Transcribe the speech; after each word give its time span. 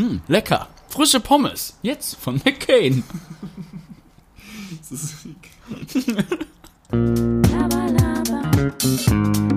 Hm, 0.00 0.22
lecker. 0.28 0.66
Frische 0.88 1.20
Pommes. 1.20 1.76
Jetzt 1.82 2.16
von 2.16 2.40
McCain. 2.44 3.04
Das 4.88 5.02
ist, 5.02 5.14
Lava, 6.90 7.86
lava. 7.86 8.50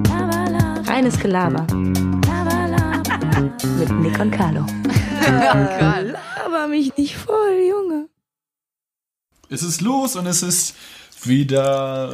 Lava, 0.09 0.47
lava. 0.49 0.81
Reines 0.91 1.17
Gelaber 1.17 1.65
lava. 1.69 3.53
mit 3.79 3.91
Nick 4.01 4.19
und 4.19 4.31
Carlo. 4.31 4.65
Laber 5.25 6.67
mich 6.67 6.95
nicht 6.97 7.15
voll, 7.15 7.67
Junge. 7.69 8.09
es 9.49 9.63
ist 9.63 9.81
los 9.81 10.15
und 10.15 10.25
es 10.27 10.43
ist 10.43 10.75
wieder 11.23 12.11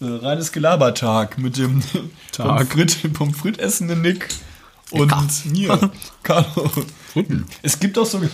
äh, 0.00 0.04
reines 0.04 0.52
Gelabertag 0.52 1.38
mit 1.38 1.56
dem 1.56 1.82
Tag. 2.32 2.70
Pommes 2.70 2.72
frites, 2.72 3.12
Pommes 3.12 3.36
frites 3.38 3.64
essenden 3.64 4.02
Nick 4.02 4.28
und 4.90 5.44
mir, 5.46 5.90
Carlo. 6.22 6.70
Es 7.62 7.78
gibt 7.78 7.98
auch 7.98 8.06
sogar, 8.06 8.28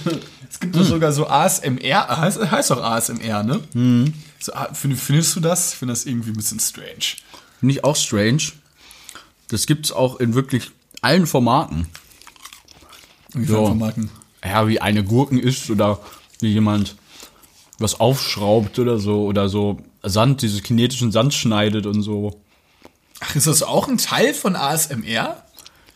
es 0.50 0.60
gibt 0.60 0.76
auch 0.76 0.84
sogar 0.84 1.12
so 1.12 1.26
ASMR, 1.26 2.16
heißt, 2.20 2.50
heißt 2.50 2.70
doch 2.70 2.82
ASMR, 2.82 3.42
ne? 3.42 4.12
So, 4.38 4.52
ah, 4.52 4.72
find, 4.74 4.98
findest 4.98 5.34
du 5.36 5.40
das? 5.40 5.72
Ich 5.72 5.78
finde 5.78 5.92
das 5.92 6.04
irgendwie 6.04 6.30
ein 6.30 6.36
bisschen 6.36 6.60
strange. 6.60 7.16
Finde 7.60 7.74
ich 7.74 7.84
auch 7.84 7.96
strange. 7.96 8.42
Das 9.48 9.66
gibt's 9.66 9.90
auch 9.92 10.20
in 10.20 10.34
wirklich 10.34 10.70
allen 11.00 11.26
Formaten. 11.26 11.86
Wie 13.32 13.46
So. 13.46 13.66
Formaten? 13.66 14.10
Ja, 14.44 14.68
wie 14.68 14.80
eine 14.80 15.02
Gurken 15.02 15.38
isst 15.38 15.70
oder 15.70 16.00
wie 16.40 16.48
jemand 16.52 16.96
was 17.78 17.98
aufschraubt 17.98 18.78
oder 18.78 18.98
so 18.98 19.24
oder 19.24 19.48
so 19.48 19.80
Sand, 20.02 20.42
diese 20.42 20.60
kinetischen 20.62 21.10
Sand 21.10 21.32
schneidet 21.34 21.86
und 21.86 22.02
so. 22.02 22.40
Ach, 23.20 23.34
ist 23.34 23.46
das 23.46 23.62
auch 23.62 23.88
ein 23.88 23.96
Teil 23.98 24.34
von 24.34 24.54
ASMR? 24.54 25.42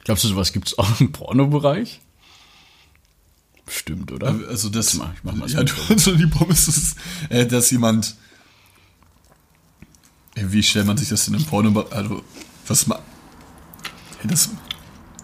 Glaubst 0.09 0.25
du, 0.25 0.29
sowas 0.29 0.55
gibt's 0.55 0.79
auch 0.79 1.01
im 1.01 1.13
Pornobereich? 1.13 2.01
Bestimmt, 3.67 4.11
oder? 4.11 4.35
Also 4.49 4.71
das, 4.71 4.95
mach- 4.95 5.13
ich 5.13 5.23
mach 5.23 5.35
mal 5.35 5.51
ja, 5.51 5.63
du, 5.63 5.75
also 5.91 6.17
die 6.17 6.27
Pommes 6.27 6.67
ist, 6.67 6.97
äh, 7.29 7.47
dass 7.47 7.71
jemand, 7.71 8.17
Äh, 10.35 10.45
wie 10.47 10.63
stellt 10.63 10.87
man 10.87 10.97
sich 10.97 11.11
das 11.11 11.27
denn 11.27 11.35
im 11.35 11.45
Porno, 11.45 11.79
also, 11.91 12.23
was 12.67 12.87
ma, 12.87 12.95
Ja, 14.23 14.31
das, 14.31 14.47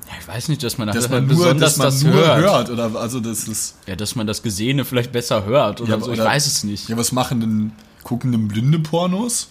Ja, 0.06 0.12
ich 0.20 0.28
weiß 0.28 0.48
nicht, 0.48 0.62
dass 0.62 0.76
man, 0.76 0.88
dass 0.88 0.96
das 0.96 1.08
man 1.08 1.26
nur, 1.26 1.34
besonders 1.38 1.76
dass 1.76 1.76
man 1.78 1.86
das 1.86 2.02
nur 2.02 2.12
hört. 2.12 2.42
hört. 2.42 2.68
oder, 2.68 2.94
also 3.00 3.20
das 3.20 3.48
ist, 3.48 3.76
Ja, 3.86 3.96
dass 3.96 4.14
man 4.16 4.26
das 4.26 4.42
Gesehene 4.42 4.84
vielleicht 4.84 5.12
besser 5.12 5.46
hört 5.46 5.80
oder 5.80 5.94
Ja, 5.96 6.00
so. 6.04 6.12
Ich 6.12 6.18
oder- 6.20 6.28
weiß 6.28 6.46
es 6.46 6.62
nicht. 6.62 6.90
ja, 6.90 6.98
was 6.98 7.10
machen 7.10 7.40
denn, 7.40 7.72
gucken 8.02 8.32
denn 8.32 8.48
blinde 8.48 8.80
Pornos? 8.80 9.48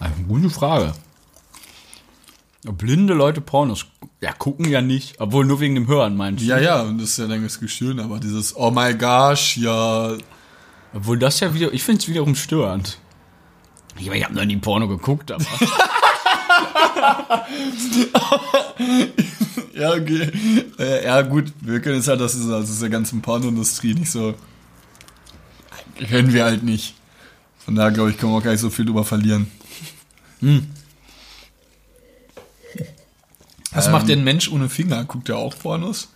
Eine 0.00 0.24
gute 0.26 0.50
Frage. 0.50 0.92
Blinde 2.72 3.12
Leute 3.12 3.40
Pornos, 3.40 3.86
ja, 4.20 4.32
gucken 4.32 4.68
ja 4.68 4.80
nicht. 4.80 5.20
Obwohl 5.20 5.44
nur 5.44 5.60
wegen 5.60 5.74
dem 5.74 5.86
Hören, 5.86 6.16
meinst 6.16 6.42
du? 6.42 6.46
Ja, 6.46 6.58
ja, 6.58 6.82
und 6.82 6.98
das 6.98 7.10
ist 7.10 7.18
ja 7.18 7.26
dann 7.26 7.42
das 7.42 7.60
Geschön, 7.60 8.00
aber 8.00 8.18
dieses, 8.18 8.56
oh 8.56 8.70
my 8.70 8.94
gosh, 8.94 9.58
ja, 9.58 10.16
Obwohl 10.94 11.18
das 11.18 11.40
ja 11.40 11.52
wieder, 11.52 11.72
ich 11.74 11.82
finde 11.82 12.00
es 12.00 12.08
wiederum 12.08 12.34
störend. 12.34 12.98
Ich, 13.98 14.06
ich 14.06 14.24
habe 14.24 14.34
noch 14.34 14.44
nie 14.44 14.56
Porno 14.56 14.88
geguckt, 14.88 15.30
aber. 15.30 15.44
ja, 19.74 19.92
okay, 19.92 20.32
äh, 20.78 21.04
ja, 21.04 21.22
gut, 21.22 21.52
wir 21.60 21.80
können 21.80 21.96
jetzt 21.96 22.08
halt, 22.08 22.20
das 22.20 22.34
ist, 22.34 22.48
das 22.48 22.70
ist 22.70 22.80
der 22.80 22.90
ganzen 22.90 23.20
Pornoindustrie 23.20 23.94
nicht 23.94 24.10
so, 24.10 24.34
kennen 25.98 26.32
wir 26.32 26.44
halt 26.44 26.62
nicht. 26.62 26.94
Von 27.58 27.74
daher, 27.74 27.92
glaube 27.92 28.10
ich, 28.10 28.18
können 28.18 28.32
wir 28.32 28.38
auch 28.38 28.42
gar 28.42 28.52
nicht 28.52 28.60
so 28.60 28.70
viel 28.70 28.84
drüber 28.84 29.04
verlieren. 29.04 29.50
Was 33.74 33.90
macht 33.90 34.08
denn 34.08 34.20
ein 34.20 34.24
Mensch 34.24 34.50
ohne 34.50 34.68
Finger? 34.68 35.04
Guckt 35.04 35.28
er 35.28 35.36
auch 35.36 35.58
Pornos? 35.58 36.08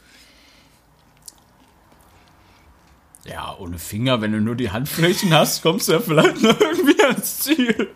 ja, 3.28 3.54
ohne 3.58 3.78
Finger, 3.78 4.20
wenn 4.20 4.32
du 4.32 4.40
nur 4.40 4.56
die 4.56 4.70
Handflächen 4.70 5.34
hast, 5.34 5.62
kommst 5.62 5.88
du 5.88 5.92
ja 5.92 6.00
vielleicht 6.00 6.40
noch 6.40 6.58
irgendwie 6.60 7.02
ans 7.02 7.40
Ziel. 7.40 7.90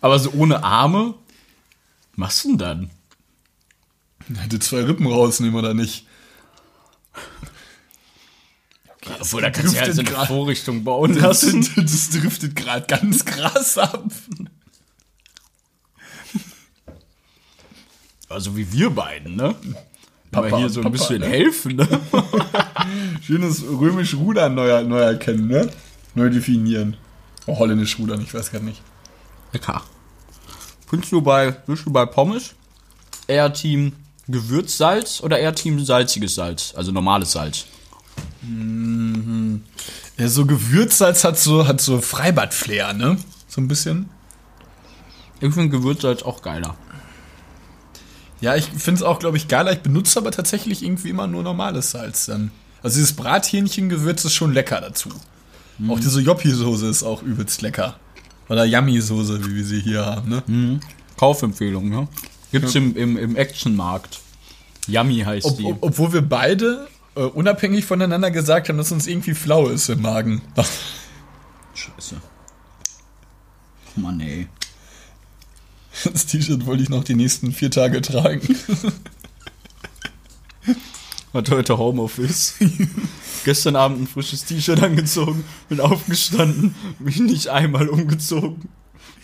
aber 0.00 0.18
so 0.18 0.30
ohne 0.32 0.64
Arme, 0.64 1.14
was 2.12 2.16
machst 2.16 2.44
du 2.44 2.48
denn 2.48 2.58
dann? 2.58 2.90
Hätte 4.36 4.58
zwei 4.58 4.82
Rippen 4.82 5.06
rausnehmen 5.06 5.56
oder 5.58 5.74
nicht? 5.74 6.06
Obwohl, 9.20 9.40
da 9.40 9.50
kannst 9.50 9.74
du 9.74 9.78
ja 9.78 9.90
so 9.92 10.02
eine 10.02 10.26
Vorrichtung 10.26 10.84
bauen 10.84 11.14
Das, 11.14 11.42
lassen. 11.42 11.66
das 11.76 12.10
driftet 12.10 12.56
gerade 12.56 12.86
ganz 12.86 13.24
krass 13.24 13.78
ab. 13.78 14.04
Also 18.28 18.56
wie 18.56 18.70
wir 18.72 18.90
beiden, 18.90 19.36
ne? 19.36 19.54
Papa 20.30 20.58
hier 20.58 20.68
so 20.68 20.80
ein 20.80 20.84
Papa, 20.84 20.92
bisschen 20.92 21.20
ne? 21.20 21.26
helfen, 21.26 21.76
ne? 21.76 21.88
Schönes 23.22 23.62
römisch 23.62 24.14
Rudern 24.14 24.54
neu, 24.54 24.82
neu 24.84 25.00
erkennen, 25.00 25.46
ne? 25.48 25.70
Neu 26.14 26.28
definieren. 26.28 26.96
Oh, 27.46 27.58
holländisch 27.58 27.98
Rudern, 27.98 28.20
ich 28.20 28.34
weiß 28.34 28.52
gar 28.52 28.60
nicht. 28.60 28.82
Lecker. 29.52 29.82
Findest 30.88 31.12
du 31.12 31.22
bei, 31.22 31.50
bist 31.50 31.86
du 31.86 31.90
bei 31.90 32.04
Pommes 32.04 32.54
eher 33.26 33.52
Team 33.52 33.92
Gewürzsalz 34.26 35.22
oder 35.22 35.38
eher 35.38 35.54
Team 35.54 35.82
salziges 35.82 36.34
Salz? 36.34 36.74
Also 36.76 36.92
normales 36.92 37.32
Salz. 37.32 37.64
Ja, 40.18 40.28
so 40.28 40.44
Gewürzsalz 40.44 41.24
hat 41.24 41.38
so, 41.38 41.66
hat 41.66 41.80
so 41.80 42.00
Freibad-Flair, 42.00 42.92
ne? 42.92 43.16
So 43.48 43.60
ein 43.60 43.68
bisschen. 43.68 44.10
Ich 45.40 45.54
finde 45.54 45.70
Gewürzsalz 45.70 46.22
auch 46.22 46.42
geiler. 46.42 46.76
Ja, 48.40 48.54
ich 48.54 48.66
finde 48.66 49.00
es 49.00 49.02
auch, 49.02 49.18
glaube 49.18 49.36
ich, 49.36 49.48
geiler. 49.48 49.72
Ich 49.72 49.80
benutze 49.80 50.18
aber 50.18 50.30
tatsächlich 50.30 50.82
irgendwie 50.84 51.10
immer 51.10 51.26
nur 51.26 51.42
normales 51.42 51.90
Salz 51.90 52.26
dann. 52.26 52.50
Also 52.82 52.96
dieses 52.98 53.14
Brathähnchengewürz 53.14 54.24
ist 54.24 54.34
schon 54.34 54.52
lecker 54.52 54.80
dazu. 54.80 55.10
Auch 55.88 56.00
diese 56.00 56.20
Joppi-Soße 56.20 56.88
ist 56.88 57.02
auch 57.04 57.22
übelst 57.22 57.62
lecker. 57.62 57.96
Oder 58.48 58.64
Yummy-Soße, 58.64 59.44
wie 59.46 59.56
wir 59.56 59.64
sie 59.64 59.80
hier 59.80 60.04
haben, 60.06 60.28
ne? 60.28 60.80
Kaufempfehlung, 61.16 61.88
ne? 61.88 62.08
Gibt's 62.50 62.74
im, 62.74 62.96
im, 62.96 63.16
im 63.16 63.36
Actionmarkt. 63.36 64.20
Yummy 64.86 65.20
heißt 65.20 65.46
Ob, 65.46 65.56
die. 65.56 65.64
ob, 65.64 65.82
obwohl 65.82 66.12
wir 66.14 66.22
beide 66.22 66.88
äh, 67.14 67.20
unabhängig 67.20 67.84
voneinander 67.84 68.30
gesagt 68.30 68.68
haben, 68.68 68.78
dass 68.78 68.90
uns 68.90 69.06
irgendwie 69.06 69.34
flau 69.34 69.68
ist 69.68 69.88
im 69.88 70.02
Magen. 70.02 70.42
Scheiße. 71.74 72.16
Oh 73.96 74.00
Mann, 74.00 74.20
ey. 74.20 74.48
Das 76.04 76.26
T-Shirt 76.26 76.66
wollte 76.66 76.82
ich 76.82 76.88
noch 76.88 77.04
die 77.04 77.14
nächsten 77.14 77.52
vier 77.52 77.70
Tage 77.70 78.00
tragen. 78.02 78.56
Hat 81.34 81.50
heute 81.50 81.78
Homeoffice. 81.78 82.54
Gestern 83.44 83.76
Abend 83.76 84.02
ein 84.02 84.06
frisches 84.06 84.44
T-Shirt 84.44 84.82
angezogen, 84.82 85.44
bin 85.68 85.80
aufgestanden, 85.80 86.74
mich 86.98 87.18
nicht 87.20 87.48
einmal 87.48 87.88
umgezogen. 87.88 88.68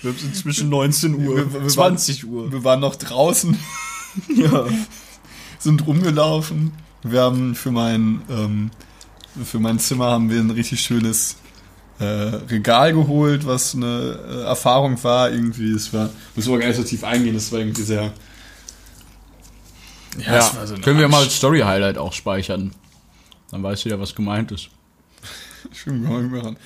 Wir 0.03 0.11
haben 0.13 0.19
inzwischen 0.25 0.69
19 0.69 1.15
Uhr, 1.27 1.37
Wir- 1.37 1.63
wir 1.63 1.69
20 1.69 2.27
Uhr. 2.27 2.53
Wir 2.53 2.63
waren 2.65 2.81
noch 2.81 2.97
draußen, 2.97 3.57
Ja. 4.35 4.67
sind 5.59 5.87
rumgelaufen. 5.87 6.73
Wir 7.03 7.23
haben 7.23 7.55
für 7.55 7.71
mein, 7.71 8.23
ähm, 8.31 8.71
für 9.45 9.59
mein 9.59 9.79
Zimmer 9.79 10.07
haben 10.11 10.31
wir 10.31 10.41
ein 10.41 10.51
richtig 10.51 10.81
schönes 10.81 11.37
äh, 11.99 12.05
Regal 12.05 12.93
geholt, 12.93 13.47
was 13.47 13.75
eine 13.75 14.19
äh, 14.29 14.43
Erfahrung 14.45 15.03
war. 15.05 15.31
Irgendwie, 15.31 15.73
es 15.73 15.93
war, 15.93 16.11
müssen 16.35 16.53
wir 16.53 16.59
gar 16.59 16.69
nicht 16.69 16.77
so 16.77 16.83
tief 16.83 17.05
eingehen, 17.05 17.35
das 17.35 17.53
war 17.53 17.61
irgendwie 17.61 17.83
sehr. 17.83 18.13
Ja, 20.19 20.55
war 20.57 20.67
so 20.67 20.77
können 20.77 20.99
wir 20.99 21.09
mal 21.09 21.19
Arsch. 21.19 21.27
als 21.27 21.37
Story-Highlight 21.37 21.99
auch 21.99 22.13
speichern. 22.13 22.73
Dann 23.51 23.63
weiß 23.63 23.85
jeder, 23.85 24.01
was 24.01 24.15
gemeint 24.15 24.53
ist. 24.53 24.69
Stimmt. 25.73 26.09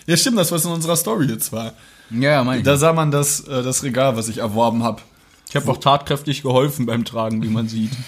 Ja, 0.06 0.16
stimmt, 0.16 0.39
das, 0.39 0.53
was 0.53 0.65
in 0.65 0.71
unserer 0.71 0.97
Story 0.97 1.27
jetzt 1.27 1.53
war. 1.53 1.75
Ja, 2.10 2.31
ja, 2.31 2.45
mein 2.45 2.62
Da 2.62 2.77
sah 2.77 2.93
man 2.93 3.10
das, 3.10 3.41
äh, 3.41 3.62
das 3.62 3.83
Regal, 3.83 4.16
was 4.16 4.28
ich 4.28 4.39
erworben 4.39 4.83
habe. 4.83 5.03
Ich 5.49 5.56
habe 5.56 5.71
auch 5.71 5.78
tatkräftig 5.78 6.42
geholfen 6.42 6.84
beim 6.86 7.04
Tragen, 7.04 7.42
wie 7.42 7.48
man 7.48 7.69
sieht. 7.69 7.92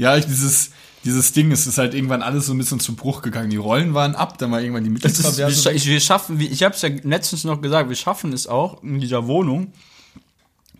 Ja, 0.00 0.16
ich, 0.16 0.26
dieses, 0.26 0.70
dieses 1.08 1.32
Ding, 1.32 1.50
es 1.50 1.66
ist 1.66 1.78
halt 1.78 1.94
irgendwann 1.94 2.22
alles 2.22 2.46
so 2.46 2.52
ein 2.52 2.58
bisschen 2.58 2.80
zu 2.80 2.94
Bruch 2.94 3.22
gegangen. 3.22 3.50
Die 3.50 3.56
Rollen 3.56 3.94
waren 3.94 4.14
ab, 4.14 4.36
dann 4.38 4.50
war 4.52 4.60
irgendwann 4.60 4.84
die 4.84 4.92
Das 4.94 5.12
ist, 5.12 5.38
wir, 5.38 5.46
Mitteltraverse. 5.46 6.00
schaffen, 6.00 6.40
ich 6.40 6.62
habe 6.62 6.74
es 6.74 6.82
ja 6.82 6.90
letztens 7.02 7.44
noch 7.44 7.60
gesagt, 7.62 7.88
wir 7.88 7.96
schaffen 7.96 8.32
es 8.32 8.46
auch 8.46 8.82
in 8.82 9.00
dieser 9.00 9.26
Wohnung, 9.26 9.72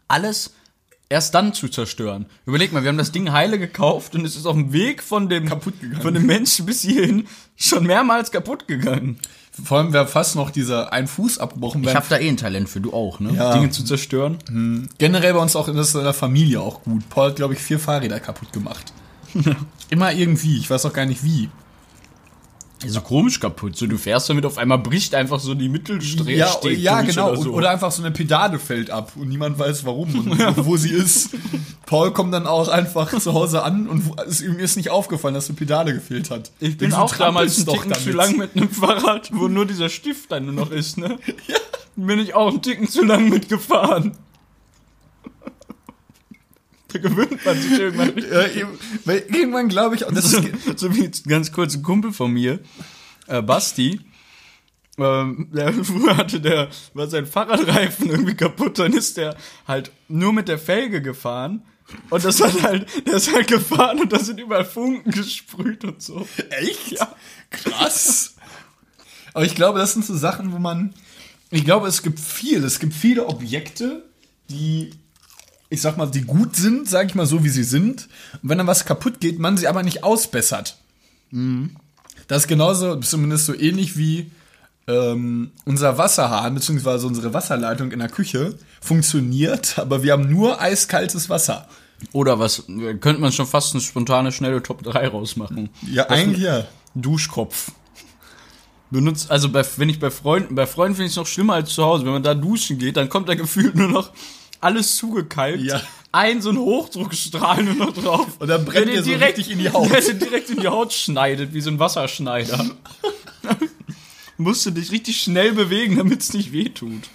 alles 0.06 0.52
erst 1.08 1.34
dann 1.34 1.54
zu 1.54 1.68
zerstören. 1.68 2.26
Überleg 2.44 2.72
mal, 2.72 2.82
wir 2.82 2.90
haben 2.90 2.98
das 2.98 3.12
Ding 3.12 3.32
heile 3.32 3.58
gekauft 3.58 4.14
und 4.14 4.24
es 4.26 4.36
ist 4.36 4.44
auf 4.44 4.54
dem 4.54 4.72
Weg 4.72 5.02
von 5.02 5.28
dem 5.30 5.48
von 5.48 6.12
dem 6.14 6.26
Menschen 6.26 6.66
bis 6.66 6.82
hierhin 6.82 7.26
schon 7.56 7.86
mehrmals 7.86 8.30
kaputt 8.30 8.68
gegangen. 8.68 9.18
Vor 9.64 9.78
allem 9.78 9.92
wäre 9.92 10.06
fast 10.06 10.36
noch 10.36 10.50
dieser 10.50 10.92
ein 10.92 11.08
Fuß 11.08 11.38
abgebrochen 11.38 11.82
Ich 11.82 11.94
habe 11.94 12.06
da 12.08 12.18
eh 12.18 12.28
ein 12.28 12.36
Talent 12.36 12.68
für, 12.68 12.80
du 12.80 12.92
auch, 12.92 13.18
ne? 13.18 13.32
Ja. 13.32 13.54
Dinge 13.54 13.70
zu 13.70 13.82
zerstören. 13.82 14.88
Generell 14.98 15.34
bei 15.34 15.40
uns 15.40 15.56
auch 15.56 15.68
in 15.68 15.74
der 15.74 16.12
Familie 16.12 16.60
auch 16.60 16.82
gut. 16.82 17.08
Paul 17.08 17.30
hat, 17.30 17.36
glaube 17.36 17.54
ich, 17.54 17.60
vier 17.60 17.80
Fahrräder 17.80 18.20
kaputt 18.20 18.52
gemacht. 18.52 18.92
Immer 19.90 20.12
irgendwie, 20.12 20.58
ich 20.58 20.68
weiß 20.68 20.86
auch 20.86 20.92
gar 20.92 21.06
nicht 21.06 21.24
wie. 21.24 21.48
So 22.86 23.00
komisch 23.00 23.40
kaputt. 23.40 23.76
So, 23.76 23.88
du 23.88 23.98
fährst 23.98 24.30
damit, 24.30 24.46
auf 24.46 24.56
einmal 24.56 24.78
bricht 24.78 25.12
einfach 25.14 25.40
so 25.40 25.54
die 25.54 25.68
Mittelstrecke. 25.68 26.32
Ja, 26.32 26.56
ja 26.64 27.02
genau. 27.02 27.30
Oder, 27.30 27.42
so. 27.42 27.52
oder 27.52 27.70
einfach 27.70 27.90
so 27.90 28.02
eine 28.02 28.12
Pedale 28.12 28.60
fällt 28.60 28.90
ab 28.90 29.12
und 29.16 29.28
niemand 29.28 29.58
weiß 29.58 29.84
warum 29.84 30.14
und 30.14 30.56
wo 30.64 30.76
sie 30.76 30.90
ist. 30.90 31.30
Paul 31.86 32.12
kommt 32.12 32.32
dann 32.32 32.46
auch 32.46 32.68
einfach 32.68 33.18
zu 33.18 33.34
Hause 33.34 33.64
an 33.64 33.88
und 33.88 34.04
es 34.28 34.40
ihm 34.42 34.60
ist 34.60 34.76
nicht 34.76 34.90
aufgefallen, 34.90 35.34
dass 35.34 35.48
eine 35.48 35.56
Pedale 35.56 35.92
gefehlt 35.92 36.30
hat. 36.30 36.52
ich 36.60 36.78
bin 36.78 36.90
Du 36.90 36.96
auch 36.98 37.16
damals 37.16 37.64
doch 37.64 37.82
Ticken 37.82 37.94
zu 37.94 38.12
lang 38.12 38.36
mit 38.36 38.54
einem 38.54 38.70
Fahrrad, 38.70 39.30
wo 39.32 39.48
nur 39.48 39.66
dieser 39.66 39.88
Stift 39.88 40.30
dann 40.30 40.44
nur 40.44 40.54
noch 40.54 40.70
ist, 40.70 40.98
ne? 40.98 41.18
Ja. 41.48 41.56
Bin 41.96 42.20
ich 42.20 42.34
auch 42.34 42.48
einen 42.48 42.62
Ticken 42.62 42.88
zu 42.88 43.04
lang 43.04 43.28
mitgefahren. 43.28 44.16
Da 46.92 46.98
gewöhnt 46.98 47.44
man 47.44 47.60
sich 47.60 47.78
irgendwann. 47.78 48.16
Ja, 48.16 48.66
weil 49.04 49.18
irgendwann 49.28 49.68
glaube 49.68 49.96
ich, 49.96 50.06
und 50.06 50.16
das 50.16 50.30
so, 50.30 50.38
ist, 50.38 50.48
so 50.78 50.96
wie 50.96 51.10
ganz 51.28 51.52
kurz 51.52 51.74
ein 51.74 51.82
Kumpel 51.82 52.12
von 52.12 52.32
mir, 52.32 52.60
äh, 53.26 53.42
Basti, 53.42 54.00
ähm, 54.96 55.48
der 55.52 55.72
früher 55.84 56.16
hatte 56.16 56.40
der, 56.40 56.68
war 56.94 57.08
sein 57.08 57.26
Fahrradreifen 57.26 58.08
irgendwie 58.08 58.34
kaputt, 58.34 58.78
dann 58.78 58.94
ist 58.94 59.16
der 59.16 59.36
halt 59.66 59.92
nur 60.08 60.32
mit 60.32 60.48
der 60.48 60.58
Felge 60.58 61.02
gefahren. 61.02 61.62
Und 62.10 62.24
das 62.24 62.40
hat 62.42 62.62
halt, 62.62 62.86
der 63.06 63.14
ist 63.14 63.32
halt 63.32 63.48
gefahren 63.48 64.00
und 64.00 64.12
da 64.12 64.18
sind 64.18 64.40
überall 64.40 64.64
Funken 64.64 65.10
gesprüht 65.10 65.84
und 65.84 66.02
so. 66.02 66.26
echt? 66.50 66.92
Ja. 66.92 67.14
Krass. 67.50 68.34
Aber 69.32 69.44
ich 69.44 69.54
glaube, 69.54 69.78
das 69.78 69.94
sind 69.94 70.04
so 70.04 70.16
Sachen, 70.16 70.52
wo 70.52 70.58
man, 70.58 70.94
ich 71.50 71.64
glaube, 71.64 71.86
es 71.88 72.02
gibt 72.02 72.20
viel, 72.20 72.62
es 72.64 72.78
gibt 72.78 72.92
viele 72.92 73.26
Objekte, 73.26 74.04
die, 74.50 74.90
ich 75.70 75.80
sag 75.82 75.96
mal, 75.96 76.06
die 76.06 76.22
gut 76.22 76.56
sind, 76.56 76.88
sag 76.88 77.06
ich 77.06 77.14
mal 77.14 77.26
so, 77.26 77.44
wie 77.44 77.48
sie 77.48 77.64
sind. 77.64 78.08
Und 78.42 78.48
wenn 78.48 78.58
dann 78.58 78.66
was 78.66 78.84
kaputt 78.84 79.20
geht, 79.20 79.38
man 79.38 79.56
sie 79.56 79.68
aber 79.68 79.82
nicht 79.82 80.02
ausbessert. 80.04 80.78
Das 82.26 82.42
ist 82.42 82.48
genauso, 82.48 82.96
zumindest 82.96 83.46
so 83.46 83.54
ähnlich 83.54 83.96
wie 83.96 84.30
ähm, 84.86 85.52
unser 85.66 85.98
Wasserhahn, 85.98 86.54
beziehungsweise 86.54 87.06
unsere 87.06 87.34
Wasserleitung 87.34 87.92
in 87.92 87.98
der 87.98 88.08
Küche 88.08 88.54
funktioniert, 88.80 89.78
aber 89.78 90.02
wir 90.02 90.12
haben 90.12 90.30
nur 90.30 90.60
eiskaltes 90.60 91.28
Wasser. 91.28 91.68
Oder 92.12 92.38
was, 92.38 92.64
könnte 92.66 93.18
man 93.18 93.32
schon 93.32 93.46
fast 93.46 93.74
eine 93.74 93.82
spontane, 93.82 94.32
schnelle 94.32 94.62
Top 94.62 94.82
3 94.82 95.08
rausmachen. 95.08 95.68
Ja, 95.90 96.08
eigentlich 96.08 96.44
ja. 96.44 96.64
Duschkopf. 96.94 97.72
Benutzt, 98.90 99.30
also 99.30 99.50
bei, 99.50 99.62
wenn 99.76 99.90
ich 99.90 100.00
bei 100.00 100.10
Freunden, 100.10 100.54
bei 100.54 100.66
Freunden 100.66 100.94
finde 100.94 101.06
ich 101.06 101.12
es 101.12 101.16
noch 101.16 101.26
schlimmer 101.26 101.54
als 101.54 101.74
zu 101.74 101.84
Hause. 101.84 102.06
Wenn 102.06 102.12
man 102.12 102.22
da 102.22 102.34
duschen 102.34 102.78
geht, 102.78 102.96
dann 102.96 103.10
kommt 103.10 103.28
da 103.28 103.34
gefühlt 103.34 103.74
nur 103.74 103.88
noch 103.88 104.12
alles 104.60 104.96
zugekalkt. 104.96 105.62
Ja. 105.62 105.80
Ein 106.10 106.40
so 106.40 106.50
ein 106.50 106.58
Hochdruckstrahl 106.58 107.62
nur 107.62 107.74
noch 107.74 107.92
drauf. 107.92 108.26
Und 108.38 108.48
dann 108.48 108.64
brennt 108.64 108.88
Der 108.88 109.02
so 109.02 109.12
richtig 109.12 109.50
in 109.50 109.58
die 109.58 109.70
Haut. 109.70 109.90
Der 109.90 110.00
dir 110.00 110.14
direkt 110.14 110.48
in 110.50 110.60
die 110.60 110.68
Haut 110.68 110.92
schneidet, 110.92 111.52
wie 111.52 111.60
so 111.60 111.70
ein 111.70 111.78
Wasserschneider. 111.78 112.64
Musst 114.38 114.64
du 114.64 114.70
dich 114.70 114.90
richtig 114.90 115.20
schnell 115.20 115.52
bewegen, 115.52 115.96
damit 115.96 116.22
es 116.22 116.32
nicht 116.32 116.52
wehtut. 116.52 117.08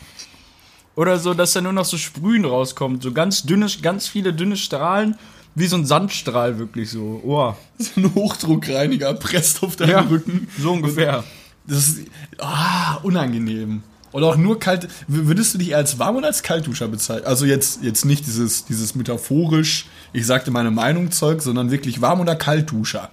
Oder 0.96 1.18
so, 1.18 1.34
dass 1.34 1.54
da 1.54 1.62
nur 1.62 1.74
noch 1.74 1.86
so 1.86 1.98
Sprühen 1.98 2.46
rauskommt. 2.46 3.02
So 3.02 3.12
ganz 3.12 3.44
dünne, 3.44 3.68
ganz 3.82 4.08
viele 4.08 4.32
dünne 4.34 4.58
Strahlen, 4.58 5.16
wie 5.56 5.68
so 5.68 5.76
ein 5.78 5.86
Sandstrahl 5.86 6.60
wirklich 6.60 6.92
so. 6.92 7.22
Oh. 7.26 7.56
So 7.80 8.00
ein 8.00 8.14
Hochdruckreiniger 8.14 9.16
presst 9.16 9.64
auf 9.64 9.76
deinen 9.76 9.90
Ja, 9.90 10.02
Rücken. 10.02 10.48
so 10.60 10.72
ungefähr. 10.72 11.24
Das 11.66 11.88
ist 11.88 12.08
ah, 12.38 12.96
unangenehm. 13.04 13.82
Oder 14.14 14.28
auch 14.28 14.38
nur 14.38 14.60
kalt. 14.60 14.88
Würdest 15.08 15.54
du 15.54 15.58
dich 15.58 15.72
eher 15.72 15.78
als 15.78 16.00
Warm- 16.00 16.16
oder 16.16 16.28
als 16.28 16.44
Kaltduscher 16.44 16.88
bezeichnen? 16.88 17.26
Also 17.26 17.46
jetzt, 17.46 17.84
jetzt 17.84 18.06
nicht 18.06 18.26
dieses, 18.26 18.64
dieses 18.66 18.96
metaphorisch, 18.96 19.88
ich 20.14 20.26
sagte 20.26 20.52
meine 20.52 20.72
Meinung 20.72 21.12
Zeug, 21.12 21.42
sondern 21.42 21.72
wirklich 21.72 22.00
Warm- 22.00 22.22
oder 22.22 22.36
Kaltduscher. 22.36 23.10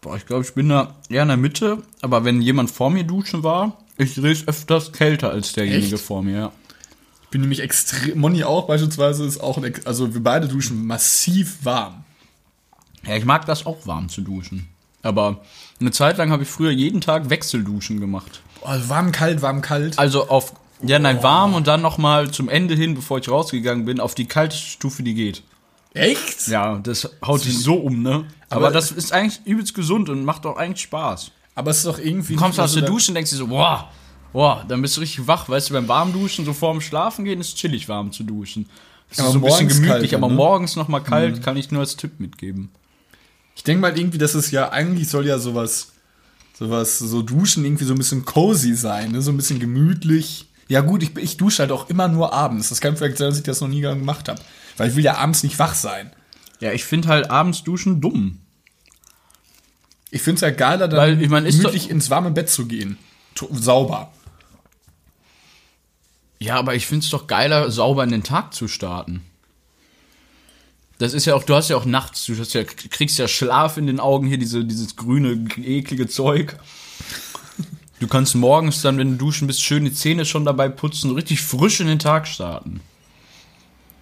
Boah, 0.00 0.16
ich 0.16 0.26
glaube, 0.26 0.44
ich 0.44 0.54
bin 0.54 0.68
da 0.68 0.94
eher 1.08 1.22
in 1.22 1.28
der 1.28 1.36
Mitte, 1.36 1.82
aber 2.00 2.24
wenn 2.24 2.40
jemand 2.40 2.70
vor 2.70 2.90
mir 2.90 3.04
duschen 3.04 3.42
war, 3.42 3.76
ich 3.98 4.14
sehe 4.14 4.30
es 4.30 4.46
öfters 4.46 4.92
kälter 4.92 5.30
als 5.30 5.52
derjenige 5.52 5.96
Echt? 5.96 6.04
vor 6.04 6.22
mir, 6.22 6.36
ja. 6.36 6.52
Ich 7.24 7.28
bin 7.28 7.42
nämlich 7.42 7.60
extrem. 7.60 8.18
Moni 8.18 8.44
auch 8.44 8.66
beispielsweise 8.66 9.26
ist 9.26 9.38
auch 9.40 9.58
ein, 9.58 9.74
also 9.84 10.14
wir 10.14 10.22
beide 10.22 10.48
duschen 10.48 10.86
massiv 10.86 11.58
warm. 11.64 12.04
Ja, 13.06 13.16
ich 13.16 13.24
mag 13.24 13.44
das 13.44 13.66
auch 13.66 13.86
warm 13.86 14.08
zu 14.08 14.22
duschen. 14.22 14.68
Aber 15.02 15.42
eine 15.80 15.90
Zeit 15.90 16.16
lang 16.16 16.30
habe 16.30 16.44
ich 16.44 16.48
früher 16.48 16.70
jeden 16.70 17.00
Tag 17.00 17.28
Wechselduschen 17.28 18.00
gemacht. 18.00 18.40
Also 18.62 18.88
warm, 18.88 19.12
kalt, 19.12 19.42
warm, 19.42 19.60
kalt. 19.62 19.98
Also 19.98 20.28
auf, 20.28 20.52
ja, 20.82 20.98
nein, 20.98 21.22
warm 21.22 21.54
und 21.54 21.66
dann 21.66 21.80
nochmal 21.82 22.30
zum 22.30 22.48
Ende 22.48 22.74
hin, 22.74 22.94
bevor 22.94 23.18
ich 23.18 23.28
rausgegangen 23.28 23.84
bin, 23.84 24.00
auf 24.00 24.14
die 24.14 24.26
kalteste 24.26 24.66
Stufe, 24.68 25.02
die 25.02 25.14
geht. 25.14 25.42
Echt? 25.94 26.48
Ja, 26.48 26.78
das 26.78 27.08
haut 27.24 27.44
dich 27.44 27.58
so 27.58 27.74
um, 27.74 28.02
ne? 28.02 28.24
Aber, 28.50 28.66
Aber- 28.66 28.70
das 28.74 28.90
ist 28.92 29.12
eigentlich 29.12 29.40
übelst 29.46 29.74
gesund 29.74 30.08
und 30.08 30.24
macht 30.24 30.46
auch 30.46 30.56
eigentlich 30.56 30.82
Spaß. 30.82 31.30
Aber 31.54 31.70
es 31.72 31.78
ist 31.78 31.86
doch 31.86 31.98
irgendwie. 31.98 32.34
Du 32.34 32.40
kommst 32.40 32.60
aus 32.60 32.74
der 32.74 32.82
Dusche 32.82 33.10
und 33.10 33.16
denkst 33.16 33.30
dir 33.32 33.36
so, 33.36 33.48
boah, 33.48 33.90
boah, 34.32 34.64
dann 34.68 34.80
bist 34.80 34.96
du 34.96 35.00
richtig 35.00 35.26
wach. 35.26 35.48
Weißt 35.48 35.70
du, 35.70 35.74
beim 35.74 35.88
Warmduschen, 35.88 36.44
so 36.44 36.52
vorm 36.52 36.80
Schlafen 36.80 37.24
gehen, 37.24 37.40
ist 37.40 37.56
chillig 37.56 37.88
warm 37.88 38.12
zu 38.12 38.22
duschen. 38.22 38.68
Das 39.10 39.18
Aber 39.20 39.28
ist 39.28 39.32
so 39.32 39.38
ein 39.38 39.44
bisschen 39.44 39.68
gemütlich, 39.68 40.10
kalt, 40.10 40.14
aber 40.14 40.28
ne? 40.28 40.34
morgens 40.34 40.76
nochmal 40.76 41.02
kalt, 41.02 41.42
kann 41.42 41.56
ich 41.56 41.70
nur 41.72 41.80
als 41.80 41.96
Tipp 41.96 42.20
mitgeben. 42.20 42.70
Ich 43.56 43.64
denke 43.64 43.80
mal 43.80 43.98
irgendwie, 43.98 44.18
dass 44.18 44.34
es 44.34 44.50
ja 44.52 44.68
eigentlich 44.70 45.08
soll 45.08 45.26
ja 45.26 45.38
sowas, 45.38 45.92
sowas, 46.58 46.98
so 46.98 47.22
Duschen 47.22 47.64
irgendwie 47.64 47.84
so 47.84 47.94
ein 47.94 47.98
bisschen 47.98 48.24
cozy 48.24 48.74
sein, 48.74 49.12
ne? 49.12 49.22
so 49.22 49.30
ein 49.30 49.36
bisschen 49.36 49.60
gemütlich. 49.60 50.46
Ja 50.66 50.80
gut, 50.80 51.02
ich, 51.02 51.16
ich 51.16 51.36
dusche 51.36 51.60
halt 51.60 51.70
auch 51.70 51.88
immer 51.88 52.08
nur 52.08 52.32
abends. 52.32 52.68
Das 52.68 52.80
kann 52.80 52.96
vielleicht 52.96 53.18
sein, 53.18 53.28
dass 53.28 53.38
ich 53.38 53.44
das 53.44 53.60
noch 53.60 53.68
nie 53.68 53.80
gemacht 53.80 54.28
habe. 54.28 54.40
Weil 54.76 54.90
ich 54.90 54.96
will 54.96 55.04
ja 55.04 55.16
abends 55.16 55.42
nicht 55.44 55.58
wach 55.58 55.74
sein. 55.74 56.10
Ja, 56.60 56.72
ich 56.72 56.84
finde 56.84 57.08
halt 57.08 57.30
abends 57.30 57.62
duschen 57.62 58.00
dumm. 58.00 58.40
Ich 60.10 60.22
finde 60.22 60.36
es 60.36 60.40
ja 60.40 60.50
geiler, 60.50 60.88
dann 60.88 60.98
Weil, 60.98 61.22
ich 61.22 61.28
mein, 61.28 61.44
gemütlich 61.44 61.90
ins 61.90 62.10
warme 62.10 62.32
Bett 62.32 62.48
zu 62.48 62.66
gehen. 62.66 62.98
Sauber. 63.52 64.12
Ja, 66.40 66.56
aber 66.56 66.74
ich 66.74 66.86
finde 66.86 67.04
es 67.04 67.10
doch 67.10 67.28
geiler, 67.28 67.70
sauber 67.70 68.02
in 68.02 68.10
den 68.10 68.24
Tag 68.24 68.52
zu 68.52 68.66
starten. 68.66 69.22
Das 70.98 71.14
ist 71.14 71.26
ja 71.26 71.34
auch, 71.34 71.44
du 71.44 71.54
hast 71.54 71.68
ja 71.68 71.76
auch 71.76 71.84
nachts, 71.84 72.26
du 72.26 72.32
ja, 72.32 72.64
kriegst 72.64 73.18
ja 73.18 73.28
Schlaf 73.28 73.76
in 73.76 73.86
den 73.86 74.00
Augen 74.00 74.26
hier, 74.26 74.38
diese, 74.38 74.64
dieses 74.64 74.96
grüne, 74.96 75.46
eklige 75.56 76.08
Zeug. 76.08 76.56
Du 78.00 78.06
kannst 78.06 78.34
morgens 78.34 78.82
dann, 78.82 78.98
wenn 78.98 79.12
du 79.12 79.16
duschen 79.16 79.46
bist, 79.46 79.62
schön 79.62 79.84
die 79.84 79.92
Zähne 79.92 80.24
schon 80.24 80.44
dabei 80.44 80.68
putzen, 80.68 81.12
richtig 81.12 81.42
frisch 81.42 81.80
in 81.80 81.86
den 81.86 81.98
Tag 81.98 82.28
starten. 82.28 82.80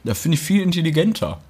Da 0.04 0.14
finde 0.14 0.36
ich 0.36 0.42
viel 0.42 0.62
intelligenter. 0.62 1.40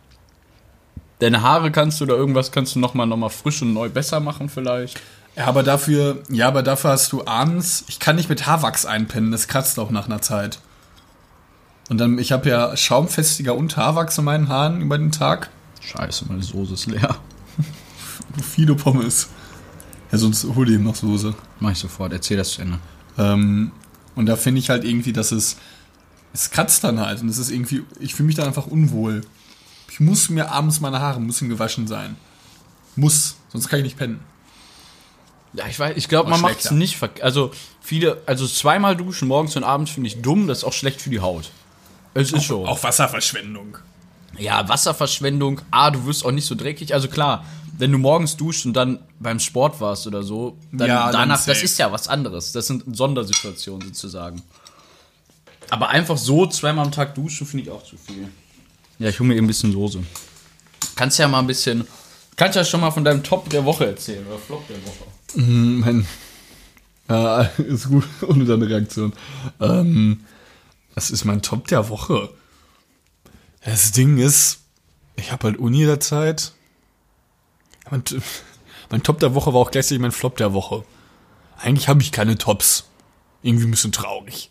Deine 1.19 1.43
Haare 1.43 1.71
kannst 1.71 2.01
du 2.01 2.05
oder 2.05 2.17
irgendwas 2.17 2.53
kannst 2.53 2.75
du 2.75 2.79
nochmal 2.79 3.07
noch 3.07 3.17
mal 3.17 3.31
frisch 3.31 3.63
und 3.63 3.73
neu 3.73 3.89
besser 3.89 4.21
machen 4.21 4.49
vielleicht. 4.49 5.01
Ja, 5.37 5.47
aber 5.47 5.63
dafür, 5.63 6.23
ja, 6.31 6.49
aber 6.49 6.63
dafür 6.63 6.91
hast 6.91 7.13
du 7.13 7.27
abends, 7.27 7.85
ich 7.89 7.99
kann 7.99 8.17
nicht 8.17 8.29
mit 8.29 8.47
Haarwachs 8.47 8.87
einpennen, 8.87 9.33
das 9.33 9.49
kratzt 9.49 9.79
auch 9.79 9.91
nach 9.91 10.07
einer 10.07 10.23
Zeit. 10.23 10.59
Und 11.88 11.99
dann, 11.99 12.19
ich 12.19 12.33
habe 12.33 12.49
ja 12.49 12.77
Schaumfestiger 12.77 13.55
und 13.55 13.77
Haarwachs 13.77 14.19
in 14.19 14.25
meinen 14.25 14.49
Haaren 14.49 14.81
über 14.81 14.99
den 14.99 15.12
Tag. 15.12 15.50
Scheiße, 15.81 16.25
meine 16.28 16.43
Soße 16.43 16.75
ist 16.75 16.87
leer. 16.87 17.16
Du 18.35 18.43
viele 18.43 18.75
Pommes. 18.75 19.28
Ja, 20.11 20.19
sonst 20.19 20.45
hol 20.45 20.66
dir 20.66 20.75
eben 20.75 20.85
noch 20.85 20.97
Soße. 20.97 21.35
Mach 21.61 21.73
ich 21.73 21.78
sofort, 21.78 22.12
erzähl 22.12 22.37
das 22.37 22.52
zu 22.52 22.62
Ende. 22.62 22.78
Ähm, 23.19 23.71
und 24.14 24.26
da 24.26 24.37
finde 24.37 24.61
ich 24.61 24.71
halt 24.71 24.85
irgendwie, 24.85 25.12
dass 25.12 25.31
es, 25.31 25.57
es 26.33 26.50
kratzt 26.50 26.83
dann 26.85 27.00
halt. 27.00 27.21
Und 27.23 27.28
es 27.28 27.38
ist 27.38 27.50
irgendwie, 27.50 27.85
ich 28.00 28.14
fühle 28.14 28.26
mich 28.26 28.37
dann 28.37 28.47
einfach 28.47 28.66
unwohl. 28.66 29.23
Ich 29.90 30.00
muss 30.00 30.28
mir 30.28 30.50
abends 30.50 30.81
meine 30.81 31.00
Haare 31.00 31.21
müssen 31.21 31.49
gewaschen 31.49 31.87
sein. 31.87 32.16
Muss, 32.97 33.37
sonst 33.52 33.69
kann 33.69 33.78
ich 33.78 33.85
nicht 33.85 33.99
pennen. 33.99 34.21
Ja, 35.52 35.66
ich 35.69 35.78
weiß, 35.78 35.97
ich 35.97 36.09
glaube, 36.09 36.31
man 36.31 36.40
macht 36.40 36.64
es 36.64 36.71
nicht 36.71 36.99
Also 37.23 37.52
viele, 37.81 38.23
also 38.26 38.47
zweimal 38.47 38.97
duschen 38.97 39.28
morgens 39.28 39.57
und 39.57 39.64
abends 39.64 39.90
finde 39.90 40.09
ich 40.09 40.21
dumm, 40.21 40.49
das 40.49 40.59
ist 40.59 40.64
auch 40.64 40.73
schlecht 40.73 41.00
für 41.00 41.11
die 41.11 41.21
Haut. 41.21 41.50
Es 42.16 42.32
ist 42.32 42.49
so. 42.49 42.66
Auch 42.66 42.82
Wasserverschwendung. 42.82 43.78
Ja, 44.38 44.68
Wasserverschwendung. 44.68 45.61
Ah, 45.70 45.90
du 45.90 46.04
wirst 46.06 46.25
auch 46.25 46.30
nicht 46.32 46.46
so 46.46 46.54
dreckig. 46.54 46.92
Also 46.94 47.08
klar, 47.08 47.44
wenn 47.78 47.92
du 47.92 47.99
morgens 47.99 48.37
duschst 48.37 48.66
und 48.66 48.73
dann 48.75 48.99
beim 49.20 49.38
Sport 49.38 49.80
warst 49.80 50.06
oder 50.06 50.23
so, 50.23 50.56
dann 50.73 50.88
Ja, 50.88 51.04
dann 51.04 51.12
danach, 51.20 51.37
das 51.37 51.44
safe. 51.46 51.64
ist 51.64 51.78
ja 51.78 51.92
was 51.92 52.08
anderes. 52.08 52.52
Das 52.52 52.66
sind 52.66 52.85
Sondersituationen 52.96 53.87
sozusagen. 53.88 54.42
Aber 55.70 55.88
einfach 55.88 56.16
so 56.16 56.46
zweimal 56.46 56.87
am 56.87 56.92
Tag 56.92 57.14
duschen 57.14 57.46
finde 57.46 57.64
ich 57.64 57.70
auch 57.70 57.85
zu 57.85 57.96
viel. 57.96 58.28
Ja, 58.99 59.08
ich 59.11 59.18
hole 59.18 59.28
mir 59.28 59.35
eben 59.37 59.44
ein 59.44 59.49
bisschen 59.49 59.73
Soße. 59.73 60.02
Kannst 60.94 61.18
ja 61.18 61.28
mal 61.28 61.40
ein 61.40 61.46
bisschen, 61.46 61.87
kannst 62.37 62.56
ja 62.56 62.64
schon 62.64 62.80
mal 62.80 62.90
von 62.90 63.04
deinem 63.04 63.23
Top 63.23 63.50
der 63.50 63.64
Woche 63.64 63.87
erzählen 63.87 64.26
oder 64.26 64.38
Flop 64.38 64.66
der 64.68 64.76
Woche. 64.87 65.04
Mein, 65.35 66.06
ja, 67.08 67.40
ist 67.58 67.88
gut, 67.88 68.04
ohne 68.26 68.44
deine 68.44 68.68
Reaktion. 68.68 69.12
Ähm, 69.61 70.20
das 70.97 71.11
ist 71.11 71.25
mein 71.26 71.43
Top 71.43 71.69
der 71.69 71.88
Woche. 71.91 72.31
Das 73.65 73.93
Ding 73.93 74.17
ist, 74.17 74.61
ich 75.17 75.31
habe 75.31 75.45
halt 75.49 75.59
Uni 75.59 75.85
derzeit. 75.85 76.53
Mein, 77.91 78.03
mein 78.91 79.03
Top 79.03 79.21
der 79.21 79.35
Woche 79.35 79.53
war 79.53 79.61
auch 79.61 79.71
gleichzeitig 79.71 80.00
mein 80.00 80.11
Flop 80.11 80.37
der 80.38 80.55
Woche. 80.55 80.85
Eigentlich 81.59 81.88
habe 81.88 82.00
ich 82.03 82.12
keine 82.12 82.38
Tops. 82.38 82.85
Irgendwie 83.43 83.67
ein 83.67 83.71
bisschen 83.71 83.93
traurig. 83.93 84.50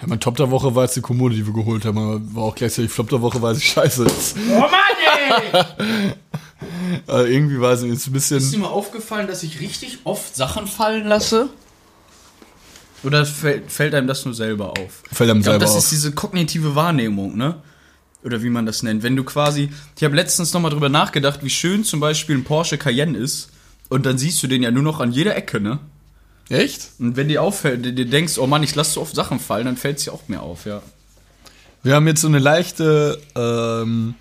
Ja, 0.00 0.08
mein 0.08 0.20
Top 0.20 0.36
der 0.36 0.50
Woche 0.50 0.74
war 0.74 0.84
jetzt 0.84 0.96
die 0.96 1.00
Kommode, 1.00 1.36
die 1.36 1.46
wir 1.46 1.54
geholt 1.54 1.84
haben, 1.84 1.98
aber 1.98 2.20
war 2.34 2.42
auch 2.42 2.54
gleichzeitig 2.54 2.90
Flop 2.90 3.08
der 3.10 3.22
Woche, 3.22 3.40
weil 3.40 3.54
sie 3.54 3.60
scheiße 3.64 4.04
ist. 4.04 4.36
Oh 4.50 4.58
Mann, 4.58 5.52
ey! 5.52 6.12
äh, 7.08 7.32
irgendwie 7.32 7.60
war 7.60 7.72
es 7.74 7.82
jetzt 7.82 8.08
ein 8.08 8.14
Ist 8.16 8.30
dir 8.30 8.36
bisschen. 8.36 8.60
mal 8.60 8.68
aufgefallen, 8.68 9.28
dass 9.28 9.44
ich 9.44 9.60
richtig 9.60 10.00
oft 10.02 10.34
Sachen 10.34 10.66
fallen 10.66 11.06
lasse? 11.06 11.48
Oder 13.02 13.24
fällt, 13.24 13.70
fällt 13.70 13.94
einem 13.94 14.06
das 14.06 14.24
nur 14.24 14.34
selber 14.34 14.70
auf? 14.72 15.02
Fällt 15.12 15.30
einem 15.30 15.40
ich 15.40 15.44
glaub, 15.44 15.54
selber 15.54 15.64
das 15.64 15.72
auf. 15.72 15.78
ist 15.78 15.92
diese 15.92 16.12
kognitive 16.12 16.74
Wahrnehmung, 16.74 17.36
ne? 17.36 17.56
Oder 18.24 18.42
wie 18.42 18.50
man 18.50 18.66
das 18.66 18.82
nennt. 18.82 19.02
Wenn 19.02 19.14
du 19.14 19.24
quasi. 19.24 19.70
Ich 19.96 20.04
habe 20.04 20.16
letztens 20.16 20.52
nochmal 20.52 20.72
drüber 20.72 20.88
nachgedacht, 20.88 21.40
wie 21.42 21.50
schön 21.50 21.84
zum 21.84 22.00
Beispiel 22.00 22.36
ein 22.36 22.44
Porsche 22.44 22.76
Cayenne 22.76 23.16
ist. 23.16 23.50
Und 23.88 24.04
dann 24.04 24.18
siehst 24.18 24.42
du 24.42 24.48
den 24.48 24.62
ja 24.62 24.70
nur 24.70 24.82
noch 24.82 25.00
an 25.00 25.12
jeder 25.12 25.36
Ecke, 25.36 25.60
ne? 25.60 25.78
Echt? 26.50 26.90
Und 26.98 27.16
wenn 27.16 27.28
dir 27.28 27.42
auffällt, 27.42 27.84
dir 27.84 27.92
dir 27.92 28.06
denkst, 28.06 28.38
oh 28.38 28.46
Mann, 28.46 28.62
ich 28.62 28.74
lasse 28.74 28.92
so 28.92 29.02
oft 29.02 29.14
Sachen 29.14 29.38
fallen, 29.38 29.66
dann 29.66 29.76
fällt 29.76 29.98
es 29.98 30.04
dir 30.04 30.12
auch 30.12 30.28
mehr 30.28 30.42
auf, 30.42 30.66
ja. 30.66 30.82
Wir 31.82 31.94
haben 31.94 32.06
jetzt 32.06 32.22
so 32.22 32.28
eine 32.28 32.38
leichte, 32.38 33.20
ähm, 33.36 34.14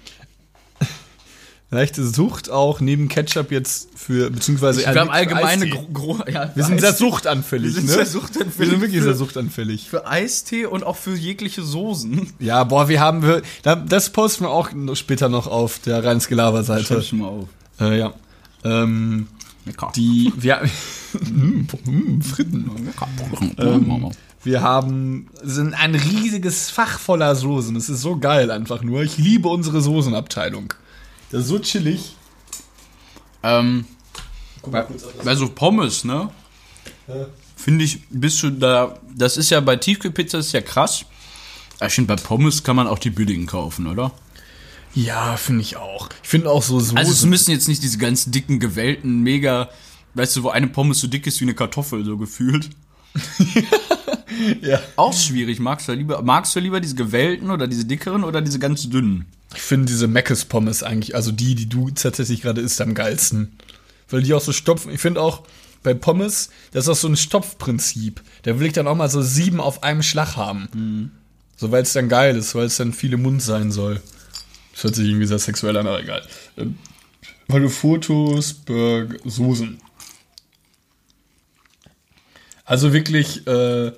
leichte 1.70 2.06
Sucht 2.08 2.50
auch 2.50 2.80
neben 2.80 3.10
Ketchup 3.10 3.52
jetzt 3.52 3.90
für, 3.96 4.30
beziehungsweise 4.32 4.80
Wir 4.82 4.88
haben 4.96 5.10
allgemeine 5.10 5.68
gro 5.70 6.20
ja, 6.32 6.52
Wir 6.56 6.64
sind 6.64 6.80
sehr 6.80 6.94
suchtanfällig, 6.94 7.66
Wir 7.76 7.82
sind 7.82 7.86
ne? 7.88 7.92
sehr 7.94 8.06
suchtanfällig 8.06 8.58
Wir 8.60 8.66
sind 8.70 8.82
wirklich 8.82 9.00
für- 9.00 9.04
sehr 9.06 9.16
suchtanfällig. 9.16 9.90
Für 9.90 10.08
Eistee 10.08 10.66
und 10.66 10.86
auch 10.86 10.96
für 10.96 11.16
jegliche 11.16 11.64
Soßen. 11.64 12.34
Ja, 12.40 12.64
boah, 12.64 12.88
wir 12.88 13.00
haben, 13.02 13.22
wir, 13.22 13.42
da- 13.64 13.76
das 13.76 14.12
posten 14.12 14.46
wir 14.46 14.50
auch 14.50 14.70
später 14.94 15.28
noch 15.30 15.48
auf 15.48 15.80
der 15.80 16.04
Reins 16.04 16.28
Gelaber-Seite. 16.28 17.02
schon 17.04 17.20
mal 17.20 17.28
auf. 17.28 17.48
Äh, 17.82 18.00
ja. 18.00 18.14
Ähm, 18.64 19.28
Lecker. 19.66 19.92
die, 19.96 20.32
wir, 20.38 20.62
mm, 21.14 22.22
Fritten. 22.22 22.72
Ähm, 23.58 24.12
wir 24.44 24.62
haben, 24.62 25.28
sind 25.44 25.74
ein 25.74 25.96
riesiges 25.96 26.70
Fach 26.70 26.98
voller 27.00 27.36
Soßen. 27.36 27.76
Das 27.76 27.90
ist 27.90 28.02
so 28.02 28.18
geil 28.18 28.52
einfach 28.52 28.82
nur. 28.84 29.02
Ich 29.04 29.18
liebe 29.18 29.50
unsere 29.50 29.82
Soßenabteilung. 29.82 30.74
Das 31.32 31.42
ist 31.42 31.48
so 31.48 31.60
chillig. 31.60 32.16
Ähm, 33.44 33.86
bei, 34.66 34.86
bei 35.24 35.36
so 35.36 35.50
Pommes, 35.50 36.04
ne? 36.04 36.30
Finde 37.56 37.86
ich, 37.86 38.02
bist 38.10 38.42
du 38.44 38.50
da. 38.52 38.98
Das 39.16 39.38
ist 39.38 39.50
ja 39.50 39.60
bei 39.60 39.76
Tiefkühlpizza 39.76 40.40
ist 40.40 40.52
ja 40.52 40.62
krass. 40.62 41.06
Aber 41.80 41.88
Ich 41.88 41.94
finde, 41.94 42.16
bei 42.16 42.22
Pommes 42.22 42.64
kann 42.64 42.76
man 42.76 42.88
auch 42.88 43.00
die 43.00 43.10
billigen 43.10 43.46
kaufen, 43.46 43.88
oder? 43.88 44.12
Ja, 44.94 45.38
finde 45.38 45.62
ich 45.62 45.78
auch. 45.78 46.10
Ich 46.24 46.30
finde 46.30 46.50
auch 46.50 46.64
so 46.64 46.80
Soßen. 46.80 46.98
Also 46.98 47.12
es 47.12 47.26
müssen 47.26 47.52
jetzt 47.52 47.68
nicht 47.68 47.84
diese 47.84 47.98
ganz 47.98 48.26
dicken, 48.32 48.60
gewellten, 48.60 49.22
mega, 49.22 49.70
weißt 50.16 50.38
du, 50.38 50.44
wo 50.44 50.50
eine 50.50 50.68
Pommes 50.68 51.00
so 51.00 51.08
dick 51.08 51.28
ist 51.28 51.40
wie 51.40 51.46
eine 51.46 51.54
Kartoffel, 51.54 52.04
so 52.04 52.18
gefühlt. 52.18 52.70
ja. 54.62 54.82
Auch 54.96 55.14
schwierig. 55.14 55.60
Magst 55.60 55.88
du 55.88 55.94
lieber, 55.94 56.22
magst 56.22 56.56
du 56.56 56.60
lieber 56.60 56.80
diese 56.80 56.96
gewellten 56.96 57.52
oder 57.52 57.68
diese 57.68 57.86
dickeren 57.86 58.24
oder 58.24 58.42
diese 58.42 58.60
ganz 58.60 58.90
dünnen? 58.90 59.26
Ich 59.56 59.62
finde 59.62 59.86
diese 59.86 60.08
Meckes 60.08 60.46
Pommes 60.46 60.84
eigentlich, 60.84 61.16
also 61.16 61.32
die, 61.32 61.56
die 61.56 61.70
du 61.70 61.90
tatsächlich 61.92 62.42
gerade 62.42 62.62
isst, 62.62 62.82
am 62.82 62.94
geilsten. 62.94 63.58
Weil 64.10 64.24
die 64.24 64.34
auch 64.34 64.42
so 64.42 64.54
stopfen. 64.54 64.92
Ich 64.92 65.02
finde 65.02 65.22
auch 65.22 65.44
bei 65.84 65.94
Pommes, 65.94 66.50
das 66.72 66.86
ist 66.86 66.90
auch 66.90 66.96
so 66.96 67.08
ein 67.08 67.18
Stopfprinzip. 67.18 68.22
Da 68.44 68.60
will 68.60 68.68
ich 68.68 68.74
dann 68.74 68.88
auch 68.88 68.96
mal 68.96 69.10
so 69.10 69.22
sieben 69.22 69.60
auf 69.60 69.84
einem 69.84 70.04
Schlag 70.04 70.36
haben. 70.36 71.12
So, 71.56 71.72
weil 71.72 71.84
es 71.84 71.94
dann 71.94 72.10
geil 72.10 72.36
ist, 72.36 72.56
weil 72.56 72.66
es 72.66 72.78
dann 72.78 72.94
viel 72.94 73.14
im 73.14 73.24
Mund 73.24 73.42
sein 73.42 73.72
soll. 73.72 74.02
Das 74.74 74.84
hört 74.84 74.96
sich 74.96 75.08
irgendwie 75.08 75.26
sehr 75.26 75.40
sexuell 75.40 75.76
an, 75.76 75.88
aber 75.88 76.02
egal. 76.02 76.22
Ähm, 76.56 76.78
Weil 77.48 77.62
du 77.62 77.70
Fotos, 77.70 78.54
Burg, 78.54 79.20
Soßen. 79.26 79.82
Also 82.64 82.94
wirklich 82.94 83.48
äh, 83.48 83.92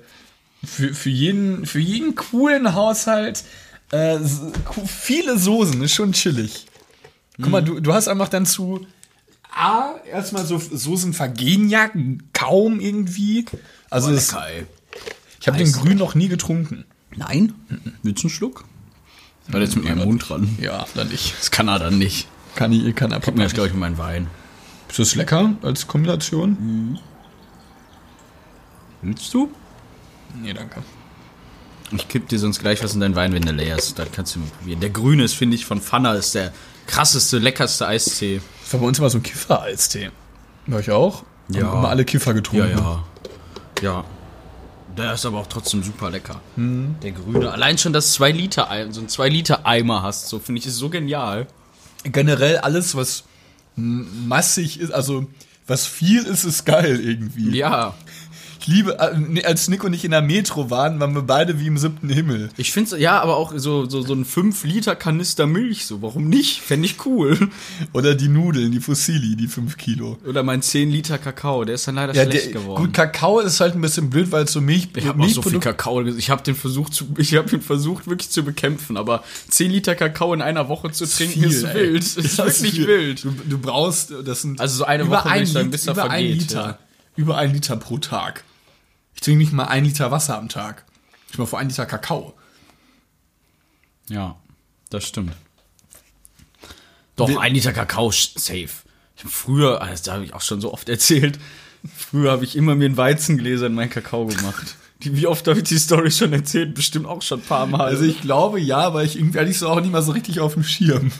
für, 0.64 0.94
für, 0.94 1.10
jeden, 1.10 1.66
für 1.66 1.80
jeden 1.80 2.14
coolen 2.14 2.74
Haushalt 2.74 3.44
äh, 3.90 4.18
viele 4.86 5.38
Soßen, 5.38 5.82
ist 5.82 5.94
schon 5.94 6.12
chillig. 6.12 6.66
Guck 7.40 7.50
mal, 7.50 7.62
du, 7.62 7.80
du 7.80 7.92
hast 7.92 8.08
einfach 8.08 8.28
dann 8.28 8.46
zu 8.46 8.86
A, 9.52 9.96
erstmal 10.10 10.44
so 10.44 10.58
Soßen 10.58 11.12
vergehen 11.12 11.68
ja 11.68 11.90
kaum 12.32 12.80
irgendwie. 12.80 13.46
Also 13.88 14.12
das, 14.12 14.32
ey. 14.32 14.66
ich 15.40 15.48
habe 15.48 15.58
den 15.58 15.72
Grün 15.72 15.98
noch 15.98 16.14
nie 16.14 16.28
getrunken. 16.28 16.84
Nein? 17.16 17.54
Willst 18.02 18.22
du 18.22 18.28
einen 18.28 18.34
Schluck? 18.34 18.64
War 19.48 19.60
jetzt 19.60 19.74
mit 19.74 19.84
meinem 19.84 20.04
Mund 20.04 20.28
dran. 20.28 20.56
Ja, 20.60 20.86
dann 20.94 21.08
nicht. 21.08 21.34
Das 21.38 21.50
kann 21.50 21.66
er 21.66 21.80
dann 21.80 21.98
nicht. 21.98 22.28
Kann 22.54 22.72
ich, 22.72 22.94
kann 22.94 23.10
er 23.10 23.18
Gib 23.18 23.36
mir 23.36 23.42
jetzt, 23.42 23.54
glaube 23.54 23.68
ich, 23.68 23.74
meinen 23.74 23.98
Wein. 23.98 24.28
Ist 24.88 24.98
das 25.00 25.14
lecker 25.16 25.54
als 25.62 25.88
Kombination? 25.88 27.00
Willst 29.02 29.34
du? 29.34 29.50
Nee, 30.42 30.52
danke. 30.52 30.82
Ich 31.92 32.06
kipp 32.08 32.28
dir 32.28 32.38
sonst 32.38 32.60
gleich 32.60 32.82
was 32.84 32.94
in 32.94 33.00
deinen 33.00 33.16
Wein, 33.16 33.32
wenn 33.32 33.42
der 33.42 33.52
leer 33.52 33.76
ist. 33.76 33.98
Dann 33.98 34.12
kannst 34.12 34.34
du 34.34 34.40
mal 34.40 34.48
probieren. 34.58 34.80
Der 34.80 34.90
grüne 34.90 35.24
ist, 35.24 35.34
finde 35.34 35.56
ich, 35.56 35.66
von 35.66 35.80
Pfanner 35.80 36.14
ist 36.14 36.34
der 36.34 36.52
krasseste, 36.86 37.38
leckerste 37.38 37.86
Eistee. 37.86 38.40
Das 38.62 38.72
war 38.72 38.80
bei 38.80 38.86
uns 38.86 38.98
immer 38.98 39.10
so 39.10 39.18
ein 39.18 39.22
Kiffer-Eistee. 39.22 40.10
Bei 40.66 40.76
euch 40.76 40.90
auch? 40.90 41.24
Ja. 41.48 41.66
Haben 41.66 41.78
immer 41.78 41.88
alle 41.88 42.04
Kiffer 42.04 42.32
getrunken. 42.32 42.70
Ja, 42.70 42.78
ja. 42.78 43.04
Ja. 43.82 44.04
Der 44.96 45.14
ist 45.14 45.26
aber 45.26 45.38
auch 45.38 45.46
trotzdem 45.46 45.82
super 45.82 46.10
lecker. 46.10 46.40
Der 46.56 47.12
grüne. 47.12 47.50
Allein 47.50 47.78
schon, 47.78 47.92
dass 47.92 48.12
2 48.12 48.32
Liter, 48.32 48.68
so 48.90 49.00
ein 49.00 49.08
2 49.08 49.28
Liter 49.28 49.66
Eimer 49.66 50.02
hast, 50.02 50.28
so 50.28 50.38
finde 50.38 50.60
ich, 50.60 50.66
ist 50.66 50.76
so 50.76 50.90
genial. 50.90 51.46
Generell 52.04 52.58
alles, 52.58 52.94
was 52.94 53.24
massig 53.76 54.78
ist, 54.80 54.92
also 54.92 55.26
was 55.66 55.86
viel 55.86 56.22
ist, 56.24 56.44
ist 56.44 56.66
geil 56.66 57.00
irgendwie. 57.00 57.56
Ja. 57.56 57.94
Ich 58.60 58.66
liebe, 58.66 58.98
äh, 58.98 59.42
als 59.44 59.68
Nick 59.68 59.84
und 59.84 59.92
ich 59.94 60.04
in 60.04 60.10
der 60.10 60.20
Metro 60.22 60.68
waren, 60.70 61.00
waren 61.00 61.14
wir 61.14 61.22
beide 61.22 61.58
wie 61.60 61.66
im 61.66 61.78
siebten 61.78 62.10
Himmel. 62.10 62.50
Ich 62.56 62.72
finde 62.72 62.98
ja, 62.98 63.20
aber 63.20 63.36
auch 63.36 63.52
so, 63.56 63.88
so, 63.88 64.02
so 64.02 64.12
ein 64.12 64.24
5 64.24 64.64
Liter 64.64 64.94
Kanister 64.96 65.46
Milch, 65.46 65.86
so, 65.86 66.02
warum 66.02 66.28
nicht? 66.28 66.60
Fände 66.60 66.86
ich 66.86 67.04
cool. 67.06 67.38
Oder 67.92 68.14
die 68.14 68.28
Nudeln, 68.28 68.70
die 68.72 68.80
Fossili, 68.80 69.34
die 69.36 69.46
5 69.48 69.76
Kilo. 69.78 70.18
Oder 70.26 70.42
mein 70.42 70.60
10 70.62 70.90
Liter 70.90 71.16
Kakao, 71.18 71.64
der 71.64 71.76
ist 71.76 71.88
dann 71.88 71.94
leider 71.94 72.14
Ja, 72.14 72.24
schlecht 72.24 72.46
der, 72.46 72.52
geworden. 72.60 72.84
gut, 72.84 72.92
Kakao 72.92 73.40
ist 73.40 73.60
halt 73.60 73.74
ein 73.74 73.80
bisschen 73.80 74.10
blöd, 74.10 74.30
weil 74.30 74.44
es 74.44 74.52
so 74.52 74.60
Milch, 74.60 74.88
Ich 74.94 75.06
habe 75.06 75.22
auch 75.22 75.28
so 75.28 75.42
viel 75.42 75.58
Kakao. 75.60 76.02
Ich 76.04 76.28
habe 76.30 76.42
den 76.42 76.54
versucht 76.54 76.92
zu, 76.94 77.06
ich 77.16 77.34
habe 77.34 77.50
ihn 77.56 77.62
versucht 77.62 78.06
wirklich 78.08 78.30
zu 78.30 78.42
bekämpfen, 78.44 78.96
aber 78.96 79.24
10 79.48 79.70
Liter 79.70 79.94
Kakao 79.94 80.34
in 80.34 80.42
einer 80.42 80.68
Woche 80.68 80.90
zu 80.92 81.06
trinken 81.08 81.44
ist 81.44 81.62
ey. 81.64 81.74
wild. 81.74 82.02
Ist 82.04 82.16
ist 82.18 82.38
wirklich 82.38 82.72
viel. 82.74 82.86
wild. 82.86 83.24
Du, 83.24 83.30
du 83.48 83.58
brauchst, 83.58 84.12
das 84.24 84.42
sind 84.42 84.60
Also 84.60 84.78
so 84.78 84.84
eine 84.84 85.08
Woche, 85.08 85.28
ein 85.30 85.40
bis 85.40 85.52
dann 85.54 85.62
Lit- 85.64 85.70
bis 85.72 85.86
er 85.86 85.92
über 85.94 86.02
ein 86.04 86.10
vergeht, 86.10 86.40
Liter, 86.42 86.62
ja. 86.62 86.78
Über 87.20 87.36
ein 87.36 87.52
Liter 87.52 87.76
pro 87.76 87.98
Tag. 87.98 88.44
Ich 89.14 89.20
trinke 89.20 89.38
nicht 89.38 89.52
mal 89.52 89.64
ein 89.66 89.84
Liter 89.84 90.10
Wasser 90.10 90.38
am 90.38 90.48
Tag. 90.48 90.84
Ich 91.30 91.38
mal 91.38 91.46
vor 91.46 91.58
ein 91.58 91.68
Liter 91.68 91.84
Kakao. 91.86 92.34
Ja, 94.08 94.36
das 94.88 95.04
stimmt. 95.06 95.32
Doch, 97.16 97.28
Wir- 97.28 97.40
ein 97.40 97.54
Liter 97.54 97.72
Kakao, 97.72 98.10
safe. 98.10 98.68
Früher, 99.16 99.82
ah, 99.82 99.88
das 99.90 100.08
habe 100.08 100.24
ich 100.24 100.32
auch 100.32 100.40
schon 100.40 100.62
so 100.62 100.72
oft 100.72 100.88
erzählt, 100.88 101.38
früher 101.94 102.30
habe 102.32 102.44
ich 102.44 102.56
immer 102.56 102.74
mir 102.74 102.86
ein 102.88 102.96
Weizengläser 102.96 103.66
in 103.66 103.74
meinen 103.74 103.90
Kakao 103.90 104.26
gemacht. 104.26 104.76
Wie 105.00 105.26
oft 105.26 105.46
habe 105.46 105.58
ich 105.58 105.64
die 105.64 105.78
Story 105.78 106.10
schon 106.10 106.32
erzählt? 106.32 106.74
Bestimmt 106.74 107.06
auch 107.06 107.20
schon 107.22 107.40
ein 107.40 107.44
paar 107.46 107.66
Mal. 107.66 107.82
Also 107.86 108.04
ich 108.04 108.20
glaube 108.22 108.60
ja, 108.60 108.78
aber 108.78 109.04
ich 109.04 109.16
irgendwie 109.16 109.38
hatte 109.38 109.50
ich 109.50 109.58
so 109.58 109.68
auch 109.68 109.80
nicht 109.80 109.92
mal 109.92 110.02
so 110.02 110.12
richtig 110.12 110.40
auf 110.40 110.54
dem 110.54 110.64
Schirm. 110.64 111.12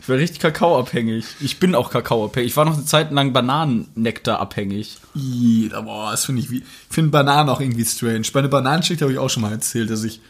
Ich 0.00 0.08
war 0.08 0.16
richtig 0.16 0.40
kakaoabhängig. 0.40 1.26
Ich 1.40 1.58
bin 1.58 1.74
auch 1.74 1.90
kakaoabhängig. 1.90 2.50
Ich 2.50 2.56
war 2.56 2.64
noch 2.64 2.74
eine 2.74 2.84
Zeit 2.84 3.12
lang 3.12 3.32
Bananennektar 3.32 4.40
abhängig. 4.40 4.98
Ih, 5.14 5.68
boah, 5.68 6.10
das 6.10 6.24
finde 6.24 6.42
ich 6.42 6.50
wie. 6.50 6.58
Ich 6.58 6.64
finde 6.88 7.10
Bananen 7.10 7.48
auch 7.50 7.60
irgendwie 7.60 7.84
strange. 7.84 8.22
Bei 8.32 8.40
einer 8.40 8.48
Bananenschicht 8.48 9.02
habe 9.02 9.12
ich 9.12 9.18
auch 9.18 9.30
schon 9.30 9.42
mal 9.42 9.52
erzählt, 9.52 9.90
dass 9.90 10.04
ich 10.04 10.20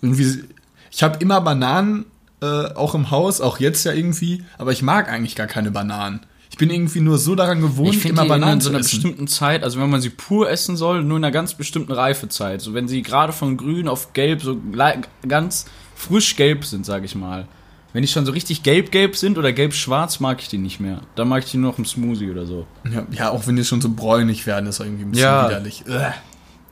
irgendwie. 0.00 0.44
Ich 0.90 1.02
habe 1.02 1.18
immer 1.18 1.40
Bananen 1.40 2.06
äh, 2.40 2.74
auch 2.74 2.94
im 2.94 3.10
Haus, 3.10 3.40
auch 3.40 3.58
jetzt 3.58 3.84
ja 3.84 3.92
irgendwie, 3.92 4.44
aber 4.58 4.72
ich 4.72 4.82
mag 4.82 5.08
eigentlich 5.08 5.34
gar 5.34 5.46
keine 5.46 5.70
Bananen. 5.70 6.20
Ich 6.50 6.58
bin 6.58 6.70
irgendwie 6.70 7.00
nur 7.00 7.18
so 7.18 7.34
daran 7.34 7.60
gewohnt, 7.60 7.96
Ich 7.96 8.04
immer 8.04 8.22
die 8.22 8.28
Bananen 8.28 8.54
in 8.54 8.60
so 8.60 8.68
zu 8.68 8.70
einer 8.70 8.80
essen. 8.80 9.02
bestimmten 9.02 9.26
Zeit, 9.26 9.64
also 9.64 9.80
wenn 9.80 9.90
man 9.90 10.00
sie 10.00 10.10
pur 10.10 10.48
essen 10.48 10.76
soll, 10.76 11.02
nur 11.02 11.18
in 11.18 11.24
einer 11.24 11.32
ganz 11.32 11.54
bestimmten 11.54 11.90
Reifezeit. 11.90 12.60
So 12.60 12.74
wenn 12.74 12.86
sie 12.86 13.02
gerade 13.02 13.32
von 13.32 13.56
grün 13.56 13.88
auf 13.88 14.12
gelb 14.12 14.42
so 14.42 14.56
ganz 15.26 15.66
frisch 15.96 16.36
gelb 16.36 16.64
sind, 16.64 16.86
sage 16.86 17.06
ich 17.06 17.14
mal. 17.16 17.48
Wenn 17.94 18.02
die 18.02 18.08
schon 18.08 18.26
so 18.26 18.32
richtig 18.32 18.64
gelb-gelb 18.64 19.14
sind 19.16 19.38
oder 19.38 19.52
gelb-schwarz, 19.52 20.18
mag 20.18 20.42
ich 20.42 20.48
die 20.48 20.58
nicht 20.58 20.80
mehr. 20.80 21.02
Dann 21.14 21.28
mag 21.28 21.44
ich 21.44 21.52
die 21.52 21.58
nur 21.58 21.70
noch 21.70 21.78
im 21.78 21.84
Smoothie 21.84 22.28
oder 22.28 22.44
so. 22.44 22.66
Ja, 22.92 23.06
ja, 23.12 23.30
auch 23.30 23.46
wenn 23.46 23.54
die 23.54 23.64
schon 23.64 23.80
so 23.80 23.88
bräunlich 23.88 24.48
werden, 24.48 24.66
ist 24.66 24.80
irgendwie 24.80 25.04
ein 25.04 25.12
bisschen 25.12 25.24
Ja. 25.24 25.48
widerlich. 25.48 25.84
Äh. 25.86 26.10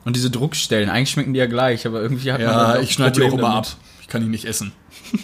Und 0.05 0.17
diese 0.17 0.31
Druckstellen, 0.31 0.91
eigentlich 0.91 1.11
schmecken 1.11 1.33
die 1.33 1.39
ja 1.39 1.47
gleich, 1.47 1.87
aber 1.87 2.03
irgendwie 2.03 2.33
hat 2.33 2.41
man 2.41 2.49
Ja, 2.49 2.81
ich 2.81 2.95
schneide 2.95 3.21
die 3.21 3.27
auch 3.29 3.39
immer 3.39 3.55
ab. 3.55 3.69
Ich 4.01 4.09
kann 4.09 4.21
die 4.21 4.29
nicht 4.29 4.47
essen. 4.47 4.73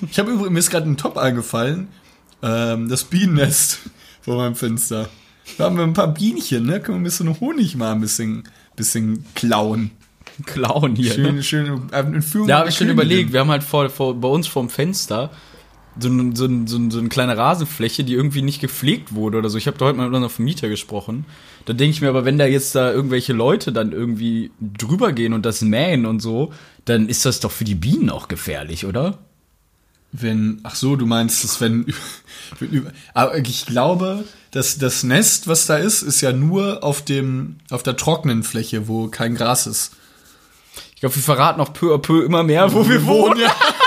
Ich 0.09 0.21
habe 0.21 0.31
übrigens, 0.31 0.53
mir 0.53 0.59
ist 0.61 0.71
gerade 0.71 0.89
ein 0.89 0.97
Top 0.97 1.17
eingefallen. 1.17 1.89
Ähm, 2.43 2.89
das 2.89 3.03
Bienennest 3.03 3.81
vor 4.21 4.37
meinem 4.37 4.55
Fenster. 4.55 5.09
Da 5.57 5.65
haben 5.65 5.77
wir 5.77 5.83
ein 5.83 5.95
paar 5.95 6.15
Bienchen, 6.15 6.65
ne? 6.65 6.79
Können 6.79 6.99
wir 6.99 7.01
ein 7.01 7.05
bisschen 7.05 7.41
Honig 7.41 7.75
mal 7.75 7.91
ein 7.91 8.01
bisschen, 8.01 8.45
bisschen 8.77 9.25
klauen. 9.35 9.91
Klauen 10.47 10.95
hier. 10.95 11.13
Schön, 11.13 11.35
ne? 11.35 11.43
schön, 11.43 11.91
äh, 11.91 12.01
in 12.03 12.23
Führung 12.23 12.47
Da 12.47 12.61
habe 12.61 12.69
ich 12.69 12.77
schon 12.77 12.89
überlegt, 12.89 13.33
wir 13.33 13.41
haben 13.41 13.51
halt 13.51 13.65
vor, 13.65 13.91
vor, 13.91 14.15
bei 14.15 14.29
uns 14.29 14.47
vorm 14.47 14.69
Fenster 14.69 15.31
so, 16.01 16.09
ein, 16.09 16.37
so, 16.37 16.45
ein, 16.47 16.67
so, 16.67 16.77
ein, 16.77 16.91
so 16.91 16.99
eine 16.99 17.09
kleine 17.09 17.37
Rasenfläche, 17.37 18.05
die 18.05 18.15
irgendwie 18.15 18.43
nicht 18.43 18.61
gepflegt 18.61 19.15
wurde 19.15 19.39
oder 19.39 19.49
so. 19.49 19.59
Ich 19.59 19.67
habe 19.67 19.79
da 19.79 19.87
heute 19.87 19.97
mal 19.97 20.07
mit 20.07 20.15
unserem 20.15 20.31
Vermieter 20.31 20.69
gesprochen. 20.69 21.25
Da 21.65 21.73
denke 21.73 21.95
ich 21.95 22.01
mir 22.01 22.09
aber, 22.09 22.25
wenn 22.25 22.39
da 22.39 22.47
jetzt 22.47 22.75
da 22.75 22.93
irgendwelche 22.93 23.33
Leute 23.33 23.73
dann 23.73 23.93
irgendwie 23.93 24.51
drüber 24.61 25.13
gehen 25.13 25.33
und 25.33 25.45
das 25.45 25.61
mähen 25.61 26.07
und 26.07 26.21
so, 26.21 26.53
dann 26.85 27.09
ist 27.09 27.25
das 27.25 27.41
doch 27.41 27.51
für 27.51 27.65
die 27.65 27.75
Bienen 27.75 28.11
auch 28.11 28.29
gefährlich, 28.29 28.87
oder? 28.87 29.19
Wenn, 30.11 30.61
ach 30.63 30.75
so, 30.75 30.97
du 30.97 31.05
meinst, 31.05 31.45
dass 31.45 31.61
wenn, 31.61 31.93
aber 33.15 33.37
ich 33.37 33.67
glaube, 33.67 34.25
dass 34.51 34.79
das 34.79 35.03
Nest, 35.03 35.49
was 35.49 35.67
da 35.67 35.77
ist, 35.77 36.03
ist 36.03 36.23
ja 36.23 36.33
nur 36.33 36.83
auf 36.83 37.05
dem, 37.05 37.57
auf 37.71 37.83
der 37.83 37.97
trockenen 37.97 38.43
Fläche, 38.43 38.89
wo 38.89 39.09
kein 39.09 39.35
Gras 39.35 39.67
ist. 39.67 39.93
Ich 40.95 41.01
glaube, 41.01 41.15
wir 41.15 41.23
verraten 41.23 41.61
auch 41.61 41.73
peu 41.73 41.95
à 41.95 41.99
peu 41.99 42.25
immer 42.25 42.43
mehr, 42.43 42.73
wo 42.73 42.89
wir 42.89 43.07
wohnen. 43.07 43.39
Ja, 43.39 43.55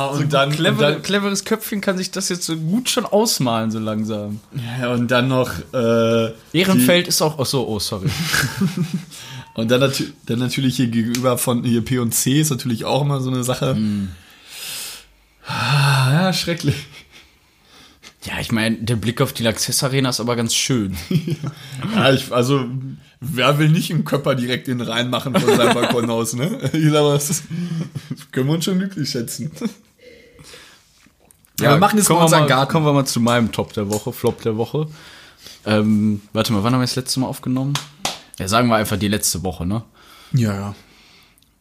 ja 0.00 0.18
und, 0.18 0.32
dann, 0.32 0.50
Clever, 0.50 0.70
und 0.70 0.80
dann, 0.80 1.02
cleveres 1.02 1.44
Köpfchen 1.44 1.80
kann 1.80 1.96
sich 1.96 2.10
das 2.10 2.28
jetzt 2.28 2.44
so 2.44 2.56
gut 2.56 2.88
schon 2.88 3.04
ausmalen, 3.04 3.70
so 3.70 3.78
langsam. 3.78 4.40
ja, 4.80 4.92
und 4.92 5.10
dann 5.10 5.28
noch, 5.28 5.50
äh, 5.72 6.32
Ehrenfeld 6.52 7.08
ist 7.08 7.22
auch, 7.22 7.38
ach 7.38 7.46
so, 7.46 7.66
oh, 7.68 7.78
sorry. 7.78 8.08
und 9.54 9.70
dann, 9.70 9.80
natü 9.80 10.12
dann 10.26 10.38
natürlich 10.38 10.76
hier 10.76 10.88
gegenüber 10.88 11.38
von 11.38 11.64
hier 11.64 11.84
P 11.84 11.98
und 11.98 12.12
C 12.14 12.40
ist 12.40 12.50
natürlich 12.50 12.84
auch 12.84 13.02
immer 13.02 13.20
so 13.20 13.30
eine 13.30 13.44
Sache. 13.44 13.76
Ah, 15.46 16.12
Ja, 16.12 16.32
schrecklich. 16.32 16.76
Ja, 18.24 18.34
ich 18.38 18.52
meine, 18.52 18.76
der 18.76 18.96
Blick 18.96 19.20
auf 19.22 19.32
die 19.32 19.42
Laxess 19.42 19.82
Arena 19.82 20.10
ist 20.10 20.20
aber 20.20 20.36
ganz 20.36 20.54
schön. 20.54 20.96
Ja, 21.94 22.12
ich, 22.12 22.30
also, 22.30 22.66
wer 23.20 23.58
will 23.58 23.70
nicht 23.70 23.90
einen 23.90 24.04
Körper 24.04 24.34
direkt 24.34 24.68
in 24.68 24.78
den 24.78 24.86
Rhein 24.86 25.10
machen 25.10 25.34
von 25.34 25.56
seinem 25.56 25.74
Balkon 25.74 26.10
aus, 26.10 26.34
ne? 26.34 26.70
Ich 26.72 26.84
mal, 26.84 27.14
das 27.14 27.42
können 28.30 28.46
wir 28.46 28.54
uns 28.54 28.66
schon 28.66 28.78
glücklich 28.78 29.10
schätzen. 29.10 29.50
Ja, 31.60 31.70
wir 31.72 31.78
machen 31.78 31.98
jetzt 31.98 32.08
mal 32.08 32.16
unseren 32.16 32.42
wir 32.42 32.48
Garten. 32.48 32.72
Kommen 32.72 32.86
wir 32.86 32.92
mal 32.92 33.06
zu 33.06 33.20
meinem 33.20 33.52
Top 33.52 33.72
der 33.72 33.90
Woche, 33.90 34.12
Flop 34.12 34.42
der 34.42 34.56
Woche. 34.56 34.86
Ähm, 35.66 36.22
warte 36.32 36.52
mal, 36.52 36.62
wann 36.62 36.72
haben 36.72 36.80
wir 36.80 36.86
das 36.86 36.96
letzte 36.96 37.20
Mal 37.20 37.26
aufgenommen? 37.26 37.74
Ja, 38.38 38.48
sagen 38.48 38.68
wir 38.68 38.76
einfach 38.76 38.98
die 38.98 39.08
letzte 39.08 39.42
Woche, 39.42 39.66
ne? 39.66 39.82
Ja, 40.32 40.74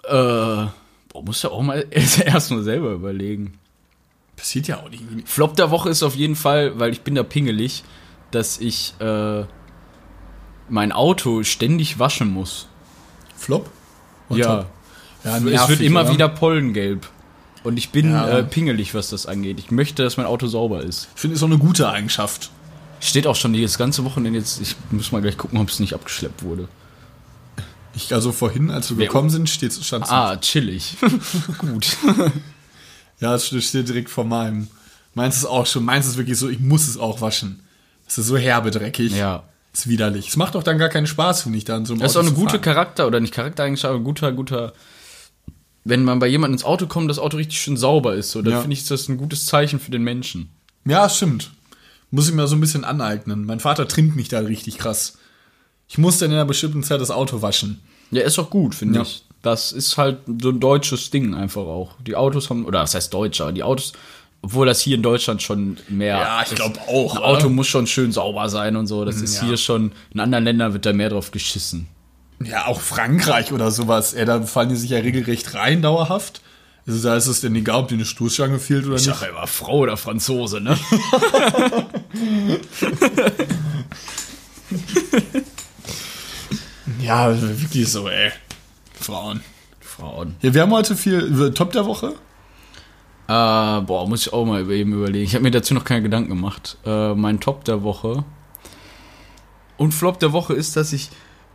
ja. 0.07 0.63
Äh, 0.63 0.67
boah, 1.09 1.23
muss 1.23 1.41
ja 1.41 1.49
auch 1.49 1.61
mal 1.61 1.85
erst 1.91 2.51
mal 2.51 2.63
selber 2.63 2.91
überlegen. 2.91 3.57
Passiert 4.35 4.67
ja 4.67 4.77
auch 4.77 4.89
nicht. 4.89 5.03
Flop 5.25 5.55
der 5.57 5.71
Woche 5.71 5.89
ist 5.89 6.03
auf 6.03 6.15
jeden 6.15 6.37
Fall, 6.37 6.79
weil 6.79 6.91
ich 6.91 7.01
bin 7.01 7.15
da 7.15 7.23
pingelig, 7.23 7.83
dass 8.31 8.57
ich 8.59 8.93
äh, 8.99 9.43
mein 10.69 10.91
Auto 10.93 11.43
ständig 11.43 11.99
waschen 11.99 12.29
muss. 12.29 12.67
Flop? 13.35 13.69
Und 14.29 14.37
ja. 14.37 14.63
top. 14.63 14.65
ja 15.25 15.37
es 15.37 15.69
wird 15.69 15.81
immer 15.81 16.01
oder? 16.01 16.13
wieder 16.13 16.29
pollengelb. 16.29 17.09
Und 17.69 17.77
ich 17.77 17.89
bin 17.91 18.11
Ja. 18.11 18.27
äh, 18.39 18.43
pingelig, 18.43 18.93
was 18.93 19.09
das 19.09 19.25
angeht. 19.25 19.59
Ich 19.59 19.71
möchte, 19.71 20.03
dass 20.03 20.17
mein 20.17 20.25
Auto 20.25 20.47
sauber 20.47 20.83
ist. 20.83 21.07
Ich 21.15 21.21
finde, 21.21 21.35
ist 21.35 21.43
auch 21.43 21.47
eine 21.47 21.57
gute 21.57 21.87
Eigenschaft. 21.89 22.49
Steht 22.99 23.27
auch 23.27 23.35
schon 23.35 23.53
das 23.59 23.77
ganze 23.77 24.03
Wochenende 24.03 24.39
jetzt. 24.39 24.59
Ich 24.61 24.75
muss 24.91 25.11
mal 25.11 25.21
gleich 25.21 25.37
gucken, 25.37 25.59
ob 25.59 25.69
es 25.69 25.79
nicht 25.79 25.93
abgeschleppt 25.93 26.43
wurde. 26.43 26.67
Ich, 27.95 28.13
also 28.13 28.31
vorhin, 28.31 28.69
als 28.71 28.89
wir 28.91 28.97
Wer- 28.97 29.07
gekommen 29.07 29.29
sind, 29.29 29.49
steht 29.49 29.73
stand 29.73 30.11
Ah, 30.11 30.35
chillig. 30.37 30.97
Gut. 31.59 31.95
Ja, 33.21 33.35
es 33.35 33.47
steht 33.47 33.89
direkt 33.89 34.09
vor 34.09 34.23
meinem. 34.23 34.67
Meins 35.13 35.35
ist 35.35 35.45
auch 35.45 35.65
schon, 35.65 35.83
meins 35.83 36.07
ist 36.07 36.15
wirklich 36.17 36.37
so, 36.37 36.47
ich 36.47 36.59
muss 36.61 36.87
es 36.87 36.97
auch 36.97 37.19
waschen. 37.19 37.59
Es 38.07 38.17
ist 38.17 38.27
so 38.27 38.37
herbe 38.37 38.71
dreckig. 38.71 39.13
Ja. 39.13 39.43
Ist 39.73 39.87
widerlich. 39.89 40.29
Es 40.29 40.37
macht 40.37 40.55
auch 40.55 40.63
dann 40.63 40.77
gar 40.77 40.87
keinen 40.87 41.05
Spaß, 41.05 41.41
finde 41.43 41.57
ich, 41.57 41.65
dann 41.65 41.85
so 41.85 41.91
einem 41.93 42.01
Das 42.01 42.11
ist 42.11 42.15
auch 42.17 42.21
eine 42.21 42.31
gute 42.31 42.51
fahren. 42.51 42.61
Charakter, 42.61 43.07
oder 43.07 43.19
nicht 43.19 43.33
Charaktereigenschaft, 43.33 43.93
aber 43.93 43.99
guter, 44.03 44.31
guter. 44.31 44.71
Wenn 45.83 46.03
man 46.03 46.19
bei 46.19 46.27
jemandem 46.27 46.55
ins 46.55 46.63
Auto 46.65 46.87
kommt, 46.87 47.09
das 47.09 47.19
Auto 47.19 47.37
richtig 47.37 47.59
schön 47.61 47.77
sauber 47.77 48.13
ist, 48.15 48.31
so, 48.31 48.41
dann 48.41 48.53
Ja. 48.53 48.61
finde 48.61 48.73
ich 48.75 48.85
das 48.87 49.07
ein 49.07 49.17
gutes 49.17 49.45
Zeichen 49.45 49.79
für 49.79 49.91
den 49.91 50.03
Menschen. 50.03 50.49
Ja, 50.85 51.07
stimmt. 51.09 51.51
Muss 52.11 52.27
ich 52.27 52.33
mir 52.33 52.47
so 52.47 52.55
ein 52.55 52.61
bisschen 52.61 52.83
aneignen. 52.83 53.45
Mein 53.45 53.59
Vater 53.59 53.87
trimmt 53.87 54.15
mich 54.15 54.27
da 54.29 54.39
richtig 54.39 54.77
krass. 54.77 55.17
Ich 55.87 55.97
muss 55.97 56.17
dann 56.19 56.29
in 56.31 56.35
einer 56.35 56.45
bestimmten 56.45 56.83
Zeit 56.83 56.99
das 57.01 57.11
Auto 57.11 57.41
waschen. 57.41 57.79
Ja, 58.11 58.23
ist 58.23 58.39
auch 58.39 58.49
gut, 58.49 58.75
finde 58.75 58.95
Ja. 58.99 59.01
ich. 59.03 59.23
Das 59.41 59.71
ist 59.71 59.97
halt 59.97 60.17
so 60.41 60.49
ein 60.49 60.59
deutsches 60.59 61.11
Ding 61.11 61.33
einfach 61.33 61.61
auch. 61.61 61.93
Die 62.05 62.15
Autos 62.15 62.49
haben, 62.49 62.65
oder 62.65 62.81
was 62.81 62.93
heißt 62.93 63.13
deutsch, 63.13 63.39
aber 63.39 63.53
die 63.53 63.63
Autos, 63.63 63.93
obwohl 64.41 64.65
das 64.67 64.81
hier 64.81 64.95
in 64.95 65.03
Deutschland 65.03 65.41
schon 65.41 65.77
mehr. 65.87 66.17
Ja, 66.17 66.41
ich 66.43 66.53
glaub 66.55 66.77
auch, 66.89 67.13
Ein 67.15 67.19
oder? 67.19 67.27
Auto 67.27 67.49
muss 67.49 67.67
schon 67.67 67.87
schön 67.87 68.11
sauber 68.11 68.49
sein 68.49 68.75
und 68.75 68.87
so. 68.87 69.05
Das 69.05 69.21
ist 69.21 69.37
ja. 69.41 69.47
hier 69.47 69.57
schon, 69.57 69.91
in 70.13 70.19
anderen 70.19 70.43
Ländern 70.43 70.73
wird 70.73 70.85
da 70.85 70.91
mehr 70.93 71.09
drauf 71.09 71.31
geschissen. 71.31 71.87
Ja, 72.43 72.67
auch 72.67 72.79
Frankreich 72.81 73.51
oder 73.51 73.69
sowas. 73.71 74.13
Ey, 74.13 74.25
da 74.25 74.41
fallen 74.43 74.69
die 74.69 74.75
sich 74.75 74.89
ja 74.91 74.99
regelrecht 74.99 75.53
rein, 75.55 75.81
dauerhaft. 75.81 76.41
Also 76.87 77.07
da 77.07 77.15
ist 77.15 77.27
es 77.27 77.41
denn 77.41 77.53
egal, 77.55 77.81
ob 77.81 77.87
dir 77.89 77.95
eine 77.95 78.05
Stoßstange 78.05 78.59
fehlt 78.59 78.85
oder 78.85 78.95
Ich 78.95 79.05
nicht. 79.05 79.13
sag 79.15 79.23
ja 79.27 79.29
immer 79.33 79.45
Frau 79.47 79.79
oder 79.79 79.97
Franzose, 79.97 80.59
ne? 80.61 80.77
Ja, 87.01 87.29
wirklich 87.41 87.91
so, 87.91 88.07
ey. 88.09 88.31
Frauen. 88.99 89.41
Frauen. 89.79 90.35
Ja, 90.41 90.53
wir 90.53 90.61
haben 90.61 90.71
heute 90.71 90.95
viel 90.95 91.53
Top 91.53 91.71
der 91.71 91.85
Woche. 91.85 92.13
Äh, 93.27 93.81
boah, 93.81 94.07
muss 94.07 94.25
ich 94.27 94.33
auch 94.33 94.45
mal 94.45 94.69
eben 94.71 94.93
überlegen. 94.93 95.25
Ich 95.25 95.33
habe 95.35 95.43
mir 95.43 95.51
dazu 95.51 95.73
noch 95.73 95.85
keine 95.85 96.01
Gedanken 96.01 96.29
gemacht. 96.29 96.77
Äh, 96.85 97.13
mein 97.13 97.39
Top 97.39 97.63
der 97.65 97.83
Woche. 97.83 98.23
Und 99.77 99.93
Flop 99.93 100.19
der 100.19 100.33
Woche 100.33 100.53
ist, 100.53 100.75
dass 100.75 100.91
ich 100.93 101.09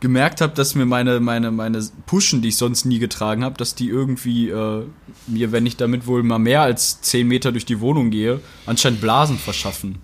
gemerkt 0.05 0.39
habe, 0.39 0.53
dass 0.53 0.75
mir 0.75 0.85
meine, 0.85 1.19
meine, 1.19 1.49
meine 1.49 1.83
Pushen, 2.05 2.43
die 2.43 2.49
ich 2.49 2.57
sonst 2.57 2.85
nie 2.85 2.99
getragen 2.99 3.43
habe, 3.43 3.57
dass 3.57 3.73
die 3.73 3.89
irgendwie 3.89 4.49
äh, 4.49 4.83
mir, 5.25 5.51
wenn 5.51 5.65
ich 5.65 5.77
damit 5.77 6.05
wohl 6.05 6.21
mal 6.21 6.37
mehr 6.37 6.61
als 6.61 7.01
10 7.01 7.27
Meter 7.27 7.51
durch 7.51 7.65
die 7.65 7.79
Wohnung 7.79 8.11
gehe, 8.11 8.39
anscheinend 8.67 9.01
Blasen 9.01 9.39
verschaffen. 9.39 9.95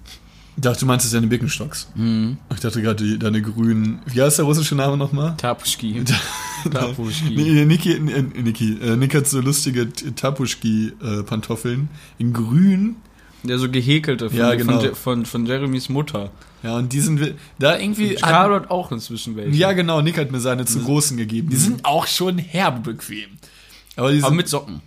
Ich 0.58 0.64
dachte, 0.64 0.80
du 0.80 0.86
meinst 0.88 1.06
es 1.06 1.12
deine 1.12 1.28
Birkenstocks. 1.28 1.92
Ich 2.52 2.60
dachte 2.60 2.82
gerade, 2.82 3.20
deine 3.20 3.44
grünen. 3.44 4.00
Wie 4.08 4.24
heißt 4.24 4.40
der 4.40 4.46
russische 4.46 4.74
Name 4.74 4.98
nochmal? 4.98 5.36
Tapuschki. 5.38 6.04
Tapuschki. 6.72 7.36
Nee, 7.36 7.66
Niki, 7.66 7.94
äh, 7.94 8.22
Niki, 8.42 8.80
äh, 8.82 8.96
Nick 8.96 9.14
hat 9.14 9.28
so 9.28 9.40
lustige 9.40 9.88
Tapuschki-Pantoffeln 9.92 11.90
in 12.18 12.34
grün. 12.34 12.96
Der 13.43 13.58
so 13.58 13.69
gehäkelte 13.69 14.30
von, 14.30 14.38
Ja, 14.38 14.54
genau. 14.56 14.80
von, 14.80 14.95
von, 14.95 15.25
von 15.25 15.45
Jeremys 15.45 15.89
Mutter. 15.89 16.30
Ja, 16.63 16.77
und 16.77 16.93
die 16.93 16.99
sind 16.99 17.34
da 17.58 17.77
irgendwie. 17.80 18.15
Carlo 18.15 18.56
hat 18.56 18.69
auch 18.69 18.91
inzwischen 18.91 19.36
welche. 19.36 19.58
ja, 19.58 19.71
genau, 19.73 20.01
Nick 20.01 20.17
hat 20.19 20.32
mir 20.32 20.39
seine 20.39 20.65
zu 20.65 20.80
großen 20.84 21.17
gegeben. 21.17 21.49
Die 21.49 21.56
sind 21.56 21.84
auch 21.86 22.06
schon 22.06 22.38
herbe 22.38 22.91
bequem. 22.93 23.32
Aber 23.95 24.12
die 24.12 24.19
Aber 24.19 24.27
sind, 24.27 24.38
mit 24.38 24.47
Socken. 24.47 24.82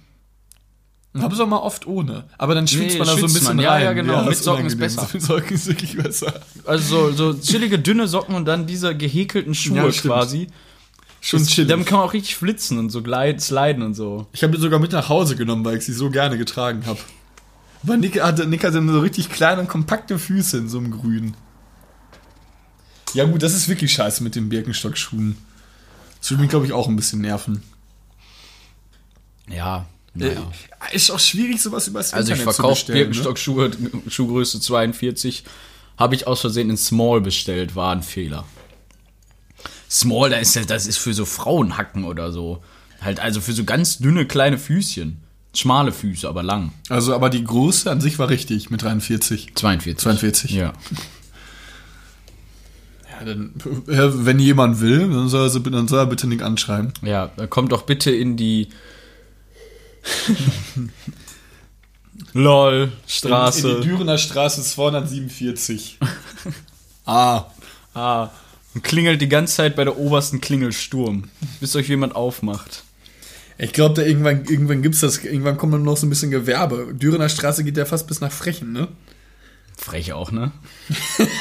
hab's 1.18 1.40
auch 1.40 1.48
mal 1.48 1.58
oft 1.58 1.86
ohne. 1.86 2.24
Aber 2.38 2.54
dann 2.54 2.68
schwitzt 2.68 2.92
Nee, 2.92 2.98
man 2.98 3.08
da 3.08 3.14
so 3.16 3.26
ein 3.26 3.32
bisschen 3.32 3.56
man. 3.56 3.58
Ja, 3.64 3.72
rein. 3.72 3.82
ja, 3.84 3.92
genau. 3.92 4.24
Mit 4.24 4.36
Socken 4.36 4.66
ist 4.66 4.78
besser. 4.78 5.08
Mit 5.12 5.22
Socken 5.22 5.54
ist 5.56 5.66
wirklich 5.66 5.96
besser. 5.96 6.40
Also 6.64 7.10
so, 7.12 7.32
so 7.32 7.40
chillige, 7.40 7.78
dünne 7.80 8.06
Socken 8.06 8.36
und 8.36 8.44
dann 8.46 8.66
diese 8.66 8.96
gehäkelten 8.96 9.54
Schuhe 9.54 9.76
Ja, 9.78 9.90
quasi. 9.90 10.46
Schon 11.20 11.40
Ist- 11.40 11.50
chillig. 11.50 11.70
Damit 11.70 11.86
kann 11.86 11.98
man 11.98 12.06
auch 12.08 12.12
richtig 12.12 12.36
flitzen 12.36 12.78
und 12.78 12.90
so 12.90 13.02
glide, 13.02 13.40
sliden 13.40 13.82
und 13.82 13.94
so. 13.94 14.26
Ich 14.32 14.42
habe 14.44 14.52
die 14.54 14.60
sogar 14.60 14.78
mit 14.78 14.92
nach 14.92 15.08
Hause 15.08 15.34
genommen, 15.36 15.64
weil 15.64 15.78
ich 15.78 15.84
sie 15.84 15.92
so 15.92 16.08
gerne 16.10 16.38
getragen 16.38 16.84
habe. 16.86 16.98
Aber 17.84 17.96
Nick 17.96 18.20
hatte, 18.20 18.46
Nick 18.46 18.64
hatte 18.64 18.84
so 18.86 19.00
richtig 19.00 19.28
kleine 19.28 19.60
und 19.60 19.68
kompakte 19.68 20.18
Füße 20.18 20.56
in 20.58 20.68
so 20.68 20.78
einem 20.78 20.90
Grün. 20.90 21.36
Ja 23.12 23.24
gut, 23.24 23.42
das 23.42 23.54
ist 23.54 23.68
wirklich 23.68 23.92
scheiße 23.92 24.22
mit 24.22 24.34
den 24.34 24.48
Birkenstock-Schuhen. 24.48 25.36
Das 26.20 26.30
würde 26.30 26.42
mich, 26.42 26.50
glaube 26.50 26.66
ich, 26.66 26.72
auch 26.72 26.88
ein 26.88 26.96
bisschen 26.96 27.20
nerven. 27.20 27.62
Ja. 29.48 29.86
Äh, 30.18 30.36
ist 30.92 31.10
auch 31.10 31.20
schwierig, 31.20 31.60
sowas 31.60 31.88
übers 31.88 32.14
Also 32.14 32.32
ich 32.32 32.38
Internet 32.38 32.54
verkaufe 32.54 32.86
zu 32.86 32.86
bestellen. 32.86 32.98
Ne? 32.98 33.04
Birkenstock-Schuhe, 33.04 33.70
Schuhgröße 34.08 34.60
42. 34.60 35.44
Habe 35.96 36.14
ich 36.14 36.26
aus 36.26 36.40
Versehen 36.40 36.70
in 36.70 36.76
Small 36.76 37.20
bestellt, 37.20 37.76
war 37.76 37.92
ein 37.92 38.02
Fehler. 38.02 38.44
Small, 39.90 40.32
ist 40.32 40.58
das 40.70 40.86
ist 40.86 40.98
für 40.98 41.14
so 41.14 41.24
Frauenhacken 41.24 42.04
oder 42.04 42.32
so. 42.32 42.64
Halt 43.00 43.20
also 43.20 43.40
für 43.40 43.52
so 43.52 43.64
ganz 43.64 43.98
dünne 43.98 44.26
kleine 44.26 44.58
Füßchen. 44.58 45.23
Schmale 45.54 45.92
Füße, 45.92 46.28
aber 46.28 46.42
lang. 46.42 46.72
Also, 46.88 47.14
aber 47.14 47.30
die 47.30 47.44
große 47.44 47.90
an 47.90 48.00
sich 48.00 48.18
war 48.18 48.28
richtig 48.28 48.70
mit 48.70 48.82
43. 48.82 49.54
42. 49.54 50.02
42. 50.02 50.50
Ja. 50.52 50.72
Ja, 53.20 53.26
dann, 53.26 53.52
ja, 53.86 54.26
wenn 54.26 54.40
jemand 54.40 54.80
will, 54.80 54.98
dann 54.98 55.28
soll, 55.28 55.48
er, 55.48 55.60
dann 55.70 55.86
soll 55.86 56.00
er 56.00 56.06
bitte 56.06 56.26
Nick 56.26 56.42
anschreiben. 56.42 56.92
Ja, 57.02 57.30
dann 57.36 57.48
kommt 57.48 57.70
doch 57.70 57.82
bitte 57.82 58.10
in 58.10 58.36
die 58.36 58.70
LOL 62.32 62.90
Straße. 63.06 63.70
In 63.70 63.82
die 63.82 63.88
Dürener 63.88 64.18
Straße 64.18 64.64
247. 64.64 66.00
ah. 67.06 67.44
Ah, 67.94 68.30
und 68.74 68.82
klingelt 68.82 69.20
die 69.20 69.28
ganze 69.28 69.54
Zeit 69.54 69.76
bei 69.76 69.84
der 69.84 69.98
obersten 69.98 70.40
Klingelsturm, 70.40 71.28
bis 71.60 71.76
euch 71.76 71.88
jemand 71.88 72.16
aufmacht. 72.16 72.82
Ich 73.56 73.72
glaube, 73.72 73.94
da 73.94 74.02
irgendwann, 74.02 74.44
irgendwann 74.44 74.82
gibt's 74.82 75.00
das, 75.00 75.22
irgendwann 75.24 75.56
kommt 75.56 75.74
dann 75.74 75.84
noch 75.84 75.96
so 75.96 76.06
ein 76.06 76.10
bisschen 76.10 76.30
Gewerbe. 76.30 76.92
Dürener 76.92 77.28
Straße 77.28 77.62
geht 77.62 77.76
ja 77.76 77.84
fast 77.84 78.06
bis 78.08 78.20
nach 78.20 78.32
Frechen, 78.32 78.72
ne? 78.72 78.88
Frech 79.76 80.12
auch, 80.12 80.30
ne? 80.30 80.52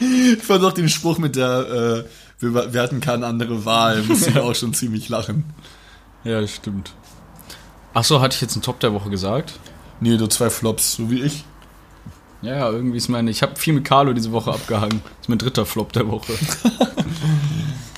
Ich 0.00 0.42
fand 0.42 0.64
auch 0.64 0.72
den 0.72 0.88
Spruch 0.88 1.18
mit 1.18 1.36
der, 1.36 2.06
äh, 2.08 2.42
wir, 2.42 2.72
wir 2.72 2.82
hatten 2.82 3.00
keine 3.00 3.26
andere 3.26 3.66
Wahl, 3.66 4.02
musste 4.08 4.30
ich 4.30 4.38
auch 4.38 4.54
schon 4.54 4.72
ziemlich 4.72 5.10
lachen. 5.10 5.44
Ja, 6.24 6.40
das 6.40 6.54
stimmt. 6.54 6.94
Ach 7.92 8.04
so, 8.04 8.20
hatte 8.22 8.34
ich 8.34 8.40
jetzt 8.40 8.54
einen 8.54 8.62
Top 8.62 8.80
der 8.80 8.94
Woche 8.94 9.10
gesagt? 9.10 9.58
Nee, 10.00 10.16
du 10.16 10.26
zwei 10.26 10.48
Flops, 10.48 10.94
so 10.94 11.10
wie 11.10 11.22
ich. 11.22 11.44
Ja, 12.40 12.56
ja, 12.56 12.70
irgendwie 12.70 12.96
ist 12.96 13.08
meine. 13.08 13.30
Ich 13.30 13.42
habe 13.42 13.56
viel 13.56 13.74
mit 13.74 13.84
Carlo 13.84 14.14
diese 14.14 14.32
Woche 14.32 14.50
abgehangen. 14.50 15.02
Das 15.02 15.20
ist 15.22 15.28
mein 15.28 15.38
dritter 15.38 15.66
Flop 15.66 15.92
der 15.92 16.08
Woche. 16.08 16.32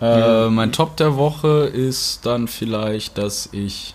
äh, 0.00 0.48
mein 0.48 0.72
Top 0.72 0.96
der 0.96 1.16
Woche 1.16 1.66
ist 1.66 2.24
dann 2.26 2.48
vielleicht, 2.48 3.18
dass 3.18 3.48
ich 3.52 3.94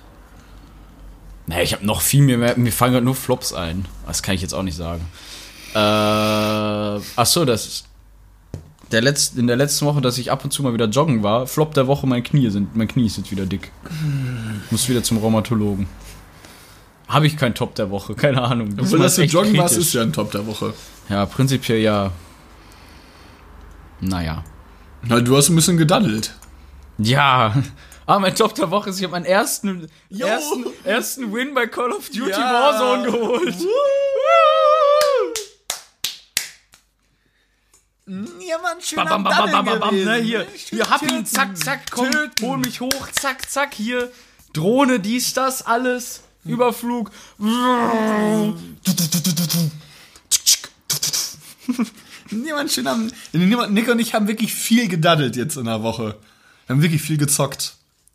Naja, 1.48 1.64
ich 1.64 1.74
habe 1.74 1.86
noch 1.86 2.02
viel 2.02 2.22
mehr. 2.24 2.58
Mir 2.58 2.72
fallen 2.72 2.94
gerade 2.94 3.06
nur 3.06 3.16
Flops 3.16 3.54
ein. 3.54 3.86
Das 4.06 4.24
kann 4.24 4.36
ich 4.36 4.42
jetzt 4.42 4.54
auch 4.54 4.64
nicht 4.64 4.78
sagen. 4.78 5.06
Äh, 5.74 5.78
ach 5.80 7.26
so, 7.26 7.46
das 7.46 7.66
ist. 7.68 7.84
Der 8.92 9.02
Letz-, 9.04 9.38
in 9.38 9.48
der 9.48 9.58
letzten 9.58 9.86
Woche, 9.86 10.00
dass 10.00 10.18
ich 10.18 10.32
ab 10.32 10.46
und 10.46 10.52
zu 10.52 10.64
mal 10.64 10.74
wieder 10.74 10.86
joggen 10.86 11.22
war, 11.22 11.46
Flop 11.46 11.74
der 11.74 11.88
Woche, 11.88 12.08
mein 12.08 12.24
Knie 12.24 12.50
sind, 12.50 12.74
mein 12.78 12.88
Knie 12.88 13.06
ist 13.08 13.18
jetzt 13.18 13.32
wieder 13.32 13.46
dick. 13.46 13.70
Muss 14.72 14.88
wieder 14.88 15.04
zum 15.04 15.18
Rheumatologen. 15.18 15.88
Habe 17.10 17.28
ich 17.28 17.36
keinen 17.36 17.54
Top 17.54 17.76
der 17.76 17.90
Woche, 17.90 18.16
keine 18.16 18.42
Ahnung. 18.42 18.70
Obwohl, 18.72 18.84
Diesmal 18.84 19.02
dass 19.02 19.16
du 19.16 19.24
joggen 19.24 19.58
warst, 19.58 19.74
kritisch. 19.76 19.88
ist 19.90 19.94
ja 19.94 20.04
ein 20.04 20.14
Top 20.14 20.32
der 20.32 20.48
Woche. 20.48 20.74
Ja, 21.10 21.26
prinzipiell 21.26 21.80
ja. 21.80 22.12
Naja. 24.00 24.44
Na, 25.04 25.20
du 25.22 25.38
hast 25.38 25.50
ein 25.50 25.56
bisschen 25.56 25.78
gedaddelt. 25.78 26.34
Ja. 26.98 27.54
Ah, 28.06 28.20
mein 28.20 28.36
Top 28.36 28.56
der 28.56 28.72
Woche 28.72 28.90
ist, 28.90 28.98
ich 28.98 29.04
habe 29.04 29.12
meinen 29.12 29.26
ersten, 29.26 29.90
ersten, 30.18 30.66
ersten 30.86 31.34
Win 31.34 31.54
bei 31.54 31.68
Call 31.68 31.92
of 31.92 32.08
Duty 32.10 32.30
Ja. 32.30 32.54
Warzone 32.54 33.12
geholt. 33.12 33.56
Ja, 38.08 38.58
Mann, 38.60 38.80
schön 38.80 38.96
Bam, 38.96 39.08
bam, 39.08 39.24
bam, 39.26 39.52
bam, 39.52 39.66
bam, 39.66 39.80
bam, 39.82 40.04
ne, 40.04 40.16
hier, 40.16 40.48
hier, 40.56 40.90
hab 40.90 41.02
ihn, 41.02 41.26
zack, 41.26 41.58
zack, 41.58 41.92
komm, 41.92 42.10
Töten. 42.10 42.46
hol 42.48 42.58
mich 42.58 42.80
hoch, 42.80 43.12
zack, 43.12 43.50
zack, 43.50 43.74
hier, 43.74 44.10
Drohne, 44.54 45.02
dies, 45.02 45.34
das, 45.34 45.66
alles, 45.66 46.22
Überflug. 46.46 47.12
Niemand 52.32 52.72
schön 52.72 52.88
am. 52.88 53.10
Niemand- 53.34 53.74
Nick 53.74 53.90
und 53.90 54.00
ich 54.00 54.14
haben 54.14 54.28
wirklich 54.28 54.54
viel 54.54 54.88
gedaddelt 54.88 55.36
jetzt 55.36 55.58
in 55.58 55.66
der 55.66 55.84
Woche. 55.84 56.16
Wir 56.68 56.76
haben 56.76 56.82
wirklich 56.82 57.02
viel 57.02 57.18
gezockt. 57.18 57.74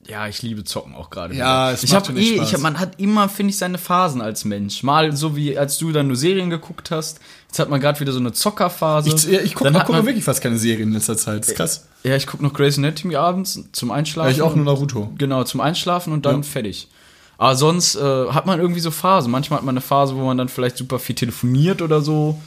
Ja, 0.09 0.27
ich 0.27 0.43
liebe 0.43 0.65
Zocken 0.65 0.95
auch 0.97 1.11
gerade. 1.11 1.33
Ja, 1.35 1.69
wieder. 1.69 1.75
es 1.75 1.85
ich 1.85 1.93
macht 1.93 2.09
hab 2.09 2.17
eh, 2.17 2.35
Spaß. 2.35 2.49
ich 2.49 2.55
hab, 2.55 2.61
man 2.61 2.81
hat 2.81 2.99
immer, 2.99 3.29
finde 3.29 3.51
ich, 3.51 3.57
seine 3.59 3.79
Phasen 3.79 4.21
als 4.21 4.45
Mensch. 4.45 4.83
Mal 4.83 5.15
so 5.17 5.37
wie 5.37 5.57
als 5.57 5.79
du 5.79 5.93
dann 5.93 6.09
nur 6.09 6.17
Serien 6.17 6.51
geguckt 6.51 6.91
hast. 6.91 7.21
Jetzt 7.47 7.61
hat 7.61 7.71
man 7.71 7.81
gerade 7.81 8.01
wieder 8.01 8.11
so 8.11 8.19
eine 8.19 8.33
Zockerphase. 8.33 9.11
Ich, 9.15 9.23
ja, 9.25 9.41
ich 9.41 9.55
gucke 9.55 9.71
guck 9.73 9.89
man- 9.91 10.05
wirklich 10.05 10.25
fast 10.25 10.43
keine 10.43 10.59
Serien 10.59 10.89
in 10.89 10.95
letzter 10.95 11.17
Zeit. 11.17 11.43
Das 11.43 11.49
ist 11.51 11.55
krass. 11.57 11.87
Ja, 12.03 12.17
ich 12.17 12.27
gucke 12.27 12.43
noch 12.43 12.53
Grey's 12.53 12.79
Anatomy 12.79 13.15
abends 13.15 13.61
zum 13.71 13.93
Einschlafen. 13.93 14.31
Ja, 14.31 14.35
ich 14.37 14.43
auch 14.43 14.57
nur 14.57 14.65
Naruto. 14.65 15.13
Genau, 15.19 15.45
zum 15.45 15.61
Einschlafen 15.61 16.13
und 16.13 16.27
dann 16.27 16.37
Ja. 16.39 16.43
fertig. 16.43 16.89
Aber 17.39 17.55
sonst 17.55 17.95
äh, 17.95 18.01
hat 18.31 18.45
man 18.47 18.59
irgendwie 18.59 18.81
so 18.81 18.91
Phasen. 18.91 19.31
Manchmal 19.31 19.59
hat 19.59 19.65
man 19.65 19.75
eine 19.75 19.81
Phase, 19.83 20.17
wo 20.17 20.25
man 20.25 20.37
dann 20.37 20.49
vielleicht 20.49 20.77
super 20.79 20.99
viel 20.99 21.15
telefoniert 21.15 21.81
oder 21.81 22.01
so. 22.01 22.41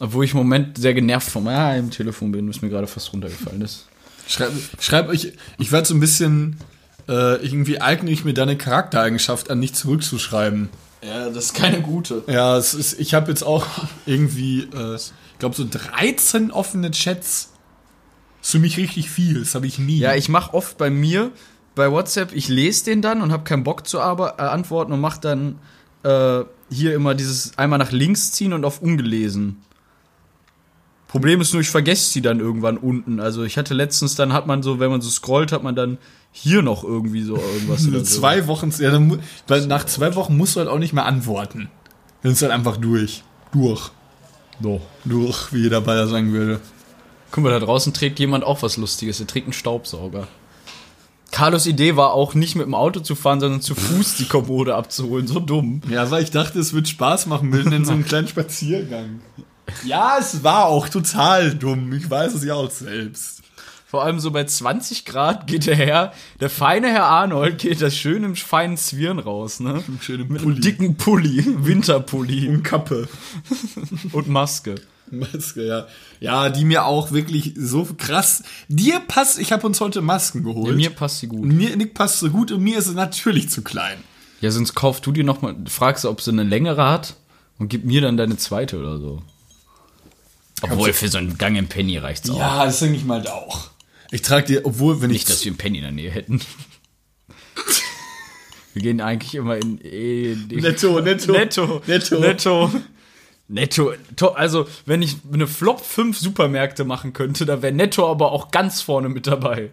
Obwohl 0.00 0.24
ich 0.24 0.32
im 0.32 0.38
Moment 0.38 0.78
sehr 0.78 0.94
genervt 0.94 1.30
vom 1.30 1.46
ah, 1.46 1.76
im 1.76 1.90
Telefon 1.90 2.32
bin, 2.32 2.48
was 2.48 2.62
mir 2.62 2.70
gerade 2.70 2.86
fast 2.86 3.12
runtergefallen 3.12 3.60
ist. 3.62 3.86
Schreib, 4.26 4.50
schreib 4.80 5.08
euch, 5.08 5.32
ich 5.58 5.70
werde 5.72 5.86
so 5.86 5.94
ein 5.94 6.00
bisschen, 6.00 6.56
äh, 7.08 7.36
irgendwie 7.44 7.80
eigne 7.80 8.10
ich 8.10 8.24
mir 8.24 8.34
deine 8.34 8.56
Charaktereigenschaft 8.56 9.50
an, 9.50 9.58
nicht 9.60 9.76
zurückzuschreiben. 9.76 10.70
Ja, 11.02 11.28
das 11.30 11.46
ist 11.46 11.54
keine 11.54 11.80
gute. 11.82 12.22
Ja, 12.26 12.56
es 12.56 12.74
ist, 12.74 12.98
ich 12.98 13.14
habe 13.14 13.30
jetzt 13.30 13.42
auch 13.42 13.66
irgendwie, 14.06 14.68
äh, 14.74 14.96
ich 14.96 15.38
glaube, 15.38 15.54
so 15.54 15.66
13 15.68 16.50
offene 16.50 16.90
Chats. 16.90 17.50
Das 18.38 18.48
ist 18.48 18.52
für 18.52 18.58
mich 18.58 18.76
richtig 18.78 19.10
viel. 19.10 19.40
Das 19.40 19.54
habe 19.54 19.66
ich 19.66 19.78
nie. 19.78 19.98
Ja, 19.98 20.14
ich 20.14 20.28
mache 20.28 20.54
oft 20.54 20.78
bei 20.78 20.90
mir 20.90 21.30
bei 21.74 21.90
WhatsApp, 21.90 22.32
ich 22.34 22.48
lese 22.48 22.86
den 22.86 23.00
dann 23.02 23.22
und 23.22 23.32
habe 23.32 23.44
keinen 23.44 23.64
Bock 23.64 23.86
zu 23.86 24.00
arbe- 24.00 24.34
äh, 24.38 24.42
antworten 24.42 24.92
und 24.92 25.00
mache 25.00 25.20
dann 25.20 25.58
äh, 26.02 26.44
hier 26.70 26.94
immer 26.94 27.14
dieses 27.14 27.56
einmal 27.58 27.78
nach 27.78 27.92
links 27.92 28.32
ziehen 28.32 28.52
und 28.52 28.64
auf 28.64 28.82
ungelesen. 28.82 29.62
Problem 31.10 31.40
ist 31.40 31.52
nur, 31.52 31.60
ich 31.60 31.70
vergesse 31.70 32.08
sie 32.08 32.22
dann 32.22 32.38
irgendwann 32.38 32.76
unten. 32.76 33.18
Also 33.18 33.42
ich 33.42 33.58
hatte 33.58 33.74
letztens, 33.74 34.14
dann 34.14 34.32
hat 34.32 34.46
man 34.46 34.62
so, 34.62 34.78
wenn 34.78 34.92
man 34.92 35.00
so 35.00 35.10
scrollt, 35.10 35.50
hat 35.50 35.64
man 35.64 35.74
dann 35.74 35.98
hier 36.30 36.62
noch 36.62 36.84
irgendwie 36.84 37.22
so 37.22 37.34
irgendwas. 37.34 37.82
So. 37.90 38.00
zwei 38.02 38.46
Wochen, 38.46 38.72
ja, 38.78 38.92
dann, 38.92 39.20
weil 39.48 39.66
nach 39.66 39.84
zwei 39.86 40.14
Wochen 40.14 40.36
musst 40.36 40.54
du 40.54 40.60
halt 40.60 40.68
auch 40.68 40.78
nicht 40.78 40.92
mehr 40.92 41.06
antworten. 41.06 41.68
Dann 42.22 42.30
ist 42.30 42.42
halt 42.42 42.52
einfach 42.52 42.76
durch. 42.76 43.24
Durch. 43.50 43.90
So. 44.62 44.80
Durch, 45.04 45.52
wie 45.52 45.62
jeder 45.62 45.80
Bayer 45.80 46.06
sagen 46.06 46.32
würde. 46.32 46.60
Guck 47.32 47.42
mal, 47.42 47.50
da 47.50 47.58
draußen 47.58 47.92
trägt 47.92 48.20
jemand 48.20 48.44
auch 48.44 48.62
was 48.62 48.76
Lustiges. 48.76 49.18
Er 49.18 49.26
trägt 49.26 49.46
einen 49.46 49.52
Staubsauger. 49.52 50.28
Carlos 51.32 51.66
Idee 51.66 51.96
war 51.96 52.12
auch 52.12 52.34
nicht 52.34 52.54
mit 52.54 52.66
dem 52.66 52.74
Auto 52.74 53.00
zu 53.00 53.16
fahren, 53.16 53.40
sondern 53.40 53.62
zu 53.62 53.74
Fuß 53.74 54.14
die 54.18 54.26
Kommode 54.26 54.76
abzuholen. 54.76 55.26
So 55.26 55.40
dumm. 55.40 55.80
Ja, 55.90 56.08
weil 56.12 56.22
ich 56.22 56.30
dachte, 56.30 56.60
es 56.60 56.72
wird 56.72 56.86
Spaß 56.86 57.26
machen, 57.26 57.50
mitten 57.50 57.72
in 57.72 57.84
so 57.84 57.90
einem 57.90 58.04
kleinen 58.06 58.28
Spaziergang. 58.28 59.22
Ja, 59.84 60.16
es 60.18 60.42
war 60.44 60.66
auch 60.66 60.88
total 60.88 61.54
dumm. 61.54 61.92
Ich 61.92 62.08
weiß 62.08 62.34
es 62.34 62.44
ja 62.44 62.54
auch 62.54 62.70
selbst. 62.70 63.42
Vor 63.86 64.04
allem 64.04 64.20
so 64.20 64.30
bei 64.30 64.44
20 64.44 65.04
Grad 65.04 65.48
geht 65.48 65.66
der 65.66 65.74
Herr, 65.74 66.12
der 66.38 66.48
feine 66.48 66.88
Herr 66.92 67.06
Arnold 67.06 67.58
geht 67.58 67.82
das 67.82 67.96
schön 67.96 68.22
im 68.22 68.36
feinen 68.36 68.76
Zwirn 68.76 69.18
raus, 69.18 69.58
ne? 69.58 69.82
Schönen 70.00 70.28
Mit 70.28 70.42
einem 70.42 70.60
dicken 70.60 70.96
Pulli, 70.96 71.44
Winterpulli 71.66 72.48
und 72.48 72.62
Kappe. 72.62 73.08
und 74.12 74.28
Maske. 74.28 74.76
Maske, 75.10 75.66
ja. 75.66 75.86
Ja, 76.20 76.50
die 76.50 76.64
mir 76.64 76.84
auch 76.84 77.10
wirklich 77.10 77.54
so 77.56 77.84
krass. 77.98 78.44
Dir 78.68 79.00
passt, 79.00 79.40
ich 79.40 79.50
habe 79.50 79.66
uns 79.66 79.80
heute 79.80 80.02
Masken 80.02 80.38
Ja, 80.46 80.52
geholt. 80.52 80.76
mir 80.76 80.90
passt 80.90 81.18
sie 81.18 81.26
gut. 81.26 81.44
mir 81.44 81.74
Nick 81.76 81.94
passt 81.94 82.20
so 82.20 82.30
gut 82.30 82.52
und 82.52 82.62
mir 82.62 82.78
ist 82.78 82.86
es 82.86 82.94
natürlich 82.94 83.48
zu 83.50 83.62
klein. 83.62 83.98
Ja, 84.40 84.52
sonst 84.52 84.74
kauf 84.76 85.00
du 85.00 85.10
dir 85.10 85.24
noch 85.24 85.42
mal, 85.42 85.56
fragst 85.66 86.04
du, 86.04 86.10
ob 86.10 86.20
sie 86.20 86.30
eine 86.30 86.44
längere 86.44 86.88
hat 86.88 87.16
und 87.58 87.68
gib 87.68 87.84
mir 87.84 88.00
dann 88.02 88.16
deine 88.16 88.36
zweite 88.36 88.78
oder 88.78 88.98
so. 89.00 89.20
Obwohl, 90.62 90.92
für 90.92 91.08
so 91.08 91.18
einen 91.18 91.38
Gang 91.38 91.56
im 91.56 91.68
Penny 91.68 91.96
reicht's 91.98 92.28
auch. 92.30 92.38
Ja, 92.38 92.64
das 92.64 92.80
denke 92.80 92.96
ich 92.96 93.04
mal 93.04 93.26
auch. 93.28 93.70
Ich 94.10 94.22
trage 94.22 94.46
dir, 94.46 94.66
obwohl, 94.66 95.00
wenn 95.00 95.10
Nicht, 95.10 95.28
ich. 95.28 95.34
dass 95.34 95.44
wir 95.44 95.50
einen 95.50 95.58
Penny 95.58 95.78
in 95.78 95.84
der 95.84 95.92
Nähe 95.92 96.10
hätten. 96.10 96.40
Wir 98.72 98.82
gehen 98.82 99.00
eigentlich 99.00 99.34
immer 99.34 99.56
in 99.56 99.80
eh, 99.84 100.36
Netto, 100.48 101.00
netto. 101.00 101.32
Netto. 101.32 101.82
Netto. 101.88 102.20
Netto. 102.20 102.70
Netto. 103.48 103.92
To- 104.14 104.34
Also, 104.34 104.68
wenn 104.86 105.02
ich 105.02 105.16
eine 105.32 105.48
Flop 105.48 105.84
5 105.84 106.16
Supermärkte 106.16 106.84
machen 106.84 107.12
könnte, 107.12 107.46
da 107.46 107.62
wäre 107.62 107.72
Netto 107.72 108.08
aber 108.08 108.30
auch 108.30 108.52
ganz 108.52 108.80
vorne 108.80 109.08
mit 109.08 109.26
dabei. 109.26 109.70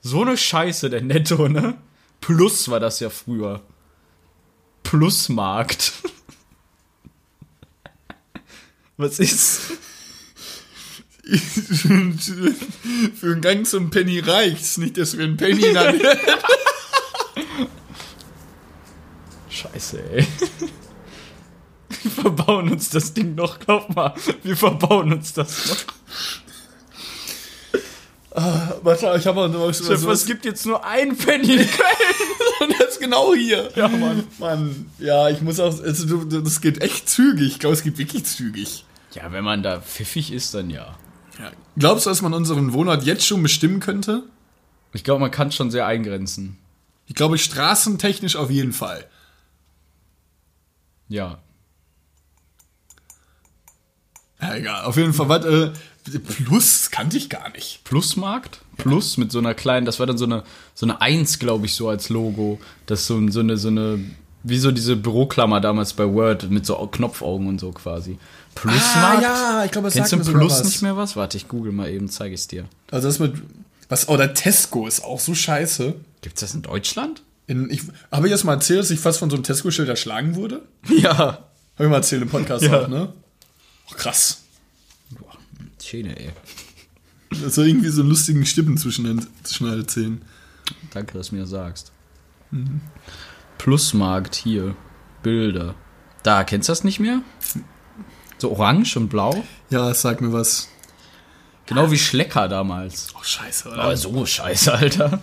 So 0.00 0.22
eine 0.22 0.36
Scheiße, 0.36 0.90
der 0.90 1.02
Netto, 1.02 1.48
ne? 1.48 1.76
Plus 2.20 2.68
war 2.68 2.78
das 2.78 3.00
ja 3.00 3.10
früher. 3.10 3.62
Plusmarkt. 4.84 5.92
Was 8.96 9.18
ist? 9.18 9.72
Für 13.20 13.26
einen 13.32 13.40
Gang 13.40 13.66
zum 13.66 13.90
Penny 13.90 14.18
reicht's. 14.20 14.78
Nicht, 14.78 14.98
dass 14.98 15.16
wir 15.16 15.24
einen 15.24 15.36
Penny 15.36 15.72
dann. 15.72 16.00
Scheiße, 19.48 20.02
ey. 20.12 20.26
Wir 22.02 22.10
verbauen 22.10 22.70
uns 22.70 22.90
das 22.90 23.12
Ding 23.12 23.34
noch. 23.34 23.58
Glaub 23.58 23.94
mal, 23.94 24.14
wir 24.42 24.56
verbauen 24.56 25.12
uns 25.12 25.32
das 25.32 25.68
noch. 25.68 25.76
Warte, 28.82 29.14
ich 29.18 29.26
habe 29.26 29.40
auch 29.40 29.48
noch 29.48 29.68
was. 29.68 29.84
Chef, 29.84 30.04
es 30.06 30.24
gibt 30.24 30.44
jetzt 30.44 30.64
nur 30.64 30.84
ein 30.84 31.16
Penny 31.16 31.54
in 31.56 31.70
Köln. 31.70 32.60
Und 32.60 32.72
das 32.78 32.90
ist 32.90 33.00
genau 33.00 33.34
hier. 33.34 33.70
Ja, 33.74 33.88
Mann. 33.88 34.24
Mann, 34.38 34.90
ja, 34.98 35.28
ich 35.28 35.40
muss 35.42 35.58
auch. 35.60 35.82
Also, 35.82 36.24
das 36.24 36.60
geht 36.60 36.80
echt 36.80 37.08
zügig. 37.08 37.48
Ich 37.52 37.58
glaube, 37.58 37.74
es 37.74 37.82
geht 37.82 37.98
wirklich 37.98 38.24
zügig. 38.24 38.84
Ja, 39.14 39.32
wenn 39.32 39.44
man 39.44 39.62
da 39.62 39.80
pfiffig 39.80 40.32
ist, 40.32 40.54
dann 40.54 40.70
ja. 40.70 40.96
Ja. 41.40 41.52
Glaubst 41.76 42.06
du, 42.06 42.10
dass 42.10 42.22
man 42.22 42.34
unseren 42.34 42.72
Wohnort 42.72 43.04
jetzt 43.04 43.24
schon 43.24 43.42
bestimmen 43.42 43.80
könnte? 43.80 44.24
Ich 44.92 45.04
glaube, 45.04 45.20
man 45.20 45.30
kann 45.30 45.52
schon 45.52 45.70
sehr 45.70 45.86
eingrenzen. 45.86 46.58
Ich 47.06 47.14
glaube, 47.14 47.38
straßentechnisch 47.38 48.36
auf 48.36 48.50
jeden 48.50 48.72
Fall. 48.72 49.06
Ja. 51.08 51.38
Ja, 54.40 54.54
egal. 54.54 54.84
Auf 54.84 54.96
jeden 54.96 55.12
Fall, 55.12 55.28
was, 55.28 55.44
äh, 55.44 55.70
Plus 56.44 56.90
kannte 56.90 57.16
ich 57.16 57.28
gar 57.28 57.50
nicht. 57.50 57.84
Plusmarkt? 57.84 58.60
Plus 58.76 59.16
mit 59.16 59.30
so 59.30 59.38
einer 59.38 59.54
kleinen, 59.54 59.86
das 59.86 59.98
war 59.98 60.06
dann 60.06 60.18
so 60.18 60.24
eine, 60.24 60.44
so 60.74 60.86
eine 60.86 61.00
Eins, 61.00 61.38
glaube 61.38 61.66
ich, 61.66 61.74
so 61.74 61.88
als 61.88 62.08
Logo. 62.08 62.58
Das 62.86 63.00
ist 63.00 63.06
so, 63.06 63.28
so 63.28 63.40
eine, 63.40 63.56
so 63.56 63.68
eine, 63.68 63.98
wie 64.42 64.58
so 64.58 64.70
diese 64.72 64.96
Büroklammer 64.96 65.60
damals 65.60 65.92
bei 65.92 66.06
Word 66.10 66.50
mit 66.50 66.64
so 66.64 66.74
Knopfaugen 66.86 67.48
und 67.48 67.60
so 67.60 67.72
quasi. 67.72 68.18
Plusmarkt? 68.54 69.24
Ah, 69.24 69.64
ich 69.64 69.70
glaube, 69.70 69.90
Kennst 69.90 70.12
du 70.12 70.16
sagt 70.16 70.26
sogar 70.26 70.40
Plus 70.40 70.52
was. 70.60 70.64
nicht 70.64 70.82
mehr 70.82 70.96
was? 70.96 71.16
Warte, 71.16 71.36
ich 71.36 71.48
google 71.48 71.72
mal 71.72 71.88
eben, 71.90 72.08
zeige 72.08 72.34
ich 72.34 72.46
dir. 72.48 72.66
Also 72.90 73.08
das 73.08 73.18
mit, 73.18 73.34
was, 73.88 74.08
oder 74.08 74.34
Tesco 74.34 74.86
ist 74.86 75.02
auch 75.04 75.20
so 75.20 75.34
scheiße. 75.34 75.94
Gibt's 76.20 76.40
das 76.40 76.54
in 76.54 76.62
Deutschland? 76.62 77.22
In, 77.46 77.70
ich, 77.70 77.82
habe 78.12 78.26
ich 78.26 78.32
erst 78.32 78.44
mal 78.44 78.54
erzählt, 78.54 78.80
dass 78.80 78.90
ich 78.90 79.00
fast 79.00 79.18
von 79.18 79.30
so 79.30 79.36
einem 79.36 79.44
Tesco-Schild 79.44 79.88
erschlagen 79.88 80.34
wurde? 80.36 80.62
Ja. 80.88 81.16
Habe 81.16 81.84
ich 81.84 81.88
mal 81.88 81.96
erzählt 81.96 82.22
im 82.22 82.28
Podcast 82.28 82.62
Ja. 82.66 82.82
auch, 82.82 82.88
ne? 82.88 83.12
Oh, 83.90 83.94
krass. 83.96 84.42
Schöne, 85.82 86.16
ey. 86.18 86.30
Das 87.42 87.56
war 87.56 87.64
irgendwie 87.64 87.88
so 87.88 88.02
einen 88.02 88.10
lustigen 88.10 88.44
Stippen 88.44 88.76
zwischen 88.76 89.04
den, 89.04 89.26
zwischen 89.44 89.70
den 89.70 89.88
Zähnen. 89.88 90.22
Danke, 90.92 91.16
dass 91.16 91.28
du 91.30 91.36
mir 91.36 91.42
das 91.42 91.50
sagst. 91.50 91.90
Plusmarkt 93.58 94.34
hier. 94.34 94.74
Bilder. 95.22 95.74
Da, 96.22 96.44
kennst 96.44 96.68
du 96.68 96.72
das 96.72 96.84
nicht 96.84 97.00
mehr? 97.00 97.22
So 98.40 98.52
orange 98.52 98.96
und 98.96 99.08
blau? 99.08 99.44
Ja, 99.68 99.92
sag 99.94 100.20
mir 100.20 100.32
was. 100.32 100.68
Genau 101.66 101.90
wie 101.90 101.98
Schlecker 101.98 102.48
damals. 102.48 103.08
Oh, 103.14 103.22
scheiße, 103.22 103.68
oder? 103.68 103.82
Aber 103.82 103.96
so 103.96 104.26
scheiße, 104.26 104.72
Alter. 104.72 105.20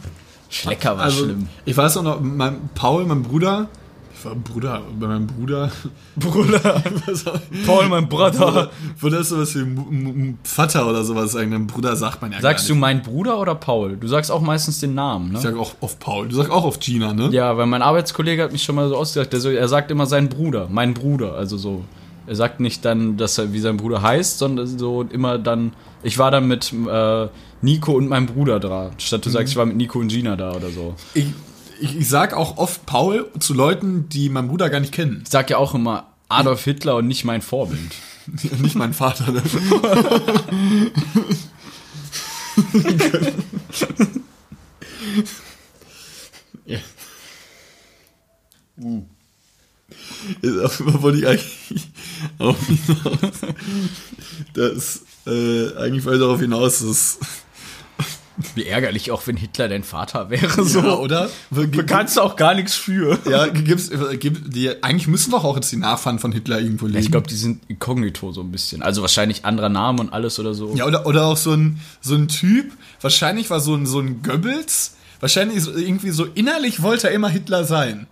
Schlecker 0.49 0.95
war 0.95 1.06
also, 1.06 1.25
schlimm. 1.25 1.49
ich 1.65 1.75
weiß 1.75 1.97
auch 1.97 2.03
noch, 2.03 2.21
mein 2.21 2.69
Paul, 2.73 3.06
mein 3.06 3.21
Bruder, 3.23 3.67
Ich 4.17 4.23
war 4.23 4.34
Bruder, 4.36 4.82
bei 4.97 5.08
meinem 5.08 5.27
Bruder. 5.27 5.69
Bruder. 6.15 6.60
Paul, 7.65 7.89
mein 7.89 8.08
Bruder. 8.08 8.69
Bruder 8.99 9.19
ist 9.19 9.30
sowas 9.30 9.53
wie 9.56 10.36
Vater 10.43 10.88
oder 10.88 11.03
sowas 11.03 11.34
sagen. 11.34 11.51
Dein 11.51 11.67
Bruder 11.67 11.95
sagt 11.95 12.21
man 12.21 12.32
ja 12.32 12.39
Sagst 12.39 12.69
du 12.69 12.75
mein 12.75 13.01
Bruder 13.01 13.39
oder 13.39 13.56
Paul? 13.56 13.97
Du 13.97 14.08
sagst 14.08 14.32
auch 14.32 14.41
meistens 14.41 14.80
den 14.80 14.95
Namen, 14.95 15.32
ne? 15.32 15.38
Ich 15.39 15.43
sag 15.43 15.58
auch 15.58 15.73
auf 15.82 15.99
Paul. 15.99 16.30
Du 16.30 16.36
sagst 16.36 16.51
auch 16.51 16.63
auf 16.63 16.80
Gina, 16.80 17.13
ne? 17.13 17.30
Ja, 17.32 17.58
weil 17.58 17.65
mein 17.65 17.82
Arbeitskollege 17.82 18.41
hat 18.43 18.51
mich 18.53 18.63
schon 18.63 18.75
mal 18.75 18.88
so 18.88 18.95
ausgesagt, 18.95 19.34
der 19.34 19.39
so, 19.41 19.49
er 19.49 19.67
sagt 19.67 19.91
immer 19.91 20.06
sein 20.06 20.30
Bruder, 20.30 20.67
mein 20.69 20.93
Bruder, 20.93 21.34
also 21.34 21.58
so. 21.58 21.84
Er 22.28 22.36
sagt 22.36 22.60
nicht 22.60 22.84
dann, 22.84 23.16
dass 23.18 23.38
er 23.38 23.54
wie 23.54 23.60
sein 23.60 23.78
Bruder 23.78 24.02
heißt, 24.02 24.38
sondern 24.38 24.68
so 24.68 25.04
immer 25.04 25.40
dann, 25.40 25.74
ich 26.04 26.18
war 26.18 26.30
dann 26.30 26.48
mit 26.48 26.74
äh, 26.74 27.28
Nico 27.62 27.94
und 27.94 28.10
meinem 28.10 28.26
Bruder 28.28 28.60
da, 28.60 28.92
statt 28.98 29.26
du 29.26 29.30
sagst, 29.30 29.54
ich 29.54 29.58
war 29.58 29.66
mit 29.66 29.78
Nico 29.78 30.00
und 30.00 30.10
Gina 30.10 30.36
da 30.36 30.52
oder 30.52 30.70
so. 30.70 30.96
Ich, 31.13 31.28
ich, 31.80 31.98
ich 31.98 32.10
sag 32.10 32.34
auch 32.34 32.58
oft 32.58 32.86
Paul 32.86 33.28
zu 33.40 33.54
Leuten, 33.54 34.10
die 34.10 34.28
meinen 34.30 34.50
Bruder 34.50 34.70
gar 34.70 34.82
nicht 34.82 34.94
kennen. 34.94 35.22
Ich 35.24 35.30
sag 35.30 35.50
ja 35.50 35.58
auch 35.58 35.74
immer 35.74 36.08
Adolf 36.28 36.66
Hitler 36.66 36.98
und 36.98 37.08
nicht 37.08 37.24
mein 37.24 37.42
Vorbild. 37.42 37.96
nicht 38.60 38.76
mein 38.76 38.94
Vater. 38.94 39.32
Ne? 39.32 39.42
ja. 46.66 46.80
Uh. 48.80 49.06
Jetzt 50.41 50.60
auf 50.60 50.80
jeden 50.80 50.91
Fall 50.91 51.01
wollte 51.01 51.17
ich 51.19 51.27
eigentlich 51.27 51.88
auf 52.39 52.58
hinaus. 52.65 53.32
Das, 54.53 55.01
äh, 55.25 55.75
eigentlich 55.77 56.06
wollte 56.06 56.17
ich 56.17 56.21
darauf 56.21 56.39
hinaus, 56.39 56.80
dass. 56.80 57.19
Wie 58.53 58.65
ärgerlich 58.65 59.10
auch, 59.10 59.25
wenn 59.25 59.36
Hitler 59.36 59.67
dein 59.67 59.84
Vater 59.84 60.30
wäre, 60.30 60.63
so. 60.63 60.80
Ja, 60.82 60.95
oder? 60.97 61.30
Du 61.49 61.84
kannst 61.84 62.19
auch 62.19 62.36
gar 62.36 62.53
nichts 62.53 62.75
für. 62.75 63.17
Ja, 63.27 63.47
gibt's, 63.47 63.89
äh, 63.89 64.15
gibt, 64.17 64.56
die, 64.56 64.84
eigentlich 64.84 65.08
müssen 65.08 65.32
doch 65.32 65.43
auch 65.43 65.56
jetzt 65.56 65.71
die 65.71 65.77
Nachfahren 65.77 66.19
von 66.19 66.32
Hitler 66.32 66.60
irgendwo 66.60 66.86
leben. 66.86 66.99
Ich 66.99 67.10
glaube, 67.10 67.27
die 67.27 67.36
sind 67.36 67.63
inkognito 67.67 68.32
so 68.32 68.41
ein 68.41 68.51
bisschen. 68.51 68.84
Also 68.84 69.01
wahrscheinlich 69.01 69.43
anderer 69.43 69.69
Name 69.69 70.01
und 70.01 70.13
alles 70.13 70.38
oder 70.38 70.53
so. 70.53 70.75
Ja, 70.75 70.86
oder, 70.86 71.08
oder 71.08 71.25
auch 71.25 71.38
so 71.38 71.51
ein, 71.51 71.80
so 71.99 72.13
ein 72.13 72.27
Typ, 72.27 72.71
wahrscheinlich 73.01 73.49
war 73.49 73.60
so 73.60 73.73
ein, 73.73 73.88
so 73.88 73.99
ein 73.99 74.21
Goebbels, 74.21 74.97
wahrscheinlich 75.19 75.65
irgendwie 75.65 76.12
so 76.12 76.25
innerlich 76.25 76.84
wollte 76.84 77.08
er 77.08 77.15
immer 77.15 77.30
Hitler 77.30 77.63
sein. 77.63 78.06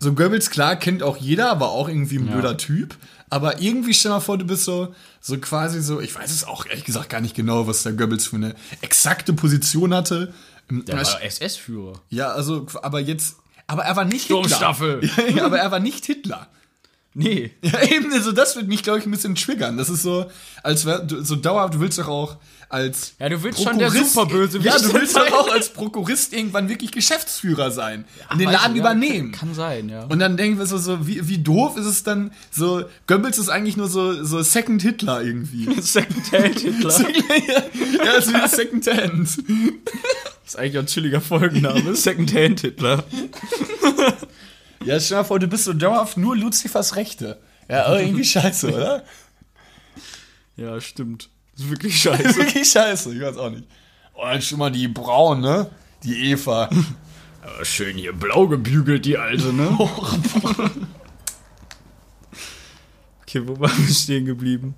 So 0.00 0.12
Goebbels, 0.12 0.50
klar, 0.50 0.76
kennt 0.76 1.02
auch 1.02 1.16
jeder, 1.16 1.50
aber 1.50 1.70
auch 1.70 1.88
irgendwie 1.88 2.18
ein 2.18 2.26
Ja. 2.26 2.32
blöder 2.34 2.56
Typ. 2.56 2.96
Aber 3.30 3.60
irgendwie 3.60 3.94
stell 3.94 4.10
mal 4.10 4.20
vor, 4.20 4.36
du 4.38 4.44
bist 4.44 4.64
so, 4.64 4.94
so 5.20 5.38
quasi 5.38 5.80
so, 5.82 6.00
ich 6.00 6.14
weiß 6.14 6.30
es 6.30 6.44
auch 6.44 6.66
ehrlich 6.66 6.84
gesagt 6.84 7.08
gar 7.08 7.20
nicht 7.20 7.34
genau, 7.34 7.66
was 7.66 7.82
der 7.82 7.92
Goebbels 7.94 8.26
für 8.26 8.36
eine 8.36 8.54
exakte 8.80 9.32
Position 9.32 9.94
hatte. 9.94 10.32
Der 10.70 10.96
Ja, 10.96 11.06
war 11.06 11.22
SS-Führer. 11.22 12.00
ja, 12.10 12.28
also, 12.28 12.66
aber 12.82 13.00
jetzt, 13.00 13.36
aber 13.66 13.84
er 13.84 13.96
war 13.96 14.04
nicht. 14.04 14.26
Hitler. 14.28 14.76
Ja, 15.34 15.46
aber 15.46 15.58
er 15.58 15.70
war 15.70 15.80
nicht 15.80 16.04
Hitler. 16.06 16.48
Nee. 17.14 17.52
Ja, 17.62 17.80
eben, 17.82 18.12
also 18.12 18.32
das 18.32 18.56
wird 18.56 18.66
mich, 18.68 18.82
glaube 18.82 18.98
ich, 18.98 19.06
ein 19.06 19.10
bisschen 19.10 19.34
triggern. 19.34 19.76
Das 19.76 19.88
ist 19.88 20.02
so, 20.02 20.26
als 20.62 20.84
wär, 20.84 20.98
du, 20.98 21.22
so 21.22 21.36
dauerhaft, 21.36 21.74
du 21.74 21.80
willst 21.80 21.98
doch 21.98 22.08
auch 22.08 22.36
als. 22.68 23.14
Ja, 23.20 23.28
du 23.28 23.42
willst 23.42 23.62
schon 23.62 23.78
der 23.78 23.88
Prokurist- 23.90 24.12
Superbösewicht 24.14 24.66
Ja, 24.66 24.78
du 24.78 24.92
willst 24.94 25.16
doch 25.16 25.30
auch 25.32 25.52
als 25.52 25.68
Prokurist 25.68 26.32
irgendwann 26.32 26.68
wirklich 26.68 26.90
Geschäftsführer 26.90 27.70
sein. 27.70 28.04
und 28.30 28.40
den 28.40 28.50
Laden 28.50 28.74
ja, 28.74 28.80
übernehmen. 28.82 29.30
Kann 29.32 29.54
sein, 29.54 29.88
ja. 29.88 30.04
Und 30.04 30.18
dann 30.18 30.36
denken 30.36 30.58
wir 30.58 30.66
so, 30.66 30.76
so 30.78 31.06
wie, 31.06 31.28
wie 31.28 31.38
doof 31.38 31.76
ist 31.76 31.86
es 31.86 32.02
dann, 32.02 32.32
so, 32.50 32.84
Goebbels 33.06 33.38
ist 33.38 33.48
eigentlich 33.48 33.76
nur 33.76 33.88
so, 33.88 34.24
so 34.24 34.42
Second 34.42 34.82
Hitler 34.82 35.22
irgendwie. 35.22 35.68
Second-Hand 35.80 36.58
Hitler. 36.60 37.00
ja, 38.04 38.12
ist 38.12 38.32
wie 38.34 38.48
Second 38.48 38.86
Hand. 38.88 39.28
Das 39.38 39.38
ist 40.46 40.58
eigentlich 40.58 40.78
auch 40.78 40.82
ein 40.82 40.86
chilliger 40.86 41.20
Folgenname. 41.20 41.94
Second-Hand 41.94 42.60
Hitler. 42.62 43.04
Ja, 44.84 44.98
stell 45.00 45.16
dir 45.16 45.22
mal 45.22 45.24
vor, 45.24 45.38
du 45.38 45.46
bist 45.46 45.64
so 45.64 45.72
dauerhaft 45.72 46.16
nur 46.16 46.36
Luzifers 46.36 46.96
Rechte. 46.96 47.38
Ja, 47.68 47.86
aber 47.86 48.00
irgendwie 48.02 48.24
scheiße, 48.24 48.72
oder? 48.74 49.04
Ja, 50.56 50.80
stimmt. 50.80 51.30
Das 51.56 51.64
ist 51.64 51.70
wirklich 51.70 52.02
Das 52.02 52.20
ist 52.20 52.24
scheiße. 52.24 52.36
wirklich 52.40 52.70
scheiße, 52.70 53.14
ich 53.14 53.20
weiß 53.20 53.36
auch 53.38 53.50
nicht. 53.50 53.64
Oh, 54.14 54.22
dann 54.24 54.40
schon 54.40 54.60
mal 54.60 54.70
die 54.70 54.86
Braun, 54.86 55.40
ne? 55.40 55.68
Die 56.04 56.30
Eva. 56.30 56.70
Aber 57.42 57.64
schön 57.64 57.96
hier 57.96 58.12
blau 58.12 58.46
gebügelt, 58.46 59.04
die 59.04 59.18
alte, 59.18 59.52
ne? 59.52 59.76
Okay, 63.34 63.46
wo 63.46 63.58
waren 63.60 63.86
wir 63.86 63.94
stehen 63.94 64.24
geblieben? 64.24 64.74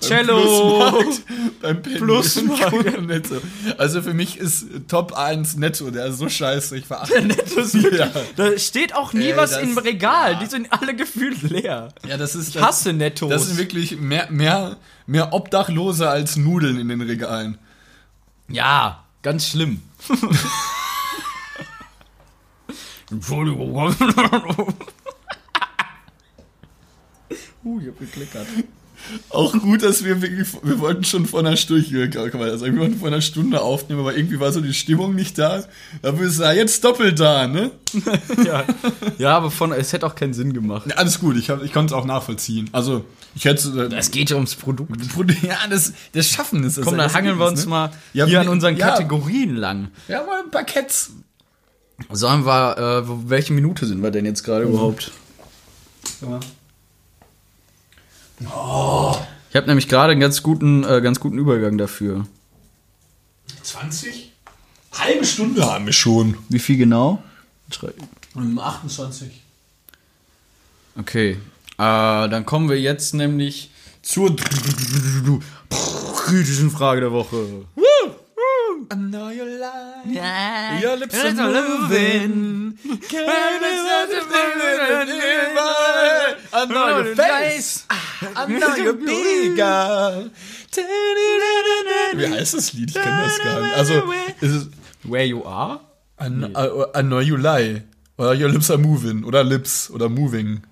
Cello! 0.00 1.02
Beim 1.62 1.82
Plusmarkt. 1.82 2.72
und 2.96 3.06
Netto. 3.06 3.36
Also 3.78 4.02
für 4.02 4.14
mich 4.14 4.36
ist 4.36 4.66
Top 4.88 5.12
1 5.12 5.56
Netto, 5.56 5.90
der 5.90 6.06
ist 6.06 6.18
so 6.18 6.28
scheiße, 6.28 6.76
ich 6.76 6.86
verachte. 6.86 7.20
Netto 7.22 7.60
ist 7.60 7.74
wirklich, 7.74 8.00
Ja. 8.00 8.10
Da 8.36 8.58
steht 8.58 8.94
auch 8.94 9.12
nie 9.12 9.28
Ey, 9.30 9.36
was 9.36 9.52
das- 9.52 9.62
im 9.62 9.76
Regal. 9.78 10.32
ja. 10.32 10.38
Die 10.40 10.46
sind 10.46 10.72
alle 10.72 10.94
gefühlt 10.94 11.42
leer. 11.42 11.88
Ja, 12.06 12.16
das 12.16 12.34
ist 12.34 12.54
Ich 12.54 12.60
hasse 12.60 12.92
Nettos. 12.92 13.30
Das 13.30 13.46
sind 13.46 13.58
wirklich 13.58 13.98
mehr, 13.98 14.28
mehr, 14.30 14.76
mehr 15.06 15.32
Obdachlose 15.32 16.08
als 16.08 16.36
Nudeln 16.36 16.78
in 16.78 16.88
den 16.88 17.00
Regalen. 17.00 17.58
Ja, 18.48 19.04
ganz 19.22 19.48
schlimm. 19.48 19.80
Entschuldigung. 23.10 23.94
Uh, 27.64 27.80
ich 27.80 27.88
hab 27.88 27.98
geklickert. 27.98 28.46
Auch 29.28 29.52
gut, 29.52 29.82
dass 29.82 30.04
wir 30.04 30.22
wirklich, 30.22 30.48
wir 30.62 30.78
wollten 30.78 31.04
schon 31.04 31.26
vor 31.26 31.40
einer 31.40 31.56
Stunde, 31.56 32.08
mal, 32.38 32.50
also 32.50 32.64
wir 32.64 32.76
wollten 32.76 32.98
vor 32.98 33.08
einer 33.08 33.20
Stunde 33.20 33.60
aufnehmen, 33.60 34.00
aber 34.00 34.16
irgendwie 34.16 34.40
war 34.40 34.52
so 34.52 34.60
die 34.60 34.72
Stimmung 34.72 35.14
nicht 35.14 35.36
da. 35.36 35.64
Da 36.00 36.18
wir 36.18 36.30
sagen, 36.30 36.56
jetzt 36.56 36.82
doppelt 36.84 37.18
da, 37.18 37.46
ne? 37.46 37.72
ja. 38.46 38.64
ja, 39.18 39.36
aber 39.36 39.50
von, 39.50 39.72
es 39.72 39.92
hätte 39.92 40.06
auch 40.06 40.14
keinen 40.14 40.32
Sinn 40.32 40.52
gemacht. 40.52 40.86
Ja, 40.88 40.96
alles 40.96 41.18
gut, 41.18 41.36
ich, 41.36 41.50
hab- 41.50 41.62
ich 41.62 41.72
konnte 41.72 41.92
es 41.92 42.00
auch 42.00 42.06
nachvollzieren. 42.06 42.70
Also, 42.72 43.04
ich 43.34 43.44
hätte. 43.44 43.90
Es 43.96 44.10
geht 44.10 44.30
ja 44.30 44.36
ums 44.36 44.54
Produkt. 44.54 44.92
Ja, 45.42 45.58
das, 45.68 45.92
das 46.12 46.28
Schaffen 46.28 46.62
ist 46.64 46.78
das. 46.78 46.84
Komm, 46.84 46.94
ja 46.96 47.02
dann 47.04 47.12
hangeln 47.14 47.38
wir 47.38 47.46
uns 47.46 47.60
Ergebnis, 47.60 47.66
mal 47.66 47.88
ne? 47.88 47.94
Ja, 48.12 48.26
hier 48.26 48.40
an 48.40 48.48
unseren 48.48 48.76
ja. 48.76 48.90
Kategorien 48.90 49.56
lang. 49.56 49.88
Ja, 50.08 50.24
mal 50.24 50.42
ein 50.44 50.50
paar 50.50 50.64
Cats. 50.64 51.10
Sollen 52.10 52.46
wir, 52.46 53.04
äh, 53.06 53.28
welche 53.28 53.52
Minute 53.52 53.86
sind 53.86 54.02
wir 54.02 54.10
denn 54.10 54.24
jetzt 54.24 54.44
gerade 54.44 54.64
überhaupt? 54.64 55.10
Ich 58.46 59.56
habe 59.56 59.66
nämlich 59.66 59.88
gerade 59.88 60.12
einen 60.12 60.20
ganz 60.20 60.42
guten, 60.42 60.84
äh, 60.84 61.00
ganz 61.00 61.20
guten 61.20 61.38
Übergang 61.38 61.78
dafür. 61.78 62.26
20? 63.62 64.32
Halbe 64.92 65.24
Stunde 65.24 65.64
haben 65.64 65.86
wir 65.86 65.92
schon. 65.92 66.36
Wie 66.48 66.58
viel 66.58 66.76
genau? 66.76 67.22
Um 68.34 68.58
28. 68.58 69.28
Okay, 70.96 71.30
äh, 71.30 71.38
dann 71.76 72.44
kommen 72.46 72.68
wir 72.68 72.80
jetzt 72.80 73.14
nämlich 73.14 73.70
zur 74.02 74.36
kritischen 76.16 76.70
Frage 76.70 77.00
der 77.00 77.12
Woche. 77.12 77.64
I 78.92 78.96
know 78.96 79.30
you 79.30 79.44
lie. 79.44 80.14
Ja, 80.14 80.78
Your 80.82 80.96
lips 80.96 81.14
are 81.14 81.32
moving. 81.32 82.78
I 86.52 86.66
know 86.66 86.98
your 86.98 87.16
face. 87.16 87.86
I 88.36 88.46
know 88.46 88.74
you're 88.76 88.92
bigger. 88.94 90.30
Wie 92.14 92.26
heißt 92.28 92.54
das 92.54 92.72
Lied? 92.72 92.90
Ich 92.90 92.94
kenne 92.94 93.22
das 93.24 93.38
gar 93.42 93.60
nicht. 93.60 93.74
Also, 93.76 93.94
ist 94.40 94.50
es 94.52 94.68
Where 95.04 95.24
you 95.24 95.44
are? 95.44 95.80
I, 96.20 96.28
know- 96.28 96.86
I 96.96 97.02
know 97.02 97.20
you 97.20 97.36
lie. 97.36 97.82
Oder 98.16 98.30
your 98.32 98.48
lips 98.48 98.70
are 98.70 98.78
moving. 98.78 99.24
Oder 99.24 99.42
lips. 99.44 99.90
Oder 99.90 100.08
moving. 100.08 100.62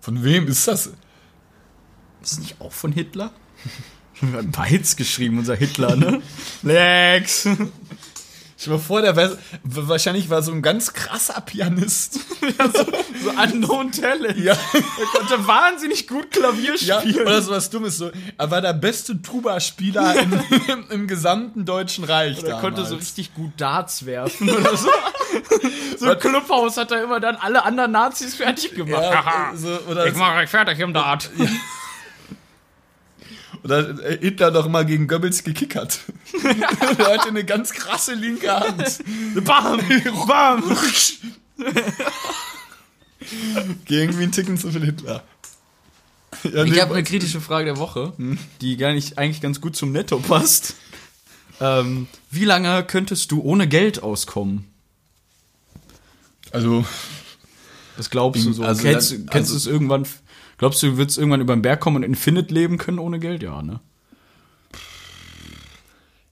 Von 0.00 0.22
wem 0.24 0.46
ist 0.46 0.66
das? 0.68 0.86
Ist 0.86 0.94
das 2.22 2.38
nicht 2.38 2.60
auch 2.60 2.72
von 2.72 2.92
Hitler? 2.92 3.32
Wir 4.20 4.38
haben 4.38 4.50
Beiz 4.50 4.96
geschrieben, 4.96 5.38
unser 5.38 5.54
Hitler, 5.54 5.94
ne? 5.94 6.20
Lex! 6.62 7.46
Dir 8.64 8.70
mal 8.70 8.78
vor, 8.78 9.02
der 9.02 9.14
wär, 9.14 9.38
wahrscheinlich 9.62 10.30
war 10.30 10.42
so 10.42 10.50
ein 10.50 10.62
ganz 10.62 10.92
krasser 10.92 11.40
Pianist. 11.40 12.20
So 13.20 13.30
unknown 13.30 13.90
talent. 13.90 14.38
Ja. 14.38 14.52
Er 14.52 15.06
konnte 15.18 15.46
wahnsinnig 15.46 16.06
gut 16.06 16.30
Klavier 16.30 16.76
Ja, 16.76 17.00
spielen. 17.00 17.26
oder 17.26 17.42
so 17.42 17.50
was 17.50 17.68
Dummes. 17.68 17.98
So. 17.98 18.10
Er 18.36 18.50
war 18.50 18.60
der 18.60 18.72
beste 18.74 19.20
Tuba-Spieler 19.20 20.20
im, 20.20 20.32
im, 20.68 20.90
im 20.90 21.06
gesamten 21.08 21.64
Deutschen 21.64 22.04
Reich. 22.04 22.42
er 22.44 22.60
konnte 22.60 22.84
so 22.84 22.94
richtig 22.94 23.34
gut 23.34 23.52
Darts 23.56 24.06
werfen 24.06 24.48
oder 24.48 24.76
so. 24.76 24.88
so 25.98 26.10
ein 26.10 26.18
Clubhaus 26.18 26.76
hat 26.76 26.92
er 26.92 27.02
immer 27.02 27.18
dann 27.20 27.36
alle 27.36 27.64
anderen 27.64 27.90
Nazis 27.92 28.36
fertig 28.36 28.74
gemacht. 28.74 29.02
Ja, 29.02 29.52
so, 29.56 29.68
oder, 29.88 30.06
ich 30.06 30.14
mach 30.14 30.36
euch 30.36 30.48
fertig 30.48 30.78
im 30.78 30.94
Dart. 30.94 31.28
Oder 33.64 33.96
Hitler 34.20 34.50
doch 34.50 34.66
immer 34.66 34.84
gegen 34.84 35.06
Goebbels 35.08 35.44
gekickert. 35.44 36.00
er 36.98 37.06
hatte 37.18 37.28
eine 37.28 37.44
ganz 37.44 37.72
krasse 37.72 38.14
linke 38.14 38.50
Hand. 38.52 39.02
Bam! 39.44 39.80
Bam! 40.26 40.76
Gegen 43.84 44.18
wie 44.18 44.22
ein 44.22 44.32
Ticken 44.32 44.56
zu 44.56 44.70
viel 44.70 44.84
Hitler. 44.84 45.24
Ja, 46.44 46.64
Ich 46.64 46.80
habe 46.80 46.94
eine 46.94 47.02
kritische 47.02 47.40
Frage 47.40 47.64
der 47.66 47.78
Woche, 47.78 48.12
die 48.60 48.76
gar 48.76 48.92
nicht 48.92 49.18
eigentlich 49.18 49.40
ganz 49.40 49.60
gut 49.60 49.76
zum 49.76 49.92
Netto 49.92 50.18
passt. 50.18 50.74
Ähm, 51.60 52.06
wie 52.30 52.44
lange 52.44 52.84
könntest 52.84 53.32
du 53.32 53.40
ohne 53.42 53.66
Geld 53.66 54.02
auskommen? 54.02 54.66
Also, 56.52 56.84
Das 57.96 58.10
glaubst 58.10 58.44
du 58.46 58.52
so? 58.52 58.62
Also 58.62 58.82
kennst 58.82 59.10
dann- 59.12 59.26
du 59.26 59.32
kennst 59.32 59.50
also- 59.52 59.54
du 59.54 59.58
es 59.58 59.66
irgendwann? 59.66 60.06
Glaubst 60.58 60.82
du, 60.82 60.88
du 60.88 60.96
würdest 60.98 61.18
irgendwann 61.18 61.40
über 61.40 61.54
den 61.56 61.62
Berg 61.62 61.80
kommen 61.80 61.96
und 61.96 62.02
infinite 62.02 62.52
leben 62.52 62.78
können 62.78 62.98
ohne 62.98 63.18
Geld? 63.18 63.42
Ja, 63.42 63.62
ne? 63.62 63.80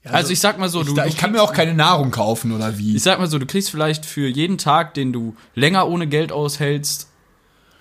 Also, 0.03 0.31
ich 0.31 0.39
sag 0.39 0.57
mal 0.57 0.69
so, 0.69 0.81
Ich, 0.81 0.87
du, 0.87 0.93
du 0.95 1.01
ich 1.05 1.17
kann 1.17 1.31
mir 1.31 1.41
auch 1.41 1.51
keine 1.53 1.73
Nahrung 1.73 2.11
kaufen 2.11 2.51
oder 2.51 2.77
wie. 2.77 2.95
Ich 2.95 3.03
sag 3.03 3.19
mal 3.19 3.27
so, 3.27 3.39
du 3.39 3.45
kriegst 3.45 3.69
vielleicht 3.71 4.05
für 4.05 4.27
jeden 4.27 4.57
Tag, 4.57 4.93
den 4.93 5.11
du 5.11 5.35
länger 5.53 5.87
ohne 5.87 6.07
Geld 6.07 6.31
aushältst, 6.31 7.09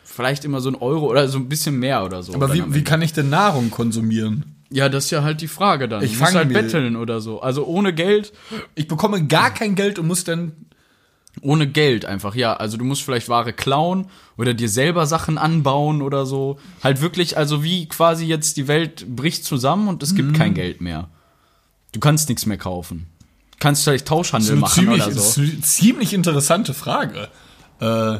vielleicht 0.02 0.44
immer 0.44 0.60
so 0.60 0.70
ein 0.70 0.74
Euro 0.74 1.06
oder 1.06 1.28
so 1.28 1.38
ein 1.38 1.48
bisschen 1.48 1.78
mehr 1.78 2.04
oder 2.04 2.22
so. 2.22 2.34
Aber 2.34 2.52
wie, 2.52 2.62
wie 2.74 2.82
kann 2.82 3.02
ich 3.02 3.12
denn 3.12 3.28
Nahrung 3.28 3.70
konsumieren? 3.70 4.56
Ja, 4.70 4.88
das 4.88 5.04
ist 5.04 5.10
ja 5.12 5.22
halt 5.22 5.40
die 5.40 5.48
Frage 5.48 5.88
dann. 5.88 6.02
Ich 6.02 6.16
fang 6.16 6.34
halt 6.34 6.52
betteln 6.52 6.96
oder 6.96 7.20
so. 7.20 7.40
Also 7.40 7.64
ohne 7.66 7.92
Geld, 7.94 8.32
Ich 8.74 8.88
bekomme 8.88 9.24
gar 9.26 9.54
kein 9.54 9.74
Geld 9.76 9.98
und 9.98 10.08
muss 10.08 10.24
dann. 10.24 10.52
Ohne 11.42 11.66
Geld 11.68 12.04
einfach, 12.04 12.34
ja. 12.34 12.54
Also 12.54 12.76
du 12.76 12.84
musst 12.84 13.02
vielleicht 13.02 13.28
Ware 13.28 13.52
klauen 13.52 14.06
oder 14.36 14.54
dir 14.54 14.68
selber 14.68 15.06
Sachen 15.06 15.38
anbauen 15.38 16.02
oder 16.02 16.26
so. 16.26 16.58
Halt 16.82 17.00
wirklich, 17.00 17.36
also 17.36 17.62
wie 17.62 17.88
quasi 17.88 18.24
jetzt 18.26 18.56
die 18.56 18.68
Welt 18.68 19.06
bricht 19.14 19.44
zusammen 19.44 19.88
und 19.88 20.02
es 20.02 20.12
Mhm. 20.12 20.16
gibt 20.16 20.34
kein 20.34 20.54
Geld 20.54 20.80
mehr. 20.80 21.08
Du 21.92 22.00
kannst 22.00 22.28
nichts 22.28 22.46
mehr 22.46 22.58
kaufen. 22.58 23.06
Kannst 23.58 23.84
vielleicht 23.84 24.06
Tauschhandel 24.06 24.56
machen 24.56 24.74
ziemlich, 24.84 25.02
oder 25.02 25.14
das 25.14 25.34
so. 25.34 25.42
ist 25.42 25.50
eine 25.52 25.60
ziemlich 25.62 26.12
interessante 26.12 26.74
Frage. 26.74 27.28
Äh, 27.80 28.18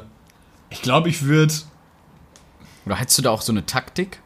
ich 0.71 0.83
glaube, 0.83 1.09
ich 1.09 1.23
würde. 1.23 1.53
Oder 2.87 2.97
hättest 2.97 3.19
du 3.19 3.23
da 3.23 3.31
auch 3.31 3.43
so 3.43 3.53
eine 3.53 3.67
Taktik? 3.67 4.21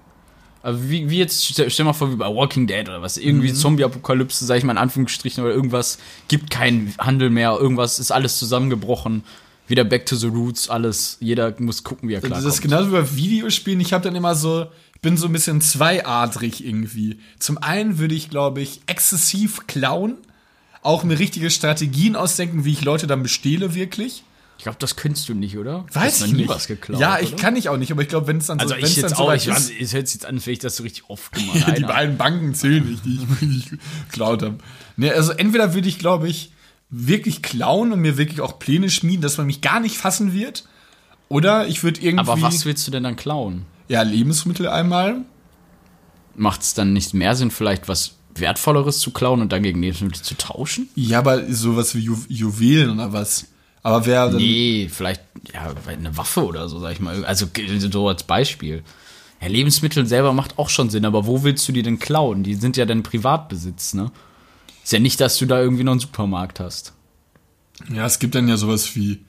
Also 0.63 0.91
wie, 0.91 1.09
wie 1.09 1.19
jetzt, 1.19 1.45
stell, 1.47 1.71
stell 1.71 1.87
mal 1.87 1.93
vor, 1.95 2.11
wie 2.13 2.17
bei 2.17 2.27
Walking 2.27 2.67
Dead 2.67 2.89
oder 2.89 3.01
was, 3.01 3.17
Mhm. 3.17 3.23
irgendwie 3.23 3.53
Zombie-Apokalypse, 3.55 4.45
sag 4.45 4.59
ich 4.59 4.65
mal 4.65 4.73
in 4.73 4.79
Anführungsstrichen, 4.79 5.43
oder 5.43 5.55
irgendwas, 5.55 5.99
gibt 6.29 6.51
keinen 6.51 6.95
Handel 6.99 7.31
mehr, 7.31 7.57
irgendwas 7.59 7.99
ist 7.99 8.11
alles 8.11 8.39
zusammengebrochen, 8.39 9.25
wieder 9.69 9.85
back 9.85 10.05
to 10.05 10.17
the 10.17 10.27
roots, 10.27 10.69
alles, 10.69 11.17
jeder 11.21 11.55
muss 11.61 11.83
gucken, 11.85 12.09
wie 12.09 12.15
er 12.15 12.21
Das 12.21 12.29
klarkommt. 12.29 12.53
ist 12.53 12.61
genauso 12.61 12.89
wie 12.89 12.93
bei 12.97 13.17
Videospielen. 13.17 13.81
Ich 13.81 13.93
habe 13.93 14.05
dann 14.05 14.17
immer 14.17 14.35
so, 14.35 14.67
bin 15.01 15.17
so 15.17 15.27
ein 15.27 15.33
bisschen 15.33 15.61
zweiadrig 15.63 16.65
irgendwie. 16.67 17.19
Zum 17.39 17.57
einen 17.59 17.99
würde 17.99 18.15
ich, 18.15 18.29
glaube 18.31 18.61
ich, 18.61 18.81
exzessiv 18.87 19.67
klauen, 19.67 20.17
auch 20.83 21.05
mir 21.05 21.19
richtige 21.19 21.51
Strategien 21.51 22.17
ausdenken, 22.17 22.65
wie 22.65 22.73
ich 22.73 22.83
Leute 22.83 23.07
dann 23.07 23.23
bestehle 23.23 23.75
wirklich. 23.75 24.25
Ich 24.61 24.65
glaube, 24.65 24.77
das 24.79 24.95
könntest 24.95 25.27
du 25.27 25.33
nicht, 25.33 25.57
oder? 25.57 25.87
Du 25.89 25.95
Weiß 25.95 26.21
hast 26.21 26.27
ich 26.27 26.33
nie 26.33 26.41
nicht. 26.41 26.51
was 26.51 26.67
geklaut. 26.67 27.01
ja, 27.01 27.19
ich 27.19 27.33
oder? 27.33 27.43
kann 27.43 27.57
ich 27.57 27.71
auch 27.71 27.79
nicht, 27.79 27.93
aber 27.93 28.03
ich 28.03 28.09
glaube, 28.09 28.27
wenn 28.27 28.37
es 28.37 28.47
dann 28.49 28.59
so, 28.59 28.65
Also 28.65 28.77
wenn's 28.77 28.91
ich 28.91 28.95
dann 28.97 29.05
jetzt 29.09 29.17
so 29.17 29.25
auch, 29.25 29.29
weit 29.29 29.41
ich, 29.41 29.49
ist, 29.49 29.71
es 29.81 29.95
hört 29.95 30.07
sich 30.07 30.17
jetzt 30.17 30.27
an, 30.27 30.35
als 30.35 30.43
hätte 30.43 30.51
ich 30.53 30.59
das 30.59 30.77
so 30.77 30.83
richtig 30.83 31.05
oft 31.09 31.33
gemacht. 31.33 31.57
die 31.57 31.65
Alter. 31.65 31.87
beiden 31.87 32.19
Banken 32.19 32.53
zählen 32.55 32.85
nicht, 32.91 33.03
die 33.07 33.15
ich, 33.15 33.39
die 33.41 33.57
ich 33.59 33.71
geklaut 34.11 34.43
habe. 34.43 34.59
Nee, 34.99 35.11
also 35.13 35.33
entweder 35.33 35.73
würde 35.73 35.89
ich, 35.89 35.99
glaube 35.99 36.29
ich, 36.29 36.53
wirklich 36.91 37.41
klauen 37.41 37.91
und 37.93 38.01
mir 38.01 38.19
wirklich 38.19 38.43
auch 38.43 38.59
Pläne 38.59 38.91
schmieden, 38.91 39.23
dass 39.23 39.39
man 39.39 39.47
mich 39.47 39.63
gar 39.63 39.81
nicht 39.81 39.97
fassen 39.97 40.35
wird. 40.35 40.69
Oder 41.31 41.67
ich 41.67 41.83
würde 41.83 42.03
irgendwie. 42.03 42.29
Aber 42.31 42.43
was 42.43 42.67
willst 42.67 42.87
du 42.87 42.91
denn 42.91 43.05
dann 43.05 43.17
klauen? 43.17 43.65
Ja, 43.89 44.03
Lebensmittel 44.03 44.69
einmal. 44.69 45.23
Macht 46.37 46.61
es 46.61 46.75
dann 46.75 46.93
nicht 46.93 47.15
mehr 47.15 47.35
Sinn, 47.35 47.51
vielleicht 47.51 47.89
was 47.89 48.13
Wertvolleres 48.35 48.99
zu 48.99 49.11
klauen 49.11 49.41
und 49.41 49.53
dann 49.53 49.63
gegen 49.63 49.81
Lebensmittel 49.81 50.21
zu 50.23 50.37
tauschen? 50.37 50.89
Ja, 50.95 51.19
aber 51.21 51.51
sowas 51.51 51.95
wie 51.95 52.01
Ju 52.01 52.17
Juwelen 52.29 52.91
oder 52.91 53.13
was. 53.15 53.47
Aber 53.83 54.05
wer 54.07 54.27
dann. 54.27 54.37
Nee, 54.37 54.89
vielleicht 54.93 55.23
ja, 55.55 55.73
eine 55.87 56.17
Waffe 56.17 56.45
oder 56.45 56.69
so, 56.69 56.79
sag 56.81 56.93
ich 56.93 57.01
mal. 57.01 57.25
Also 57.25 57.47
so 57.91 58.09
als 58.09 58.23
Beispiel. 58.25 58.83
Ja, 59.41 59.49
Lebensmittel 59.49 60.07
selber 60.07 60.33
macht 60.35 60.59
auch 60.59 60.69
schon 60.69 60.91
Sinn, 60.91 61.07
aber 61.07 61.27
wo 61.27 61.43
willst 61.43 61.67
du 61.67 61.73
die 61.73 61.83
denn 61.83 61.99
klauen? 61.99 62.43
Die 62.43 62.55
sind 62.55 62.77
ja 62.77 62.85
dann 62.85 63.03
Privatbesitz, 63.03 63.95
ne? 63.95 64.11
Ist 64.85 64.93
ja 64.93 64.99
nicht, 64.99 65.21
dass 65.21 65.39
du 65.39 65.47
da 65.47 65.61
irgendwie 65.61 65.85
noch 65.85 65.93
einen 65.93 66.01
Supermarkt 66.01 66.61
hast. 66.61 66.93
Ja, 67.93 68.05
es 68.05 68.19
gibt 68.19 68.35
dann 68.35 68.49
ja 68.49 68.57
sowas 68.57 68.95
wie. 68.97 69.21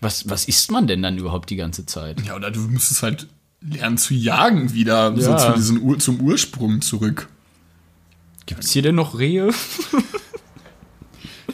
Was, 0.00 0.28
was 0.30 0.46
isst 0.46 0.70
man 0.70 0.86
denn 0.86 1.02
dann 1.02 1.18
überhaupt 1.18 1.50
die 1.50 1.56
ganze 1.56 1.84
Zeit? 1.84 2.20
Ja, 2.24 2.36
oder 2.36 2.50
du 2.50 2.60
müsstest 2.60 3.02
halt 3.02 3.26
lernen 3.60 3.98
zu 3.98 4.14
jagen 4.14 4.72
wieder, 4.72 5.14
so 5.20 5.30
Ja. 5.30 5.36
zu 5.36 5.52
diesem 5.52 5.82
Ur 5.82 5.98
zum 5.98 6.20
Ursprung 6.20 6.80
zurück. 6.80 7.28
Gibt's 8.46 8.70
hier 8.70 8.82
denn 8.82 8.94
noch 8.94 9.18
Rehe? 9.18 9.50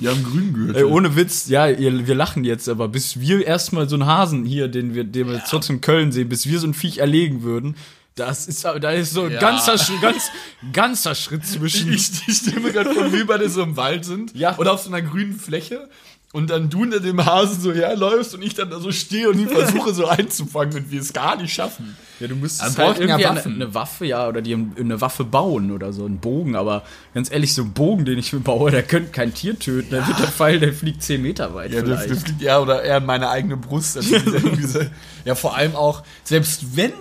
Ja, 0.01 0.13
im 0.13 0.23
Grüngürtel. 0.25 0.77
Ey, 0.77 0.85
ohne 0.85 1.17
Witz, 1.17 1.49
ja, 1.49 1.69
ihr, 1.69 2.07
wir 2.07 2.15
lachen 2.15 2.45
jetzt, 2.45 2.69
aber 2.69 2.89
bis 2.89 3.21
wir 3.21 3.47
erstmal 3.47 3.89
so 3.89 3.97
einen 3.97 4.07
Hasen 4.07 4.45
hier, 4.45 4.69
den 4.69 4.95
wir, 4.95 5.05
den 5.05 5.29
wir 5.29 5.37
jetzt 5.37 5.51
trotzdem 5.51 5.77
in 5.77 5.81
Köln 5.83 6.13
sehen, 6.13 6.29
bis 6.29 6.47
wir 6.47 6.59
so 6.59 6.67
ein 6.67 6.75
Viech 6.75 6.99
erlegen 6.99 7.43
würden, 7.43 7.77
das 8.15 8.47
ist, 8.47 8.65
da 8.65 8.91
ist 8.93 9.13
so 9.13 9.25
ein 9.25 9.33
Ja. 9.33 9.41
ganzer, 9.41 9.77
ganz, 10.01 10.31
ganzer 10.73 11.15
Schritt 11.15 11.47
zwischen. 11.47 11.93
Ich, 11.93 12.11
ich 12.27 12.37
stelle 12.37 12.61
mir 12.61 12.73
gerade 12.73 12.95
vor, 12.95 13.13
wie 13.13 13.19
wir 13.19 13.27
beide 13.27 13.49
so 13.51 13.63
im 13.63 13.77
Wald 13.77 14.07
sind. 14.07 14.35
Ja. 14.35 14.57
Oder 14.57 14.73
auf 14.73 14.81
so 14.81 14.89
einer 14.89 15.03
grünen 15.03 15.39
Fläche. 15.39 15.89
Und 16.37 16.51
dann 16.51 16.69
du 16.69 16.81
hinter 16.81 17.01
dem 17.01 17.25
Hasen 17.25 17.63
so 17.63 17.73
herläufst 17.73 18.35
und 18.35 18.43
ich 18.43 18.53
dann 18.53 18.69
da 18.69 18.79
so 18.79 18.93
stehe 18.93 19.31
und 19.31 19.39
ihn 19.39 19.49
versuche 19.49 19.95
so 19.95 20.07
einzufangen 20.07 20.77
und 20.77 20.91
wir 20.91 21.01
es 21.01 21.15
gar 21.15 21.41
nicht 21.41 21.55
schaffen. 21.55 21.97
Ja, 22.21 22.29
du 22.29 22.37
müsstest 22.37 22.63
halt 22.63 22.77
brauchten 22.77 23.09
ja 23.09 23.19
irgendwie 23.19 23.49
eine, 23.49 23.55
eine 23.55 23.75
Waffe, 23.75 24.05
ja, 24.05 24.29
oder 24.29 24.43
dir 24.43 24.59
eine 24.79 25.01
Waffe 25.01 25.25
bauen 25.25 25.71
oder 25.71 25.95
so, 25.95 26.05
einen 26.05 26.19
Bogen, 26.19 26.55
aber 26.55 26.83
ganz 27.15 27.31
ehrlich, 27.33 27.55
so 27.55 27.63
ein 27.63 27.73
Bogen, 27.73 28.05
den 28.05 28.19
ich 28.19 28.35
mir 28.35 28.41
baue, 28.41 28.71
der 28.71 28.83
könnte 28.83 29.13
kein 29.13 29.33
Tier 29.33 29.59
töten, 29.59 29.89
dann 29.93 30.07
wird 30.07 30.19
der 30.19 30.27
Pfeil, 30.27 30.61
der 30.61 30.75
fliegt 30.75 31.03
10 31.03 31.23
Meter 31.23 31.55
weit 31.55 31.73
Ja, 31.73 31.81
der, 31.81 31.97
vielleicht. 31.97 32.11
der 32.11 32.17
fliegt 32.19 32.43
eher 32.43 32.61
oder 32.61 32.83
eher 32.83 32.99
in 32.99 33.07
meine 33.07 33.31
eigene 33.31 33.57
Brust. 33.57 33.97
Also 33.97 34.17
ja, 35.25 35.35
vor 35.35 35.57
allem 35.57 35.75
auch, 35.75 36.03
selbst 36.23 36.77
wenn 36.77 36.93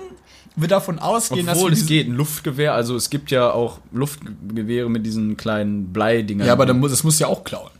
wir 0.56 0.70
davon 0.70 0.98
ausgehen, 0.98 1.50
Obwohl, 1.50 1.72
dass 1.72 1.82
es 1.82 1.86
geht, 1.88 2.08
ein 2.08 2.16
Luftgewehr, 2.16 2.74
also 2.74 2.96
es 2.96 3.10
gibt 3.10 3.32
ja 3.32 3.52
auch 3.52 3.80
Luftgewehre 3.92 4.90
mit 4.90 5.06
diesen 5.06 5.36
kleinen 5.36 5.92
Bleidingern. 5.92 6.48
Ja, 6.48 6.54
aber 6.54 6.66
dann 6.66 6.80
muss, 6.80 6.92
das 6.92 7.04
muss 7.04 7.20
ja 7.20 7.28
auch 7.28 7.44
klauen. 7.44 7.72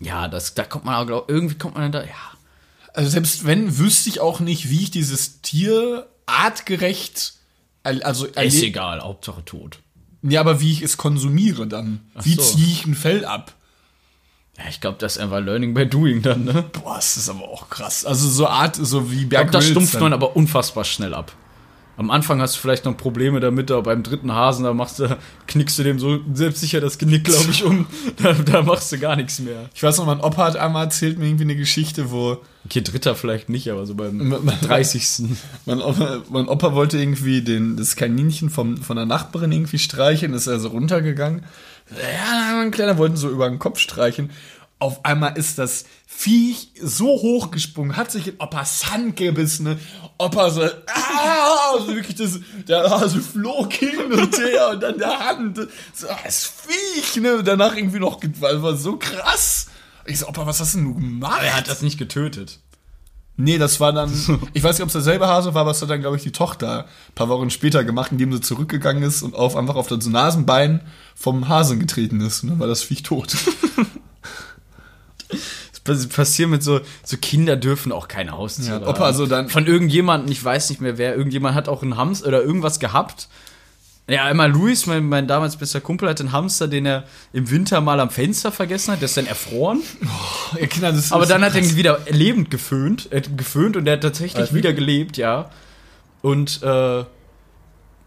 Ja, 0.00 0.28
das, 0.28 0.54
da 0.54 0.64
kommt 0.64 0.84
man 0.84 0.94
auch, 0.94 1.06
glaub, 1.06 1.30
irgendwie 1.30 1.56
kommt 1.56 1.76
man 1.76 1.90
da, 1.92 2.02
ja. 2.02 2.08
Also 2.92 3.10
selbst 3.10 3.46
wenn, 3.46 3.78
wüsste 3.78 4.08
ich 4.08 4.20
auch 4.20 4.40
nicht, 4.40 4.70
wie 4.70 4.82
ich 4.82 4.90
dieses 4.90 5.40
Tier 5.42 6.06
artgerecht, 6.26 7.34
also 7.82 8.26
Ist 8.26 8.62
egal, 8.62 9.00
Hauptsache 9.00 9.44
tot. 9.44 9.78
ja, 10.22 10.40
aber 10.40 10.60
wie 10.60 10.72
ich 10.72 10.82
es 10.82 10.96
konsumiere 10.96 11.66
dann. 11.66 12.00
Wie 12.20 12.34
so. 12.34 12.42
ziehe 12.42 12.66
ich 12.66 12.86
ein 12.86 12.94
Fell 12.94 13.24
ab? 13.24 13.54
Ja, 14.58 14.64
ich 14.70 14.80
glaube, 14.80 14.96
das 14.98 15.16
ist 15.16 15.22
einfach 15.22 15.40
Learning 15.40 15.74
by 15.74 15.86
Doing 15.86 16.22
dann, 16.22 16.44
ne? 16.44 16.62
Boah, 16.72 16.96
das 16.96 17.16
ist 17.18 17.28
aber 17.28 17.42
auch 17.48 17.68
krass. 17.68 18.04
Also 18.06 18.26
so 18.28 18.46
Art, 18.46 18.76
so 18.76 19.10
wie 19.12 19.22
Ich 19.24 19.28
Berg 19.28 19.50
glaube, 19.50 19.64
das 19.64 19.70
stumpft 19.70 19.94
dann. 19.94 20.02
man 20.02 20.12
aber 20.14 20.34
unfassbar 20.34 20.84
schnell 20.84 21.12
ab. 21.14 21.32
Am 21.98 22.10
Anfang 22.10 22.40
hast 22.42 22.56
du 22.56 22.60
vielleicht 22.60 22.84
noch 22.84 22.96
Probleme 22.96 23.40
damit, 23.40 23.70
aber 23.70 23.82
beim 23.84 24.02
dritten 24.02 24.32
Hasen, 24.32 24.64
da 24.64 24.74
machst 24.74 24.98
du, 24.98 25.16
knickst 25.46 25.78
du 25.78 25.82
dem 25.82 25.98
so 25.98 26.18
selbstsicher 26.32 26.80
das 26.80 26.98
Genick, 26.98 27.24
glaube 27.24 27.50
ich, 27.50 27.64
um. 27.64 27.86
Da, 28.22 28.32
da 28.34 28.62
machst 28.62 28.92
du 28.92 28.98
gar 28.98 29.16
nichts 29.16 29.38
mehr. 29.38 29.68
Ich 29.74 29.82
weiß 29.82 29.98
noch, 29.98 30.06
mein 30.06 30.20
Opa 30.20 30.44
hat 30.46 30.56
einmal 30.56 30.84
erzählt 30.84 31.18
mir 31.18 31.26
irgendwie 31.26 31.44
eine 31.44 31.56
Geschichte, 31.56 32.10
wo 32.10 32.38
Okay, 32.66 32.82
dritter 32.82 33.14
vielleicht 33.14 33.48
nicht, 33.48 33.70
aber 33.70 33.86
so 33.86 33.94
beim 33.94 34.20
M- 34.20 34.32
m- 34.32 34.52
30. 34.62 35.28
mein 35.66 35.80
Opa, 35.80 36.22
mein 36.30 36.48
Opa 36.48 36.74
wollte 36.74 36.98
irgendwie 36.98 37.40
den, 37.42 37.76
das 37.76 37.94
Kaninchen 37.96 38.50
vom, 38.50 38.76
von 38.78 38.96
der 38.96 39.06
Nachbarin 39.06 39.52
irgendwie 39.52 39.78
streicheln, 39.78 40.34
ist 40.34 40.48
er 40.48 40.58
so 40.58 40.68
runtergegangen. 40.68 41.44
Ja, 41.90 42.56
mein 42.56 42.72
Kleiner 42.72 42.98
wollten 42.98 43.16
so 43.16 43.30
über 43.30 43.48
den 43.48 43.58
Kopf 43.60 43.78
streichen. 43.78 44.30
Auf 44.78 45.04
einmal 45.04 45.38
ist 45.38 45.58
das 45.58 45.84
Viech 46.06 46.70
so 46.82 47.06
hochgesprungen, 47.06 47.96
hat 47.96 48.10
sich 48.10 48.28
in 48.28 48.34
Opas 48.40 48.90
Hand 48.92 49.16
gebissen. 49.16 49.64
Ne? 49.64 49.78
Opa 50.18 50.50
so, 50.50 50.62
ah, 50.62 51.72
also 51.74 51.88
wirklich 51.88 52.16
das, 52.16 52.40
der 52.66 52.88
Hase 52.88 53.20
flog 53.20 53.72
hin 53.72 54.12
und 54.12 54.38
her 54.38 54.70
und 54.70 54.82
dann 54.82 54.98
der 54.98 55.18
Hand. 55.18 55.58
So, 55.92 56.06
das 56.24 56.44
Viech, 56.46 57.16
ne? 57.16 57.36
Und 57.36 57.46
danach 57.46 57.76
irgendwie 57.76 57.98
noch, 57.98 58.20
weil 58.40 58.62
war 58.62 58.76
so 58.76 58.96
krass. 58.96 59.66
Ich 60.06 60.20
so, 60.20 60.28
Opa, 60.28 60.46
was 60.46 60.60
hast 60.60 60.74
denn 60.74 60.84
du 60.84 60.94
gemacht? 60.94 61.42
Er 61.42 61.56
hat 61.56 61.68
das 61.68 61.82
nicht 61.82 61.98
getötet. 61.98 62.60
Nee, 63.38 63.58
das 63.58 63.80
war 63.80 63.92
dann, 63.92 64.10
ich 64.54 64.62
weiß 64.62 64.76
nicht, 64.76 64.82
ob 64.82 64.88
es 64.88 64.94
derselbe 64.94 65.26
Hase 65.28 65.52
war, 65.52 65.62
aber 65.62 65.72
es 65.72 65.82
hat 65.82 65.90
dann, 65.90 66.00
glaube 66.00 66.16
ich, 66.16 66.22
die 66.22 66.32
Tochter 66.32 66.86
ein 67.08 67.14
paar 67.14 67.28
Wochen 67.28 67.50
später 67.50 67.84
gemacht, 67.84 68.10
indem 68.12 68.32
sie 68.32 68.40
zurückgegangen 68.40 69.02
ist 69.02 69.22
und 69.22 69.34
auf, 69.34 69.56
einfach 69.56 69.76
auf 69.76 69.88
das 69.88 70.06
Nasenbein 70.06 70.80
vom 71.14 71.48
Hasen 71.48 71.78
getreten 71.78 72.22
ist. 72.22 72.42
Und 72.42 72.50
dann 72.50 72.58
war 72.58 72.66
das 72.66 72.82
Viech 72.82 73.02
tot. 73.02 73.36
Das 75.86 76.06
passiert 76.08 76.48
mit 76.50 76.62
so, 76.62 76.80
so 77.04 77.16
Kinder 77.16 77.56
dürfen 77.56 77.92
auch 77.92 78.08
keine 78.08 78.32
Haustiere. 78.32 78.80
Ja, 78.82 78.86
ob 78.86 79.00
also 79.00 79.22
haben. 79.24 79.30
dann- 79.30 79.48
Von 79.48 79.66
irgendjemandem, 79.66 80.30
ich 80.32 80.42
weiß 80.44 80.70
nicht 80.70 80.80
mehr 80.80 80.98
wer, 80.98 81.16
irgendjemand 81.16 81.54
hat 81.54 81.68
auch 81.68 81.82
einen 81.82 81.96
Hamster 81.96 82.28
oder 82.28 82.42
irgendwas 82.42 82.78
gehabt. 82.80 83.28
Ja, 84.08 84.24
einmal 84.24 84.52
Luis, 84.52 84.86
mein, 84.86 85.08
mein 85.08 85.26
damals 85.26 85.56
bester 85.56 85.80
Kumpel, 85.80 86.08
hat 86.08 86.20
einen 86.20 86.30
Hamster, 86.30 86.68
den 86.68 86.86
er 86.86 87.02
im 87.32 87.50
Winter 87.50 87.80
mal 87.80 87.98
am 87.98 88.10
Fenster 88.10 88.52
vergessen 88.52 88.92
hat, 88.92 89.00
der 89.00 89.06
ist 89.06 89.16
dann 89.16 89.26
erfroren. 89.26 89.80
Ja, 90.60 90.66
Kinder, 90.68 90.92
das 90.92 91.10
Aber 91.10 91.24
ist 91.24 91.30
dann 91.30 91.40
so 91.40 91.46
hat 91.46 91.54
er 91.56 91.60
krass. 91.60 91.70
ihn 91.72 91.76
wieder 91.76 91.98
lebend 92.10 92.50
geföhnt, 92.52 93.08
hat 93.12 93.36
geföhnt 93.36 93.76
und 93.76 93.86
er 93.88 93.94
hat 93.94 94.02
tatsächlich 94.02 94.36
Also 94.40 94.54
wieder 94.54 94.72
gelebt, 94.72 95.16
ja. 95.16 95.50
Und 96.22 96.62
äh, 96.62 97.04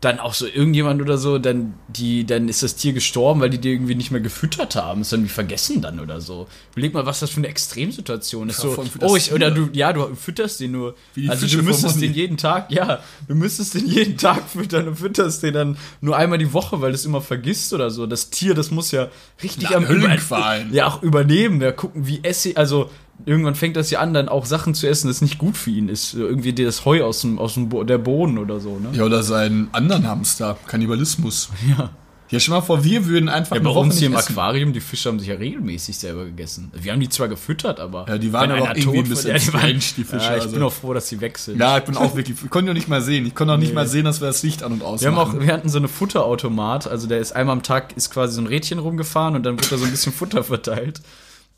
dann 0.01 0.19
auch 0.19 0.33
so 0.33 0.47
irgendjemand 0.47 1.01
oder 1.01 1.17
so, 1.17 1.39
dann 1.39 1.73
die, 1.89 2.25
dann 2.25 2.47
ist 2.47 2.63
das 2.63 2.75
Tier 2.75 2.93
gestorben, 2.93 3.41
weil 3.41 3.49
die 3.49 3.57
die 3.57 3.73
irgendwie 3.73 3.95
nicht 3.95 4.11
mehr 4.11 4.21
gefüttert 4.21 4.75
haben. 4.75 5.01
Ist 5.01 5.11
irgendwie 5.11 5.29
vergessen 5.29 5.81
dann 5.81 5.99
oder 5.99 6.21
so. 6.21 6.47
Überleg 6.71 6.93
mal, 6.93 7.05
was 7.05 7.19
das 7.19 7.31
für 7.31 7.37
eine 7.37 7.47
Extremsituation 7.47 8.47
ist. 8.47 8.63
Ja, 8.63 8.69
So, 8.69 8.85
oh, 9.01 9.15
ich, 9.17 9.33
oder 9.33 9.51
du, 9.51 9.69
ja, 9.73 9.91
du 9.91 10.15
fütterst 10.15 10.61
den 10.61 10.71
nur. 10.71 10.95
Wie 11.15 11.23
die 11.23 11.29
also 11.29 11.45
Fische 11.45 11.57
du 11.57 11.63
müsstest 11.63 12.01
den 12.01 12.13
jeden 12.13 12.37
Tag, 12.37 12.71
ja, 12.71 12.99
du 13.27 13.35
müsstest 13.35 13.73
den 13.73 13.87
jeden 13.87 14.17
Tag 14.17 14.47
füttern 14.49 14.87
und 14.87 14.95
fütterst 14.95 15.43
den 15.43 15.53
dann 15.53 15.77
nur 15.99 16.15
einmal 16.15 16.37
die 16.37 16.53
Woche, 16.53 16.79
weil 16.79 16.91
du 16.91 16.95
es 16.95 17.05
immer 17.05 17.21
vergisst 17.21 17.73
oder 17.73 17.89
so. 17.89 18.07
Das 18.07 18.29
Tier, 18.29 18.53
das 18.53 18.71
muss 18.71 18.91
ja 18.91 19.09
richtig 19.43 19.67
Na, 19.69 19.77
am 19.77 19.87
Höllenqualen. 19.87 20.73
ja 20.73 20.87
auch 20.87 21.03
überleben, 21.03 21.61
ja 21.61 21.73
gucken, 21.73 22.07
wie 22.07 22.23
esse 22.23 22.55
also 22.55 22.89
irgendwann 23.25 23.55
fängt 23.55 23.75
das 23.75 23.89
ja 23.91 23.99
an, 23.99 24.13
dann 24.13 24.29
auch 24.29 24.45
Sachen 24.45 24.73
zu 24.73 24.87
essen, 24.87 25.07
das 25.07 25.21
nicht 25.21 25.37
gut 25.37 25.57
für 25.57 25.69
ihn 25.71 25.89
ist. 25.89 26.13
Irgendwie 26.13 26.53
das 26.53 26.85
Heu 26.85 27.03
aus 27.03 27.21
dem, 27.21 27.39
aus 27.39 27.53
dem 27.55 27.69
Bo 27.69 27.83
der 27.83 27.97
Boden 27.97 28.37
oder 28.37 28.59
so, 28.59 28.79
ne? 28.79 28.89
Ja, 28.93 29.03
oder 29.03 29.23
seinen 29.23 29.69
anderen 29.73 30.07
Hamster. 30.07 30.57
Kannibalismus. 30.67 31.49
Ja. 31.77 31.89
Ja, 32.31 32.39
stell 32.39 32.53
mal 32.53 32.61
vor, 32.61 32.83
wir 32.83 33.07
würden 33.07 33.27
einfach 33.27 33.55
Ja, 33.55 33.61
bei 33.63 33.71
uns 33.71 33.97
hier 33.97 34.05
im 34.05 34.11
nicht 34.13 34.21
essen. 34.21 34.33
Aquarium, 34.37 34.71
die 34.71 34.81
Fische 34.81 35.09
haben 35.09 35.17
sich 35.17 35.29
ja 35.29 35.33
regelmäßig 35.35 35.97
selber 35.97 36.25
gegessen. 36.25 36.71
Wir 36.79 36.91
haben 36.91 36.99
die 36.99 37.09
zwar 37.09 37.27
gefüttert, 37.27 37.79
aber. 37.79 38.05
Ja, 38.07 38.19
die 38.19 38.31
waren 38.31 38.51
aber 38.51 38.69
auch 38.69 38.75
irgendwie 38.75 38.99
ein 38.99 39.09
bisschen 39.09 39.31
ja, 39.31 39.37
die 39.39 39.51
waren- 39.51 39.73
die 39.73 39.79
Fische, 40.03 40.25
Ja, 40.25 40.35
ich 40.35 40.43
also. 40.43 40.51
bin 40.53 40.61
auch 40.61 40.71
froh, 40.71 40.93
dass 40.93 41.07
sie 41.09 41.19
weg 41.21 41.39
sind. 41.39 41.59
Ja, 41.59 41.79
ich 41.79 41.85
bin 41.85 41.97
auch 41.97 42.15
wirklich, 42.15 42.37
ich 42.43 42.49
konnte 42.51 42.67
ja 42.67 42.75
nicht 42.75 42.87
mal 42.87 43.01
sehen. 43.01 43.25
Ich 43.25 43.33
konnte 43.33 43.55
auch 43.55 43.57
nicht 43.57 43.69
Nee. 43.69 43.73
mal 43.73 43.87
sehen, 43.87 44.05
dass 44.05 44.21
wir 44.21 44.27
das 44.27 44.43
Licht 44.43 44.61
an 44.61 44.73
und 44.73 44.83
aus 44.83 45.01
Wir 45.01 45.07
haben 45.07 45.17
auch, 45.17 45.29
machen. 45.29 45.41
wir 45.41 45.51
hatten 45.51 45.69
so 45.69 45.79
eine 45.79 45.87
Futterautomat, 45.87 46.85
also 46.85 47.07
der 47.07 47.17
ist 47.17 47.31
einmal 47.31 47.53
am 47.53 47.63
Tag 47.63 47.97
ist 47.97 48.11
quasi 48.11 48.35
so 48.35 48.41
ein 48.41 48.47
Rädchen 48.47 48.77
rumgefahren 48.77 49.35
und 49.35 49.41
dann 49.43 49.55
wird 49.57 49.71
da 49.71 49.77
so 49.79 49.85
ein 49.85 49.91
bisschen 49.91 50.13
Futter 50.13 50.43
verteilt. 50.43 51.01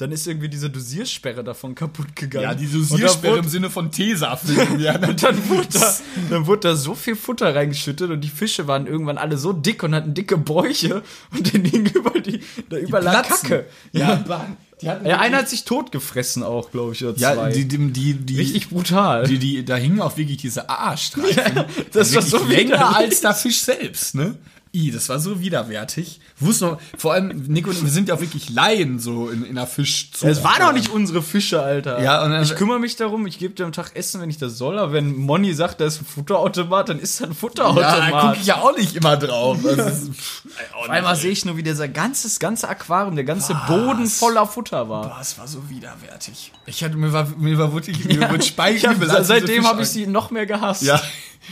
Dann 0.02 0.12
ist 0.12 0.26
irgendwie 0.26 0.49
diese 0.49 0.68
Dosiersperre 0.68 1.43
davon 1.43 1.76
kaputt 1.76 2.16
gegangen. 2.16 2.43
Ja, 2.43 2.56
die 2.56 2.66
Dosiersperre 2.66 3.38
im 3.38 3.47
Sinne 3.47 3.70
von 3.70 3.91
Tesafilm. 3.91 4.80
Ja, 4.80 4.95
Und 4.95 5.22
dann 5.22 5.47
wurde, 5.47 5.68
da, 5.74 5.95
dann 6.32 6.47
wurde 6.47 6.70
da 6.70 6.76
so 6.76 6.95
viel 6.95 7.16
Futter 7.16 7.54
reingeschüttet 7.54 8.10
und 8.10 8.22
die 8.22 8.30
Fische 8.30 8.66
waren 8.66 8.88
irgendwann 8.88 9.20
alle 9.20 9.38
so 9.38 9.54
dick 9.54 9.84
und 9.84 9.93
hatten 9.93 10.16
dicke 10.16 10.39
Bäuche 10.39 11.04
und 11.32 11.54
denen 11.54 11.66
hing 11.66 11.86
über 11.86 12.20
die, 12.20 12.39
da 12.68 12.78
überall. 12.78 13.22
Kacke. 13.22 13.68
ja, 13.91 14.08
hatten 14.08 14.58
Ja, 14.82 15.20
einer 15.20 15.38
hat 15.38 15.49
sich 15.49 15.66
totgefressen 15.66 16.41
auch, 16.41 16.72
glaube 16.72 16.93
ich, 16.93 17.06
oder 17.06 17.16
ja, 17.20 17.36
zwei. 17.36 17.52
die, 17.52 17.68
die, 17.68 17.91
die, 17.91 18.14
die, 18.16 18.38
Richtig 18.38 18.70
brutal. 18.70 19.28
die, 19.28 19.38
die, 19.38 19.64
da 19.64 19.76
hingen 19.76 20.02
auch 20.02 20.18
wirklich 20.18 20.38
diese 20.38 20.68
AA-Streifen. 20.68 21.66
das 21.93 22.16
war 22.16 22.24
Wirklich 22.24 22.41
so 22.41 22.43
länger 22.43 22.95
als 22.95 23.22
der 23.22 23.36
Fisch 23.36 23.62
selbst, 23.62 24.16
ne? 24.16 24.36
I, 24.74 24.90
das 24.92 25.10
war 25.10 25.20
so 25.20 25.42
widerwärtig. 25.42 26.22
Wusste 26.40 26.66
noch, 26.66 26.78
vor 26.98 27.12
allem, 27.14 27.28
Nico 27.48 27.70
und 27.72 27.84
wir 27.84 27.90
sind 27.90 28.08
ja 28.08 28.16
auch 28.16 28.22
wirklich 28.22 28.50
Laien 28.50 29.00
so 29.00 29.30
in, 29.30 29.44
in 29.44 29.56
der 29.56 29.68
Fischzucht. 29.68 30.24
Es 30.24 30.46
waren 30.46 30.62
doch 30.62 30.72
nicht 30.72 30.88
unsere 30.90 31.22
Fische, 31.22 31.62
Alter. 31.62 32.02
Ja, 32.02 32.24
und 32.24 32.32
dann- 32.32 32.42
ich 32.44 32.56
kümmere 32.56 32.80
mich 32.80 32.96
darum, 32.96 33.28
ich 33.28 33.38
gebe 33.38 33.54
dir 33.54 33.66
am 33.66 33.74
Tag 33.74 33.92
Essen, 33.96 34.22
wenn 34.22 34.30
ich 34.30 34.38
das 34.38 34.58
soll, 34.58 34.80
aber 34.80 34.94
wenn 34.94 35.14
Moni 35.18 35.54
sagt, 35.54 35.82
da 35.82 35.86
ist 35.86 36.02
ein 36.02 36.06
Futterautomat, 36.06 36.88
dann 36.88 37.00
ist 37.00 37.20
da 37.20 37.26
ein 37.26 37.32
Ja, 37.32 37.34
da 37.34 37.40
Futterautomat. 37.40 38.22
gucke 38.22 38.38
ich 38.40 38.46
ja 38.48 38.62
auch 38.62 38.78
nicht 38.78 38.96
immer 38.96 39.18
drauf. 39.18 39.58
Also, 39.66 39.82
ist- 39.82 40.12
Auf 40.74 40.90
einmal 40.90 41.18
sehe 41.18 41.32
ich 41.32 41.44
nur, 41.44 41.58
wie 41.58 41.64
dieser 41.64 41.90
ganzes, 41.90 42.40
ganze 42.40 42.70
Aquarium, 42.70 43.16
der 43.16 43.26
ganze 43.26 43.54
Boden 43.68 44.08
voller 44.08 44.48
Futter 44.48 44.88
war. 44.88 45.04
Boah, 45.10 45.18
es 45.20 45.38
war 45.38 45.48
so 45.50 45.70
widerwärtig. 45.70 46.54
Ich 46.66 46.82
hatte, 46.82 46.96
mir 46.96 47.12
war, 47.12 47.28
mir 47.38 47.58
war 47.58 47.74
wirklich, 47.74 48.06
mir 48.06 48.16
wurde 48.22 48.26
Ich 48.26 48.32
hab, 48.32 48.44
Speichel. 48.44 48.96
seitdem 49.24 49.68
habe 49.68 49.82
ich 49.82 49.90
sie 49.90 50.08
noch 50.08 50.32
mehr 50.32 50.46
gehasst. 50.46 50.84
Ja, 50.84 51.02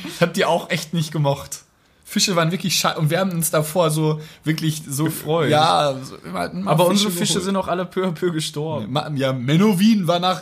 ich 0.07 0.21
hab 0.21 0.33
die 0.33 0.45
auch 0.45 0.69
echt 0.69 0.93
nicht 0.93 1.11
gemocht. 1.11 1.63
Fische 2.09 2.35
waren 2.35 2.51
wirklich 2.51 2.73
scheiße 2.75 2.97
und 2.97 3.11
wir 3.11 3.19
haben 3.19 3.29
uns 3.31 3.51
davor 3.51 3.91
so 3.91 4.19
wirklich 4.43 4.81
so 4.89 5.03
Gefreut. 5.03 5.51
Ja, 5.51 5.93
so, 6.03 6.15
immer, 6.25 6.49
immer 6.51 6.71
aber 6.71 6.87
unsere 6.87 7.11
Fische 7.11 7.33
geholt. 7.33 7.45
sind 7.45 7.55
auch 7.55 7.67
alle 7.67 7.85
peu 7.85 8.07
à 8.07 8.11
peu 8.11 8.31
gestorben. 8.31 8.97
Ja, 9.15 9.31
Menowin 9.31 10.07
war 10.07 10.19
nach 10.19 10.41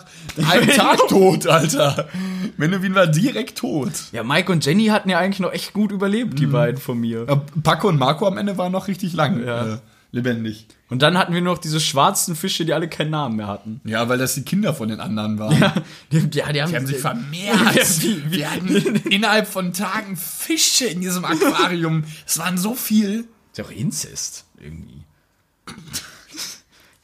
einem 0.50 0.70
Tag 0.76 0.98
tot, 1.10 1.46
Alter. 1.46 2.08
Menowin 2.56 2.96
war 2.96 3.08
direkt 3.08 3.58
tot. 3.58 3.92
Ja, 4.14 4.24
Mike 4.24 4.50
und 4.50 4.66
Jenny 4.66 4.86
hatten 4.86 5.10
ja 5.10 5.18
eigentlich 5.20 5.42
noch 5.42 5.52
echt 5.52 5.74
gut 5.74 5.92
überlebt, 5.92 6.40
die 6.40 6.46
beiden 6.46 6.80
von 6.80 6.98
mir. 7.00 7.26
Ja, 7.28 7.42
Paco 7.64 7.90
und 7.90 8.00
Marco 8.00 8.26
am 8.26 8.38
Ende 8.38 8.58
waren 8.58 8.72
noch 8.72 8.88
richtig 8.88 9.12
lang 9.14 9.46
Ja. 9.46 9.74
äh, 9.74 9.78
lebendig. 10.12 10.66
Und 10.90 11.02
dann 11.02 11.18
hatten 11.18 11.34
wir 11.34 11.42
noch 11.42 11.58
diese 11.58 11.80
schwarzen 11.80 12.36
Fische, 12.36 12.66
die 12.66 12.74
alle 12.74 12.88
keinen 12.88 13.10
Namen 13.12 13.36
mehr 13.36 13.48
hatten. 13.48 13.82
Ja, 13.84 14.08
weil 14.08 14.18
das 14.18 14.36
die 14.36 14.44
Kinder 14.44 14.74
von 14.74 14.88
den 14.90 15.00
anderen 15.02 15.38
waren. 15.38 15.60
Ja, 15.60 15.74
die, 16.12 16.30
ja, 16.38 16.52
die 16.54 16.62
haben, 16.62 16.70
Die 16.70 16.76
haben 16.78 16.88
sich 16.88 16.96
Ja, 17.02 17.02
vermehrt. 17.02 18.02
wie- 18.04 18.26
wie- 18.32 18.38
Wir 18.38 18.52
hatten 18.52 18.76
innerhalb 19.10 19.48
von 19.48 19.74
Tagen 19.74 20.16
Fische 20.16 20.86
in 20.86 21.02
diesem 21.02 21.26
Aquarium. 21.26 22.04
Es 22.26 22.38
waren 22.38 22.58
so 22.58 22.74
viel. 22.74 23.26
Ist 23.52 23.58
ja 23.58 23.66
auch 23.66 23.72
Inzest, 23.72 24.46
irgendwie. 24.60 25.04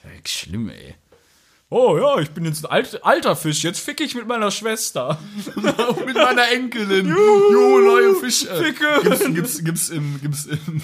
ja, 0.04 0.10
schlimm, 0.26 0.70
ey. 0.70 0.95
Oh 1.70 1.97
ja, 1.97 2.20
ich 2.20 2.30
bin 2.30 2.45
jetzt 2.45 2.64
ein 2.66 2.72
alt, 2.72 3.04
alter 3.04 3.36
Fisch, 3.36 3.64
jetzt 3.64 3.80
fick 3.80 3.99
ich 3.99 4.14
mit 4.14 4.28
meiner 4.28 4.51
Schwester. 4.51 5.18
Mit 6.06 6.16
meiner 6.16 6.51
Enkelin. 6.51 7.08
Jo, 7.08 7.80
neue 7.80 8.16
Fische. 8.16 8.45
Ficke. 8.56 8.86
Gibt's, 9.04 9.24
gibt's, 9.34 9.64
gibt's, 9.64 9.89
im, 9.89 10.22
gibt's, 10.22 10.45
im, 10.45 10.82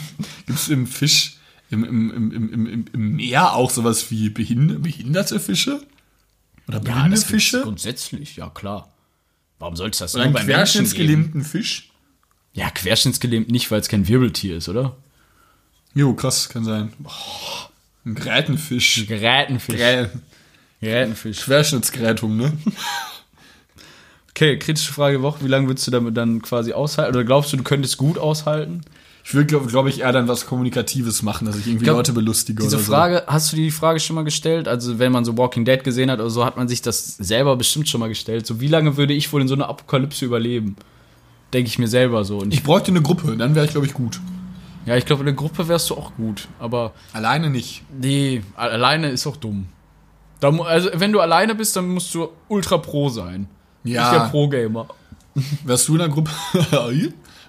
gibt's 0.48 0.68
im 0.70 0.88
Fisch, 0.88 1.38
im, 1.70 1.84
im, 1.84 2.32
im, 2.32 2.86
im, 2.92 3.16
Meer 3.16 3.54
auch 3.54 3.70
sowas 3.70 4.10
wie 4.12 4.30
behind, 4.30 4.82
behinderte 4.82 5.40
Fische? 5.40 5.82
Oder 6.68 6.80
blinde 6.80 7.10
gibt's 7.10 7.24
Fische? 7.24 7.62
Grundsätzlich, 7.62 8.36
ja 8.36 8.50
klar. 8.50 8.92
Warum 9.60 9.76
soll 9.76 9.90
es 9.90 9.98
das 9.98 10.16
Oder 10.16 10.26
nur 10.26 10.38
einen 10.38 10.48
bei 10.48 10.54
querschnittsgelähmten 10.54 11.44
Fisch? 11.44 11.92
Ja, 12.54 12.70
querschnittsgelähmt 12.70 13.50
nicht, 13.50 13.70
weil 13.72 13.82
es 13.82 13.90
kein 13.90 14.08
Wirbeltier 14.08 14.58
ist, 14.58 14.70
oder? 14.70 14.98
Jo, 15.94 16.14
krass, 16.14 16.50
kann 16.50 16.64
sein. 16.64 16.94
Boah, 17.00 17.70
ein 18.06 18.16
Grätenfisch. 18.16 19.06
Gerätenfisch. 19.08 19.76
Grä 19.76 20.10
Gerätenfisch. 20.82 21.42
Querschnittsgrätung, 21.42 22.38
ne? 22.38 22.58
Okay, 24.30 24.58
kritische 24.58 24.94
Frage 24.94 25.22
Woche. 25.22 25.44
Wie 25.44 25.50
lange 25.50 25.68
würdest 25.68 25.86
du 25.88 25.92
damit 25.92 26.16
dann 26.16 26.42
quasi 26.42 26.72
aushalten? 26.72 27.14
Oder 27.14 27.26
glaubst 27.26 27.52
du, 27.52 27.58
du 27.58 27.64
könntest 27.64 27.98
gut 27.98 28.18
aushalten? 28.18 28.84
Ich 29.30 29.36
würde, 29.36 29.46
glaube 29.46 29.68
glaub 29.68 29.86
ich, 29.86 30.00
eher 30.00 30.12
dann 30.12 30.28
was 30.28 30.48
Kommunikatives 30.48 31.22
machen, 31.22 31.46
dass 31.46 31.56
ich 31.56 31.68
irgendwie 31.68 31.84
glaub, 31.86 31.98
Leute 31.98 32.14
belustige 32.14 32.64
Diese 32.64 32.78
oder 32.78 32.84
so. 32.84 32.92
Frage, 32.92 33.24
hast 33.28 33.52
du 33.52 33.58
dir 33.58 33.62
die 33.62 33.70
Frage 33.70 34.00
schon 34.00 34.16
mal 34.16 34.24
gestellt? 34.24 34.68
Also, 34.68 34.98
wenn 34.98 35.12
man 35.12 35.24
so 35.24 35.38
Walking 35.38 35.66
Dead 35.66 35.84
gesehen 35.84 36.10
hat 36.10 36.20
oder 36.20 36.32
so, 36.32 36.44
hat 36.44 36.58
man 36.58 36.68
sich 36.68 36.82
das 36.82 37.16
selber 37.18 37.56
bestimmt 37.56 37.88
schon 37.88 38.00
mal 38.00 38.08
gestellt. 38.08 38.48
So, 38.48 38.60
wie 38.60 38.68
lange 38.68 38.98
würde 38.98 39.14
ich 39.14 39.32
wohl 39.32 39.40
in 39.42 39.48
so 39.48 39.54
einer 39.54 39.70
Apokalypse 39.70 40.26
überleben? 40.26 40.78
Denke 41.54 41.68
ich 41.68 41.78
mir 41.78 41.88
selber 41.88 42.26
so. 42.26 42.40
Und 42.40 42.52
ich, 42.56 42.64
bräuchte 42.64 42.90
eine 42.90 43.04
Gruppe, 43.04 43.38
dann 43.38 43.54
wäre 43.54 43.68
ich, 43.68 43.72
glaube 43.72 43.86
ich, 43.86 43.94
gut. 43.94 44.20
ja, 44.88 44.98
ich 44.98 45.06
glaube, 45.06 45.20
in 45.20 45.28
der 45.28 45.36
Gruppe 45.36 45.68
wärst 45.68 45.92
du 45.92 45.94
auch 45.94 46.16
gut. 46.16 46.48
Aber 46.58 46.94
Alleine 47.14 47.52
nicht. 47.52 47.84
nee, 48.02 48.42
alleine 48.56 49.12
ist 49.12 49.28
auch 49.28 49.38
dumm. 49.38 49.68
Da, 50.40 50.50
also, 50.50 50.90
wenn 50.96 51.12
du 51.12 51.20
alleine 51.20 51.54
bist, 51.54 51.76
dann 51.76 51.88
musst 51.88 52.16
du 52.16 52.30
ultra 52.48 52.80
pro 52.80 53.10
sein. 53.10 53.48
Ja. 53.84 54.12
Ich 54.12 54.18
der 54.18 54.28
Pro-Gamer. 54.30 54.88
Wärst 55.66 55.88
du 55.88 55.92
in 55.94 56.00
der 56.00 56.10
Gruppe? 56.10 56.32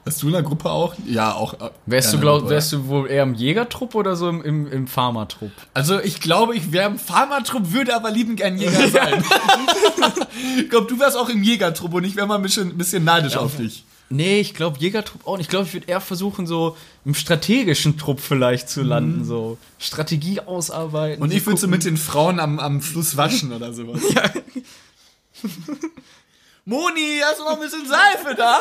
Wärst 0.04 0.22
du 0.22 0.26
in 0.28 0.32
der 0.32 0.42
Gruppe 0.42 0.70
auch? 0.70 0.94
Ja, 1.06 1.34
auch. 1.34 1.54
äh, 1.54 1.70
Wärst 1.86 2.12
ja, 2.12 2.16
du, 2.16 2.22
glaub, 2.22 2.40
Gruppe. 2.40 2.50
wärst 2.50 2.72
du 2.72 2.86
wohl 2.88 3.10
eher 3.10 3.22
im 3.22 3.34
Jägertrupp 3.34 3.94
oder 3.94 4.16
so 4.16 4.28
im, 4.28 4.42
im, 4.42 4.66
im 4.72 4.86
Farmertrupp? 4.86 5.52
Also 5.74 6.00
ich 6.00 6.20
glaube, 6.20 6.56
ich 6.56 6.72
wäre 6.72 6.90
im 6.90 6.98
Farmertrupp, 6.98 7.72
würde 7.72 7.94
aber 7.94 8.10
liebend 8.10 8.38
gern 8.38 8.56
Jäger 8.58 8.88
sein. 8.88 9.22
ich 10.58 10.70
glaube, 10.70 10.86
du 10.86 10.98
wärst 10.98 11.16
auch 11.16 11.28
im 11.28 11.42
Jägertrupp 11.42 11.92
und 11.94 12.04
ich 12.04 12.16
wäre 12.16 12.26
mal 12.26 12.36
ein 12.36 12.42
bisschen, 12.42 12.70
ein 12.70 12.78
bisschen 12.78 13.04
neidisch 13.04 13.36
auf 13.36 13.56
dich. 13.56 13.84
Nee, 14.12 14.40
ich 14.40 14.54
glaube 14.54 14.78
Jägertrupp 14.80 15.24
auch 15.26 15.36
nicht. 15.36 15.46
Ich 15.46 15.50
glaube, 15.50 15.66
ich 15.66 15.74
würde 15.74 15.86
eher 15.86 16.00
versuchen, 16.00 16.44
so 16.44 16.76
im 17.04 17.14
strategischen 17.14 17.96
Trupp 17.96 18.18
vielleicht 18.20 18.68
zu 18.68 18.82
landen, 18.82 19.24
so 19.24 19.56
Strategie 19.78 20.40
ausarbeiten. 20.40 21.22
Und 21.22 21.32
ich 21.32 21.46
würde 21.46 21.60
so 21.60 21.68
mit 21.68 21.84
den 21.84 21.96
Frauen 21.96 22.40
am, 22.40 22.58
am 22.58 22.80
Fluss 22.80 23.16
waschen 23.16 23.52
oder 23.52 23.72
sowas. 23.72 24.02
Moni, 26.64 27.20
hast 27.22 27.38
du 27.38 27.44
noch 27.44 27.52
ein 27.54 27.60
bisschen 27.60 27.86
Seife 27.86 28.34
da? 28.34 28.58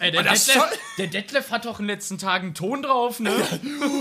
Ey, 0.00 0.10
der, 0.12 0.22
Detlef, 0.22 0.42
soll- 0.54 0.64
der 0.98 1.06
Detlef 1.08 1.50
hat 1.50 1.64
doch 1.64 1.80
in 1.80 1.86
den 1.86 1.94
letzten 1.96 2.18
Tagen 2.18 2.54
Ton 2.54 2.82
drauf, 2.82 3.20
ne? 3.20 3.32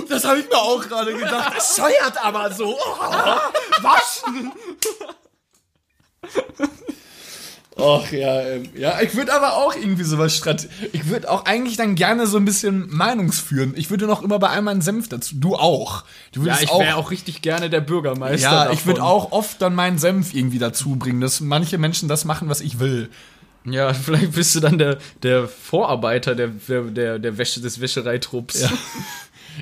Das 0.09 0.25
habe 0.25 0.39
ich 0.39 0.47
mir 0.49 0.57
auch 0.57 0.81
gerade 0.87 1.13
gedacht. 1.15 1.53
Das 1.55 1.75
scheuert 1.75 2.23
aber 2.23 2.51
so. 2.53 2.77
Oh, 2.77 3.83
waschen. 3.83 4.51
Ach 7.79 8.11
ja, 8.11 8.41
ähm, 8.41 8.69
ja, 8.75 8.99
ich 9.01 9.13
würde 9.15 9.31
aber 9.33 9.53
auch 9.53 9.75
irgendwie 9.75 10.03
sowas 10.03 10.35
strat. 10.35 10.67
Ich 10.93 11.09
würde 11.09 11.29
auch 11.29 11.45
eigentlich 11.45 11.77
dann 11.77 11.93
gerne 11.93 12.25
so 12.25 12.37
ein 12.37 12.45
bisschen 12.45 12.89
Meinungsführen. 12.89 13.75
Ich 13.77 13.91
würde 13.91 14.07
noch 14.07 14.23
immer 14.23 14.39
bei 14.39 14.49
einmal 14.49 14.71
einen 14.71 14.81
Senf 14.81 15.09
dazu. 15.09 15.35
Du 15.35 15.55
auch. 15.55 16.03
Du 16.31 16.39
Ja, 16.39 16.45
würdest 16.47 16.63
ich 16.63 16.69
wäre 16.79 16.95
auch 16.95 17.11
richtig 17.11 17.43
gerne 17.43 17.69
der 17.69 17.81
Bürgermeister. 17.81 18.39
Ja, 18.41 18.59
davon. 18.63 18.73
ich 18.73 18.85
würde 18.87 19.03
auch 19.03 19.31
oft 19.31 19.61
dann 19.61 19.75
meinen 19.75 19.99
Senf 19.99 20.33
irgendwie 20.33 20.57
dazu 20.57 20.95
bringen, 20.95 21.21
dass 21.21 21.39
manche 21.39 21.77
Menschen 21.77 22.09
das 22.09 22.25
machen, 22.25 22.49
was 22.49 22.61
ich 22.61 22.79
will. 22.79 23.11
Ja, 23.69 23.93
vielleicht 23.93 24.33
bist 24.33 24.55
du 24.55 24.59
dann 24.59 24.77
der, 24.77 24.97
der 25.23 25.47
Vorarbeiter 25.47 26.35
der, 26.35 26.47
der, 26.47 26.81
der, 26.83 27.19
der 27.19 27.37
Wäsche, 27.37 27.61
des 27.61 27.79
Wäschereitrupps. 27.79 28.61
Ja. 28.61 28.69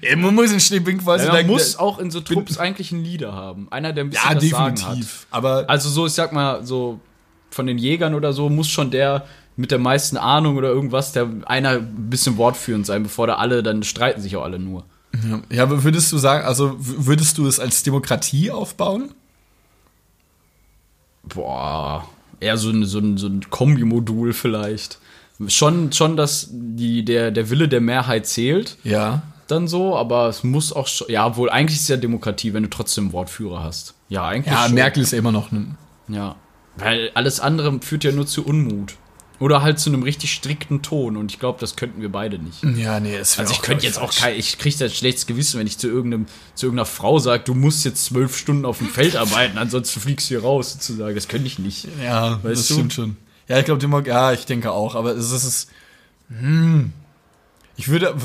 Ja, 0.01 0.13
man 0.17 0.35
muss 0.35 0.51
in 0.51 0.59
Schneebinkweise 0.59 1.29
man 1.29 1.47
muss 1.47 1.77
auch 1.77 1.99
in 1.99 2.11
so 2.11 2.19
Trupps 2.19 2.57
eigentlich 2.57 2.91
einen 2.91 3.05
Leader 3.05 3.31
haben. 3.31 3.67
Einer, 3.71 3.93
der 3.93 4.03
ein 4.03 4.09
bisschen 4.09 4.29
ja 4.29 4.35
das 4.35 4.49
Sagen 4.49 4.81
hat. 4.81 4.89
definitiv. 4.89 5.27
Aber 5.31 5.69
Also 5.69 5.89
so, 5.89 6.05
ich 6.05 6.11
sag 6.11 6.33
mal, 6.33 6.65
so 6.65 6.99
von 7.49 7.65
den 7.65 7.77
Jägern 7.77 8.13
oder 8.13 8.33
so 8.33 8.49
muss 8.49 8.67
schon 8.67 8.91
der 8.91 9.25
mit 9.55 9.71
der 9.71 9.79
meisten 9.79 10.17
Ahnung 10.17 10.57
oder 10.57 10.67
irgendwas, 10.67 11.13
der 11.13 11.29
einer 11.45 11.69
ein 11.69 12.09
bisschen 12.09 12.35
wortführend 12.35 12.85
sein, 12.85 13.03
bevor 13.03 13.27
da 13.27 13.35
alle, 13.35 13.63
dann 13.63 13.83
streiten 13.83 14.19
sich 14.19 14.35
auch 14.35 14.43
alle 14.43 14.59
nur. 14.59 14.83
ja, 15.49 15.63
aber 15.63 15.85
würdest 15.85 16.11
du 16.11 16.17
sagen, 16.17 16.45
also 16.45 16.75
würdest 16.77 17.37
du 17.37 17.47
es 17.47 17.61
als 17.61 17.83
Demokratie 17.83 18.51
aufbauen? 18.51 19.13
Boah, 21.23 22.07
eher 22.39 22.57
so 22.57 22.69
ein, 22.69 22.85
so 22.85 22.99
ein, 22.99 23.17
so 23.17 23.27
ein 23.27 23.41
Kombimodul 23.49 24.33
vielleicht. 24.33 24.99
Schon, 25.47 25.91
schon, 25.91 26.15
dass 26.15 26.47
die, 26.51 27.03
der, 27.03 27.31
der 27.31 27.49
Wille 27.49 27.67
der 27.67 27.81
Mehrheit 27.81 28.25
zählt, 28.25 28.77
Ja. 28.83 29.21
dann 29.47 29.67
so, 29.67 29.95
aber 29.97 30.29
es 30.29 30.43
muss 30.45 30.71
auch 30.71 30.87
schon, 30.87 31.07
ja, 31.09 31.25
obwohl 31.27 31.49
eigentlich 31.49 31.75
ist 31.75 31.83
es 31.83 31.87
ja 31.89 31.97
Demokratie, 31.97 32.53
wenn 32.53 32.63
du 32.63 32.69
trotzdem 32.69 33.11
Wortführer 33.11 33.61
hast. 33.63 33.95
Ja, 34.07 34.25
eigentlich 34.27 34.53
Ja, 34.53 34.63
schon. 34.65 34.75
Merkel 34.75 35.03
ist 35.03 35.11
immer 35.13 35.31
noch 35.33 35.51
ein. 35.51 35.77
Ja, 36.07 36.35
weil 36.77 37.11
alles 37.15 37.39
andere 37.41 37.79
führt 37.81 38.03
ja 38.05 38.11
nur 38.13 38.27
zu 38.27 38.45
Unmut. 38.45 38.95
Oder 39.39 39.61
halt 39.61 39.79
zu 39.79 39.89
einem 39.89 40.03
richtig 40.03 40.33
strikten 40.33 40.81
Ton. 40.81 41.17
Und 41.17 41.31
ich 41.31 41.39
glaube, 41.39 41.59
das 41.59 41.75
könnten 41.75 42.01
wir 42.01 42.09
beide 42.09 42.39
nicht. 42.39 42.63
Ja, 42.63 42.99
nee, 42.99 43.15
es 43.15 43.37
Also 43.37 43.53
ich 43.53 43.61
könnte 43.61 43.85
jetzt 43.85 43.99
auch 43.99 44.13
kein, 44.13 44.37
ich 44.37 44.57
kriege 44.57 44.77
da 44.77 44.89
schlechtes 44.89 45.25
Gewissen, 45.25 45.59
wenn 45.59 45.67
ich 45.67 45.77
zu 45.77 45.87
irgendeinem, 45.87 46.25
zu 46.55 46.67
irgendeiner 46.67 46.85
Frau 46.85 47.19
sage, 47.19 47.43
du 47.43 47.53
musst 47.53 47.83
jetzt 47.83 48.05
zwölf 48.05 48.37
Stunden 48.37 48.65
auf 48.65 48.77
dem 48.77 48.87
Feld 48.87 49.15
arbeiten, 49.17 49.57
ansonsten 49.57 49.99
fliegst 49.99 50.29
du 50.29 50.35
hier 50.35 50.43
raus, 50.43 50.73
sozusagen. 50.73 51.15
Das 51.15 51.27
könnte 51.27 51.47
ich 51.47 51.59
nicht. 51.59 51.87
Ja, 52.01 52.39
Weißt 52.43 52.61
das 52.61 52.67
du? 52.67 52.73
stimmt 52.75 52.93
schon. 52.93 53.17
Ja, 53.47 53.59
ich 53.59 53.65
glaube, 53.65 54.03
ja, 54.07 54.33
ich 54.33 54.45
denke 54.45 54.71
auch, 54.71 54.95
aber 54.95 55.11
es 55.11 55.31
ist, 55.31 55.69
hm, 56.29 56.93
ich 57.77 57.89
würde, 57.89 58.15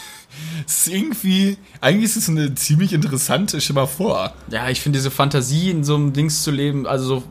es 0.66 0.86
ist 0.86 0.88
irgendwie, 0.88 1.58
eigentlich 1.80 2.04
ist 2.04 2.16
es 2.16 2.28
eine 2.28 2.54
ziemlich 2.54 2.92
interessante, 2.92 3.58
mal 3.72 3.86
vor. 3.86 4.32
Ja, 4.50 4.68
ich 4.70 4.80
finde 4.80 4.98
diese 4.98 5.10
Fantasie 5.10 5.70
in 5.70 5.84
so 5.84 5.94
einem 5.94 6.12
Dings 6.12 6.42
zu 6.42 6.50
leben, 6.50 6.86
also 6.86 7.06
so, 7.06 7.24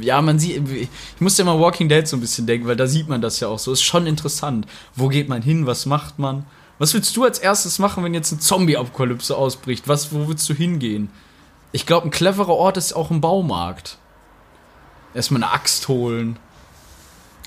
ja, 0.00 0.20
man 0.20 0.38
sieht, 0.38 0.68
ich 0.68 0.88
musste 1.20 1.42
immer 1.42 1.58
Walking 1.60 1.88
Dead 1.88 2.06
so 2.06 2.16
ein 2.16 2.20
bisschen 2.20 2.46
denken, 2.46 2.66
weil 2.66 2.76
da 2.76 2.86
sieht 2.86 3.08
man 3.08 3.20
das 3.20 3.40
ja 3.40 3.48
auch 3.48 3.58
so. 3.58 3.72
Ist 3.72 3.82
schon 3.82 4.06
interessant. 4.06 4.66
Wo 4.94 5.08
geht 5.08 5.28
man 5.28 5.42
hin? 5.42 5.66
Was 5.66 5.86
macht 5.86 6.18
man? 6.18 6.44
Was 6.78 6.94
willst 6.94 7.16
du 7.16 7.24
als 7.24 7.38
erstes 7.38 7.78
machen, 7.78 8.02
wenn 8.02 8.14
jetzt 8.14 8.32
eine 8.32 8.40
Zombie-Apokalypse 8.40 9.36
ausbricht? 9.36 9.86
Was, 9.86 10.12
wo 10.12 10.26
willst 10.26 10.48
du 10.48 10.54
hingehen? 10.54 11.10
Ich 11.70 11.86
glaube, 11.86 12.08
ein 12.08 12.10
cleverer 12.10 12.48
Ort 12.48 12.76
ist 12.76 12.92
auch 12.92 13.10
ein 13.10 13.20
Baumarkt. 13.20 13.98
Erstmal 15.14 15.44
eine 15.44 15.52
Axt 15.52 15.88
holen. 15.88 16.38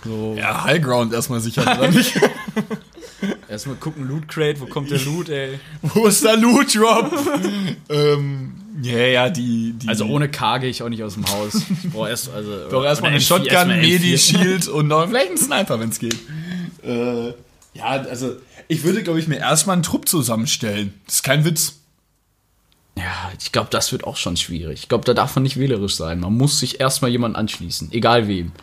So. 0.04 0.36
Ja, 0.38 0.64
Highground 0.64 1.14
erstmal 1.14 1.42
sicher, 1.42 1.64
oder 1.64 1.90
nicht? 1.90 2.20
Erstmal 3.50 3.76
gucken, 3.76 4.08
Loot 4.08 4.28
Crate, 4.28 4.60
wo 4.60 4.66
kommt 4.66 4.92
der 4.92 5.00
Loot, 5.00 5.30
ey? 5.30 5.60
Wo 5.82 6.08
ist 6.08 6.24
der 6.24 6.38
Loot 6.38 6.76
Drop? 6.76 7.12
ähm, 7.90 8.54
ja, 8.82 8.98
ja, 8.98 9.30
die, 9.30 9.74
die. 9.74 9.88
Also 9.88 10.06
ohne 10.06 10.30
K 10.30 10.58
gehe 10.58 10.70
ich 10.70 10.84
auch 10.84 10.90
nicht 10.90 11.04
aus 11.04 11.14
dem 11.14 11.26
Haus. 11.28 11.56
Ich 11.84 11.92
brauche 11.92 12.10
erst, 12.10 12.30
also. 12.34 12.70
Doch 12.70 12.84
erstmal 12.84 13.12
eine 13.12 13.20
oder 13.20 13.26
M4, 13.26 13.28
Shotgun, 13.28 13.48
erstmal 13.48 13.78
M4. 13.78 13.82
Medi, 13.82 14.18
Shield 14.18 14.68
und 14.68 14.88
noch 14.88 15.08
vielleicht 15.08 15.30
einen 15.30 15.38
Sniper, 15.38 15.80
wenn 15.80 15.90
es 15.90 16.00
geht. 16.00 16.18
Äh, 16.84 17.28
ja, 17.74 17.86
also 17.86 18.36
ich 18.68 18.84
würde, 18.84 19.04
glaube 19.04 19.20
ich, 19.20 19.28
mir 19.28 19.38
erstmal 19.38 19.76
einen 19.76 19.84
Trupp 19.84 20.08
zusammenstellen. 20.08 20.94
Das 21.06 21.16
ist 21.16 21.24
kein 21.24 21.46
Witz. 21.46 21.80
Ja, 22.98 23.32
ich 23.40 23.52
glaube, 23.52 23.68
das 23.72 23.92
wird 23.92 24.06
auch 24.06 24.16
schon 24.16 24.38
schwierig. 24.38 24.84
Ich 24.84 24.90
glaube, 24.90 25.06
da 25.06 25.14
darf 25.14 25.36
man 25.36 25.44
nicht 25.44 25.58
wählerisch 25.58 25.96
sein. 25.96 26.20
Man 26.20 26.34
muss 26.34 26.60
sich 26.60 26.80
erstmal 26.80 27.12
jemand 27.12 27.36
anschließen, 27.36 27.92
egal 27.92 28.28
wem. 28.28 28.54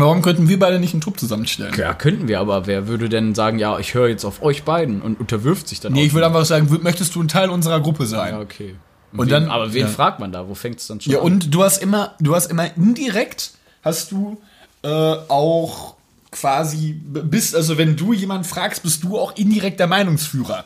Warum 0.00 0.22
könnten 0.22 0.48
wir 0.48 0.58
beide 0.58 0.78
nicht 0.80 0.92
einen 0.94 1.00
Trupp 1.00 1.18
zusammenstellen? 1.20 1.74
Ja, 1.76 1.94
könnten 1.94 2.28
wir, 2.28 2.40
aber 2.40 2.66
wer 2.66 2.86
würde 2.88 3.08
denn 3.08 3.34
sagen, 3.34 3.58
ja, 3.58 3.78
ich 3.78 3.94
höre 3.94 4.08
jetzt 4.08 4.24
auf 4.24 4.42
euch 4.42 4.64
beiden 4.64 5.02
und 5.02 5.18
unterwirft 5.20 5.68
sich 5.68 5.80
dann 5.80 5.92
Nee, 5.92 6.00
auch 6.02 6.06
ich 6.06 6.14
würde 6.14 6.26
einfach 6.26 6.44
sagen, 6.44 6.68
möchtest 6.82 7.14
du 7.14 7.22
ein 7.22 7.28
Teil 7.28 7.50
unserer 7.50 7.80
Gruppe 7.80 8.06
sein? 8.06 8.34
Ja, 8.34 8.40
okay. 8.40 8.74
Und 9.12 9.20
wen, 9.20 9.28
dann- 9.28 9.50
aber 9.50 9.72
wen 9.72 9.82
ja. 9.82 9.88
fragt 9.88 10.20
man 10.20 10.32
da? 10.32 10.48
Wo 10.48 10.54
fängt 10.54 10.80
es 10.80 10.86
dann 10.86 11.00
schon 11.00 11.12
Ja, 11.12 11.20
an? 11.20 11.24
und 11.24 11.54
du 11.54 11.64
hast 11.64 11.78
immer, 11.82 12.14
du 12.20 12.34
hast 12.34 12.46
immer 12.50 12.76
indirekt, 12.76 13.52
hast 13.82 14.12
du 14.12 14.38
äh, 14.82 14.88
auch 14.88 15.94
quasi, 16.30 16.92
bist, 16.92 17.56
also 17.56 17.78
wenn 17.78 17.96
du 17.96 18.12
jemanden 18.12 18.44
fragst, 18.44 18.82
bist 18.82 19.02
du 19.02 19.18
auch 19.18 19.34
indirekt 19.36 19.80
der 19.80 19.86
Meinungsführer. 19.86 20.64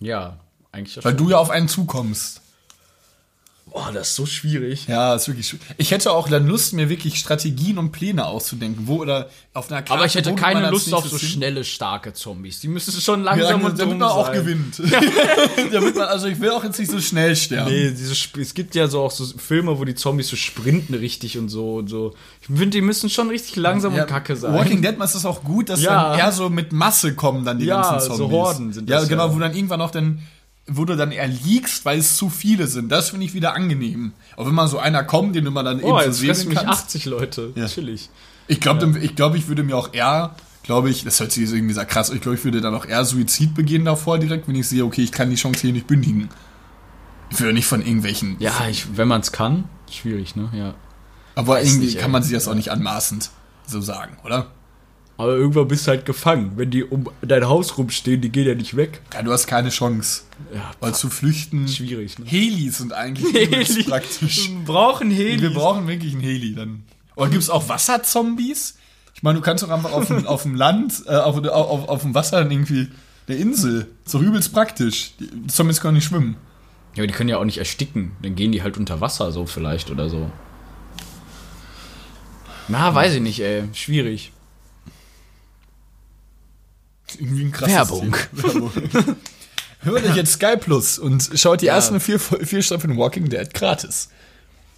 Ja, 0.00 0.36
eigentlich 0.70 0.96
ja 0.96 1.04
Weil 1.04 1.12
schon. 1.12 1.18
du 1.26 1.30
ja 1.30 1.38
auf 1.38 1.48
einen 1.50 1.68
zukommst. 1.68 2.41
Oh, 3.74 3.86
das 3.92 4.08
ist 4.10 4.16
so 4.16 4.26
schwierig. 4.26 4.86
Ja, 4.86 5.14
ist 5.14 5.28
wirklich 5.28 5.48
schwierig. 5.48 5.64
Ich 5.78 5.92
hätte 5.92 6.12
auch 6.12 6.28
dann 6.28 6.46
Lust, 6.46 6.74
mir 6.74 6.90
wirklich 6.90 7.18
Strategien 7.18 7.78
und 7.78 7.90
Pläne 7.90 8.26
auszudenken, 8.26 8.86
wo 8.86 8.96
oder 8.98 9.30
auf 9.54 9.70
einer 9.70 9.80
Karte. 9.80 9.94
Aber 9.94 10.04
ich 10.04 10.14
hätte 10.14 10.34
keine 10.34 10.68
Lust 10.68 10.92
auf 10.92 11.08
so 11.08 11.16
hin- 11.16 11.28
schnelle, 11.28 11.64
starke 11.64 12.12
Zombies. 12.12 12.60
Die 12.60 12.68
müssen 12.68 12.92
schon 13.00 13.20
Ja, 13.24 13.32
langsam 13.34 13.64
und 13.64 13.78
damit 13.78 13.98
man 13.98 14.08
auch 14.10 14.26
sein. 14.26 14.34
gewinnt. 14.34 14.78
damit 15.72 15.96
man, 15.96 16.04
also 16.08 16.26
ich 16.26 16.38
will 16.40 16.50
auch 16.50 16.62
jetzt 16.64 16.78
nicht 16.78 16.90
so 16.90 17.00
schnell 17.00 17.34
sterben. 17.34 17.70
Nee, 17.70 17.90
diese 17.90 18.12
es 18.40 18.54
gibt 18.54 18.74
ja 18.74 18.88
so 18.88 19.00
auch 19.02 19.10
so 19.10 19.24
Filme, 19.38 19.78
wo 19.78 19.84
die 19.84 19.94
Zombies 19.94 20.28
so 20.28 20.36
sprinten 20.36 20.94
richtig 20.94 21.38
und 21.38 21.48
so 21.48 21.76
und 21.76 21.88
so. 21.88 22.14
Ich 22.40 22.46
finde, 22.48 22.66
die 22.66 22.80
müssen 22.82 23.08
schon 23.10 23.28
richtig 23.30 23.56
langsam 23.56 23.94
Ja, 23.94 24.02
und 24.02 24.08
kacke 24.08 24.36
sein. 24.36 24.52
Walking 24.54 24.82
Dead 24.82 24.96
ist 25.02 25.14
es 25.14 25.24
auch 25.24 25.42
gut, 25.44 25.68
dass 25.70 25.82
Ja. 25.82 26.10
dann 26.10 26.18
eher 26.18 26.32
so 26.32 26.50
mit 26.50 26.72
Masse 26.72 27.14
kommen 27.14 27.44
dann 27.44 27.58
die 27.58 27.66
Ja, 27.66 27.80
ganzen 27.82 28.08
so 28.10 28.16
Zombies. 28.18 28.36
Horden 28.38 28.72
sind 28.72 28.90
Ja, 28.90 29.00
das 29.00 29.08
genau, 29.08 29.28
ja. 29.28 29.34
wo 29.34 29.38
dann 29.38 29.54
irgendwann 29.54 29.78
noch 29.78 29.90
dann, 29.90 30.20
wo 30.66 30.84
du 30.84 30.96
dann 30.96 31.12
erliegst, 31.12 31.84
weil 31.84 31.98
es 31.98 32.16
zu 32.16 32.30
viele 32.30 32.66
sind. 32.66 32.90
Das 32.90 33.10
finde 33.10 33.26
ich 33.26 33.34
wieder 33.34 33.54
angenehm. 33.54 34.12
Auch 34.36 34.46
wenn 34.46 34.54
mal 34.54 34.68
so 34.68 34.78
einer 34.78 35.02
kommt, 35.04 35.34
den 35.34 35.44
du 35.44 35.50
mal 35.50 35.64
dann 35.64 35.80
oh, 35.82 36.00
eben 36.00 36.12
so 36.12 36.32
sehen 36.32 36.48
mich 36.48 36.58
kannst. 36.58 36.84
80 36.84 37.04
Leute. 37.06 37.52
Ja. 37.54 37.66
Chillig. 37.66 38.10
Ich 38.46 38.60
glaube, 38.60 38.98
ich, 39.00 39.14
glaub, 39.16 39.34
ich 39.34 39.48
würde 39.48 39.62
mir 39.62 39.76
auch 39.76 39.92
eher, 39.92 40.34
glaube 40.62 40.90
ich, 40.90 41.04
das 41.04 41.18
hört 41.20 41.32
sich 41.32 41.42
jetzt 41.44 41.52
irgendwie 41.52 41.74
sehr 41.74 41.84
krass, 41.84 42.10
ich 42.10 42.20
glaube, 42.20 42.36
ich 42.36 42.44
würde 42.44 42.60
dann 42.60 42.74
auch 42.74 42.86
eher 42.86 43.04
Suizid 43.04 43.54
begehen 43.54 43.84
davor 43.84 44.18
direkt, 44.18 44.48
wenn 44.48 44.54
ich 44.54 44.68
sehe, 44.68 44.84
okay, 44.84 45.02
ich 45.02 45.12
kann 45.12 45.30
die 45.30 45.36
Chance 45.36 45.60
hier 45.60 45.72
nicht 45.72 45.86
bündigen. 45.86 46.28
Ich 47.30 47.40
würde 47.40 47.54
nicht 47.54 47.66
von 47.66 47.80
irgendwelchen. 47.80 48.36
Ja, 48.40 48.52
ich, 48.68 48.96
wenn 48.96 49.08
man 49.08 49.22
es 49.22 49.32
kann, 49.32 49.64
schwierig, 49.90 50.36
ne? 50.36 50.50
Ja. 50.52 50.74
aber 51.34 51.62
irgendwie 51.62 51.86
nicht, 51.86 51.98
kann 51.98 52.10
man 52.10 52.22
sich 52.22 52.32
das 52.32 52.46
auch 52.46 52.54
nicht 52.54 52.70
anmaßend 52.70 53.30
so 53.66 53.80
sagen, 53.80 54.16
oder? 54.24 54.48
Aber 55.18 55.36
irgendwann 55.36 55.68
bist 55.68 55.86
du 55.86 55.90
halt 55.90 56.06
gefangen. 56.06 56.52
Wenn 56.56 56.70
die 56.70 56.82
um 56.84 57.08
dein 57.20 57.46
Haus 57.46 57.76
rumstehen, 57.78 58.20
die 58.20 58.30
gehen 58.30 58.46
ja 58.46 58.54
nicht 58.54 58.76
weg. 58.76 59.00
Ja, 59.12 59.22
du 59.22 59.30
hast 59.32 59.46
keine 59.46 59.68
Chance. 59.68 60.22
Ja, 60.54 60.70
Weil 60.80 60.94
zu 60.94 61.10
flüchten. 61.10 61.68
schwierig, 61.68 62.18
ne? 62.18 62.24
Helis 62.26 62.78
sind 62.78 62.92
eigentlich 62.92 63.32
übelst 63.34 63.86
praktisch. 63.86 64.48
Wir 64.50 64.64
brauchen 64.64 65.10
Heli. 65.10 65.42
Wir 65.42 65.54
brauchen 65.54 65.86
wirklich 65.86 66.12
einen 66.14 66.22
Heli 66.22 66.54
dann. 66.54 66.82
Oder 67.14 67.28
gibt 67.30 67.42
es 67.42 67.50
auch 67.50 67.68
Wasserzombies? 67.68 68.78
Ich 69.14 69.22
meine, 69.22 69.38
du 69.38 69.44
kannst 69.44 69.62
doch 69.62 69.68
einfach 69.70 69.92
auf 69.92 70.06
dem, 70.08 70.26
auf 70.26 70.42
dem 70.42 70.54
Land, 70.54 71.02
äh, 71.06 71.14
auf, 71.14 71.36
auf, 71.44 71.88
auf 71.88 72.02
dem 72.02 72.14
Wasser 72.14 72.38
dann 72.42 72.50
irgendwie 72.50 72.88
der 73.28 73.36
Insel. 73.36 73.88
So 74.04 74.18
übelst 74.18 74.52
praktisch. 74.52 75.12
Die 75.20 75.46
Zombies 75.46 75.80
können 75.80 75.94
nicht 75.94 76.06
schwimmen. 76.06 76.36
Ja, 76.94 77.02
aber 77.02 77.06
die 77.06 77.12
können 77.12 77.28
ja 77.28 77.38
auch 77.38 77.44
nicht 77.44 77.58
ersticken. 77.58 78.12
Dann 78.22 78.34
gehen 78.34 78.50
die 78.50 78.62
halt 78.62 78.76
unter 78.76 79.00
Wasser 79.00 79.30
so 79.30 79.46
vielleicht 79.46 79.90
oder 79.90 80.08
so. 80.08 80.30
Na, 82.68 82.94
weiß 82.94 83.14
ich 83.14 83.20
nicht, 83.20 83.40
ey. 83.40 83.64
Schwierig. 83.72 84.32
Irgendwie 87.20 87.44
ein 87.44 87.52
krasses 87.52 87.74
Werbung. 87.74 88.16
Werbung. 88.32 88.70
Hört 89.80 90.04
euch 90.04 90.16
jetzt 90.16 90.32
Sky 90.34 90.56
Plus 90.58 90.98
und 90.98 91.30
schaut 91.34 91.60
die 91.60 91.66
Ja. 91.66 91.74
ersten 91.74 91.98
vier, 92.00 92.18
vier 92.20 92.62
Staffeln 92.62 92.96
Walking 92.96 93.28
Dead 93.28 93.52
gratis. 93.52 94.08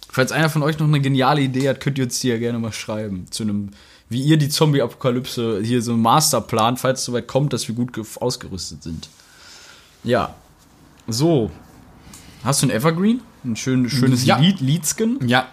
Falls 0.09 0.31
einer 0.31 0.49
von 0.49 0.63
euch 0.63 0.79
noch 0.79 0.87
eine 0.87 1.01
geniale 1.01 1.41
Idee 1.41 1.69
hat, 1.69 1.79
könnt 1.81 1.97
ihr 1.97 2.05
uns 2.05 2.19
die 2.21 2.29
ja 2.29 2.37
gerne 2.37 2.57
mal 2.57 2.71
schreiben. 2.73 3.27
Zu 3.29 3.43
einem, 3.43 3.69
wie 4.09 4.21
ihr 4.21 4.37
die 4.37 4.49
Zombie-Apokalypse 4.49 5.61
hier 5.63 5.81
so 5.81 5.91
einen 5.93 6.01
Masterplan, 6.01 6.77
falls 6.77 6.99
es 7.01 7.05
soweit 7.05 7.27
kommt, 7.27 7.53
dass 7.53 7.67
wir 7.67 7.75
gut 7.75 7.93
ge- 7.93 8.05
ausgerüstet 8.19 8.81
sind. 8.81 9.09
Ja. 10.03 10.33
So. 11.07 11.51
Hast 12.43 12.61
du 12.63 12.67
ein 12.67 12.71
Evergreen? 12.71 13.21
Ein 13.43 13.55
schön, 13.55 13.89
schönes 13.89 14.25
Ja. 14.25 14.37
Lied, 14.37 14.59
Liedsken? 14.59 15.19
Ja, 15.27 15.47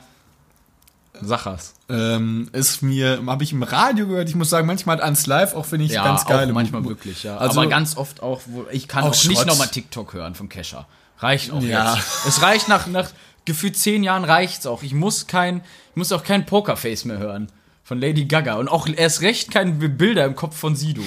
Sachers. 1.25 1.75
ähm, 1.89 2.49
ist 2.53 2.83
mir, 2.83 3.23
habe 3.27 3.45
ich 3.45 3.53
im 3.53 3.63
Radio 3.63 4.07
gehört, 4.07 4.29
ich 4.29 4.35
muss 4.35 4.51
sagen, 4.51 4.67
manchmal 4.67 4.97
hat 4.97 5.03
ans 5.05 5.27
Live, 5.27 5.55
auch 5.55 5.67
wenn 5.71 5.81
ich 5.81 5.93
Ja, 5.93 6.05
ganz 6.05 6.25
geil 6.27 6.49
auch 6.49 6.55
manchmal 6.55 6.85
wirklich, 6.85 7.23
ja. 7.23 7.37
Also- 7.37 7.61
Aber 7.61 7.69
ganz 7.71 7.97
oft 7.97 8.23
auch, 8.23 8.41
ich 8.71 8.89
kann 8.89 9.05
Auch 9.05 9.11
auch, 9.11 9.25
nicht 9.25 9.47
nochmal 9.47 9.69
TikTok 9.69 10.15
hören 10.15 10.35
von 10.35 10.49
Kesha. 10.49 10.87
Reicht 11.19 11.53
auch 11.53 11.63
Ja. 11.63 11.95
jetzt. 11.95 12.05
Es 12.27 12.43
reicht 12.43 12.69
nach, 12.69 12.87
nach 12.87 13.11
gefühlt 13.45 13.77
zehn 13.77 14.03
Jahren 14.03 14.25
reicht's 14.25 14.67
auch. 14.67 14.83
Ich 14.83 14.95
muss 14.95 15.27
kein, 15.27 15.59
ich 15.91 15.97
muss 15.97 16.13
auch 16.13 16.25
kein 16.25 16.47
Pokerface 16.47 17.05
mehr 17.05 17.19
hören 17.19 17.49
von 17.85 18.01
Lady 18.01 18.25
Gaga 18.25 18.55
und 18.55 18.69
auch 18.69 18.87
erst 18.89 19.21
recht 19.23 19.51
keine 19.51 19.73
Bilder 19.73 20.25
im 20.25 20.35
Kopf 20.37 20.57
von 20.57 20.75
Sido. 20.77 21.03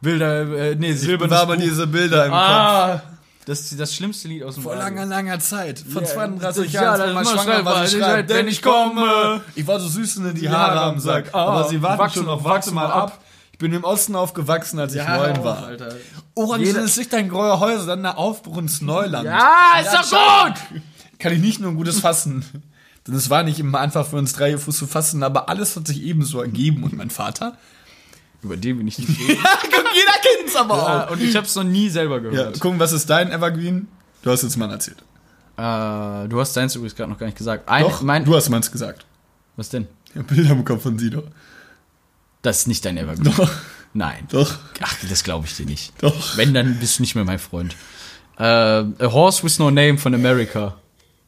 Bilder, 0.00 0.40
äh, 0.70 0.74
nee, 0.76 0.92
silbernes 0.94 1.38
aber 1.38 1.56
Buch. 1.56 1.62
diese 1.62 1.86
Bilder 1.86 2.26
im 2.26 2.32
Kopf. 2.32 3.19
Ah, 3.40 3.44
das 3.46 3.60
ist 3.60 3.80
das 3.80 3.94
schlimmste 3.94 4.28
Lied 4.28 4.42
aus 4.42 4.54
dem 4.54 4.62
Vor 4.64 4.76
langer, 4.76 5.06
langer 5.06 5.38
Zeit. 5.40 5.78
Vor 5.80 6.02
Ja, 6.02 6.08
32 6.08 6.72
ja, 6.72 6.82
Jahren, 6.82 6.98
das 6.98 7.06
wenn 7.08 7.14
man 7.14 7.26
schwanger 7.26 7.64
war, 7.64 7.86
schreibt, 7.86 8.04
schreibt, 8.04 8.28
wenn 8.30 8.48
ich 8.48 8.62
komme. 8.62 9.40
Ich 9.54 9.66
war 9.66 9.80
so 9.80 9.88
süß 9.88 10.16
in 10.16 10.34
die 10.34 10.48
Haare 10.48 10.74
Haare 10.74 10.80
am 10.92 11.00
Sack. 11.00 11.26
Sack. 11.26 11.34
Aber 11.34 11.64
Ah, 11.64 11.68
sie 11.68 11.82
warten 11.82 11.98
wachsen 11.98 12.14
schon 12.18 12.26
noch, 12.26 12.44
warte 12.44 12.70
mal 12.72 12.88
mal 12.88 12.94
ab. 12.94 13.18
Ich 13.52 13.58
bin 13.58 13.72
im 13.72 13.84
Osten 13.84 14.14
aufgewachsen, 14.14 14.78
als 14.78 14.92
ich 14.94 14.98
Ja, 14.98 15.16
neun 15.16 15.44
war. 15.44 15.64
Alter. 15.64 15.94
Orange 16.34 16.68
ist 16.68 16.96
nicht 16.96 17.12
dein 17.12 17.28
grauer 17.28 17.60
Häuser, 17.60 17.86
dann 17.86 18.02
der 18.02 18.16
Aufbruch 18.18 18.58
ins 18.58 18.80
Neuland. 18.80 19.24
Ja, 19.26 19.80
ist 19.80 19.92
doch 19.92 20.10
gut! 20.10 20.54
Kann 21.18 21.32
ich 21.32 21.40
nicht 21.40 21.60
nur 21.60 21.70
ein 21.70 21.76
gutes 21.76 22.00
Fassen. 22.00 22.44
Denn 23.06 23.14
es 23.14 23.28
war 23.30 23.42
nicht 23.42 23.58
immer 23.58 23.80
einfach 23.80 24.06
für 24.06 24.16
uns 24.16 24.32
drei 24.34 24.56
Fuß 24.56 24.76
zu 24.76 24.86
fassen, 24.86 25.22
aber 25.22 25.48
alles 25.48 25.76
hat 25.76 25.86
sich 25.86 26.02
ebenso 26.02 26.40
ergeben. 26.40 26.84
Und 26.84 26.94
mein 26.94 27.10
Vater? 27.10 27.56
Über 28.42 28.56
den 28.56 28.78
bin 28.78 28.88
ich 28.88 28.98
nicht 28.98 29.10
reden. 29.20 29.40
Ja, 29.42 29.58
guck, 29.62 29.84
jeder 29.94 30.12
kennt's 30.36 30.56
aber 30.56 30.76
ja, 30.76 31.06
auch. 31.06 31.10
und 31.10 31.20
ich 31.22 31.36
hab's 31.36 31.54
noch 31.56 31.64
nie 31.64 31.88
selber 31.90 32.16
Ja, 32.16 32.30
gehört. 32.30 32.60
guck, 32.60 32.78
was 32.78 32.92
ist 32.92 33.08
dein 33.10 33.30
Evergreen? 33.30 33.88
Du 34.22 34.30
hast 34.30 34.42
jetzt 34.42 34.56
mal 34.56 34.70
erzählt. 34.70 34.98
Äh, 35.56 36.28
du 36.28 36.40
hast 36.40 36.56
deins 36.56 36.74
übrigens 36.74 36.94
gerade 36.96 37.10
noch 37.10 37.18
gar 37.18 37.26
nicht 37.26 37.36
gesagt. 37.38 37.68
Ein, 37.68 37.82
Doch, 37.84 38.00
mein, 38.02 38.24
du 38.24 38.34
hast 38.34 38.48
meins 38.48 38.70
gesagt. 38.72 39.04
was 39.56 39.68
denn? 39.68 39.86
Ja, 40.14 40.22
Bilder 40.22 40.50
im 40.52 40.64
Kopf 40.64 40.82
von 40.82 40.98
Sido. 40.98 41.22
Das 42.42 42.60
ist 42.60 42.68
nicht 42.68 42.84
dein 42.84 42.96
Evergreen. 42.96 43.34
Doch, 43.36 43.50
Nein. 43.92 44.26
doch, 44.30 44.56
Ach, 44.80 44.96
das 45.08 45.22
glaube 45.24 45.46
ich 45.46 45.56
dir 45.56 45.66
nicht. 45.66 45.92
doch. 46.00 46.36
Wenn, 46.36 46.54
dann 46.54 46.78
bist 46.78 46.98
du 46.98 47.02
nicht 47.02 47.14
mehr 47.14 47.24
mein 47.24 47.38
Freund. 47.38 47.76
Äh, 48.38 48.42
A 48.44 48.86
Horse 49.00 49.42
with 49.44 49.58
No 49.58 49.70
Name 49.70 49.98
von 49.98 50.14
America. 50.14 50.76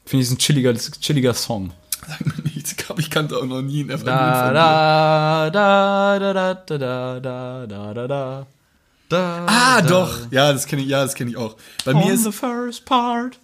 Finde 0.06 0.22
ich 0.22 0.28
ist 0.30 0.34
ein 0.34 0.38
chilliger, 0.38 0.72
chilliger 0.74 1.34
Song. 1.34 1.72
Sag 2.08 2.24
mir 2.26 2.42
nichts. 2.44 2.51
Ich 2.99 3.11
glaube, 3.11 3.28
ich 3.28 3.30
kannte 3.30 3.36
auch 3.36 3.47
noch 3.47 3.62
nie 3.62 3.80
ein 3.84 3.90
Evergreen 3.90 4.07
Da, 4.16 5.51
da, 5.51 5.51
da, 5.51 6.18
da, 6.18 6.55
da, 6.55 6.78
da, 6.78 7.20
da, 7.20 7.66
da, 7.66 7.95
da, 7.95 8.09
da. 8.09 8.47
Da, 9.09 9.45
Ah, 9.47 9.80
da. 9.82 9.88
doch. 9.88 10.18
Ja, 10.30 10.53
das 10.53 10.66
kenne 10.66 10.82
ich, 10.82 10.88
ja, 10.88 11.03
das 11.05 11.14
kenne 11.14 11.30
ich 11.30 11.36
auch. 11.36 11.57
Bei 11.84 11.93
mir 11.95 12.05
On 12.05 12.11
ist 12.12 12.24
the 12.24 12.32
first 12.32 12.84
part 12.86 13.38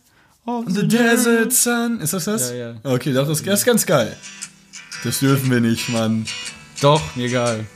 of 0.46 0.64
The 0.68 0.86
Desert 0.88 1.52
Sun. 1.52 2.00
Ist 2.00 2.12
das 2.14 2.24
das? 2.24 2.50
Ja, 2.50 2.56
ja. 2.56 2.74
Okay, 2.84 3.12
doch, 3.12 3.28
das, 3.28 3.42
das 3.42 3.60
ist 3.60 3.66
ganz 3.66 3.84
geil. 3.86 4.16
Das 5.04 5.18
dürfen 5.20 5.50
wir 5.50 5.60
nicht, 5.60 5.88
Mann. 5.90 6.24
Doch, 6.80 7.02
mir 7.16 7.26
egal. 7.26 7.64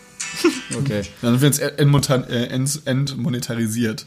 Okay. 0.79 1.03
Dann 1.21 1.39
wird 1.43 1.53
es 1.53 1.59
äh, 1.59 1.69
ent- 1.77 2.81
entmonetarisiert. 2.87 4.07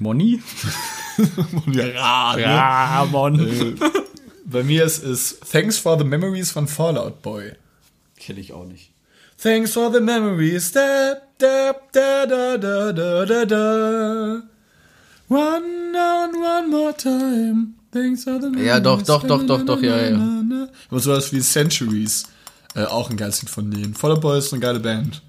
Moni? 0.00 0.42
ja, 1.72 2.34
ne? 2.36 2.44
Ramon. 2.44 3.38
Äh, 3.38 3.74
Bei 4.44 4.62
mir 4.62 4.84
ist 4.84 5.02
es 5.02 5.38
Thanks 5.40 5.78
for 5.78 5.98
the 5.98 6.04
Memories 6.04 6.50
von 6.50 6.66
Fallout 6.66 7.22
Boy. 7.22 7.52
Kenn 8.16 8.38
ich 8.38 8.52
auch 8.52 8.64
nicht. 8.64 8.92
Thanks 9.42 9.72
for 9.72 9.92
the 9.92 10.00
memories. 10.00 10.70
Da, 10.70 11.16
da, 11.38 11.74
da, 11.92 12.26
da, 12.26 12.56
da, 12.56 12.92
da, 12.92 13.24
da, 13.24 13.44
da. 13.44 14.42
One 15.28 15.98
and 15.98 16.36
one 16.36 16.68
more 16.70 16.96
time. 16.96 17.74
Thanks 17.90 18.22
for 18.22 18.34
the 18.34 18.46
memories. 18.46 18.66
Ja, 18.66 18.78
doch, 18.78 19.02
doch, 19.02 19.24
doch, 19.24 19.44
doch, 19.44 19.64
doch, 19.64 19.82
ja, 19.82 20.10
ja. 20.10 20.68
Aber 20.88 21.00
sowas 21.00 21.32
wie 21.32 21.40
Centuries. 21.40 22.24
Äh, 22.74 22.84
auch 22.84 23.10
ein 23.10 23.16
geiles 23.16 23.42
Lied 23.42 23.50
von 23.50 23.68
denen. 23.70 23.94
Fallout 23.94 24.20
Boy 24.20 24.38
ist 24.38 24.52
eine 24.52 24.60
geile 24.60 24.78
Band. 24.78 25.22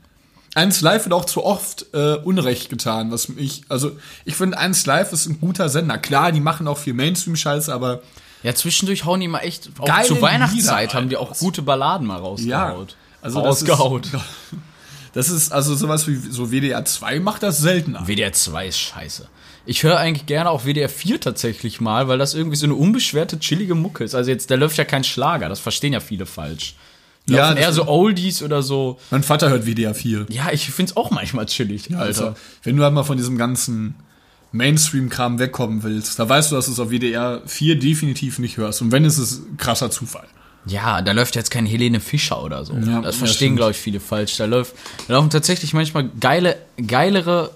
Eins 0.53 0.81
Live 0.81 1.05
wird 1.05 1.13
auch 1.13 1.25
zu 1.25 1.43
oft 1.43 1.87
äh, 1.93 2.17
Unrecht 2.17 2.69
getan, 2.69 3.09
was 3.09 3.27
mich, 3.29 3.63
also 3.69 3.97
ich 4.23 4.35
finde 4.35 4.59
Eins 4.59 4.85
Live 4.85 5.11
ist 5.11 5.25
ein 5.25 5.39
guter 5.39 5.69
Sender. 5.69 5.97
Klar, 5.97 6.31
die 6.31 6.39
machen 6.39 6.67
auch 6.67 6.77
viel 6.77 6.93
Mainstream-Scheiße, 6.93 7.73
aber 7.73 8.03
Ja, 8.43 8.53
zwischendurch 8.53 9.05
hauen 9.05 9.19
die 9.21 9.27
mal 9.27 9.39
echt, 9.39 9.69
auch 9.79 9.85
Geile 9.85 10.07
zur 10.07 10.21
Weihnachtszeit 10.21 10.89
Lieder, 10.89 10.93
haben 10.93 11.09
die 11.09 11.17
auch 11.17 11.37
gute 11.37 11.61
Balladen 11.61 12.05
mal 12.05 12.17
rausgehaut. 12.17 12.95
also 13.21 13.39
Rausgehaut. 13.39 14.09
Das 14.13 14.21
ist, 14.21 14.21
das 15.13 15.29
ist 15.29 15.51
also 15.51 15.75
sowas 15.75 16.07
wie 16.07 16.15
so 16.15 16.51
WDR 16.51 16.83
2 16.83 17.19
macht 17.21 17.43
das 17.43 17.59
seltener. 17.59 18.05
WDR 18.07 18.33
2 18.33 18.67
ist 18.67 18.79
scheiße. 18.79 19.27
Ich 19.65 19.83
höre 19.83 19.97
eigentlich 19.97 20.25
gerne 20.25 20.49
auch 20.49 20.65
WDR 20.65 20.89
4 20.89 21.21
tatsächlich 21.21 21.79
mal, 21.79 22.09
weil 22.09 22.17
das 22.17 22.33
irgendwie 22.33 22.57
so 22.57 22.65
eine 22.65 22.75
unbeschwerte, 22.75 23.39
chillige 23.39 23.75
Mucke 23.75 24.03
ist. 24.03 24.13
Also 24.13 24.29
jetzt, 24.29 24.51
da 24.51 24.55
läuft 24.55 24.77
ja 24.77 24.83
kein 24.83 25.05
Schlager, 25.05 25.47
das 25.47 25.61
verstehen 25.61 25.93
ja 25.93 26.01
viele 26.01 26.25
falsch. 26.25 26.75
Die 27.29 27.33
Ja, 27.33 27.53
eher 27.53 27.71
so 27.71 27.87
Oldies 27.87 28.43
oder 28.43 28.61
so. 28.61 28.99
Mein 29.09 29.23
Vater 29.23 29.49
hört 29.49 29.65
WDR 29.65 29.95
4. 29.95 30.25
Ja, 30.29 30.51
ich 30.51 30.69
find's 30.69 30.97
auch 30.97 31.11
manchmal 31.11 31.45
chillig, 31.45 31.89
Alter. 31.91 32.01
Also, 32.01 32.35
wenn 32.63 32.75
du 32.75 32.83
halt 32.83 32.93
mal 32.93 33.03
von 33.03 33.15
diesem 33.15 33.37
ganzen 33.37 33.95
Mainstream-Kram 34.53 35.39
wegkommen 35.39 35.83
willst, 35.83 36.19
da 36.19 36.29
weißt 36.29 36.51
du, 36.51 36.55
dass 36.55 36.67
du 36.67 36.71
es 36.71 36.79
auf 36.79 36.89
WDR 36.89 37.41
4 37.45 37.77
definitiv 37.77 38.39
nicht 38.39 38.57
hörst. 38.57 38.81
Und 38.81 38.91
wenn, 38.91 39.03
ist 39.03 39.17
es 39.17 39.41
krasser 39.57 39.91
Zufall. 39.91 40.27
Ja, 40.65 41.01
da 41.01 41.11
läuft 41.11 41.35
jetzt 41.35 41.51
kein 41.51 41.65
Helene 41.65 41.99
Fischer 41.99 42.41
oder 42.41 42.63
so. 42.63 42.73
Ja, 42.73 43.01
das 43.01 43.17
verstehen, 43.17 43.55
glaube 43.55 43.71
ich, 43.71 43.77
viele 43.77 43.99
falsch. 43.99 44.37
Da, 44.37 44.45
läuft, 44.45 44.75
da 45.07 45.13
laufen 45.15 45.29
tatsächlich 45.29 45.73
manchmal 45.73 46.09
geile, 46.19 46.55
geilere, 46.77 47.51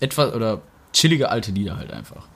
etwas 0.00 0.34
oder 0.34 0.60
chillige 0.92 1.28
alte 1.28 1.52
Lieder 1.52 1.76
halt 1.76 1.92
einfach. 1.92 2.26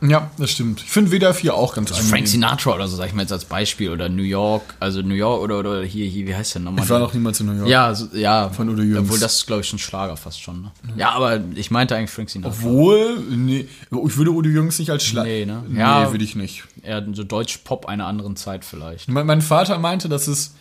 Ja, 0.00 0.30
das 0.38 0.50
stimmt. 0.50 0.80
Ich 0.80 0.90
finde 0.90 1.10
WDR 1.10 1.34
4 1.34 1.54
auch 1.54 1.74
ganz 1.74 1.90
Frank 1.96 2.28
Sinatra 2.28 2.74
oder 2.74 2.86
so, 2.86 2.96
sag 2.96 3.08
ich 3.08 3.14
mal 3.14 3.22
jetzt 3.22 3.32
als 3.32 3.44
Beispiel. 3.44 3.90
Oder 3.90 4.08
New 4.08 4.22
York, 4.22 4.62
also 4.78 5.02
New 5.02 5.14
York 5.14 5.42
oder, 5.42 5.58
oder 5.58 5.82
hier, 5.82 6.06
hier, 6.06 6.26
wie 6.26 6.34
heißt 6.34 6.54
der 6.54 6.62
nochmal? 6.62 6.84
Ich 6.84 6.90
war 6.90 7.00
noch 7.00 7.12
niemals 7.14 7.40
in 7.40 7.46
New 7.46 7.52
York. 7.58 7.68
Ja, 7.68 7.92
so, 7.94 8.06
ja. 8.14 8.48
Von 8.50 8.68
Udo 8.68 8.82
Jürgens. 8.82 9.08
Obwohl, 9.08 9.18
das 9.18 9.36
ist, 9.36 9.46
glaube 9.46 9.62
ich, 9.62 9.68
schon 9.68 9.78
Schlager 9.78 10.16
fast 10.16 10.40
schon. 10.40 10.62
Ne? 10.62 10.70
Ja, 10.96 11.10
aber 11.10 11.40
ich 11.56 11.70
meinte 11.70 11.96
eigentlich 11.96 12.10
Frank 12.10 12.30
Sinatra. 12.30 12.54
Obwohl, 12.56 13.18
nee, 13.30 13.66
ich 13.90 14.16
würde 14.16 14.30
Udo 14.30 14.48
Jürgens 14.48 14.78
nicht 14.78 14.90
als 14.90 15.04
Schlag. 15.04 15.24
Nee, 15.24 15.44
ne? 15.46 15.64
Nee, 15.68 15.80
Ja. 15.80 16.10
würde 16.12 16.24
ich 16.24 16.36
nicht. 16.36 16.64
Eher 16.82 17.04
so 17.12 17.24
Deutsch-Pop 17.24 17.86
einer 17.86 18.06
anderen 18.06 18.36
Zeit 18.36 18.64
vielleicht. 18.64 19.08
Mein, 19.08 19.26
mein 19.26 19.42
Vater 19.42 19.78
meinte, 19.78 20.08
dass 20.08 20.28
es. 20.28 20.54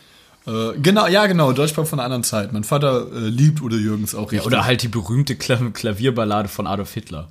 Äh, 0.47 0.79
genau, 0.81 1.07
ja, 1.07 1.27
genau, 1.27 1.51
Deutschpop 1.51 1.87
von 1.87 1.99
einer 1.99 2.05
anderen 2.05 2.23
Zeit. 2.23 2.53
Mein 2.53 2.63
Vater 2.63 3.05
äh, 3.13 3.27
liebt 3.27 3.61
Udo 3.61 3.75
Jürgens 3.75 4.15
auch 4.15 4.31
richtig. 4.31 4.47
Oder 4.47 4.65
halt 4.65 4.81
die 4.81 4.87
berühmte 4.87 5.35
Kla 5.35 5.57
Klavierballade 5.73 6.47
von 6.47 6.65
Adolf 6.67 6.93
Hitler. 6.93 7.27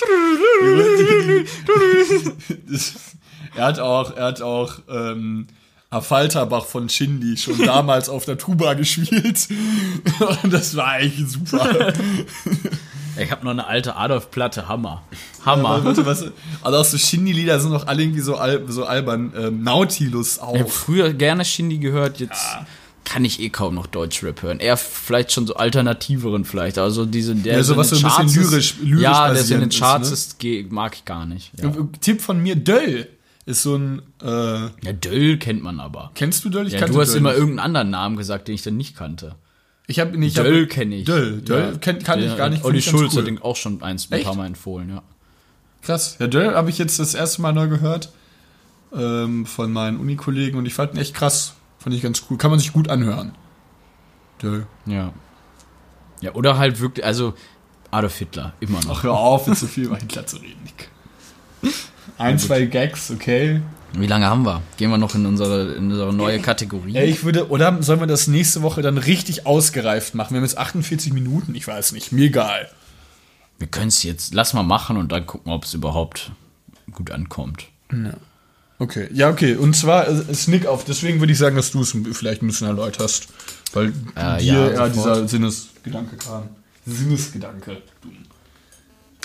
Er 3.56 3.66
hat 3.66 3.78
auch, 3.78 4.16
er 4.16 4.24
hat 4.24 4.42
auch 4.42 4.80
ähm, 4.90 5.46
Falterbach 6.00 6.66
von 6.66 6.88
Shindy 6.88 7.36
schon 7.36 7.58
damals 7.64 8.08
auf 8.08 8.24
der 8.24 8.38
Tuba 8.38 8.74
gespielt. 8.74 9.48
Und 10.42 10.44
das 10.52 10.76
war 10.76 10.88
eigentlich 10.88 11.28
super. 11.28 11.92
Ich 13.16 13.30
habe 13.30 13.44
noch 13.44 13.52
eine 13.52 13.68
alte 13.68 13.94
Adolf-Platte, 13.94 14.66
Hammer. 14.66 15.04
Hammer. 15.46 15.84
Warte, 15.84 16.04
was, 16.04 16.24
also 16.62 16.78
auch 16.78 16.84
so 16.84 16.98
Shindy-Lieder 16.98 17.60
sind 17.60 17.70
doch 17.70 17.86
alle 17.86 18.02
irgendwie 18.02 18.22
so, 18.22 18.34
al 18.34 18.64
so 18.66 18.86
albern. 18.86 19.32
Ähm, 19.36 19.62
Nautilus 19.62 20.40
auch. 20.40 20.54
Ich 20.54 20.62
habe 20.62 20.70
früher 20.70 21.12
gerne 21.12 21.44
Shindy 21.44 21.78
gehört, 21.78 22.18
jetzt 22.18 22.44
kann 23.04 23.24
ich 23.24 23.40
eh 23.40 23.50
kaum 23.50 23.74
noch 23.74 23.86
Deutschrap 23.86 24.42
hören. 24.42 24.60
Eher 24.60 24.76
vielleicht 24.76 25.32
schon 25.32 25.46
so 25.46 25.54
alternativeren 25.54 26.44
vielleicht. 26.44 26.78
Also 26.78 27.04
diese, 27.06 27.34
der 27.34 27.56
Ja, 27.58 27.62
sowas 27.62 27.90
so 27.90 27.96
ein 27.96 28.02
bisschen 28.02 28.16
Charts 28.16 28.34
lyrisch- 28.36 28.72
ist, 28.72 28.82
lyrisch 28.82 29.02
Ja, 29.02 29.12
der 29.12 29.28
in 29.28 29.34
den 29.34 29.40
basierend 29.42 29.74
ist, 29.74 29.78
Charts 29.80 30.08
ne? 30.42 30.60
ist, 30.60 30.72
mag 30.72 30.94
ich 30.96 31.04
gar 31.04 31.26
nicht. 31.26 31.52
Ja. 31.62 31.72
Tipp 32.00 32.20
von 32.20 32.40
mir, 32.42 32.56
Döll 32.56 33.08
ist 33.46 33.62
so 33.62 33.76
ein. 33.76 34.02
Äh, 34.22 34.26
ja, 34.26 34.92
Döll 35.00 35.36
kennt 35.38 35.62
man 35.62 35.80
aber. 35.80 36.10
kennst 36.14 36.44
du 36.44 36.48
Döll? 36.48 36.66
Ich 36.66 36.72
Ja, 36.72 36.86
du 36.86 36.98
hast 37.00 37.10
Döll 37.10 37.18
immer 37.18 37.30
nicht. 37.30 37.38
irgendeinen 37.40 37.66
anderen 37.66 37.90
Namen 37.90 38.16
gesagt, 38.16 38.48
den 38.48 38.54
ich 38.54 38.62
dann 38.62 38.76
nicht 38.76 38.96
kannte. 38.96 39.34
Ich 39.86 40.00
habe 40.00 40.16
nicht. 40.16 40.36
ich 40.38 40.42
Döll 40.42 40.66
kenne 40.66 40.96
ich. 40.96 41.04
Döll, 41.04 41.42
Döll 41.42 41.72
Ja. 41.72 41.78
kenn, 41.78 42.02
kann 42.02 42.18
ich 42.20 42.26
Der- 42.28 42.36
gar 42.36 42.48
nicht. 42.48 42.64
Olli 42.64 42.78
ich 42.78 42.86
Schulz 42.86 43.12
cool. 43.12 43.20
hat 43.20 43.26
den 43.26 43.42
auch 43.42 43.56
schon 43.56 43.82
eins 43.82 44.08
ein 44.10 44.22
paar 44.22 44.34
Mal 44.34 44.46
empfohlen, 44.46 44.88
ja. 44.88 45.02
Krass. 45.82 46.16
Ja, 46.18 46.26
Döll 46.26 46.54
habe 46.54 46.70
ich 46.70 46.78
jetzt 46.78 46.98
das 46.98 47.12
erste 47.14 47.42
Mal 47.42 47.52
neu 47.52 47.68
gehört 47.68 48.10
ähm, 48.96 49.44
von 49.44 49.72
meinen 49.72 49.98
Unikollegen 49.98 50.58
und 50.58 50.64
ich 50.66 50.72
fand 50.74 50.94
ihn 50.94 51.00
echt 51.00 51.14
krass. 51.14 51.54
Fand 51.84 51.94
ich 51.94 52.00
ganz 52.02 52.24
cool. 52.28 52.38
Kann 52.38 52.50
man 52.50 52.58
sich 52.58 52.72
gut 52.72 52.88
anhören. 52.88 53.32
Döll. 54.42 54.66
Ja. 54.86 55.12
Ja, 56.22 56.32
oder 56.32 56.56
halt 56.56 56.80
wirklich, 56.80 57.04
also 57.04 57.34
Adolf 57.90 58.16
Hitler, 58.16 58.54
immer 58.60 58.80
noch. 58.84 59.00
Ach, 59.00 59.02
hör 59.02 59.12
auf, 59.12 59.46
jetzt 59.46 59.60
so 59.60 59.66
viel 59.66 59.84
über 59.84 59.98
Hitler 59.98 60.26
zu 60.26 60.36
reden, 60.38 60.62
Nick. 60.64 60.90
Ein, 62.16 62.38
zwei 62.38 62.64
Gags, 62.64 63.10
okay. 63.10 63.60
Wie 63.92 64.06
lange 64.06 64.24
haben 64.24 64.46
wir? 64.46 64.62
Gehen 64.78 64.90
wir 64.90 64.96
noch 64.96 65.14
in 65.14 65.26
unsere, 65.26 65.74
in 65.74 65.90
unsere 65.90 66.14
neue 66.14 66.40
Kategorie? 66.40 66.96
Ey, 66.96 67.10
ich 67.10 67.22
würde, 67.22 67.50
oder 67.50 67.82
sollen 67.82 68.00
wir 68.00 68.06
das 68.06 68.28
nächste 68.28 68.62
Woche 68.62 68.80
dann 68.80 68.96
richtig 68.96 69.46
ausgereift 69.46 70.14
machen? 70.14 70.30
Wir 70.30 70.38
haben 70.38 70.44
jetzt 70.44 70.56
48 70.56 71.12
Minuten, 71.12 71.54
ich 71.54 71.66
weiß 71.68 71.92
nicht, 71.92 72.12
mir 72.12 72.24
egal. 72.24 72.70
Wir 73.58 73.66
können 73.66 73.88
es 73.88 74.02
jetzt, 74.02 74.32
lass 74.32 74.54
mal 74.54 74.62
machen 74.62 74.96
und 74.96 75.12
dann 75.12 75.26
gucken, 75.26 75.52
ob 75.52 75.64
es 75.64 75.74
überhaupt 75.74 76.32
gut 76.92 77.10
ankommt. 77.10 77.66
Okay, 78.84 79.08
ja, 79.14 79.30
okay. 79.30 79.56
Und 79.56 79.74
zwar 79.74 80.06
äh, 80.08 80.30
ist 80.30 80.46
Nick 80.48 80.66
auf, 80.66 80.84
deswegen 80.84 81.18
würde 81.20 81.32
ich 81.32 81.38
sagen, 81.38 81.56
dass 81.56 81.70
du 81.70 81.80
es 81.80 81.96
vielleicht 82.12 82.42
ein 82.42 82.46
bisschen 82.48 82.66
erläuterst. 82.66 83.28
Weil 83.72 83.94
Äh, 84.14 84.38
dir 84.40 84.44
ja, 84.44 84.66
sofort. 84.74 84.94
dieser 84.94 85.28
Sinnesgedanke 85.28 86.16
kam. 86.16 86.48
Sinnesgedanke. 86.84 87.78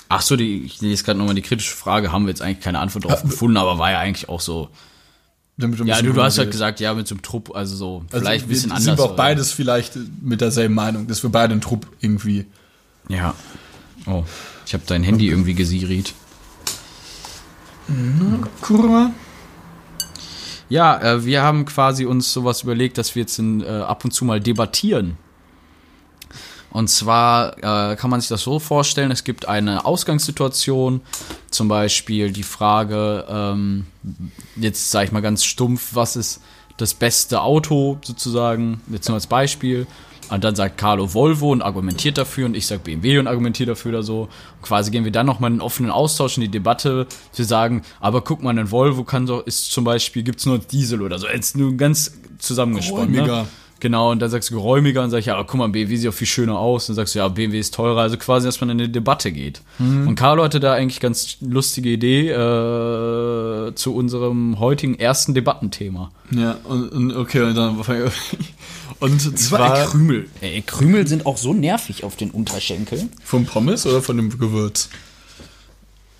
Ach 0.08 0.22
so, 0.22 0.38
die, 0.38 0.64
ich 0.64 0.80
lese 0.80 1.04
gerade 1.04 1.20
nochmal 1.20 1.36
die 1.36 1.42
kritische 1.42 1.76
Frage, 1.76 2.14
haben 2.14 2.24
wir 2.24 2.30
jetzt 2.30 2.42
eigentlich 2.42 2.62
keine 2.62 2.80
Antwort 2.80 3.04
drauf 3.06 3.22
gefunden, 3.22 3.58
aber 3.58 3.78
war 3.78 3.92
ja 3.92 4.00
eigentlich 4.00 4.30
auch 4.30 4.40
so. 4.40 4.70
Ja, 5.58 5.68
du, 5.68 6.14
du 6.14 6.24
hast 6.24 6.38
ja 6.38 6.44
drüber 6.44 6.52
gesagt, 6.52 6.80
ja, 6.80 6.94
mit 6.94 7.06
so 7.06 7.16
einem 7.16 7.22
Trupp, 7.22 7.54
also 7.54 7.76
so, 7.76 8.06
Also 8.12 8.24
vielleicht 8.26 8.46
ein 8.46 8.50
bisschen 8.50 8.72
anders. 8.72 8.86
Sind 8.86 8.98
wir 8.98 9.04
auch 9.04 9.08
oder? 9.10 9.18
beides 9.18 9.52
vielleicht 9.52 9.98
mit 10.22 10.40
derselben 10.40 10.74
Meinung, 10.74 11.08
dass 11.08 11.22
wir 11.22 11.30
beide 11.32 11.52
einen 11.52 11.60
Trupp 11.62 11.86
irgendwie. 12.00 12.46
Ja. 13.10 13.36
Oh, 14.06 14.24
ich 14.66 14.74
habe 14.74 14.84
dein 14.88 15.04
Handy 15.04 15.28
irgendwie 15.28 15.54
gesiriet. 15.54 16.14
Kurva? 18.62 19.12
Ja, 20.70 21.02
äh, 21.02 21.26
wir 21.26 21.42
haben 21.42 21.66
quasi 21.66 22.06
uns 22.06 22.32
sowas 22.32 22.64
überlegt, 22.64 22.98
dass 22.98 23.16
wir 23.16 23.22
jetzt 23.22 23.40
in, 23.40 23.62
äh, 23.62 23.68
ab 23.68 24.06
und 24.06 24.12
zu 24.12 24.24
mal 24.24 24.40
debattieren. 24.40 25.18
Und 26.72 26.88
zwar 26.88 27.58
äh, 27.58 27.96
kann 27.96 28.12
man 28.12 28.22
sich 28.22 28.30
das 28.30 28.44
so 28.44 28.60
vorstellen, 28.60 29.10
es 29.10 29.24
gibt 29.24 29.48
eine 29.48 29.86
Ausgangssituation, 29.86 31.02
zum 31.50 31.68
Beispiel 31.68 32.32
die 32.32 32.44
Frage, 32.44 33.26
ähm, 33.28 33.88
jetzt 34.56 34.92
sage 34.92 35.06
ich 35.06 35.12
mal 35.12 35.22
ganz 35.22 35.44
stumpf, 35.44 35.90
was 35.94 36.16
ist 36.16 36.42
das 36.78 36.94
beste 36.94 37.42
Auto 37.42 37.98
sozusagen, 38.04 38.82
jetzt 38.92 39.08
nur 39.08 39.16
als 39.16 39.26
Beispiel. 39.26 39.88
Und 40.30 40.44
dann 40.44 40.56
sagt 40.56 40.78
Carlo 40.78 41.14
Volvo 41.14 41.52
und 41.52 41.62
argumentiert 41.62 42.18
dafür 42.18 42.46
und 42.46 42.56
ich 42.56 42.68
sag 42.68 42.84
BMW 42.84 43.20
und 43.20 43.28
argumentiere 43.28 43.70
dafür 43.70 43.90
oder 43.90 44.04
so. 44.04 44.22
Und 44.22 44.62
quasi 44.62 44.92
gehen 44.92 45.04
wir 45.04 45.12
dann 45.12 45.26
nochmal 45.26 45.50
in 45.50 45.56
einen 45.56 45.62
offenen 45.62 45.92
Austausch 45.92 46.38
in 46.38 46.42
die 46.42 46.50
Debatte. 46.50 47.08
Wir 47.36 47.46
sagen, 47.46 47.82
aber 48.00 48.22
guck 48.22 48.44
mal, 48.44 48.58
ein 48.58 48.72
Volvo 48.72 49.04
kann 49.04 49.26
doch, 49.26 49.46
ist 49.46 49.72
zum 49.72 49.84
Beispiel, 49.84 50.24
gibt's 50.24 50.46
nur 50.46 50.60
Diesel 50.60 51.02
oder 51.02 51.18
so. 51.18 51.28
Jetzt 51.28 51.58
nur 51.58 51.76
ganz 51.78 52.14
zusammengesponnen. 52.38 53.12
Ne? 53.12 53.24
Geräumiger. 53.24 53.48
Genau, 53.82 54.12
und 54.12 54.22
dann 54.22 54.30
sagst 54.30 54.50
du 54.50 54.56
geräumiger 54.56 55.04
und 55.04 55.10
sag 55.10 55.20
ich, 55.20 55.28
ja, 55.28 55.36
aber 55.36 55.46
guck 55.46 55.58
mal, 55.58 55.70
BMW 55.70 55.96
sieht 55.96 56.10
auch 56.10 56.14
viel 56.14 56.28
schöner 56.28 56.60
aus. 56.60 56.90
Und 56.90 56.98
dann 56.98 57.04
sagst 57.04 57.16
du, 57.16 57.20
ja, 57.20 57.28
BMW 57.30 57.60
ist 57.60 57.74
teurer. 57.74 58.02
Also 58.02 58.18
quasi, 58.18 58.46
dass 58.46 58.60
man 58.60 58.70
in 58.72 58.80
eine 58.80 58.90
Debatte 58.90 59.32
geht. 59.32 59.62
Und 59.80 60.16
Carlo 60.16 60.44
hatte 60.44 60.60
da 60.60 60.74
eigentlich 60.74 61.00
ganz 61.00 61.38
lustige 61.40 61.90
Idee 61.90 62.30
äh, 62.30 63.74
zu 63.76 63.96
unserem 63.96 64.60
heutigen 64.60 64.96
ersten 65.00 65.34
Debattenthema. 65.34 66.12
Ja, 66.32 66.58
und, 66.66 66.90
und 66.92 67.16
okay, 67.16 67.42
und 67.42 67.56
dann. 67.56 67.78
Und 69.00 69.40
zwar 69.40 69.86
Krümel. 69.86 70.30
Ey, 70.42 70.62
Krümel 70.62 71.08
sind 71.08 71.26
auch 71.26 71.38
so 71.38 71.54
nervig 71.54 72.04
auf 72.04 72.16
den 72.16 72.32
Unterschenkeln. 72.32 73.12
vom 73.24 73.46
Pommes 73.46 73.86
oder 73.86 74.02
von 74.02 74.18
dem 74.18 74.38
Gewürz? 74.38 74.90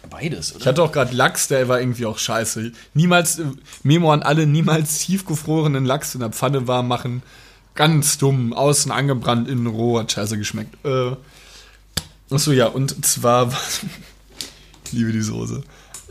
Beides, 0.10 0.56
Ich 0.58 0.66
hatte 0.66 0.82
auch 0.82 0.92
gerade 0.92 1.16
Lachs, 1.16 1.50
der 1.50 1.68
war 1.68 1.80
irgendwie 1.80 2.06
auch 2.06 2.18
scheiße. 2.18 2.72
Niemals, 2.96 3.40
äh, 3.40 3.46
Memo 3.84 4.12
an 4.12 4.24
alle, 4.24 4.48
niemals 4.48 5.00
tiefgefrorenen 5.00 5.86
Lachs 5.86 6.16
in 6.16 6.22
der 6.22 6.32
Pfanne 6.32 6.68
warm 6.68 6.88
machen. 6.88 7.22
Ganz 7.76 8.18
dumm, 8.18 8.52
außen 8.54 8.92
angebrannt, 8.92 9.48
innen 9.48 9.68
roh, 9.68 10.00
hat 10.00 10.12
scheiße 10.12 10.38
geschmeckt. 10.38 10.74
Äh, 10.84 11.12
achso, 12.32 12.52
ja, 12.52 12.66
und 12.68 13.06
zwar, 13.06 13.52
ich 14.86 14.92
liebe 14.94 15.12
die 15.12 15.22
Soße. 15.22 15.64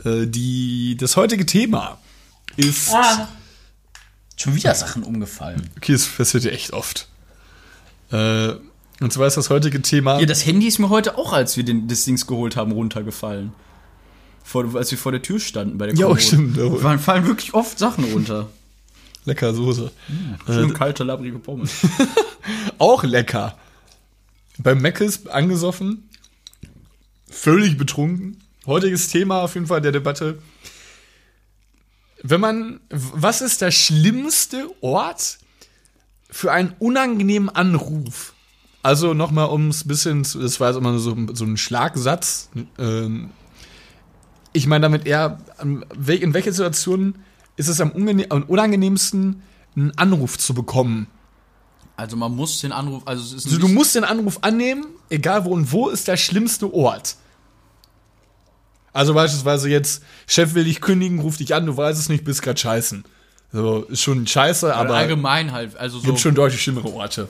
Äh, 0.05 0.27
die, 0.27 0.95
das 0.97 1.17
heutige 1.17 1.45
Thema 1.45 1.97
ist 2.55 2.93
Schon 4.41 4.55
wieder 4.55 4.73
Sachen 4.73 5.03
umgefallen. 5.03 5.69
Okay, 5.77 5.91
das 5.91 6.07
passiert 6.07 6.45
ja 6.45 6.51
echt 6.51 6.71
oft. 6.71 7.07
Äh, 8.11 8.53
und 9.01 9.11
zwar 9.13 9.27
ist 9.27 9.37
das 9.37 9.49
heutige 9.49 9.81
Thema. 9.81 10.19
Ja, 10.19 10.25
das 10.25 10.45
Handy 10.45 10.67
ist 10.67 10.79
mir 10.79 10.89
heute 10.89 11.17
auch, 11.17 11.33
als 11.33 11.57
wir 11.57 11.63
den, 11.65 11.87
das 11.87 12.05
Dings 12.05 12.25
geholt 12.25 12.55
haben, 12.55 12.71
runtergefallen. 12.71 13.53
Vor, 14.43 14.75
als 14.75 14.91
wir 14.91 14.97
vor 14.97 15.11
der 15.11 15.21
Tür 15.21 15.39
standen 15.39 15.77
bei 15.77 15.87
der 15.87 15.95
Ja, 15.95 16.03
Kommode. 16.05 16.21
stimmt. 16.21 16.81
Man 16.83 16.99
fallen 16.99 17.27
wirklich 17.27 17.53
oft 17.53 17.77
Sachen 17.77 18.05
runter. 18.05 18.47
Lecker 19.25 19.53
Soße. 19.53 19.91
Schön 20.47 20.73
kalte, 20.73 21.03
labrige 21.03 21.37
Pommes. 21.39 21.71
Auch 22.77 23.03
lecker. 23.03 23.57
Beim 24.57 24.81
Meckes 24.81 25.27
angesoffen. 25.27 26.09
Völlig 27.29 27.77
betrunken. 27.77 28.41
Heutiges 28.65 29.09
Thema 29.09 29.41
auf 29.43 29.53
jeden 29.55 29.67
Fall 29.67 29.81
der 29.81 29.91
Debatte. 29.91 30.39
Wenn 32.23 32.41
man, 32.41 32.79
was 32.89 33.41
ist 33.41 33.61
der 33.61 33.71
schlimmste 33.71 34.69
Ort 34.81 35.39
für 36.29 36.51
einen 36.51 36.73
unangenehmen 36.79 37.49
Anruf? 37.49 38.33
Also 38.83 39.13
nochmal 39.13 39.49
ums 39.49 39.85
bisschen, 39.87 40.23
zu- 40.23 40.39
das 40.39 40.59
war 40.59 40.69
jetzt 40.69 40.77
immer 40.77 40.97
so, 40.99 41.15
so 41.33 41.45
ein 41.45 41.57
Schlagsatz. 41.57 42.49
Ähm, 42.77 43.29
ich 44.53 44.67
meine 44.67 44.83
damit 44.83 45.05
eher, 45.05 45.39
in 45.61 46.33
welcher 46.33 46.51
Situation 46.51 47.15
ist 47.55 47.67
es 47.67 47.81
am, 47.81 47.91
unangenehmsten, 47.91 49.43
einen 49.75 49.97
Anruf 49.97 50.37
zu 50.37 50.53
bekommen? 50.53 51.07
Also 51.97 52.15
man 52.15 52.33
muss 52.33 52.61
den 52.61 52.71
Anruf, 52.71 53.03
also 53.05 53.21
es 53.23 53.33
ist 53.33 53.45
Also 53.45 53.57
ein 53.57 53.61
du 53.61 53.67
musst 53.67 53.95
den 53.95 54.05
Anruf 54.05 54.39
annehmen, 54.41 54.85
egal 55.09 55.43
wo 55.45 55.49
und 55.49 55.71
wo 55.71 55.89
ist 55.89 56.07
der 56.07 56.15
schlimmste 56.17 56.73
Ort. 56.73 57.17
Also 58.99 59.13
beispielsweise 59.13 59.69
jetzt, 59.69 60.03
Chef 60.27 60.55
will 60.55 60.65
dich 60.65 60.81
kündigen, 60.81 61.19
ruft 61.19 61.39
dich 61.39 61.55
an, 61.55 61.65
du 61.65 61.77
weißt 61.77 61.97
es 61.97 62.09
nicht, 62.09 62.25
bist 62.25 62.41
grad 62.41 62.59
scheißen. 62.59 63.05
So, 63.53 63.83
ist 63.83 64.01
schon 64.01 64.27
scheiße, 64.27 64.75
aber 64.75 64.89
aber 64.89 64.97
allgemein 64.97 65.53
halt, 65.53 65.77
also 65.77 65.99
so 65.99 66.05
gibt 66.05 66.19
schon 66.19 66.35
deutlich 66.35 66.61
schlimmere 66.61 66.91
Orte. 66.93 67.29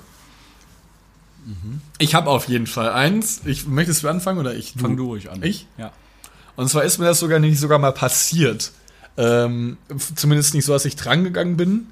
Ich 2.00 2.16
habe 2.16 2.28
auf 2.28 2.48
jeden 2.48 2.66
Fall 2.66 2.90
eins. 2.90 3.42
Ich 3.46 3.68
möchtest 3.68 4.02
du 4.02 4.10
anfangen 4.10 4.40
oder 4.40 4.56
ich? 4.56 4.74
fang 4.82 4.98
du 4.98 5.06
ruhig 5.06 5.30
an. 5.30 5.44
Ich? 5.44 5.68
Ja. 5.78 5.92
Und 6.56 6.70
zwar 6.70 6.86
ist 6.86 6.98
mir 6.98 7.06
das 7.06 7.20
sogar 7.20 7.38
nicht 7.38 7.60
sogar 7.60 7.78
mal 7.78 7.92
passiert. 7.92 8.72
Ähm, 9.16 9.78
zumindest 10.16 10.56
nicht 10.56 10.66
so, 10.66 10.74
dass 10.74 10.86
ich 10.86 10.96
drangegangen 10.96 11.56
bin. 11.56 11.86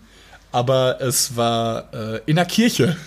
Aber 0.51 1.01
es 1.01 1.35
war 1.35 1.93
äh, 1.93 2.21
in 2.25 2.37
der 2.37 2.45
Kirche. 2.45 2.97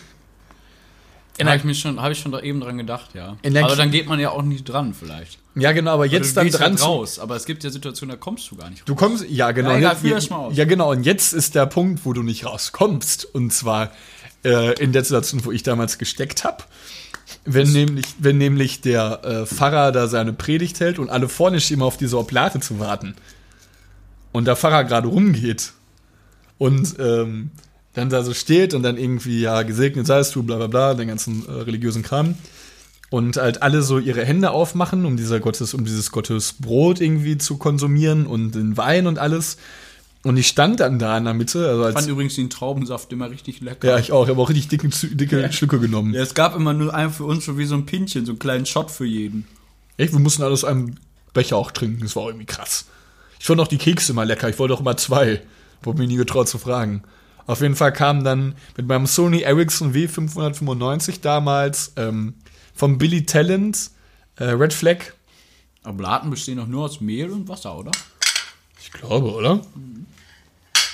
Habe 1.41 1.57
ich, 1.57 1.65
mir 1.65 1.75
schon, 1.75 2.01
hab 2.01 2.13
ich 2.13 2.21
schon 2.21 2.31
da 2.31 2.39
eben 2.39 2.61
dran 2.61 2.79
gedacht, 2.79 3.11
ja. 3.15 3.37
In 3.43 3.55
der 3.55 3.65
aber 3.65 3.75
dann 3.75 3.91
geht 3.91 4.07
man 4.07 4.21
ja 4.21 4.31
auch 4.31 4.43
nicht 4.43 4.69
dran, 4.69 4.95
vielleicht. 4.95 5.40
Ja, 5.57 5.73
genau, 5.73 5.93
aber 5.93 6.07
jetzt 6.07 6.31
du 6.37 6.41
dann 6.41 6.51
dran 6.51 6.73
halt 6.73 6.83
raus, 6.83 7.19
aber 7.19 7.37
es 7.37 7.45
gibt 7.45 7.65
ja 7.65 7.71
Situationen, 7.71 8.15
da 8.15 8.17
kommst 8.21 8.51
du 8.51 8.57
gar 8.57 8.71
nicht 8.71 8.81
raus. 8.83 8.87
Du 8.87 8.95
kommst, 8.95 9.25
ja 9.29 9.51
genau. 9.53 9.71
Ja, 9.73 9.79
egal, 9.79 9.97
jetzt- 10.03 10.31
mal 10.31 10.37
aus. 10.37 10.57
Ja 10.57 10.65
genau, 10.65 10.91
und 10.93 11.03
jetzt 11.05 11.33
ist 11.33 11.55
der 11.55 11.67
Punkt, 11.67 12.05
wo 12.05 12.13
du 12.13 12.23
nicht 12.23 12.45
rauskommst. 12.47 13.25
Und 13.25 13.53
zwar 13.53 13.91
äh, 14.45 14.81
in 14.83 14.93
der 14.93 15.03
Situation, 15.05 15.45
wo 15.45 15.51
ich 15.53 15.63
damals 15.63 15.99
gesteckt 15.99 16.45
habe. 16.45 16.65
Wenn 17.45 17.71
nämlich, 17.73 18.07
wenn 18.19 18.39
nämlich 18.39 18.81
der 18.81 19.21
äh, 19.25 19.47
Pfarrer 19.47 19.93
da 19.93 20.09
seine 20.09 20.33
Predigt 20.33 20.81
hält 20.81 20.99
und 20.99 21.11
alle 21.11 21.29
vorne 21.29 21.61
stehen, 21.61 21.83
auf 21.83 21.97
diese 21.97 22.19
Oblate 22.19 22.61
zu 22.61 22.79
warten. 22.79 23.15
Und 24.33 24.47
der 24.47 24.57
Pfarrer 24.57 24.85
gerade 24.85 25.09
rumgeht 25.09 25.73
und 26.59 26.95
ähm, 27.01 27.51
dann 27.95 28.11
da 28.11 28.23
so 28.23 28.33
steht 28.35 28.75
und 28.75 28.83
dann 28.85 28.97
irgendwie, 28.97 29.41
ja, 29.41 29.63
gesegnet 29.63 30.07
seist 30.07 30.35
du, 30.35 30.43
bla 30.45 30.57
bla 30.57 30.67
bla, 30.69 30.95
den 30.95 31.09
ganzen 31.09 31.45
äh, 31.49 31.51
religiösen 31.63 32.03
Kram. 32.03 32.35
Und 33.11 33.37
halt 33.37 33.63
alle 33.63 33.83
so 33.83 33.99
ihre 33.99 34.25
Hände 34.25 34.53
aufmachen, 34.53 35.05
um 35.05 35.17
dieser 35.17 35.41
Gottes, 35.41 35.75
um 35.75 35.85
dieses 35.85 36.13
Gottes 36.13 36.55
Brot 36.61 37.01
irgendwie 37.01 37.37
zu 37.39 37.57
konsumieren 37.59 38.25
und 38.27 38.53
den 38.55 38.77
Wein 38.77 39.07
und 39.09 39.19
alles. 39.19 39.57
Und 40.23 40.37
ich 40.37 40.47
stand 40.47 40.79
dann 40.81 40.99
da 41.01 41.19
in 41.19 41.25
der 41.25 41.35
Mitte, 41.35 41.67
also 41.69 41.89
Ich 41.89 41.95
fand 41.95 42.07
übrigens 42.09 42.35
den 42.37 42.51
Traubensaft 42.51 43.13
immer 43.13 43.31
richtig 43.31 43.61
lecker. 43.63 43.89
ja, 43.89 43.99
ich 43.99 44.13
auch, 44.13 44.25
ich 44.25 44.31
habe 44.31 44.41
auch 44.41 44.49
richtig 44.49 44.69
dicke, 44.69 44.87
Zü- 44.89 45.15
dicke 45.17 45.51
Stücke 45.53 45.81
genommen. 45.81 46.15
Ja, 46.15 46.23
es 46.23 46.35
gab 46.35 46.55
immer 46.55 46.73
nur 46.73 46.95
einen 46.95 47.11
für 47.11 47.25
uns, 47.25 47.45
so 47.47 47.59
wie 47.59 47.65
so 47.65 47.75
ein 47.75 47.85
Pinchen, 47.87 48.27
so 48.27 48.33
einen 48.33 48.39
kleinen 48.39 48.67
Shot 48.67 48.91
für 48.93 49.07
jeden. 49.07 49.47
Echt, 49.97 50.13
wir 50.13 50.21
mussten 50.21 50.43
alles 50.45 50.63
einem 50.65 50.95
Becher 51.33 51.57
auch 51.57 51.71
trinken, 51.73 52.03
das 52.03 52.15
war 52.17 52.27
irgendwie 52.27 52.47
krass. 52.47 52.85
Ich 53.41 53.47
fand 53.47 53.61
auch 53.61 53.67
die 53.69 53.79
Kekse 53.79 54.13
immer 54.13 54.25
lecker, 54.27 54.49
ich 54.49 54.59
wollte 54.59 54.75
auch 54.75 54.81
immer 54.81 54.97
zwei. 54.97 55.41
Wurde 55.83 55.99
mir 56.01 56.07
nie 56.07 56.17
getraut 56.17 56.49
zu 56.49 56.59
fragen. 56.59 57.03
Auf 57.47 57.63
jeden 57.63 57.75
Fall 57.75 57.93
kam 57.93 58.23
dann 58.23 58.55
mit 58.77 58.87
meinem 58.87 59.07
Sony 59.07 59.41
Ericsson 59.41 59.95
W595 59.95 61.21
damals 61.23 61.93
ähm, 61.97 62.35
vom 62.81 62.97
Billy 62.97 63.27
Talent 63.27 63.91
äh, 64.37 64.45
Red 64.45 64.73
Flag. 64.73 65.13
Oblaten 65.85 66.31
bestehen 66.31 66.57
doch 66.57 66.67
nur 66.67 66.87
aus 66.87 67.03
Mehl 67.03 67.31
und 67.31 67.47
Wasser, 67.47 67.77
oder? 67.77 67.91
Ich 68.81 68.91
glaube, 68.91 69.35
oder? 69.35 69.61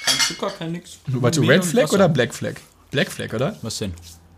Kein 0.05 0.19
Zucker, 0.27 0.51
kein 0.51 0.73
nix. 0.73 0.99
Warte, 1.07 1.41
Red 1.43 1.65
Flag 1.65 1.93
oder 1.93 2.09
Black 2.09 2.35
Flag? 2.35 2.55
Black 2.91 3.11
Flag, 3.11 3.33
oder? 3.33 3.57
Was 3.63 3.79
denn? 3.79 3.95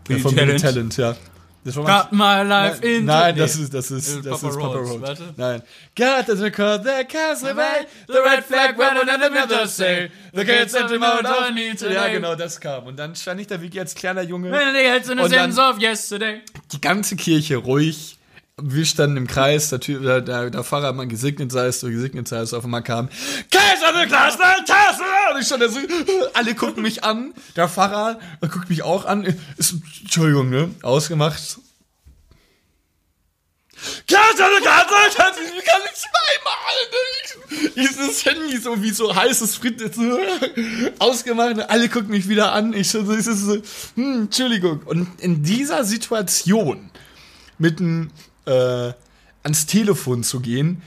Ja, 0.09 0.19
von 0.19 0.35
Billy 0.35 0.57
Talent, 0.57 0.95
ja. 0.97 1.17
Das 1.63 1.75
war 1.75 1.83
Got 1.85 2.11
my 2.13 2.41
life 2.47 2.81
in 2.81 3.05
Nein, 3.05 3.35
das 3.35 3.57
ist, 3.57 3.73
das 3.73 3.91
ist, 3.91 4.25
das 4.25 4.39
Papa 4.41 4.49
ist 4.49 4.59
Papa 4.59 4.77
Roach, 4.77 5.01
warte. 5.01 5.33
Nein. 5.35 5.61
God 5.95 6.25
doesn't 6.25 6.41
record 6.43 6.83
the 6.83 7.03
castle 7.05 7.49
away, 7.49 7.85
The 8.07 8.13
red 8.13 8.43
flag 8.45 8.79
on 8.79 8.95
the 9.05 9.29
middle 9.29 9.67
say, 9.67 10.09
the 10.33 10.45
kids 10.45 10.71
the 10.71 10.97
mouth 10.97 11.21
don't 11.21 11.53
need 11.53 11.81
Ja, 11.81 11.87
today. 11.87 12.13
genau, 12.13 12.35
das 12.35 12.59
kam. 12.59 12.85
Und 12.85 12.97
dann 12.97 13.15
stand 13.15 13.41
ich 13.41 13.47
da 13.47 13.61
wie 13.61 13.79
als 13.79 13.93
kleiner 13.93 14.21
Junge. 14.21 14.51
When 14.51 14.73
the 14.73 14.87
heads 14.87 15.09
in 15.09 15.17
the 15.17 15.27
sense 15.27 15.59
of 15.59 15.79
yesterday. 15.79 16.41
Die 16.71 16.79
ganze 16.79 17.15
Kirche 17.17 17.57
ruhig. 17.57 18.18
Wir 18.61 18.85
standen 18.85 19.17
im 19.17 19.27
Kreis, 19.27 19.69
der, 19.69 19.79
Typ, 19.79 20.03
der, 20.03 20.21
der, 20.21 20.63
Pfarrer 20.63 20.87
hat 20.87 20.95
mal 20.95 21.07
gesegnet 21.07 21.51
seist, 21.51 21.83
du 21.83 21.89
gesegnet 21.89 22.27
seist, 22.27 22.53
auf 22.53 22.63
einmal 22.63 22.83
kam 22.83 23.09
Kaiser 23.51 23.93
der 23.93 24.07
Glas 24.07 24.37
der 24.37 24.65
Tasse! 24.65 25.03
Und 25.33 25.41
ich 25.41 25.47
stand 25.47 25.63
da 25.63 25.69
so, 25.69 25.79
alle 26.33 26.55
gucken 26.55 26.83
mich 26.83 27.03
an, 27.03 27.33
der 27.55 27.69
Pfarrer 27.69 28.19
guckt 28.41 28.69
mich 28.69 28.83
auch 28.83 29.05
an, 29.05 29.23
ist, 29.57 29.75
Entschuldigung, 30.01 30.49
ne, 30.49 30.73
ausgemacht. 30.81 31.59
Kaiser 34.07 34.49
der 34.49 34.61
Glas 34.61 34.85
der 34.87 35.25
Tasse! 35.25 35.39
Ich 35.41 35.65
kann 35.65 35.81
nicht 35.81 35.97
zweimal, 35.97 36.79
ne? 36.91 37.71
Dieses 37.75 38.25
Handy 38.25 38.57
so 38.57 38.81
wie 38.81 38.91
so 38.91 39.15
heißes 39.15 39.55
Frit 39.55 39.93
so 39.93 40.19
ausgemacht, 40.99 41.51
und 41.51 41.61
alle 41.61 41.89
gucken 41.89 42.09
mich 42.09 42.27
wieder 42.27 42.51
an, 42.51 42.73
ich 42.73 42.89
so, 42.89 42.99
ist 43.11 43.25
so, 43.25 43.61
hm, 43.95 44.23
Entschuldigung. 44.23 44.81
Und 44.85 45.07
in 45.21 45.43
dieser 45.43 45.83
Situation, 45.83 46.89
mitten 47.57 48.11
äh, 48.49 48.93
ans 49.43 49.65
Telefon 49.65 50.23
zu 50.23 50.39
gehen, 50.39 50.81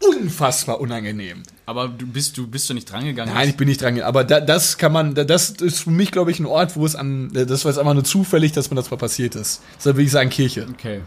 unfassbar 0.00 0.80
unangenehm. 0.80 1.42
Aber 1.66 1.88
du 1.88 2.06
bist, 2.06 2.36
du 2.38 2.46
bist 2.46 2.68
doch 2.70 2.74
nicht 2.74 2.90
drangegangen. 2.90 3.34
Nein, 3.34 3.48
ich 3.50 3.56
bin 3.56 3.68
nicht 3.68 3.80
dran. 3.82 3.94
gegangen, 3.94 4.08
Aber 4.08 4.24
da, 4.24 4.40
das 4.40 4.78
kann 4.78 4.92
man, 4.92 5.14
da- 5.14 5.24
das 5.24 5.50
ist 5.50 5.80
für 5.80 5.90
mich, 5.90 6.10
glaube 6.10 6.30
ich, 6.30 6.40
ein 6.40 6.46
Ort, 6.46 6.76
wo 6.76 6.84
es 6.86 6.96
an, 6.96 7.30
das 7.32 7.64
war 7.64 7.70
jetzt 7.72 7.78
einfach 7.78 7.94
nur 7.94 8.04
zufällig, 8.04 8.52
dass 8.52 8.70
mir 8.70 8.76
das 8.76 8.90
mal 8.90 8.96
passiert 8.96 9.34
ist. 9.34 9.60
Deshalb 9.78 9.96
würde 9.96 10.04
ich 10.06 10.10
sagen 10.10 10.30
Kirche. 10.30 10.66
Okay. 10.72 11.00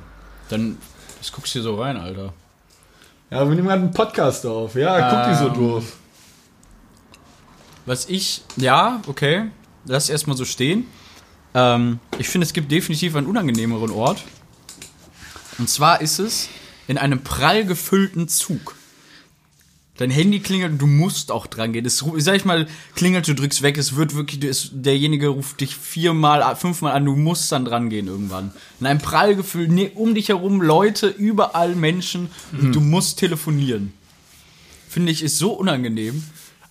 Dann, 0.50 0.78
das 1.20 1.32
guckst 1.32 1.54
du 1.56 1.60
hier 1.60 1.64
so 1.64 1.76
rein, 1.82 1.98
Alter. 1.98 2.34
Ja, 3.32 3.40
wir 3.48 3.56
nehmen 3.56 3.68
gerade 3.68 3.82
einen 3.82 3.92
Podcast 3.92 4.46
auf. 4.46 4.76
Ja, 4.76 5.10
guck 5.10 5.32
die 5.34 5.40
so 5.40 5.48
Ähm, 5.48 5.54
doof. 5.54 5.94
Was 7.86 8.08
ich, 8.08 8.44
ja, 8.56 9.02
okay, 9.08 9.46
lass 9.86 10.10
erstmal 10.10 10.38
so 10.38 10.46
stehen. 10.46 10.86
Ähm, 11.54 12.00
ich 12.20 12.30
finde, 12.30 12.46
es 12.46 12.54
gibt 12.54 12.72
definitiv 12.72 13.16
einen 13.16 13.28
unangenehmeren 13.28 13.92
Ort. 13.92 14.24
Und 15.58 15.70
zwar 15.70 16.02
ist 16.02 16.20
es 16.20 16.50
in 16.88 16.98
einem 16.98 17.24
prall 17.24 17.66
gefüllten 17.66 18.28
Zug. 18.28 18.76
Dein 19.98 20.10
Handy 20.10 20.40
klingelt 20.40 20.72
und 20.72 20.78
du 20.80 20.88
musst 20.88 21.32
auch 21.32 21.46
dran 21.46 21.72
gehen. 21.72 21.86
Es, 21.86 22.02
ru- 22.02 22.20
sag 22.20 22.36
ich 22.36 22.46
mal, 22.46 22.68
klingelt, 22.96 23.28
du 23.28 23.36
drückst 23.36 23.62
weg, 23.62 23.78
es 23.78 23.96
wird 23.96 24.16
wirklich, 24.16 24.44
ist, 24.44 24.72
derjenige 24.74 25.28
ruft 25.28 25.62
dich 25.62 25.76
viermal, 25.76 26.56
fünfmal 26.56 26.94
an, 26.94 27.06
du 27.06 27.16
musst 27.16 27.52
dann 27.52 27.64
dran 27.64 27.92
gehen 27.92 28.08
irgendwann. 28.08 28.52
In 28.80 28.88
einem 28.88 29.00
prall 29.00 29.36
gefüllt, 29.36 29.72
nee, 29.72 29.92
um 29.94 30.16
dich 30.16 30.30
herum 30.30 30.62
Leute, 30.64 31.08
überall 31.08 31.76
Menschen, 31.76 32.30
und 32.60 32.74
du 32.74 32.82
musst 32.82 33.20
telefonieren. 33.20 33.94
Finde 34.90 35.12
ich, 35.12 35.22
ist 35.22 35.38
so 35.38 35.54
unangenehm. 35.54 36.24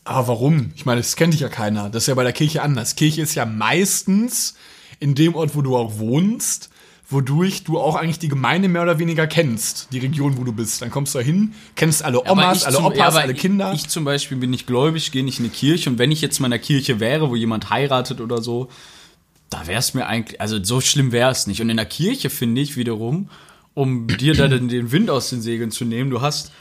Aber 0.02 0.26
warum? 0.26 0.72
Ich 0.74 0.84
meine, 0.84 1.00
das 1.00 1.14
kennt 1.14 1.32
dich 1.32 1.40
ja 1.42 1.48
keiner. 1.48 1.90
Das 1.90 2.02
ist 2.02 2.06
ja 2.08 2.14
bei 2.14 2.24
der 2.24 2.32
Kirche 2.32 2.62
anders. 2.62 2.96
Kirche 2.96 3.22
ist 3.22 3.36
ja 3.36 3.46
meistens 3.46 4.54
in 4.98 5.14
dem 5.14 5.36
Ort, 5.36 5.54
wo 5.54 5.62
du 5.62 5.76
auch 5.76 6.00
wohnst, 6.00 6.70
wodurch 7.12 7.64
du 7.64 7.78
auch 7.78 7.94
eigentlich 7.94 8.18
die 8.18 8.28
Gemeinde 8.28 8.68
mehr 8.68 8.82
oder 8.82 8.98
weniger 8.98 9.26
kennst, 9.26 9.88
die 9.92 9.98
Region, 9.98 10.36
wo 10.38 10.44
du 10.44 10.52
bist. 10.52 10.82
Dann 10.82 10.90
kommst 10.90 11.14
du 11.14 11.18
da 11.18 11.24
hin, 11.24 11.54
kennst 11.76 12.02
alle 12.04 12.20
Omas, 12.28 12.64
alle 12.64 12.76
zum- 12.76 12.84
Opas, 12.86 13.14
ja, 13.14 13.20
alle 13.20 13.34
Kinder. 13.34 13.72
Ich, 13.72 13.82
ich 13.82 13.88
zum 13.88 14.04
Beispiel 14.04 14.38
bin 14.38 14.50
nicht 14.50 14.66
gläubig, 14.66 15.12
gehe 15.12 15.24
nicht 15.24 15.38
in 15.38 15.44
die 15.44 15.50
Kirche 15.50 15.90
und 15.90 15.98
wenn 15.98 16.10
ich 16.10 16.20
jetzt 16.20 16.40
mal 16.40 16.46
in 16.48 16.52
der 16.52 16.60
Kirche 16.60 17.00
wäre, 17.00 17.30
wo 17.30 17.36
jemand 17.36 17.70
heiratet 17.70 18.20
oder 18.20 18.40
so, 18.42 18.68
da 19.50 19.66
wäre 19.66 19.78
es 19.80 19.94
mir 19.94 20.06
eigentlich, 20.06 20.40
also 20.40 20.62
so 20.62 20.80
schlimm 20.80 21.12
wäre 21.12 21.30
es 21.30 21.46
nicht. 21.46 21.60
Und 21.60 21.68
in 21.70 21.76
der 21.76 21.86
Kirche 21.86 22.30
finde 22.30 22.60
ich 22.60 22.76
wiederum, 22.76 23.28
um 23.74 24.06
dir 24.06 24.34
da 24.34 24.48
den, 24.48 24.68
den 24.68 24.92
Wind 24.92 25.10
aus 25.10 25.30
den 25.30 25.42
Segeln 25.42 25.70
zu 25.70 25.84
nehmen, 25.84 26.10
du 26.10 26.20
hast 26.20 26.52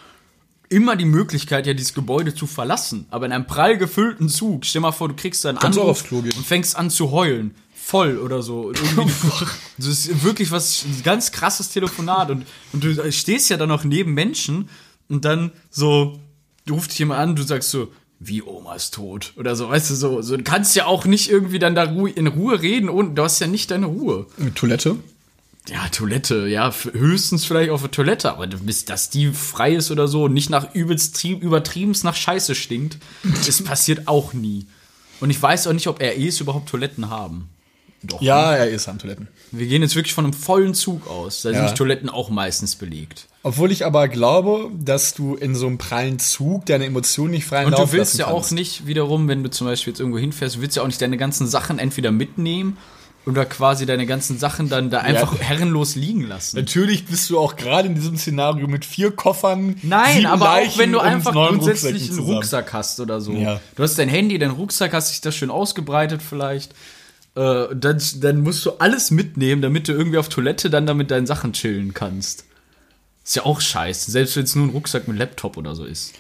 immer 0.70 0.96
die 0.96 1.06
Möglichkeit, 1.06 1.68
ja 1.68 1.74
dieses 1.74 1.94
Gebäude 1.94 2.34
zu 2.34 2.48
verlassen. 2.48 3.06
Aber 3.10 3.26
in 3.26 3.32
einem 3.34 3.46
prall 3.46 3.78
gefüllten 3.78 4.30
Zug, 4.30 4.66
stell 4.66 4.82
mal 4.82 4.94
vor, 4.94 5.10
du 5.10 5.16
kriegst 5.16 5.44
dann 5.44 5.58
Kannst 5.58 5.78
du 5.78 5.82
auch 5.82 5.88
Anruf 5.88 6.12
und 6.12 6.46
fängst 6.46 6.78
an 6.78 6.90
zu 6.90 7.12
heulen. 7.12 7.54
Voll 7.92 8.20
oder 8.20 8.42
so. 8.42 8.68
Und 8.68 8.82
irgendwie, 8.98 9.46
das 9.78 9.86
ist 9.86 10.24
wirklich 10.24 10.50
was, 10.50 10.86
ein 10.86 11.04
ganz 11.04 11.34
krasses 11.34 11.72
Telefonat. 11.72 12.32
Und, 12.32 12.46
und 12.72 12.86
du 12.86 13.12
stehst 13.12 13.50
ja 13.50 13.58
dann 13.58 13.68
noch 13.68 13.84
neben 13.84 14.14
Menschen 14.14 14.70
und 15.10 15.26
dann 15.26 15.52
so, 15.70 16.18
du 16.66 16.76
rufst 16.76 16.92
dich 16.92 17.00
jemand 17.00 17.20
an, 17.20 17.36
du 17.36 17.44
sagst 17.44 17.70
so, 17.70 17.92
wie 18.18 18.44
Oma 18.44 18.76
ist 18.76 18.94
tot 18.94 19.34
oder 19.36 19.58
so, 19.58 19.68
weißt 19.68 19.90
du, 19.90 19.96
so, 19.96 20.22
so 20.22 20.38
du 20.38 20.44
kannst 20.44 20.74
ja 20.78 20.86
auch 20.86 21.04
nicht 21.04 21.30
irgendwie 21.30 21.60
dann 21.60 21.76
da 21.76 21.84
Ruhe, 21.84 22.10
in 22.10 22.28
Ruhe 22.28 22.62
reden 22.62 22.88
und 22.88 23.16
du 23.16 23.24
hast 23.24 23.42
ja 23.42 23.48
nicht 23.48 23.72
deine 23.72 23.88
Ruhe. 23.88 24.26
Toilette? 24.56 24.96
Ja, 25.68 25.90
Toilette, 25.90 26.48
ja, 26.48 26.74
höchstens 26.94 27.44
vielleicht 27.44 27.72
auf 27.72 27.82
der 27.82 27.92
Toilette, 27.92 28.32
aber 28.32 28.48
du 28.48 28.58
bist, 28.60 28.90
dass 28.90 29.10
die 29.10 29.34
frei 29.34 29.74
ist 29.76 29.92
oder 29.92 30.08
so 30.08 30.24
und 30.24 30.34
nicht 30.34 30.50
nach 30.50 30.74
übelst 30.74 31.18
trieb, 31.18 31.44
übertriebens 31.44 32.06
nach 32.06 32.16
Scheiße 32.16 32.56
stinkt, 32.56 33.00
das 33.46 33.62
passiert 33.62 34.08
auch 34.08 34.32
nie. 34.32 34.66
Und 35.20 35.30
ich 35.30 35.42
weiß 35.42 35.68
auch 35.68 35.74
nicht, 35.74 35.88
ob 35.88 36.00
REs 36.00 36.40
überhaupt 36.40 36.70
Toiletten 36.70 37.10
haben. 37.10 37.50
Doch. 38.04 38.22
Ja, 38.22 38.56
er 38.56 38.68
ist 38.70 38.88
an 38.88 38.98
Toiletten. 39.00 39.28
Wir 39.52 39.68
gehen 39.68 39.82
jetzt 39.84 39.96
wirklich 39.96 40.14
von 40.14 40.26
einem 40.26 40.34
vollen 40.34 40.74
Zug 40.74 41.08
aus. 41.08 41.44
Da 41.44 41.52
Ja. 41.52 41.60
sind 41.60 41.70
die 41.72 41.74
Toiletten 41.78 42.10
auch 42.10 42.30
meistens 42.30 42.76
belegt. 42.76 43.28
Obwohl 43.44 43.72
ich 43.72 43.86
aber 43.86 44.08
glaube, 44.08 44.70
dass 44.80 45.14
du 45.14 45.36
in 45.36 45.56
so 45.56 45.68
einem 45.68 45.78
prallen 45.78 46.20
Zug 46.20 46.66
deine 46.66 46.86
Emotionen 46.86 47.32
nicht 47.32 47.46
freien 47.46 47.66
Und 47.68 47.74
Lauf 47.74 47.92
du 47.92 47.98
willst 47.98 48.18
ja 48.18 48.28
auch 48.28 48.50
nicht 48.52 48.88
wiederum, 48.88 49.28
wenn 49.28 49.44
du 49.44 49.50
zum 49.50 49.68
Beispiel 49.68 49.92
jetzt 49.94 50.00
irgendwo 50.00 50.20
hinfährst, 50.20 50.56
du 50.58 50.62
willst 50.62 50.78
ja 50.78 50.84
auch 50.84 50.88
nicht 50.88 51.02
deine 51.02 51.18
ganzen 51.18 51.48
Sachen 51.48 51.80
entweder 51.80 52.12
mitnehmen 52.12 52.78
oder 53.28 53.46
quasi 53.46 53.86
deine 53.86 54.08
ganzen 54.08 54.40
Sachen 54.40 54.68
dann 54.70 54.90
da 54.90 55.00
einfach 55.00 55.40
herrenlos 55.40 55.94
liegen 55.96 56.28
lassen. 56.28 56.58
Natürlich 56.58 57.06
bist 57.06 57.30
du 57.30 57.38
auch 57.38 57.56
gerade 57.56 57.88
in 57.88 57.94
diesem 57.94 58.18
Szenario 58.18 58.68
mit 58.68 58.84
vier 58.84 59.12
Koffern. 59.12 59.76
Nein, 59.84 60.26
aber 60.26 60.46
Leichen 60.46 60.72
auch 60.72 60.78
wenn 60.80 60.92
du 60.92 61.00
einfach 61.00 61.32
grundsätzlich 61.34 62.10
einen. 62.10 62.20
Rucksack 62.20 62.74
hast 62.74 63.00
oder 63.00 63.22
so. 63.22 63.34
Ja. 63.34 63.60
Du 63.76 63.84
hast 63.84 63.98
dein 64.00 64.10
Handy, 64.10 64.40
dein 64.40 64.52
Rucksack, 64.52 64.94
hast 64.94 65.12
dich 65.12 65.22
das 65.22 65.36
schön 65.36 65.52
ausgebreitet 65.52 66.22
vielleicht. 66.28 66.74
Äh, 67.36 67.76
dann, 67.76 68.02
dann 68.20 68.42
musst 68.42 68.66
du 68.66 68.72
alles 68.72 69.12
mitnehmen, 69.12 69.62
damit 69.62 69.88
du 69.88 69.94
irgendwie 69.94 70.18
auf 70.18 70.30
Toilette 70.30 70.70
dann 70.70 70.86
damit 70.86 71.12
deinen 71.12 71.28
Sachen 71.28 71.54
chillen 71.54 71.94
kannst. 71.94 72.46
Ist 73.24 73.36
ja 73.36 73.46
auch 73.46 73.62
scheiße, 73.62 74.12
selbst 74.12 74.36
wenn 74.36 74.44
es 74.44 74.56
nur 74.56 74.66
ein 74.66 74.72
Rucksack 74.72 75.08
mit 75.08 75.18
Laptop 75.18 75.58
oder 75.58 75.76
so 75.76 75.86
ist. 75.86 76.14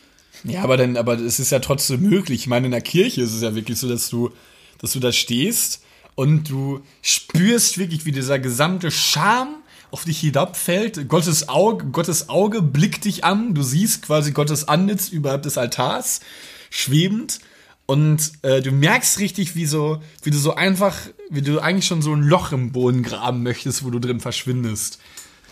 Ja, 0.43 0.63
aber 0.63 0.77
dann, 0.77 0.97
aber 0.97 1.19
es 1.19 1.39
ist 1.39 1.51
ja 1.51 1.59
trotzdem 1.59 2.01
möglich. 2.01 2.41
Ich 2.41 2.47
meine, 2.47 2.65
in 2.65 2.71
der 2.71 2.81
Kirche 2.81 3.21
ist 3.21 3.33
es 3.33 3.41
ja 3.41 3.53
wirklich 3.55 3.77
so, 3.77 3.87
dass 3.87 4.09
du, 4.09 4.31
dass 4.79 4.93
du 4.93 4.99
da 4.99 5.11
stehst 5.11 5.83
und 6.15 6.49
du 6.49 6.81
spürst 7.01 7.77
wirklich, 7.77 8.05
wie 8.05 8.11
dieser 8.11 8.39
gesamte 8.39 8.91
Charme 8.91 9.55
auf 9.91 10.05
dich 10.05 10.19
hinabfällt. 10.19 11.09
Gottes 11.09 11.49
Auge, 11.49 11.87
Gottes 11.87 12.29
Auge 12.29 12.61
blickt 12.61 13.05
dich 13.05 13.23
an. 13.23 13.53
Du 13.53 13.61
siehst 13.61 14.03
quasi 14.03 14.31
Gottes 14.31 14.67
Antlitz 14.67 15.09
überhalb 15.09 15.43
des 15.43 15.57
Altars 15.57 16.21
schwebend. 16.69 17.39
Und 17.91 18.31
äh, 18.43 18.61
du 18.61 18.71
merkst 18.71 19.19
richtig, 19.19 19.53
wie 19.57 19.65
so, 19.65 20.01
wie 20.23 20.29
du 20.29 20.37
so 20.37 20.55
einfach, 20.55 20.95
wie 21.29 21.41
du 21.41 21.59
eigentlich 21.59 21.87
schon 21.87 22.01
so 22.01 22.13
ein 22.13 22.23
Loch 22.23 22.53
im 22.53 22.71
Boden 22.71 23.03
graben 23.03 23.43
möchtest, 23.43 23.83
wo 23.83 23.89
du 23.89 23.99
drin 23.99 24.21
verschwindest. 24.21 24.99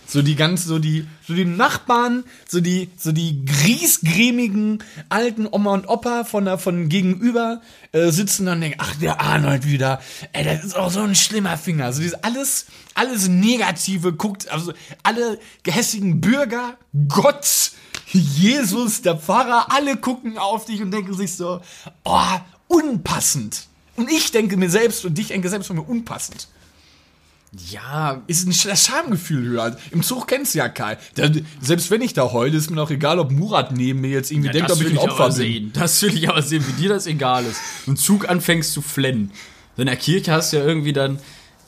So 0.08 0.22
die 0.22 0.38
ganz, 0.38 0.64
so 0.64 0.80
die, 0.80 1.06
so 1.28 1.34
die 1.34 1.44
Nachbarn, 1.44 2.24
so 2.48 2.62
die, 2.62 2.92
so 2.96 3.12
die 3.12 3.44
griesgrämigen 3.44 4.82
alten 5.10 5.50
Oma 5.52 5.74
und 5.74 5.90
Opa 5.90 6.24
von 6.24 6.46
der, 6.46 6.58
von 6.58 6.88
gegenüber 6.88 7.60
äh, 7.92 8.10
sitzen 8.10 8.48
und 8.48 8.62
denken, 8.62 8.80
ach, 8.80 8.96
der 8.96 9.20
Arnold 9.20 9.68
wieder, 9.68 10.02
ey, 10.32 10.46
das 10.46 10.64
ist 10.64 10.78
auch 10.78 10.92
so 10.92 11.02
ein 11.02 11.16
schlimmer 11.16 11.58
Finger. 11.58 11.88
Also 11.88 12.00
dieses 12.00 12.24
alles, 12.24 12.68
alles 12.94 13.28
Negative 13.28 14.14
guckt, 14.14 14.48
also 14.48 14.72
alle 15.04 15.40
gehässigen 15.64 16.22
Bürger, 16.22 16.78
Gott, 17.10 17.74
Jesus, 18.12 19.02
der 19.02 19.16
Pfarrer, 19.18 19.68
alle 19.70 19.98
gucken 19.98 20.38
auf 20.38 20.66
dich 20.66 20.82
und 20.82 20.92
denken 20.92 21.14
sich 21.14 21.36
so, 21.36 21.62
oh, 22.04 22.22
unpassend. 22.68 23.68
Und 23.96 24.10
ich 24.10 24.32
denke 24.32 24.58
mir 24.58 24.70
selbst 24.70 25.06
und 25.06 25.18
dich 25.18 25.28
denke 25.28 25.50
selbst 25.50 25.68
von 25.68 25.76
mir 25.76 25.84
unpassend 25.84 26.48
Ja, 27.70 28.22
ist 28.28 28.48
ein 28.48 28.54
Schamgefühl 28.54 29.44
höher. 29.50 29.78
Im 29.92 30.04
Zug 30.04 30.28
kennst 30.28 30.54
du 30.54 30.60
ja 30.60 30.70
keinen. 30.70 30.98
Selbst 31.62 31.92
wenn 31.92 32.02
ich 32.02 32.14
da 32.14 32.32
heule, 32.32 32.56
ist 32.58 32.70
mir 32.70 32.82
auch 32.82 32.92
egal, 32.92 33.20
ob 33.20 33.32
Murat 33.32 33.74
neben 33.74 34.02
mir 34.02 34.12
jetzt 34.12 34.32
irgendwie 34.32 34.52
denkt, 34.52 34.72
ob 34.72 34.80
ich 34.82 34.92
ein 34.92 34.98
Opfer 34.98 35.26
bin. 35.28 35.36
sehen. 35.36 35.72
Das 35.74 36.02
will 36.02 36.16
ich 36.16 36.30
aber 36.30 36.42
sehen, 36.42 36.64
wie 36.68 36.82
dir 36.82 36.90
das 36.90 37.08
egal 37.08 37.46
ist. 37.46 37.60
Im 37.88 37.98
Zug 37.98 38.30
anfängst 38.30 38.72
zu 38.72 38.82
flennen. 38.82 39.32
In 39.78 39.86
der 39.86 39.96
Kirche 39.96 40.32
hast 40.32 40.54
du 40.54 40.58
ja 40.58 40.66
irgendwie 40.66 40.94
dann, 40.94 41.20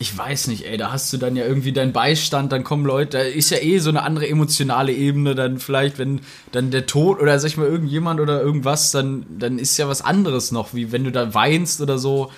ich 0.01 0.17
weiß 0.17 0.47
nicht, 0.47 0.65
ey, 0.65 0.77
da 0.77 0.91
hast 0.91 1.13
du 1.13 1.17
dann 1.17 1.35
ja 1.35 1.45
irgendwie 1.45 1.73
deinen 1.73 1.93
Beistand, 1.93 2.51
dann 2.51 2.63
kommen 2.63 2.87
Leute, 2.87 3.19
da 3.19 3.23
ist 3.23 3.51
ja 3.51 3.59
eh 3.59 3.77
so 3.77 3.91
eine 3.91 4.01
andere 4.01 4.27
emotionale 4.27 4.91
Ebene, 4.91 5.35
dann 5.35 5.59
vielleicht, 5.59 5.99
wenn 5.99 6.21
dann 6.51 6.71
der 6.71 6.87
Tod 6.87 7.21
oder 7.21 7.37
sag 7.37 7.49
ich 7.49 7.57
mal 7.57 7.67
irgendjemand 7.67 8.19
oder 8.19 8.41
irgendwas, 8.41 8.89
dann, 8.89 9.27
dann 9.29 9.59
ist 9.59 9.77
ja 9.77 9.87
was 9.87 10.01
anderes 10.01 10.51
noch, 10.51 10.73
wie 10.73 10.91
wenn 10.91 11.03
du 11.03 11.11
da 11.11 11.35
weinst 11.35 11.81
oder 11.81 11.99
so. 11.99 12.31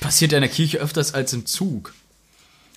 Passiert 0.00 0.32
ja 0.32 0.38
in 0.38 0.42
der 0.42 0.50
Kirche 0.50 0.78
öfters 0.78 1.12
als 1.12 1.34
im 1.34 1.44
Zug. 1.44 1.92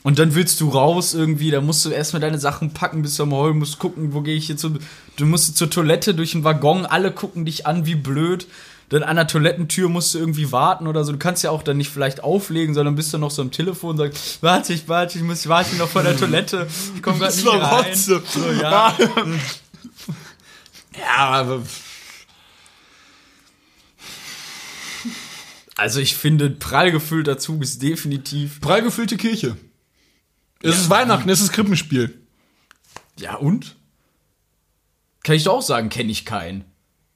Und 0.04 0.20
dann 0.20 0.36
willst 0.36 0.60
du 0.60 0.70
raus 0.70 1.14
irgendwie, 1.14 1.50
da 1.50 1.62
musst 1.62 1.86
du 1.86 1.90
erstmal 1.90 2.20
deine 2.20 2.38
Sachen 2.38 2.74
packen, 2.74 3.04
bis 3.04 3.16
du 3.16 3.24
am 3.24 3.34
Heulen 3.34 3.58
musst 3.58 3.80
gucken, 3.80 4.14
wo 4.14 4.20
gehe 4.20 4.36
ich 4.36 4.50
jetzt. 4.50 4.64
Du 4.64 5.26
musst 5.26 5.56
zur 5.56 5.70
Toilette 5.70 6.14
durch 6.14 6.34
den 6.34 6.44
Waggon, 6.44 6.86
alle 6.86 7.12
gucken 7.12 7.46
dich 7.46 7.66
an, 7.66 7.86
wie 7.86 7.96
blöd. 7.96 8.48
Dann 8.90 9.02
an 9.04 9.16
der 9.16 9.28
Toilettentür 9.28 9.90
musst 9.90 10.14
du 10.14 10.20
irgendwie 10.20 10.52
warten 10.52 10.86
oder 10.88 11.04
so. 11.04 11.12
Du 11.12 11.18
kannst 11.18 11.44
ja 11.44 11.50
auch 11.50 11.64
dann 11.64 11.78
nicht 11.78 11.90
vielleicht 11.90 12.24
auflegen, 12.24 12.76
sondern 12.76 12.96
bist 12.96 13.14
dann 13.14 13.22
noch 13.22 13.32
so 13.32 13.42
am 13.42 13.52
Telefon 13.52 13.92
und 13.92 13.98
sagst, 13.98 14.44
warte, 14.44 14.74
ich 14.74 14.88
warte, 14.88 15.18
ich 15.18 15.24
muss, 15.24 15.42
ich 15.42 15.50
warte 15.50 15.76
noch 15.76 15.90
vor 15.90 16.04
der 16.04 16.16
Toilette. 16.16 16.68
Ich 16.96 17.02
komme 17.02 17.18
gerade 17.20 17.36
nicht 17.36 17.48
rein. 17.48 17.96
So, 17.96 18.22
ja. 18.62 18.96
Ja, 20.98 21.18
aber 21.18 21.62
Also 25.76 26.00
ich 26.00 26.16
finde, 26.16 26.50
prall 26.50 26.92
gefüllter 26.92 27.38
Zug 27.38 27.62
ist 27.62 27.82
definitiv. 27.82 28.62
prall 28.62 28.82
gefüllte 28.82 29.18
Kirche. 29.18 29.58
Es 30.62 30.78
ist 30.80 30.90
Weihnachten, 30.90 31.30
es 31.30 31.42
ist 31.42 31.52
Krippenspiel. 31.52 32.18
Ja, 33.20 33.36
und? 33.36 33.76
Kann 35.24 35.36
ich 35.36 35.44
doch 35.44 35.56
auch 35.56 35.62
sagen, 35.62 35.90
kenne 35.90 36.12
ich 36.12 36.26
keinen. 36.26 36.64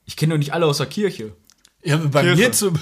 Ich 0.06 0.18
kenne 0.18 0.34
doch 0.34 0.40
nicht 0.40 0.54
alle 0.54 0.66
aus 0.66 0.78
der 0.78 0.88
Kirche. 0.88 1.36
Ja, 1.82 1.96
bei 1.96 2.24
Kirche. 2.24 2.36
mir 2.42 2.52
zu, 2.52 2.74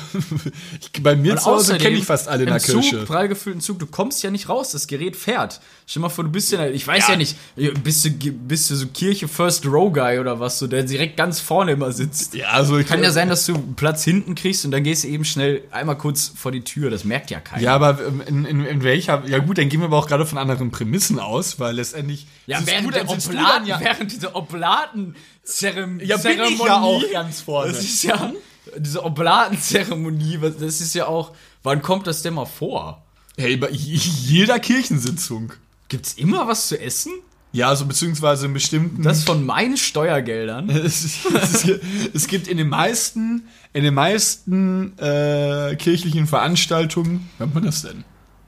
ich, 0.81 1.03
bei 1.03 1.15
mir 1.15 1.33
Und 1.33 1.37
zu 1.39 1.45
Hause 1.45 1.77
kenne 1.77 1.97
ich 1.97 2.05
fast 2.05 2.27
alle 2.27 2.43
in 2.43 2.47
der 2.47 2.55
im 2.57 2.63
Zug, 2.63 2.81
Kirche. 2.81 3.05
prall 3.05 3.27
gefüllten 3.27 3.61
Zug, 3.61 3.77
du 3.77 3.85
kommst 3.85 4.23
ja 4.23 4.31
nicht 4.31 4.49
raus, 4.49 4.71
das 4.71 4.87
Gerät 4.87 5.15
fährt. 5.15 5.61
Stell 5.85 5.99
dir 5.99 6.07
mal 6.07 6.09
vor, 6.09 6.23
du 6.23 6.31
bist 6.31 6.51
ja, 6.51 6.65
ich 6.65 6.87
weiß 6.87 7.03
ja, 7.09 7.11
Ja. 7.13 7.17
nicht, 7.17 7.35
bist 7.83 8.03
du, 8.05 8.09
bist 8.09 8.71
du 8.71 8.75
so 8.75 8.87
Kirche 8.87 9.27
First 9.27 9.67
Row 9.67 9.93
Guy 9.93 10.17
oder 10.17 10.39
was, 10.39 10.57
so, 10.57 10.65
der 10.65 10.81
direkt 10.81 11.15
ganz 11.15 11.39
vorne 11.39 11.73
immer 11.73 11.91
sitzt. 11.91 12.33
Ja, 12.33 12.47
also 12.47 12.79
ich 12.79 12.87
Kann 12.87 13.03
ja 13.03 13.11
sein, 13.11 13.29
dass 13.29 13.45
du 13.45 13.53
Platz 13.75 14.03
hinten 14.03 14.33
kriegst 14.33 14.65
und 14.65 14.71
dann 14.71 14.81
gehst 14.83 15.03
du 15.03 15.09
eben 15.09 15.25
schnell 15.25 15.61
einmal 15.69 15.99
kurz 15.99 16.31
vor 16.35 16.51
die 16.51 16.61
Tür, 16.63 16.89
das 16.89 17.03
merkt 17.03 17.29
ja 17.29 17.39
keiner. 17.39 17.61
Ja, 17.61 17.75
aber 17.75 17.99
ähm, 18.03 18.23
in, 18.25 18.45
in, 18.45 18.65
in 18.65 18.81
welcher, 18.83 19.23
ja 19.27 19.37
gut, 19.37 19.59
dann 19.59 19.69
gehen 19.69 19.79
wir 19.81 19.85
aber 19.85 19.99
auch 19.99 20.07
gerade 20.07 20.25
von 20.25 20.39
anderen 20.39 20.71
Prämissen 20.71 21.19
aus, 21.19 21.59
weil 21.59 21.75
letztendlich. 21.75 22.25
Ja, 22.47 22.61
während, 22.65 22.85
gut, 22.85 22.95
der 22.95 23.07
Oblaten, 23.07 23.67
ja, 23.67 23.79
während 23.79 24.11
dieser 24.11 24.35
Oblaten-Zeremonie. 24.35 26.03
ja, 26.03 26.17
bin 26.17 26.31
ich 26.49 26.59
ja 26.59 26.81
auch 26.81 27.03
ganz 27.11 27.41
vorne. 27.41 27.71
Das 27.73 27.83
ist 27.83 28.01
ja, 28.03 28.33
diese 28.77 29.03
Oblaten-Zeremonie, 29.03 30.39
das 30.59 30.81
ist 30.81 30.93
ja 30.93 31.07
auch, 31.07 31.33
wann 31.63 31.81
kommt 31.81 32.07
das 32.07 32.21
denn 32.21 32.33
mal 32.33 32.45
vor? 32.45 33.03
Hey, 33.37 33.57
bei 33.57 33.69
jeder 33.69 34.59
Kirchensitzung. 34.59 35.53
Gibt's 35.89 36.13
immer 36.13 36.47
was 36.47 36.67
zu 36.67 36.79
essen? 36.79 37.13
Ja, 37.53 37.69
also 37.69 37.85
beziehungsweise 37.85 38.47
in 38.47 38.53
bestimmten. 38.53 39.03
Das 39.03 39.23
von 39.23 39.45
meinen 39.45 39.77
Steuergeldern? 39.77 40.69
es, 40.85 41.25
es, 41.25 41.69
es 42.13 42.27
gibt 42.27 42.47
in 42.47 42.57
den 42.57 42.69
meisten, 42.69 43.47
in 43.73 43.83
den 43.83 43.93
meisten 43.93 44.97
äh, 44.99 45.75
kirchlichen 45.77 46.27
Veranstaltungen, 46.27 47.29
nennt 47.39 47.53
man 47.53 47.63
das 47.63 47.83
denn? 47.83 48.03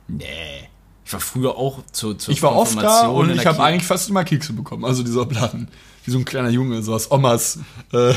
Nee. 0.07 0.69
Ich 1.05 1.13
war 1.13 1.21
früher 1.21 1.55
auch 1.55 1.83
zu, 1.91 2.13
zur 2.13 2.31
Ich 2.31 2.43
war 2.43 2.55
oft 2.55 2.79
da 2.79 3.07
und 3.07 3.31
ich 3.31 3.45
habe 3.47 3.63
eigentlich 3.63 3.87
fast 3.87 4.09
immer 4.09 4.23
Kekse 4.23 4.53
bekommen, 4.53 4.85
also 4.85 5.01
diese 5.01 5.19
Obladen. 5.19 5.67
Wie 6.05 6.11
so 6.11 6.19
ein 6.19 6.25
kleiner 6.25 6.49
Junge, 6.49 6.83
so 6.83 6.93
aus 6.93 7.09
Omas, 7.09 7.57
äh, 7.93 8.13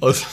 aus, 0.00 0.24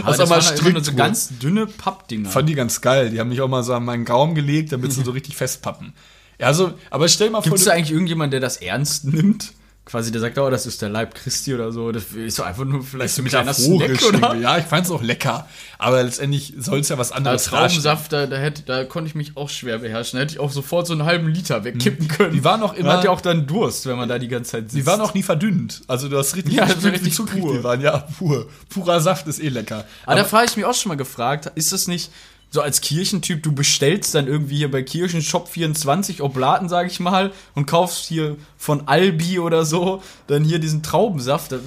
Aber 0.00 0.10
aus 0.10 0.16
das 0.16 0.30
waren 0.30 0.58
immer 0.58 0.70
nur 0.70 0.84
so 0.84 0.94
ganz 0.94 1.38
dünne 1.38 1.66
Pappdinger. 1.66 2.28
Fand 2.30 2.48
die 2.48 2.54
ganz 2.54 2.80
geil. 2.80 3.10
Die 3.10 3.20
haben 3.20 3.28
mich 3.28 3.40
auch 3.40 3.48
mal 3.48 3.62
so 3.62 3.74
an 3.74 3.84
meinen 3.84 4.04
Gaumen 4.04 4.34
gelegt, 4.34 4.72
damit 4.72 4.92
sie 4.92 5.02
so 5.02 5.10
richtig 5.12 5.36
festpappen. 5.36 5.92
Also, 6.38 6.74
aber 6.90 7.08
stell 7.08 7.30
mal 7.30 7.42
vor, 7.42 7.50
Gibt 7.50 7.60
es 7.60 7.68
eigentlich 7.68 7.92
irgendjemand, 7.92 8.32
der 8.32 8.40
das 8.40 8.56
ernst 8.56 9.04
nimmt? 9.04 9.52
Quasi, 9.86 10.10
der 10.10 10.22
sagt, 10.22 10.38
oh, 10.38 10.48
das 10.48 10.64
ist 10.64 10.80
der 10.80 10.88
Leib 10.88 11.14
Christi 11.14 11.54
oder 11.54 11.70
so. 11.70 11.92
Das 11.92 12.04
ist 12.14 12.38
doch 12.38 12.46
einfach 12.46 12.64
nur 12.64 12.82
vielleicht 12.82 13.14
so 13.14 13.20
ein 13.20 13.26
kleiner 13.28 13.52
Snack, 13.52 14.02
oder? 14.08 14.34
Ja, 14.36 14.56
ich 14.56 14.64
fand's 14.64 14.90
auch 14.90 15.02
lecker. 15.02 15.46
Aber 15.76 16.02
letztendlich 16.02 16.54
soll 16.58 16.78
es 16.78 16.88
ja 16.88 16.96
was 16.96 17.12
anderes 17.12 17.44
darstellen. 17.44 17.68
Traubensaft, 17.68 18.10
da, 18.14 18.26
da, 18.26 18.36
hätte, 18.38 18.62
da 18.62 18.84
konnte 18.84 19.08
ich 19.08 19.14
mich 19.14 19.36
auch 19.36 19.50
schwer 19.50 19.80
beherrschen. 19.80 20.16
Da 20.16 20.22
hätte 20.22 20.32
ich 20.32 20.40
auch 20.40 20.50
sofort 20.50 20.86
so 20.86 20.94
einen 20.94 21.04
halben 21.04 21.28
Liter 21.28 21.64
wegkippen 21.64 22.08
können. 22.08 22.32
Die 22.32 22.42
waren 22.42 22.62
auch 22.62 22.72
immer- 22.72 22.88
Man 22.88 22.96
hat 22.96 23.04
ja 23.04 23.10
auch 23.10 23.20
dann 23.20 23.46
Durst, 23.46 23.84
wenn 23.84 23.96
man 23.98 24.08
da 24.08 24.18
die 24.18 24.28
ganze 24.28 24.52
Zeit 24.52 24.62
sitzt. 24.70 24.76
Die 24.76 24.86
waren 24.86 25.02
auch 25.02 25.12
nie 25.12 25.22
verdünnt. 25.22 25.82
Also 25.86 26.08
du 26.08 26.16
hast 26.16 26.34
richtig 26.34 26.54
Ja, 26.54 26.64
gespürt, 26.64 26.94
richtig 26.94 27.16
pur. 27.18 27.52
Die 27.58 27.62
waren 27.62 27.82
ja 27.82 27.98
pur. 27.98 28.46
Purer 28.70 29.02
Saft 29.02 29.26
ist 29.26 29.38
eh 29.42 29.50
lecker. 29.50 29.84
Aber 30.06 30.16
da 30.16 30.24
frage 30.24 30.46
ich 30.48 30.56
mich 30.56 30.64
auch 30.64 30.74
schon 30.74 30.88
mal 30.88 30.96
gefragt, 30.96 31.52
ist 31.56 31.72
das 31.72 31.88
nicht 31.88 32.10
so 32.54 32.60
als 32.62 32.80
Kirchentyp, 32.80 33.42
du 33.42 33.50
bestellst 33.52 34.14
dann 34.14 34.28
irgendwie 34.28 34.56
hier 34.58 34.70
bei 34.70 34.84
Kirchenshop 34.84 35.48
24 35.48 36.22
Oblaten, 36.22 36.68
sag 36.68 36.86
ich 36.86 37.00
mal, 37.00 37.32
und 37.56 37.66
kaufst 37.66 38.06
hier 38.06 38.36
von 38.56 38.86
Albi 38.86 39.40
oder 39.40 39.64
so, 39.64 40.02
dann 40.28 40.44
hier 40.44 40.60
diesen 40.60 40.84
Traubensaft. 40.84 41.50
Das- 41.50 41.60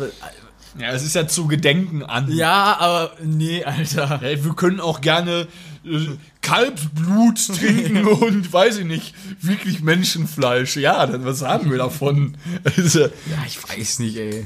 Ja, 0.79 0.91
es 0.91 1.03
ist 1.03 1.13
ja 1.15 1.27
zu 1.27 1.47
gedenken 1.47 2.03
an. 2.03 2.31
Ja, 2.31 2.77
aber 2.79 3.11
nee, 3.21 3.63
Alter. 3.65 4.19
Hey, 4.21 4.43
wir 4.45 4.53
können 4.53 4.79
auch 4.79 5.01
gerne 5.01 5.47
äh, 5.83 6.07
Kalbsblut 6.41 7.47
trinken 7.47 8.05
und 8.07 8.53
weiß 8.53 8.77
ich 8.77 8.85
nicht, 8.85 9.13
wirklich 9.41 9.81
Menschenfleisch. 9.81 10.77
Ja, 10.77 11.05
dann 11.05 11.25
was 11.25 11.41
haben 11.41 11.69
wir 11.69 11.77
davon? 11.79 12.37
Also, 12.63 13.01
Ja, 13.01 13.09
ich 13.45 13.57
weiß 13.67 13.99
nicht, 13.99 14.15
ey. 14.17 14.45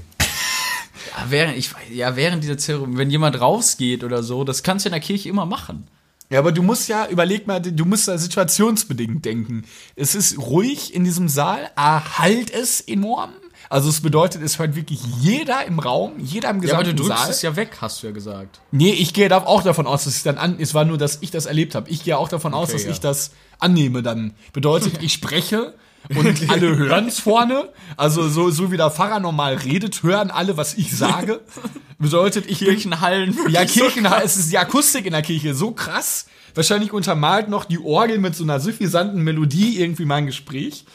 Ja, 1.17 1.25
während, 1.29 1.57
ich, 1.57 1.69
ja, 1.93 2.15
während 2.15 2.43
dieser 2.43 2.57
Zeremonie, 2.57 2.97
wenn 2.97 3.09
jemand 3.11 3.39
rausgeht 3.39 4.03
oder 4.03 4.23
so, 4.23 4.43
das 4.43 4.63
kannst 4.63 4.85
du 4.85 4.89
in 4.89 4.93
der 4.93 5.01
Kirche 5.01 5.29
immer 5.29 5.45
machen. 5.45 5.85
Ja, 6.31 6.39
aber 6.39 6.53
du 6.53 6.63
musst 6.63 6.87
ja, 6.87 7.07
überleg 7.07 7.45
mal, 7.45 7.59
du 7.59 7.85
musst 7.85 8.07
da 8.07 8.17
situationsbedingt 8.17 9.25
denken. 9.25 9.65
Es 9.97 10.15
ist 10.15 10.39
ruhig 10.39 10.95
in 10.95 11.03
diesem 11.03 11.27
Saal, 11.27 11.69
A, 11.75 12.19
halt 12.19 12.49
es 12.51 12.79
enorm. 12.79 13.31
Also 13.69 13.89
es 13.89 13.99
bedeutet, 14.01 14.41
es 14.41 14.57
hört 14.57 14.75
wirklich 14.75 15.01
jeder 15.19 15.65
im 15.65 15.79
Raum, 15.79 16.13
jeder 16.19 16.49
im 16.49 16.63
Ja, 16.63 16.73
aber 16.73 16.83
gesamten 16.83 16.95
du 16.95 17.03
drückst 17.03 17.23
Saal. 17.23 17.31
es 17.31 17.41
ja 17.41 17.55
weg, 17.57 17.77
hast 17.81 18.01
du 18.01 18.07
ja 18.07 18.13
gesagt. 18.13 18.61
Nee, 18.71 18.91
ich 18.91 19.13
gehe 19.13 19.29
auch 19.45 19.61
davon 19.61 19.87
aus, 19.87 20.05
dass 20.05 20.15
es 20.15 20.23
dann 20.23 20.37
an, 20.37 20.55
es 20.57 20.73
war 20.73 20.85
nur, 20.85 20.97
dass 20.97 21.17
ich 21.19 21.31
das 21.31 21.47
erlebt 21.47 21.75
habe. 21.75 21.89
Ich 21.89 22.03
gehe 22.05 22.17
auch 22.17 22.29
davon 22.29 22.53
aus, 22.53 22.69
Okay, 22.69 22.77
dass 22.77 22.85
ja. 22.85 22.91
ich 22.91 22.99
das 23.01 23.31
annehme 23.59 24.01
dann. 24.01 24.33
Bedeutet, 24.53 24.93
ich 25.03 25.11
spreche 25.11 25.73
und 26.15 26.49
alle 26.49 26.77
hören 26.77 27.07
es 27.07 27.19
vorne. 27.19 27.69
Also 27.97 28.29
so, 28.29 28.49
so 28.49 28.71
wie 28.71 28.77
der 28.77 28.89
Pfarrer 28.89 29.19
normal 29.19 29.55
redet, 29.55 30.01
hören 30.01 30.31
alle, 30.31 30.55
was 30.55 30.75
ich 30.75 30.95
sage. 30.95 31.41
Bedeutet, 32.01 32.45
ich 32.47 32.59
Kirchenhallen. 32.59 33.37
ja, 33.49 33.61
wirklich 33.61 34.03
so 34.03 34.15
es 34.23 34.37
ist 34.37 34.51
die 34.51 34.57
Akustik 34.57 35.05
in 35.05 35.13
der 35.13 35.21
Kirche 35.21 35.53
so 35.53 35.71
krass. 35.71 36.27
Wahrscheinlich 36.53 36.91
untermalt 36.91 37.47
noch 37.47 37.65
die 37.65 37.79
Orgel 37.79 38.17
mit 38.17 38.35
so 38.35 38.43
einer 38.43 38.59
suffisanten 38.59 39.21
Melodie 39.21 39.79
irgendwie 39.79 40.05
mein 40.05 40.25
Gespräch. 40.25 40.85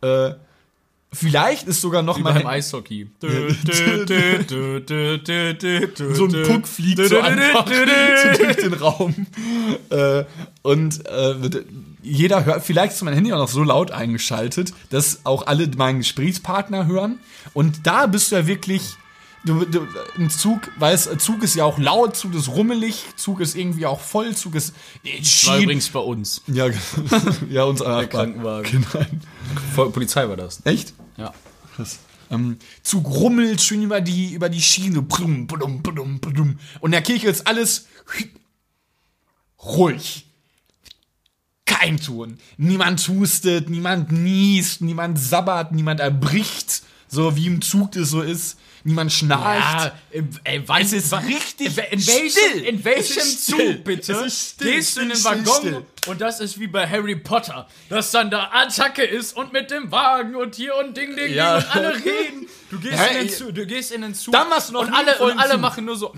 Äh, 0.00 0.30
vielleicht 1.12 1.68
ist 1.68 1.80
sogar 1.80 2.02
noch 2.02 2.18
Wie 2.18 2.22
mal 2.22 2.32
beim 2.32 2.46
Eishockey. 2.46 3.08
so 6.14 6.24
ein 6.24 6.42
Puck 6.44 6.66
fliegt 6.66 7.08
so 7.08 7.20
einfach 7.20 7.64
durch 8.38 8.56
den 8.56 8.74
Raum. 8.74 9.26
Äh, 9.90 10.24
und 10.62 11.06
äh, 11.06 11.34
jeder 12.02 12.44
hört, 12.44 12.64
vielleicht 12.64 12.94
ist 12.94 13.02
mein 13.02 13.14
Handy 13.14 13.32
auch 13.32 13.38
noch 13.38 13.48
so 13.48 13.62
laut 13.62 13.90
eingeschaltet, 13.90 14.72
dass 14.90 15.20
auch 15.24 15.46
alle 15.46 15.68
meinen 15.76 15.98
Gesprächspartner 15.98 16.86
hören. 16.86 17.20
Und 17.52 17.86
da 17.86 18.06
bist 18.06 18.32
du 18.32 18.36
ja 18.36 18.46
wirklich. 18.46 18.96
Du, 19.44 19.64
du, 19.64 19.88
ein 20.16 20.30
Zug, 20.30 20.70
weiß, 20.78 21.18
Zug 21.18 21.42
ist 21.42 21.56
ja 21.56 21.64
auch 21.64 21.78
laut, 21.78 22.16
Zug 22.16 22.34
ist 22.34 22.48
rummelig, 22.48 23.06
Zug 23.16 23.40
ist 23.40 23.56
irgendwie 23.56 23.86
auch 23.86 24.00
voll, 24.00 24.36
Zug 24.36 24.54
ist. 24.54 24.72
War 25.46 25.58
übrigens 25.58 25.88
bei 25.88 25.98
uns. 25.98 26.42
Ja, 26.46 26.68
ja, 27.50 27.64
unser 27.64 27.98
Der. 27.98 28.08
Krankenwagen. 28.08 28.86
Genau. 29.74 29.90
Polizei 29.90 30.28
war 30.28 30.36
das. 30.36 30.64
Echt? 30.64 30.94
Ja. 31.16 31.34
Krass. 31.74 31.98
Ähm, 32.30 32.58
Zug 32.82 33.06
rummelt 33.08 33.60
schön 33.60 33.82
über 33.82 34.00
die, 34.00 34.32
über 34.32 34.48
die 34.48 34.62
Schiene. 34.62 35.02
Blum, 35.02 35.46
blum, 35.46 35.82
blum, 35.82 36.20
blum. 36.20 36.58
Und 36.80 36.88
in 36.88 36.92
der 36.92 37.02
Kirche 37.02 37.28
ist 37.28 37.46
alles 37.46 37.86
ruhig. 39.62 40.26
Kein 41.66 41.98
Ton. 41.98 42.38
Niemand 42.56 43.06
hustet, 43.08 43.70
niemand 43.70 44.12
niest, 44.12 44.82
niemand 44.82 45.18
sabbert, 45.18 45.72
niemand 45.72 46.00
erbricht, 46.00 46.82
so 47.08 47.36
wie 47.36 47.46
im 47.46 47.60
Zug 47.60 47.92
das 47.92 48.10
so 48.10 48.22
ist. 48.22 48.58
Niemand 48.84 49.12
schnarcht. 49.12 49.92
ey, 50.44 50.62
wann 50.66 50.82
Es 50.82 50.92
ist 50.92 51.12
richtig 51.12 51.76
in 51.90 52.06
welchem, 52.06 52.30
still. 52.30 52.64
in 52.64 52.84
welchem. 52.84 53.22
Zug, 53.38 53.84
bitte, 53.84 54.28
gehst 54.58 54.96
du 54.96 55.00
in 55.02 55.08
den 55.10 55.24
Waggon. 55.24 55.86
Und 56.06 56.20
das 56.20 56.40
ist 56.40 56.58
wie 56.60 56.66
bei 56.66 56.88
Harry 56.88 57.16
Potter, 57.16 57.66
dass 57.88 58.10
dann 58.10 58.30
da 58.30 58.50
Attacke 58.52 59.02
ist 59.04 59.36
und 59.36 59.52
mit 59.52 59.70
dem 59.70 59.90
Wagen 59.92 60.34
und 60.36 60.54
hier 60.54 60.74
und 60.76 60.96
Ding, 60.96 61.14
Ding, 61.16 61.32
Ja. 61.34 61.58
Ding 61.60 61.68
und 61.68 61.76
alle 61.76 61.94
reden. 61.94 62.46
Du 62.70 62.78
gehst, 62.80 62.94
Ja, 62.96 63.04
in 63.06 63.26
den. 63.26 63.34
Zug, 63.36 63.54
du 63.54 63.66
gehst 63.66 63.92
in 63.92 64.02
den 64.02 64.14
Zug 64.14 64.32
Dann 64.32 64.50
warst 64.50 64.68
du 64.70 64.72
noch 64.74 64.82
und 64.82 64.90
nie 64.90 64.96
alle, 64.96 65.18
und 65.18 65.38
alle 65.38 65.52
Zug. 65.52 65.60
machen 65.60 65.84
nur 65.84 65.96
so, 65.96 66.12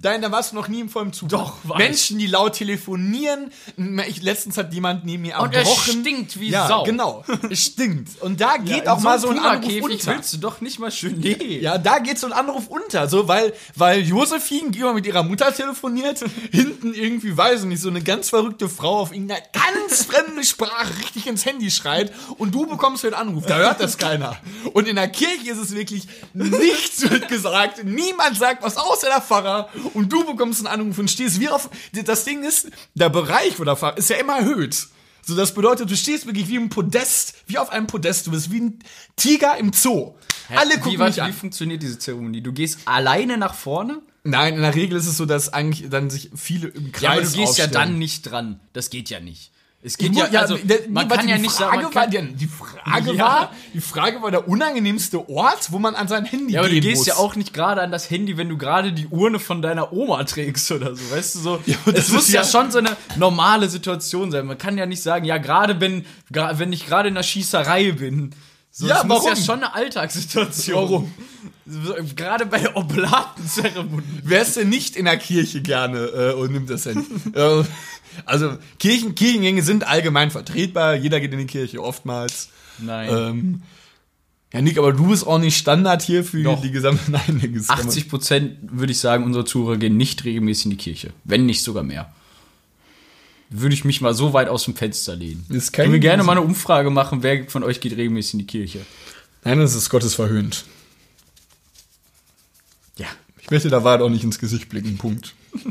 Nein, 0.00 0.22
da 0.22 0.30
warst 0.30 0.52
du 0.52 0.56
noch 0.56 0.68
nie 0.68 0.78
im 0.80 0.88
vollen 0.88 1.12
Zug. 1.12 1.28
Doch, 1.30 1.56
war 1.64 1.76
Menschen, 1.76 2.16
die 2.16 2.28
laut 2.28 2.52
telefonieren. 2.52 3.50
Ich, 4.06 4.22
letztens 4.22 4.56
hat 4.56 4.72
jemand 4.72 5.04
neben 5.04 5.22
mir 5.22 5.40
Und 5.40 5.52
es 5.56 5.68
erbrochen. 5.68 6.00
stinkt 6.02 6.38
wie 6.38 6.50
ja, 6.50 6.68
Sau. 6.68 6.84
genau. 6.84 7.24
Es 7.50 7.64
stinkt. 7.64 8.22
Und 8.22 8.40
da 8.40 8.58
geht 8.58 8.84
in 8.84 8.88
auch 8.88 9.00
mal 9.00 9.18
so 9.18 9.28
ein 9.30 9.40
Anruf 9.40 9.82
unter. 9.82 10.06
willst 10.14 10.34
du 10.34 10.38
doch 10.38 10.60
nicht 10.60 10.78
mal 10.78 10.92
schön, 10.92 11.18
nee. 11.18 11.58
Ja, 11.60 11.78
da 11.78 11.98
geht 11.98 12.16
so 12.20 12.28
ein 12.28 12.32
Anruf 12.32 12.68
unter, 12.68 13.08
so, 13.08 13.26
weil, 13.26 13.52
weil 13.74 14.02
Josephine, 14.02 14.70
immer 14.76 14.94
mit 14.94 15.04
ihrer 15.04 15.24
Mutter 15.24 15.52
telefoniert, 15.52 16.22
hinten 16.52 16.94
irgendwie, 16.94 17.36
weiß 17.36 17.62
ich 17.62 17.66
nicht, 17.66 17.82
so 17.82 17.88
eine 17.88 18.02
ganz 18.02 18.28
verrückte 18.28 18.68
Frau 18.68 19.00
auf 19.00 19.12
irgendeiner 19.22 19.40
ganz 19.52 20.04
fremde 20.04 20.44
Sprache 20.44 20.98
richtig 20.98 21.26
ins 21.26 21.44
Handy 21.44 21.70
schreit 21.70 22.12
und 22.38 22.54
du 22.54 22.66
bekommst 22.66 23.04
den 23.04 23.14
Anruf, 23.14 23.46
da 23.46 23.56
hört 23.56 23.80
das 23.80 23.98
keiner. 23.98 24.36
Und 24.72 24.88
in 24.88 24.96
der 24.96 25.08
Kirche 25.08 25.50
ist 25.50 25.58
es 25.58 25.74
wirklich, 25.74 26.06
nichts 26.34 27.08
wird 27.08 27.28
gesagt, 27.28 27.84
niemand 27.84 28.36
sagt 28.36 28.62
was 28.62 28.76
außer 28.76 29.08
der 29.08 29.20
Pfarrer 29.20 29.68
und 29.94 30.12
du 30.12 30.24
bekommst 30.24 30.60
einen 30.60 30.80
Anruf 30.80 30.98
und 30.98 31.10
stehst 31.10 31.40
wie 31.40 31.48
auf, 31.48 31.70
das 31.92 32.24
Ding 32.24 32.42
ist, 32.42 32.70
der 32.94 33.08
Bereich, 33.08 33.58
wo 33.58 33.64
der 33.64 33.76
Pfarrer 33.76 33.98
ist 33.98 34.10
ja 34.10 34.16
immer 34.16 34.38
erhöht. 34.38 34.88
So, 35.24 35.36
das 35.36 35.54
bedeutet, 35.54 35.88
du 35.88 35.96
stehst 35.96 36.26
wirklich 36.26 36.48
wie 36.48 36.56
im 36.56 36.68
Podest, 36.68 37.34
wie 37.46 37.58
auf 37.58 37.70
einem 37.70 37.86
Podest, 37.86 38.26
du 38.26 38.32
bist 38.32 38.50
wie 38.50 38.60
ein 38.60 38.78
Tiger 39.14 39.56
im 39.56 39.72
Zoo. 39.72 40.14
Alle 40.48 40.74
gucken 40.74 40.92
wie, 40.92 40.98
warte, 40.98 41.12
mich 41.12 41.22
an. 41.22 41.28
wie 41.28 41.32
funktioniert 41.32 41.82
diese 41.82 41.98
Zeremonie? 41.98 42.40
Du 42.40 42.52
gehst 42.52 42.80
alleine 42.86 43.38
nach 43.38 43.54
vorne? 43.54 44.02
Nein, 44.24 44.54
in 44.54 44.62
der 44.62 44.74
Regel 44.74 44.96
ist 44.98 45.06
es 45.06 45.16
so, 45.16 45.26
dass 45.26 45.52
eigentlich 45.52 45.88
dann 45.90 46.08
sich 46.10 46.30
viele 46.36 46.68
im 46.68 46.92
Kreis 46.92 47.02
Ja, 47.02 47.10
aber 47.12 47.20
du 47.22 47.26
gehst 47.26 47.36
ja 47.36 47.44
aufstellen. 47.64 47.72
dann 47.72 47.98
nicht 47.98 48.22
dran. 48.22 48.60
Das 48.72 48.88
geht 48.90 49.10
ja 49.10 49.18
nicht. 49.20 49.50
Es 49.84 49.98
geht 49.98 50.12
mu- 50.12 50.20
ja, 50.20 50.40
also, 50.42 50.56
der- 50.58 50.88
man 50.90 51.10
warte, 51.10 51.16
kann 51.22 51.28
ja 51.28 51.38
nicht 51.38 51.50
sagen, 51.50 51.72
Frage 51.72 51.82
man 51.86 51.94
war, 51.96 52.02
kann, 52.08 52.36
die, 52.36 52.46
Frage 52.46 53.14
Ja. 53.14 53.24
war, 53.24 53.52
die 53.74 53.80
Frage 53.80 54.22
war 54.22 54.30
der 54.30 54.46
unangenehmste 54.46 55.28
Ort, 55.28 55.72
wo 55.72 55.80
man 55.80 55.96
an 55.96 56.06
sein 56.06 56.24
Handy 56.24 56.52
ja, 56.54 56.60
aber 56.60 56.68
du 56.68 56.74
gehen 56.74 56.82
gehst 56.84 56.98
muss. 56.98 57.06
ja 57.08 57.16
auch 57.16 57.34
nicht 57.34 57.52
gerade 57.52 57.82
an 57.82 57.90
das 57.90 58.08
Handy, 58.08 58.36
wenn 58.36 58.48
du 58.48 58.56
gerade 58.56 58.92
die 58.92 59.08
Urne 59.08 59.40
von 59.40 59.60
deiner 59.60 59.92
Oma 59.92 60.22
trägst 60.22 60.70
oder 60.70 60.94
so, 60.94 61.10
weißt 61.10 61.34
du 61.34 61.38
so. 61.40 61.60
das 61.86 61.94
es 62.06 62.12
muss 62.12 62.28
ist 62.28 62.32
ja, 62.32 62.42
ja- 62.42 62.46
schon 62.48 62.70
so 62.70 62.78
eine 62.78 62.96
normale 63.16 63.68
Situation 63.68 64.30
sein. 64.30 64.46
Man 64.46 64.56
kann 64.56 64.78
ja 64.78 64.86
nicht 64.86 65.02
sagen, 65.02 65.24
ja, 65.24 65.38
gerade 65.38 65.80
wenn, 65.80 66.06
wenn 66.30 66.72
ich 66.72 66.86
gerade 66.86 67.08
in 67.08 67.16
der 67.16 67.24
Schießerei 67.24 67.90
bin. 67.90 68.32
So, 68.70 68.86
Ja, 68.86 68.98
es 69.00 69.04
muss 69.04 69.24
ja 69.24 69.30
warum? 69.32 69.44
schon 69.44 69.56
eine 69.64 69.74
Alltagssituation. 69.74 70.76
Warum? 70.76 71.12
Gerade 72.16 72.46
bei 72.46 72.58
der 72.58 72.76
Oblatenzeremonie. 72.76 74.02
Wer 74.24 74.42
ist 74.42 74.56
denn 74.56 74.68
nicht 74.68 74.96
in 74.96 75.04
der 75.04 75.16
Kirche 75.16 75.62
gerne 75.62 75.98
äh, 75.98 76.32
und 76.34 76.52
nimmt 76.52 76.70
das? 76.70 76.86
Äh, 76.86 76.94
also 78.24 78.56
Kirchen, 78.78 79.14
Kirchengänge 79.14 79.62
sind 79.62 79.86
allgemein 79.86 80.30
vertretbar, 80.30 80.96
jeder 80.96 81.20
geht 81.20 81.32
in 81.32 81.38
die 81.38 81.46
Kirche 81.46 81.82
oftmals. 81.82 82.48
Nein. 82.78 83.08
Ähm, 83.10 83.62
ja, 84.52 84.60
Nick, 84.60 84.76
aber 84.76 84.92
du 84.92 85.06
bist 85.08 85.26
auch 85.26 85.38
nicht 85.38 85.56
Standard 85.56 86.02
hier 86.02 86.24
für 86.24 86.42
Doch. 86.42 86.60
die 86.60 86.70
gesamte. 86.70 87.02
Nein, 87.10 87.40
Nick, 87.40 87.54
ist 87.54 87.70
80 87.70 88.08
Prozent 88.08 88.58
würde 88.62 88.92
ich 88.92 88.98
sagen, 88.98 89.24
unserer 89.24 89.46
Zuhörer 89.46 89.76
gehen 89.76 89.96
nicht 89.96 90.24
regelmäßig 90.24 90.64
in 90.66 90.70
die 90.72 90.76
Kirche. 90.76 91.12
Wenn 91.24 91.46
nicht 91.46 91.62
sogar 91.62 91.82
mehr. 91.82 92.12
Würde 93.50 93.74
ich 93.74 93.84
mich 93.84 94.00
mal 94.00 94.14
so 94.14 94.32
weit 94.32 94.48
aus 94.48 94.64
dem 94.64 94.74
Fenster 94.74 95.14
lehnen. 95.14 95.44
Ich 95.50 95.76
würde 95.76 96.00
gerne 96.00 96.22
mal 96.22 96.32
eine 96.32 96.40
Umfrage 96.40 96.90
machen, 96.90 97.22
wer 97.22 97.48
von 97.48 97.62
euch 97.62 97.80
geht 97.80 97.96
regelmäßig 97.96 98.34
in 98.34 98.38
die 98.40 98.46
Kirche. 98.46 98.80
Nein, 99.44 99.58
das 99.58 99.74
ist 99.74 99.90
Gottes 99.90 100.14
verhöhnt. 100.14 100.64
Möchte 103.52 103.68
da 103.68 103.84
Wahrheit 103.84 104.00
auch 104.00 104.08
nicht 104.08 104.24
ins 104.24 104.38
Gesicht 104.38 104.70
blicken. 104.70 104.96
Punkt. 104.96 105.34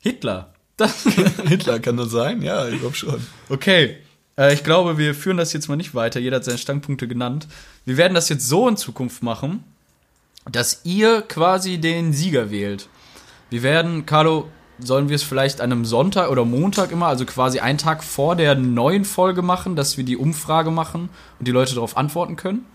Hitler. 0.00 0.52
Das 0.76 1.04
Hitler 1.46 1.78
kann 1.78 1.96
das 1.96 2.10
sein? 2.10 2.42
Ja, 2.42 2.66
ich 2.66 2.80
glaube 2.80 2.96
schon. 2.96 3.24
okay. 3.48 3.98
Äh, 4.36 4.54
ich 4.54 4.64
glaube, 4.64 4.98
wir 4.98 5.14
führen 5.14 5.36
das 5.36 5.52
jetzt 5.52 5.68
mal 5.68 5.76
nicht 5.76 5.94
weiter. 5.94 6.18
Jeder 6.18 6.36
hat 6.36 6.44
seine 6.44 6.58
Standpunkte 6.58 7.06
genannt. 7.06 7.46
Wir 7.84 7.96
werden 7.96 8.14
das 8.14 8.28
jetzt 8.28 8.48
so 8.48 8.66
in 8.68 8.76
Zukunft 8.76 9.22
machen, 9.22 9.62
dass 10.50 10.80
ihr 10.82 11.22
quasi 11.22 11.78
den 11.78 12.12
Sieger 12.12 12.50
wählt. 12.50 12.88
Wir 13.50 13.62
werden, 13.62 14.04
Carlo, 14.04 14.48
sollen 14.80 15.08
wir 15.08 15.14
es 15.14 15.22
vielleicht 15.22 15.60
an 15.60 15.70
einem 15.70 15.84
Sonntag 15.84 16.28
oder 16.28 16.44
Montag 16.44 16.90
immer, 16.90 17.06
also 17.06 17.24
quasi 17.24 17.60
einen 17.60 17.78
Tag 17.78 18.02
vor 18.02 18.34
der 18.34 18.56
neuen 18.56 19.04
Folge 19.04 19.42
machen, 19.42 19.76
dass 19.76 19.96
wir 19.96 20.02
die 20.02 20.16
Umfrage 20.16 20.72
machen 20.72 21.08
und 21.38 21.46
die 21.46 21.52
Leute 21.52 21.74
darauf 21.74 21.96
antworten 21.96 22.34
können? 22.34 22.66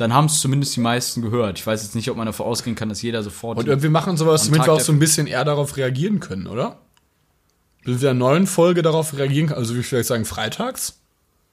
Dann 0.00 0.14
haben 0.14 0.24
es 0.24 0.40
zumindest 0.40 0.74
die 0.76 0.80
meisten 0.80 1.20
gehört. 1.20 1.58
Ich 1.58 1.66
weiß 1.66 1.82
jetzt 1.82 1.94
nicht, 1.94 2.10
ob 2.10 2.16
man 2.16 2.24
davon 2.24 2.46
ausgehen 2.46 2.74
kann, 2.74 2.88
dass 2.88 3.02
jeder 3.02 3.22
sofort. 3.22 3.58
Und 3.58 3.82
wir 3.82 3.90
machen 3.90 4.16
sowas, 4.16 4.46
Am 4.46 4.52
damit 4.52 4.66
wir 4.66 4.72
auch 4.72 4.80
so 4.80 4.92
ein 4.92 4.98
bisschen 4.98 5.26
eher 5.26 5.44
darauf 5.44 5.76
reagieren 5.76 6.20
können, 6.20 6.46
oder? 6.46 6.78
Bis 7.84 8.00
wir 8.00 8.10
in 8.10 8.18
der 8.18 8.28
neuen 8.28 8.46
Folge 8.46 8.80
darauf 8.80 9.14
reagieren 9.14 9.48
können. 9.48 9.58
Also, 9.58 9.76
wie 9.76 9.82
vielleicht 9.82 10.08
sagen, 10.08 10.24
freitags? 10.24 11.00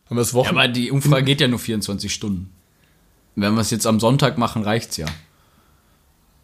Haben 0.06 0.16
wir 0.16 0.22
das 0.22 0.32
ja, 0.32 0.36
Wochen? 0.36 0.50
aber 0.58 0.70
die 0.70 0.92
Umfrage 0.92 1.26
geht 1.26 1.42
ja 1.42 1.50
nur 1.50 1.60
24 1.60 2.14
Stunden. 2.14 2.54
Wenn 3.36 3.54
wir 3.54 3.60
es 3.60 3.70
jetzt 3.70 3.86
am 3.86 4.00
Sonntag 4.00 4.38
machen, 4.38 4.64
reicht's 4.64 4.96
ja. 4.96 5.08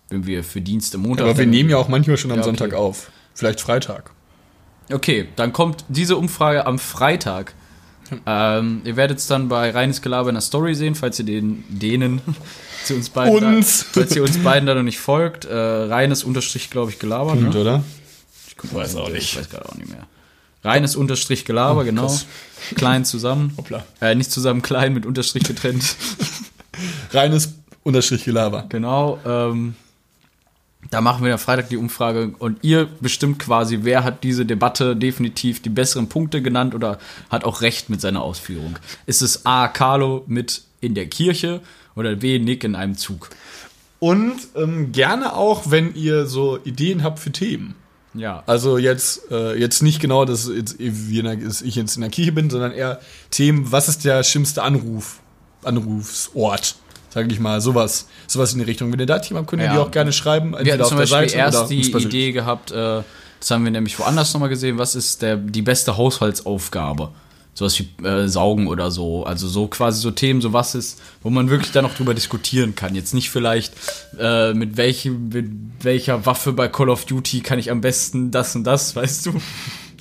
Wenn 0.09 0.25
wir 0.25 0.43
für 0.43 0.59
Dienst 0.59 0.93
am 0.95 1.03
Montag. 1.03 1.25
aber 1.25 1.37
wir 1.37 1.47
nehmen 1.47 1.69
ja 1.69 1.77
auch 1.77 1.87
manchmal 1.87 2.17
schon 2.17 2.31
am 2.31 2.39
Ja, 2.39 2.43
okay. 2.43 2.57
Sonntag 2.57 2.77
auf. 2.77 3.11
Vielleicht 3.33 3.61
Freitag. 3.61 4.11
Okay, 4.91 5.29
dann 5.37 5.53
kommt 5.53 5.85
diese 5.87 6.17
Umfrage 6.17 6.65
am 6.65 6.79
Freitag. 6.79 7.55
Ähm, 8.25 8.81
ihr 8.83 8.95
werdet 8.95 9.17
es 9.17 9.27
dann 9.27 9.47
bei 9.49 9.71
Reines 9.71 10.01
Gelaber 10.01 10.29
in 10.29 10.35
der 10.35 10.41
Story 10.41 10.75
sehen, 10.75 10.95
falls 10.95 11.19
ihr 11.19 11.25
den, 11.25 11.63
denen 11.69 12.21
zu 12.85 12.95
uns 12.95 13.09
beiden, 13.09 13.55
Uns. 13.55 13.79
Da, 13.79 14.01
falls 14.01 14.15
ihr 14.15 14.23
uns 14.23 14.37
beiden 14.37 14.67
da 14.67 14.75
noch 14.75 14.83
nicht 14.83 14.99
folgt. 14.99 15.45
Äh, 15.45 15.55
Reines 15.55 16.23
Unterstrich, 16.23 16.69
glaube 16.69 16.91
ich, 16.91 16.99
Gelaber. 16.99 17.35
Ne? 17.35 17.49
oder? 17.49 17.83
Ich 18.47 18.73
weiß 18.73 18.95
auch 18.97 19.09
nicht. 19.09 19.33
Ich 19.33 19.37
weiß 19.37 19.49
gerade 19.49 19.67
auch 19.67 19.75
nicht 19.75 19.89
mehr. 19.89 20.07
Reines 20.63 20.95
Unterstrich 20.95 21.43
Gelaber, 21.45 21.83
genau. 21.83 22.03
krass. 22.03 22.25
Klein 22.75 23.03
zusammen. 23.03 23.53
Hoppla. 23.57 23.83
Äh, 23.99 24.15
nicht 24.15 24.31
zusammen, 24.31 24.61
klein 24.61 24.93
mit 24.93 25.05
Unterstrich 25.05 25.43
getrennt. 25.43 25.95
Reines 27.11 27.55
Unterstrich 27.83 28.23
Gelaber. 28.23 28.65
Genau. 28.69 29.19
Ähm, 29.25 29.75
da 30.93 31.01
machen 31.01 31.25
wir 31.25 31.33
am 31.33 31.39
Freitag 31.39 31.69
die 31.69 31.77
Umfrage 31.77 32.33
und 32.37 32.59
ihr 32.61 32.87
bestimmt 33.01 33.39
quasi, 33.39 33.79
wer 33.81 34.03
hat 34.03 34.23
diese 34.23 34.45
Debatte 34.45 34.95
definitiv 34.95 35.59
die 35.59 35.69
besseren 35.69 36.07
Punkte 36.07 36.43
genannt 36.43 36.75
oder 36.75 36.99
hat 37.29 37.45
auch 37.45 37.61
recht 37.61 37.89
mit 37.89 37.99
seiner 37.99 38.21
Ausführung. 38.21 38.77
Ist 39.07 39.23
es 39.23 39.43
A. 39.47 39.67
Carlo 39.67 40.23
mit 40.27 40.61
in 40.81 40.93
der 40.93 41.07
Kirche 41.07 41.61
oder 41.95 42.21
wenig 42.21 42.63
in 42.63 42.75
einem 42.75 42.95
Zug. 42.95 43.31
Und 43.97 44.35
ähm, 44.55 44.91
gerne 44.91 45.33
auch, 45.33 45.71
wenn 45.71 45.95
ihr 45.95 46.27
so 46.27 46.59
Ideen 46.63 47.01
habt 47.03 47.17
für 47.17 47.31
Themen. 47.31 47.73
Ja. 48.13 48.43
Also 48.45 48.77
jetzt, 48.77 49.31
äh, 49.31 49.57
jetzt 49.57 49.81
nicht 49.81 49.99
genau, 49.99 50.25
dass, 50.25 50.47
jetzt, 50.47 50.75
der, 50.79 51.35
dass 51.37 51.63
ich 51.63 51.73
jetzt 51.75 51.95
in 51.95 52.01
der 52.01 52.11
Kirche 52.11 52.33
bin, 52.33 52.51
sondern 52.51 52.71
eher 52.71 52.99
Themen, 53.31 53.71
was 53.71 53.89
ist 53.89 54.05
der 54.05 54.23
schlimmste 54.23 54.61
Anruf, 54.61 55.21
Anrufsort, 55.63 56.75
sage 57.13 57.31
ich 57.31 57.39
mal, 57.39 57.61
sowas, 57.61 58.07
sowas 58.27 58.53
in 58.53 58.59
die 58.59 58.65
Richtung. 58.65 58.91
Wenn 58.91 58.99
ihr 58.99 59.05
da 59.05 59.19
Themen 59.19 59.37
habt, 59.39 59.47
könnt 59.49 59.61
ihr 59.61 59.67
Ja. 59.67 59.73
die 59.73 59.79
auch 59.79 59.91
gerne 59.91 60.11
schreiben, 60.11 60.55
Wir 60.59 60.73
hatten 60.73 60.83
zum 60.85 60.97
Beispiel 60.97 61.31
erst 61.37 61.69
die. 61.69 61.81
Idee 61.81 62.31
gehabt, 62.31 62.71
äh, 62.71 63.01
das 63.39 63.51
haben 63.51 63.63
wir 63.65 63.71
nämlich 63.71 63.99
woanders 63.99 64.33
nochmal 64.33 64.49
gesehen, 64.49 64.77
was 64.77 64.95
ist 64.95 65.21
der, 65.21 65.35
die 65.37 65.61
beste 65.61 65.95
Haushaltsaufgabe? 65.97 67.09
Sowas 67.55 67.77
wie 67.77 68.03
äh, 68.03 68.27
Saugen 68.27 68.67
oder 68.67 68.89
so. 68.89 69.25
Also 69.25 69.47
so 69.47 69.67
quasi 69.67 70.01
so 70.01 70.09
Themen, 70.09 70.41
so 70.41 70.53
was 70.53 70.73
ist, 70.73 70.99
wo 71.21 71.29
man 71.29 71.51
wirklich 71.51 71.71
da 71.71 71.83
noch 71.83 71.93
drüber 71.93 72.15
diskutieren 72.15 72.73
kann. 72.73 72.95
Jetzt 72.95 73.13
nicht 73.13 73.29
vielleicht, 73.29 73.73
äh, 74.19 74.53
mit, 74.55 74.75
welchem, 74.77 75.29
mit 75.29 75.51
welcher 75.81 76.25
Waffe 76.25 76.51
bei 76.53 76.67
Call 76.67 76.89
of 76.89 77.05
Duty 77.05 77.41
kann 77.41 77.59
ich 77.59 77.69
am 77.69 77.79
besten 77.81 78.31
das 78.31 78.55
und 78.55 78.63
das, 78.63 78.95
weißt 78.95 79.27
du? 79.27 79.33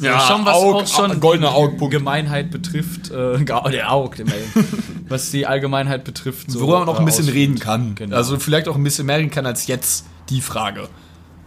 Ja, 0.01 0.21
schon 0.21 0.45
was 0.45 0.55
Aug- 0.57 0.75
auch 0.75 0.87
schon 0.87 1.21
goldener 1.21 1.51
die 1.51 1.55
Augpunkt. 1.55 1.93
Gemeinheit 1.93 2.51
betrifft, 2.51 3.11
äh, 3.11 3.45
der 3.45 3.93
Aug, 3.93 4.17
was 5.09 5.31
die 5.31 5.47
Allgemeinheit 5.47 6.05
betrifft. 6.05 6.51
So, 6.51 6.61
Worüber 6.61 6.79
man 6.79 6.87
noch 6.87 6.97
ein 6.97 7.03
äh, 7.03 7.07
bisschen 7.07 7.25
ausführt. 7.25 7.37
reden 7.37 7.59
kann. 7.59 7.95
Genau. 7.95 8.17
Also 8.17 8.39
vielleicht 8.39 8.69
auch 8.69 8.77
ein 8.77 8.85
bisschen 8.85 9.07
mehr 9.07 9.19
reden 9.19 9.31
kann 9.31 9.47
als 9.47 9.67
jetzt 9.67 10.07
die 10.31 10.41
Frage. 10.41 10.89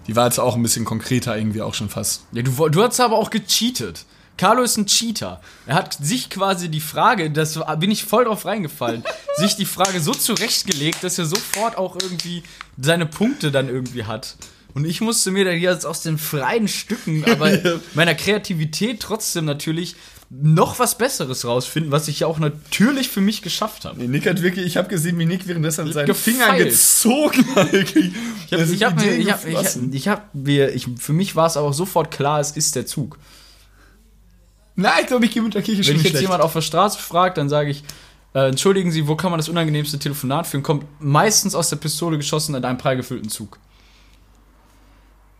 Die 0.07 0.15
war 0.15 0.25
jetzt 0.25 0.39
auch 0.39 0.55
ein 0.55 0.61
bisschen 0.61 0.85
konkreter 0.85 1.35
irgendwie 1.37 1.61
auch 1.61 1.73
schon 1.73 1.89
fast. 1.89 2.25
Ja, 2.31 2.43
du, 2.43 2.69
du 2.69 2.83
hast 2.83 2.99
aber 2.99 3.17
auch 3.17 3.29
gecheatet. 3.31 4.05
Carlo 4.37 4.63
ist 4.63 4.75
ein 4.77 4.85
Cheater. 4.85 5.39
Er 5.65 5.75
hat 5.75 5.93
sich 5.93 6.29
quasi 6.29 6.67
die 6.69 6.81
Frage, 6.81 7.31
das 7.31 7.57
bin 7.79 7.89
ich 7.89 8.03
voll 8.03 8.25
drauf 8.25 8.45
reingefallen, 8.45 9.03
sich 9.37 9.55
die 9.55 9.65
Frage 9.65 10.01
so 10.01 10.11
zurechtgelegt, 10.11 11.03
dass 11.05 11.17
er 11.17 11.25
sofort 11.25 11.77
auch 11.77 11.95
irgendwie 12.01 12.43
seine 12.77 13.05
Punkte 13.05 13.49
dann 13.51 13.69
irgendwie 13.69 14.03
hat. 14.03 14.35
Und 14.76 14.86
ich 14.86 14.99
musste 14.99 15.32
mir 15.32 15.45
dann 15.45 15.57
jetzt 15.57 15.86
aus 15.86 16.01
den 16.01 16.17
freien 16.17 16.67
Stücken, 16.67 17.23
aber 17.26 17.80
meiner 17.93 18.13
Kreativität 18.13 18.99
trotzdem 18.99 19.45
natürlich 19.45 19.95
noch 20.30 20.80
was 20.80 20.97
Besseres 20.97 21.45
rausfinden, 21.45 21.93
was 21.93 22.09
ich 22.09 22.19
ja 22.19 22.28
auch 22.28 22.39
natürlich 22.39 23.07
für 23.07 23.21
mich 23.21 23.41
geschafft 23.41 23.86
habe. 23.86 24.01
Nee, 24.01 24.07
Nick 24.07 24.28
hat 24.28 24.41
wirklich, 24.41 24.65
ich 24.65 24.76
habe 24.76 24.89
gesehen, 24.89 25.17
wie 25.17 25.26
Nick 25.26 25.47
währenddessen 25.47 25.91
seinen 25.93 26.07
Gefeilt. 26.07 26.38
Finger 26.38 26.57
gezogen 26.57 27.45
hat. 27.55 27.73
Ich 27.73 28.53
habe 28.53 28.63
ich 28.63 28.84
hab 28.84 28.95
mir, 28.99 29.17
ich 29.17 29.32
hab, 29.32 29.45
ich 29.47 29.55
hab, 29.55 29.93
ich 29.93 30.07
hab 30.09 30.36
mir, 30.36 30.76
ich, 30.76 30.88
für 30.99 31.13
mich 31.13 31.38
war 31.38 31.47
es 31.47 31.55
aber 31.55 31.67
auch 31.67 31.73
sofort 31.73 32.11
klar, 32.11 32.41
es 32.41 32.51
ist 32.51 32.76
der 32.76 32.86
Zug. 32.86 33.17
Nein, 34.76 34.91
ich 35.01 35.07
glaube, 35.07 35.23
ich 35.23 35.32
gehe 35.32 35.41
mit 35.41 35.53
der 35.53 35.61
Kirche 35.61 35.80
Wenn 35.80 35.86
schon 35.86 36.05
ich 36.05 36.11
jetzt 36.11 36.21
jemand 36.21 36.41
auf 36.41 36.51
der 36.51 36.61
Straße 36.61 36.99
fragt, 36.99 37.38
dann 37.38 37.47
sage 37.47 37.69
ich, 37.69 37.84
äh, 38.34 38.49
entschuldigen 38.49 38.91
Sie, 38.91 39.07
wo 39.07 39.15
kann 39.15 39.32
man 39.32 39.39
das 39.39 39.47
unangenehmste 39.47 39.99
Telefonat 39.99 40.47
führen? 40.47 40.63
Kommt 40.63 40.86
meistens 40.99 41.55
aus 41.55 41.69
der 41.69 41.78
Pistole 41.78 42.17
geschossen 42.17 42.55
in 42.55 42.65
einem 42.65 42.78
prall 42.78 42.97
gefüllten 42.97 43.30
Zug. 43.30 43.57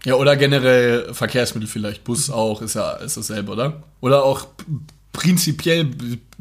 Ja, 0.06 0.16
oder 0.16 0.38
generell 0.38 1.14
Verkehrsmittel 1.14 1.68
vielleicht. 1.68 2.04
Bus 2.04 2.30
auch, 2.30 2.62
ist 2.62 2.76
ja 2.76 2.92
ist 2.94 3.18
dasselbe, 3.18 3.52
oder? 3.52 3.84
Oder 4.02 4.24
auch 4.24 4.48
prinzipiell 5.12 5.90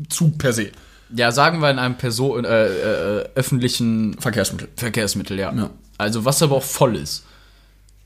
Zug 0.09 0.39
per 0.39 0.53
se. 0.53 0.71
Ja, 1.17 1.33
sagen 1.33 1.61
wir 1.61 1.71
in 1.71 1.79
einem 1.79 1.97
Person, 1.97 2.45
äh, 2.45 2.67
äh, 2.67 3.29
öffentlichen 3.35 4.17
Verkehrsmittel. 4.21 4.69
Verkehrsmittel, 4.77 5.39
ja. 5.39 5.53
Ja. 5.55 5.71
Also 5.99 6.25
was 6.25 6.43
aber 6.43 6.57
auch 6.57 6.63
voll 6.63 6.97
ist. 6.97 7.25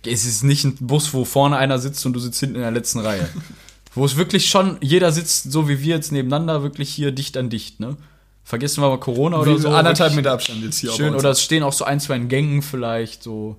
Es 0.06 0.24
ist 0.24 0.44
nicht 0.44 0.64
ein 0.64 0.76
Bus, 0.80 1.12
wo 1.12 1.24
vorne 1.24 1.56
einer 1.56 1.78
sitzt 1.78 2.06
und 2.06 2.12
du 2.12 2.20
sitzt 2.20 2.38
hinten 2.38 2.56
in 2.56 2.62
der 2.62 2.70
letzten 2.70 3.00
Reihe. 3.00 3.28
wo 3.94 4.04
es 4.04 4.16
wirklich 4.16 4.48
schon, 4.48 4.76
jeder 4.80 5.10
sitzt 5.10 5.50
so 5.50 5.68
wie 5.68 5.80
wir 5.82 5.96
jetzt 5.96 6.12
nebeneinander, 6.12 6.62
wirklich 6.62 6.90
hier 6.90 7.10
dicht 7.10 7.36
an 7.36 7.50
dicht, 7.50 7.80
ne? 7.80 7.96
Vergessen 8.44 8.82
wir 8.82 8.88
mal 8.88 9.00
Corona 9.00 9.40
oder 9.40 9.56
Wie 9.56 9.58
so. 9.58 9.68
anderthalb 9.68 10.14
Meter 10.14 10.32
Abstand 10.32 10.62
jetzt 10.62 10.78
hier. 10.78 10.92
Schön, 10.92 11.14
oder 11.14 11.30
es 11.30 11.42
stehen 11.42 11.62
auch 11.62 11.72
so 11.72 11.84
ein, 11.84 12.00
zwei 12.00 12.16
in 12.16 12.28
Gängen 12.28 12.62
vielleicht, 12.62 13.22
so. 13.22 13.56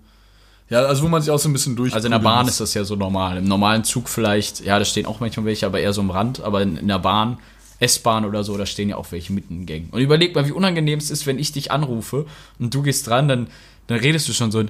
Ja, 0.70 0.84
also 0.84 1.04
wo 1.04 1.08
man 1.08 1.22
sich 1.22 1.32
auch 1.32 1.40
so 1.40 1.50
ein 1.50 1.54
bisschen 1.54 1.76
durch. 1.76 1.94
Also 1.94 2.08
in 2.08 2.12
der 2.12 2.20
Bahn 2.20 2.48
ist 2.48 2.60
das 2.60 2.74
ja 2.76 2.84
so 2.84 2.96
normal. 2.96 3.38
Im 3.38 3.46
normalen 3.46 3.84
Zug 3.84 4.08
vielleicht, 4.08 4.62
ja, 4.62 4.78
da 4.78 4.86
stehen 4.86 5.06
auch 5.06 5.20
manchmal 5.20 5.48
welche, 5.48 5.66
aber 5.66 5.80
eher 5.80 5.94
so 5.94 6.02
am 6.02 6.12
Rand. 6.12 6.42
Aber 6.42 6.62
in, 6.62 6.78
in 6.78 6.88
der 6.88 7.00
Bahn, 7.00 7.40
S-Bahn 7.80 8.24
oder 8.24 8.44
so, 8.44 8.56
da 8.56 8.66
stehen 8.66 8.90
ja 8.90 8.98
auch 8.98 9.12
welche 9.12 9.34
mitten 9.34 9.62
in 9.62 9.66
Gängen. 9.66 9.90
Und 9.90 10.00
überleg 10.00 10.36
mal, 10.36 10.48
wie 10.48 10.52
unangenehm 10.52 11.00
es 11.00 11.10
ist, 11.10 11.26
wenn 11.26 11.40
ich 11.40 11.52
dich 11.52 11.72
anrufe 11.72 12.28
und 12.60 12.74
du 12.74 12.84
gehst 12.84 13.08
dran, 13.08 13.28
dann, 13.28 13.48
dann 13.88 14.00
redest 14.00 14.28
du 14.28 14.34
schon 14.34 14.52
so, 14.52 14.62
ja, 14.62 14.68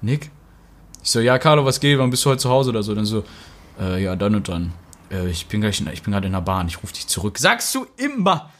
Nick? 0.00 0.30
Ich 1.02 1.10
so, 1.10 1.18
ja, 1.18 1.38
Carlo, 1.38 1.64
was 1.64 1.80
geht? 1.80 1.98
Wann 1.98 2.10
bist 2.10 2.24
du 2.24 2.30
heute 2.30 2.42
zu 2.42 2.50
Hause 2.50 2.70
oder 2.70 2.82
so? 2.82 2.94
Dann 2.94 3.06
so, 3.06 3.24
äh, 3.80 4.02
ja, 4.02 4.14
dann 4.14 4.34
und 4.36 4.48
dann. 4.48 4.72
Äh, 5.10 5.28
ich 5.28 5.46
bin 5.46 5.60
gleich, 5.60 5.80
in, 5.80 5.88
ich 5.92 6.02
bin 6.02 6.12
gerade 6.12 6.26
in 6.26 6.34
der 6.34 6.40
Bahn, 6.40 6.68
ich 6.68 6.82
rufe 6.82 6.92
dich 6.92 7.08
zurück. 7.08 7.38
Sagst 7.38 7.74
du 7.74 7.86
immer. 7.96 8.50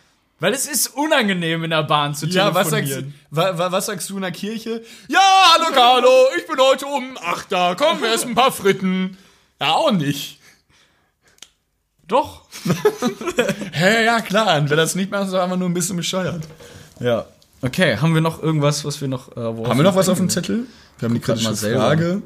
Weil 0.41 0.55
es 0.55 0.67
ist 0.67 0.89
unangenehm 0.97 1.65
in 1.65 1.71
der 1.71 1.83
Bahn 1.83 2.15
zu 2.15 2.27
Ja, 2.27 2.55
was 2.55 2.71
sagst, 2.71 2.89
telefonieren. 2.89 3.15
wa, 3.31 3.59
wa, 3.59 3.73
was 3.73 3.87
sagst 3.87 4.09
du 4.11 4.17
in 4.17 4.23
der 4.23 4.33
Kirche? 4.33 4.83
Ja, 5.09 5.21
hallo 5.55 5.71
Carlo, 5.75 6.09
ich 6.39 6.47
bin 6.47 6.57
heute 6.59 6.87
um 6.87 7.17
8 7.23 7.53
da, 7.53 7.75
komm, 7.75 8.01
wir 8.01 8.13
essen 8.13 8.31
ein 8.31 8.35
paar 8.35 8.51
Fritten. 8.53 9.19
Ja, 9.61 9.73
auch 9.75 9.93
nicht. 9.93 10.39
Doch. 12.09 12.43
Hä, 13.73 14.05
ja 14.05 14.21
klar, 14.21 14.59
und 14.59 14.71
wer 14.71 14.77
das 14.77 14.95
nicht 14.95 15.11
macht, 15.11 15.29
ist 15.29 15.35
einfach 15.35 15.57
nur 15.57 15.69
ein 15.69 15.75
bisschen 15.75 15.97
bescheuert. 15.97 16.43
Ja. 16.99 17.27
Okay, 17.63 17.99
haben 17.99 18.15
wir 18.15 18.23
noch 18.23 18.43
irgendwas, 18.43 18.85
was 18.87 19.01
wir 19.03 19.09
noch. 19.09 19.37
Äh, 19.37 19.41
Haben 19.41 19.77
wir 19.77 19.83
noch 19.85 19.95
was 19.95 20.09
auf 20.09 20.17
dem 20.19 20.31
Zettel? 20.31 20.65
Wir 20.99 21.09
haben 21.09 21.15
die 21.15 21.21
kritische. 21.21 21.55
Frage. 21.77 22.23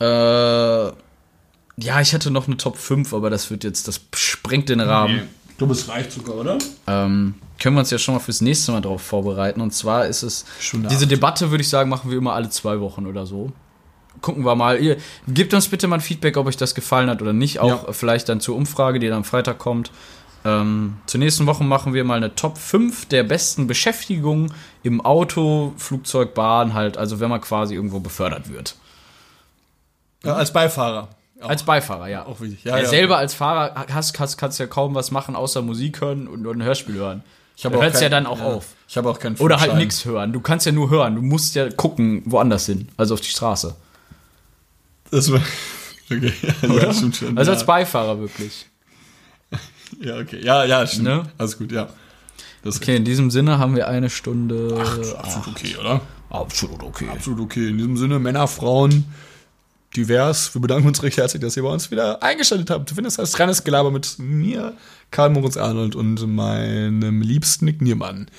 Äh, 0.00 0.92
ja, 1.76 2.00
ich 2.00 2.12
hatte 2.12 2.30
noch 2.32 2.46
eine 2.48 2.56
Top 2.56 2.76
5, 2.76 3.14
aber 3.14 3.30
das 3.30 3.50
wird 3.50 3.62
jetzt, 3.64 3.86
das 3.88 4.00
sprengt 4.14 4.68
den 4.68 4.80
Rahmen. 4.80 5.28
Ich 5.41 5.41
glaube, 5.58 5.72
es 5.72 5.88
reicht 5.88 6.12
sogar, 6.12 6.36
oder? 6.36 6.58
Ähm, 6.86 7.34
können 7.60 7.76
wir 7.76 7.80
uns 7.80 7.90
ja 7.90 7.98
schon 7.98 8.14
mal 8.14 8.20
fürs 8.20 8.40
nächste 8.40 8.72
Mal 8.72 8.80
drauf 8.80 9.02
vorbereiten. 9.02 9.60
Und 9.60 9.72
zwar 9.72 10.06
ist 10.06 10.22
es, 10.22 10.44
Stunde 10.60 10.88
diese 10.88 11.04
acht. 11.04 11.10
Debatte, 11.12 11.50
würde 11.50 11.62
ich 11.62 11.68
sagen, 11.68 11.88
machen 11.88 12.10
wir 12.10 12.18
immer 12.18 12.32
alle 12.34 12.50
zwei 12.50 12.80
Wochen 12.80 13.06
oder 13.06 13.26
so. 13.26 13.52
Gucken 14.20 14.44
wir 14.44 14.54
mal. 14.54 14.78
Ihr, 14.80 14.96
gebt 15.28 15.54
uns 15.54 15.68
bitte 15.68 15.88
mal 15.88 15.96
ein 15.96 16.00
Feedback, 16.00 16.36
ob 16.36 16.46
euch 16.46 16.56
das 16.56 16.74
gefallen 16.74 17.08
hat 17.08 17.22
oder 17.22 17.32
nicht. 17.32 17.60
Auch 17.60 17.86
Ja. 17.86 17.92
vielleicht 17.92 18.28
dann 18.28 18.40
zur 18.40 18.56
Umfrage, 18.56 18.98
die 18.98 19.08
dann 19.08 19.18
am 19.18 19.24
Freitag 19.24 19.58
kommt. 19.58 19.90
Ähm, 20.44 20.96
zur 21.06 21.20
nächsten 21.20 21.46
Woche 21.46 21.62
machen 21.62 21.94
wir 21.94 22.02
mal 22.04 22.16
eine 22.16 22.34
Top 22.34 22.58
5 22.58 23.06
der 23.06 23.22
besten 23.22 23.68
Beschäftigungen 23.68 24.52
im 24.82 25.00
Auto, 25.00 25.72
Flugzeug, 25.76 26.34
Bahn 26.34 26.74
halt, 26.74 26.96
also 26.98 27.20
wenn 27.20 27.30
man 27.30 27.40
quasi 27.40 27.74
irgendwo 27.76 28.00
befördert 28.00 28.52
wird. 28.52 28.74
Ja, 30.24 30.34
als 30.34 30.52
Beifahrer. 30.52 31.08
Auch, 31.42 31.48
Als 31.50 31.62
Beifahrer, 31.64 32.08
ja. 32.08 32.24
auch 32.26 32.40
wichtig. 32.40 32.64
Ja, 32.64 32.84
selber 32.86 33.18
als 33.18 33.34
Fahrer 33.34 33.86
hast, 33.92 34.18
hast, 34.18 34.36
kannst 34.36 34.58
ja 34.58 34.66
kaum 34.66 34.94
was 34.94 35.10
machen, 35.10 35.36
außer 35.36 35.62
Musik 35.62 36.00
hören 36.00 36.28
und, 36.28 36.46
und 36.46 36.58
ein 36.58 36.62
Hörspiel 36.62 36.94
hören. 36.96 37.22
Ich 37.56 37.64
habe 37.64 37.76
hört's 37.80 37.94
kein- 37.94 38.04
ja 38.04 38.08
dann 38.08 38.26
auch 38.26 38.40
auf. 38.40 38.66
Ich 38.88 38.96
habe 38.96 39.08
auch 39.10 39.18
keinen 39.18 39.36
Oder 39.36 39.60
halt 39.60 39.76
nichts 39.76 40.04
hören. 40.04 40.32
Du 40.32 40.40
kannst 40.40 40.66
ja 40.66 40.72
nur 40.72 40.90
hören. 40.90 41.14
Du 41.14 41.22
musst 41.22 41.54
ja 41.54 41.68
gucken, 41.70 42.22
woanders 42.26 42.66
hin. 42.66 42.88
Also 42.96 43.14
auf 43.14 43.20
die 43.20 43.28
Straße. 43.28 43.74
Das 45.10 45.30
war, 45.30 45.40
okay, 46.10 46.32
ja, 46.62 46.68
ja, 46.74 46.92
schon. 46.94 47.12
Also 47.36 47.50
ja. 47.50 47.56
als 47.56 47.66
Beifahrer 47.66 48.18
wirklich. 48.20 48.66
Ja, 50.00 50.16
okay. 50.16 50.40
Ja, 50.42 50.64
ja, 50.64 50.86
stimmt. 50.86 51.04
Ne? 51.04 51.22
Alles 51.36 51.58
gut, 51.58 51.70
ja. 51.70 51.88
Das 52.64 52.76
Okay, 52.76 52.96
in 52.96 53.04
diesem 53.04 53.30
Sinne 53.30 53.58
haben 53.58 53.76
wir 53.76 53.88
eine 53.88 54.08
Stunde. 54.08 54.74
absolut 55.18 55.48
okay, 55.48 55.76
oder? 55.78 56.00
absolut 56.30 56.82
okay. 56.82 57.08
Absolut 57.10 57.40
okay. 57.40 57.68
In 57.68 57.76
diesem 57.76 57.98
Sinne, 57.98 58.18
Männer, 58.18 58.48
Frauen, 58.48 59.04
divers. 59.96 60.54
Wir 60.54 60.60
bedanken 60.60 60.88
uns 60.88 61.02
recht 61.02 61.16
herzlich, 61.16 61.42
dass 61.42 61.56
ihr 61.56 61.62
bei 61.62 61.68
uns 61.68 61.90
wieder 61.90 62.22
eingeschaltet 62.22 62.70
habt. 62.70 62.90
Findest 62.90 63.18
das 63.18 63.38
reines 63.38 63.64
Gelaber 63.64 63.90
mit 63.90 64.18
mir, 64.18 64.74
Karl 65.10 65.30
Moritz 65.30 65.56
Arnold 65.56 65.94
und 65.94 66.26
meinem 66.26 67.22
liebsten 67.22 67.64
Nick 67.64 67.80
Niermann. 67.82 68.30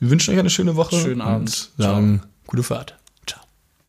Wir 0.00 0.10
wünschen 0.10 0.34
euch 0.34 0.40
eine 0.40 0.50
schöne 0.50 0.76
Woche. 0.76 0.96
Schönen 0.96 1.20
Abend. 1.20 1.70
Und 1.76 1.82
sagen, 1.82 2.22
gute 2.46 2.62
Fahrt. 2.62 2.96